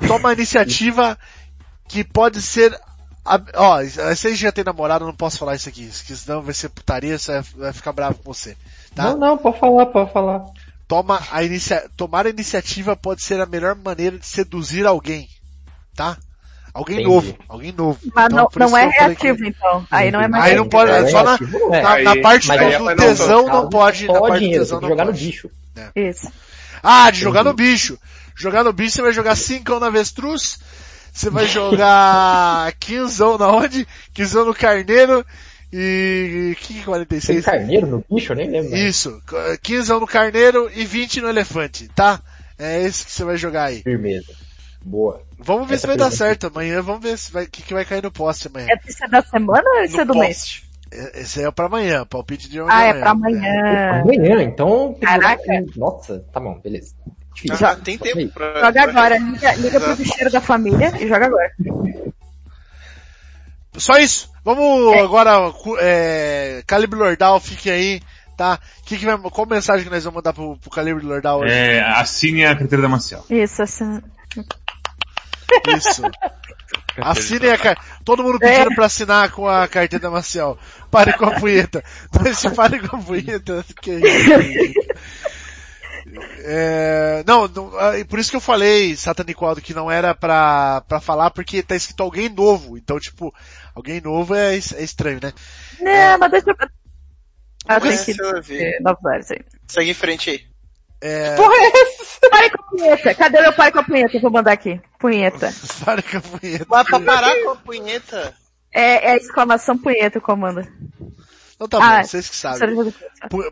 [0.07, 1.15] Toma a iniciativa
[1.87, 2.75] que pode ser
[3.23, 6.69] a- Ó, vocês já tem namorado, não posso falar isso aqui, porque senão vai ser
[6.69, 8.57] putaria, você vai ficar bravo com você.
[8.95, 9.11] Tá?
[9.11, 10.43] Não, não, pode falar, pode falar.
[10.87, 11.89] Toma a inicia...
[11.97, 15.27] Tomar a iniciativa pode ser a melhor maneira de seduzir alguém.
[15.95, 16.17] Tá?
[16.73, 17.09] Alguém Entendi.
[17.09, 17.37] novo.
[17.47, 17.99] Alguém novo.
[18.13, 19.87] Mas Então, não, não é falei que- reativo, então.
[19.89, 21.81] Aí não é mais Aí não pode, É, só na, reativo é.
[21.81, 24.63] na, na parte do, aí do é tesão não, não pode, na parte do dinheiro,
[24.63, 25.25] tesão tem que não jogar no pode.
[25.25, 25.49] bicho.
[25.95, 26.31] Isso.
[26.83, 27.97] Ah, de jogar no bicho.
[28.35, 30.59] Jogar no bicho você vai jogar 5 na avestruz,
[31.13, 33.87] você vai jogar 15 na onde?
[34.13, 35.25] 15 no carneiro
[35.77, 36.55] e...
[36.55, 37.45] que que é Tem 46?
[37.45, 38.31] carneiro no bicho?
[38.31, 38.75] Eu nem lembro.
[38.75, 39.21] Isso,
[39.61, 42.21] 15 no carneiro e 20 no elefante, tá?
[42.57, 43.81] É esse que você vai jogar aí.
[43.81, 44.33] Firmeza.
[44.81, 45.21] Boa.
[45.37, 47.73] Vamos ver Essa se vai dar certo amanhã, vamos ver se vai, o que, que
[47.73, 48.67] vai cair no poste amanhã.
[48.69, 50.37] É isso é da semana ou isso é do mês?
[50.37, 50.65] poste.
[50.91, 52.99] É- Esse é pra amanhã, palpite de Ah, é amanhã.
[53.01, 54.01] pra amanhã.
[54.01, 54.93] Amanhã, então.
[54.93, 55.65] tem que Caraca.
[55.75, 56.93] Nossa, tá bom, beleza.
[57.59, 58.61] Já tem tempo pra...
[58.61, 61.51] Joga agora, liga, liga pro bicheiro da família e joga agora.
[63.77, 64.29] Só isso.
[64.45, 67.99] Vamos agora, cu- é, Calibre Lordal, fique aí,
[68.37, 68.59] tá?
[68.85, 71.51] Que que vai, qual mensagem que nós vamos mandar pro, pro Calibre Lordal hoje?
[71.51, 73.25] É, assine a carteira da Marcial.
[73.29, 73.99] Isso, assim.
[75.75, 76.03] Isso.
[76.97, 77.77] Assinem a car...
[78.05, 80.57] Todo mundo pedindo pra assinar com a carteira Marcial.
[80.91, 81.83] Pare com a punheta.
[82.35, 84.73] Se pare com a punheta, que isso?
[86.47, 91.01] É, não, não, ah, por isso que eu falei, Satanicoado, que não era pra, pra
[91.01, 92.77] falar, porque tá escrito alguém novo.
[92.77, 93.33] Então, tipo,
[93.75, 95.33] alguém novo é, é estranho, né?
[95.79, 96.55] Não, mas deixa eu...
[97.67, 99.39] Ah, tem que ter novos aí.
[99.67, 100.41] Segue em frente aí.
[101.01, 101.35] É,
[102.29, 103.15] Pare com a punheta.
[103.15, 104.17] Cadê meu pai com a punheta?
[104.17, 104.79] Eu vou mandar aqui.
[104.99, 105.53] Punheta.
[105.83, 106.65] pare com a punheta.
[106.69, 108.33] Mas pra parar com a punheta...
[108.71, 110.67] É, é exclamação punheta o comando.
[111.55, 112.75] Então tá bom, Ah, vocês que sabem.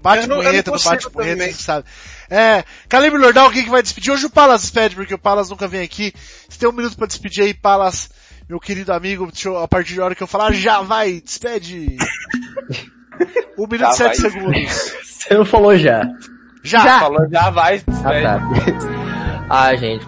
[0.01, 1.35] Bate não- punheta, não não bate punheta, também.
[1.37, 1.89] vocês que sabem.
[2.29, 4.11] É, Calibre Lordal, quem que vai despedir?
[4.11, 6.13] Hoje o Palas despede, porque o Palas nunca vem aqui.
[6.49, 8.09] Você tem um minuto pra despedir aí, Palas,
[8.49, 9.27] meu querido amigo.
[9.27, 11.97] Deixa eu- a partir da hora que eu falar, já vai, despede.
[13.57, 14.31] Um minuto e Já sete vai.
[14.31, 14.93] segundos.
[15.03, 16.01] Você não falou já.
[16.63, 16.99] Já!
[16.99, 18.23] Falou já vai, Ah, despede.
[18.23, 19.45] tá.
[19.49, 20.05] ah, gente.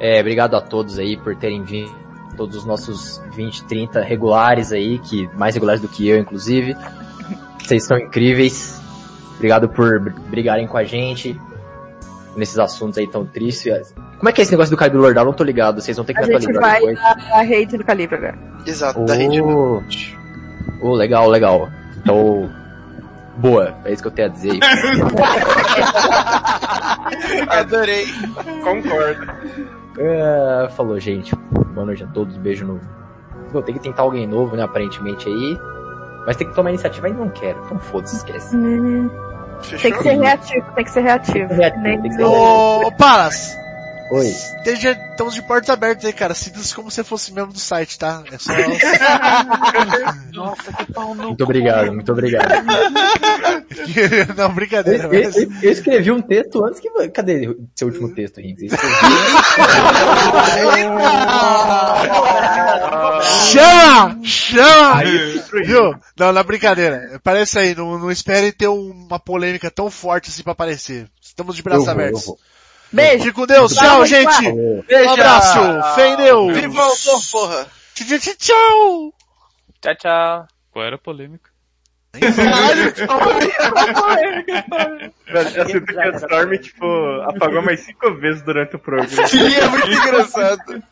[0.00, 1.94] É, obrigado a todos aí por terem vindo.
[2.36, 6.74] Todos os nossos 20, 30 regulares aí, que mais regulares do que eu, inclusive.
[7.62, 8.80] Vocês são incríveis.
[9.36, 11.38] Obrigado por br- brigarem com a gente
[12.36, 13.94] nesses assuntos aí tão tristes.
[14.18, 15.24] Como é que é esse negócio do Calibre Lordal?
[15.24, 15.80] Não tô ligado.
[15.80, 16.98] Vocês vão ter que A me gente atualizar vai depois.
[16.98, 18.38] na, na rede do calibre agora.
[18.66, 19.40] Exato, da rede.
[19.40, 19.82] Oh,
[20.82, 21.68] oh, legal, legal.
[21.98, 22.50] Então,
[23.38, 23.74] boa.
[23.84, 24.58] É isso que eu tenho a dizer.
[27.48, 28.06] Adorei.
[28.62, 29.32] Concordo.
[29.98, 31.34] É, falou, gente.
[31.74, 32.36] Boa noite a todos.
[32.36, 32.80] Beijo no.
[33.52, 34.62] Vou ter que tentar alguém novo, né?
[34.62, 35.58] Aparentemente aí.
[36.26, 37.60] Mas tem que tomar iniciativa ainda não quero.
[37.64, 38.56] Então foda-se, esquece.
[39.62, 39.78] Fechou?
[39.80, 41.54] tem que ser reativo, tem que ser reativo.
[41.54, 43.58] Reativo, Nem- tem que ser ô Palas,
[44.12, 44.26] Oi.
[44.26, 46.34] esteja, estamos de portas abertas aí, cara.
[46.34, 48.22] Sinta-se como se fosse membro do site, tá?
[48.32, 48.52] É só...
[50.34, 52.50] Nossa, que pau no Muito obrigado, muito obrigado.
[54.36, 55.36] Não, brincadeira, Eu, mas...
[55.36, 56.90] eu- eu escrevi um texto antes que.
[57.10, 58.68] Cadê seu último texto, Henrique?
[58.68, 59.00] Você escreveu?
[63.22, 64.18] Chama!
[64.24, 65.02] Chama!
[65.64, 65.94] Viu?
[66.18, 67.20] Não, na brincadeira.
[67.22, 71.08] Parece aí, não, não esperem ter uma polêmica tão forte assim pra aparecer.
[71.20, 72.32] Estamos de braços Eu vou, eu abertos.
[72.92, 73.24] Beijo.
[73.24, 74.44] Fique com Deus, Tchau, tchau, gente.
[74.44, 74.84] Falou.
[74.90, 75.94] Um abraço!
[75.94, 76.54] Fé em Deus!
[76.54, 77.66] Vire voltou, porra.
[77.94, 79.14] Tchau, tchau, tchau!
[79.80, 80.46] Tchau, tchau.
[80.72, 81.50] Qual era a polêmica?
[82.12, 82.92] Caralho,
[85.32, 86.84] Velho, eu sinto que a Storm, tipo,
[87.28, 89.26] apagou mais cinco vezes durante o programa.
[89.28, 90.82] Sim, é muito engraçado.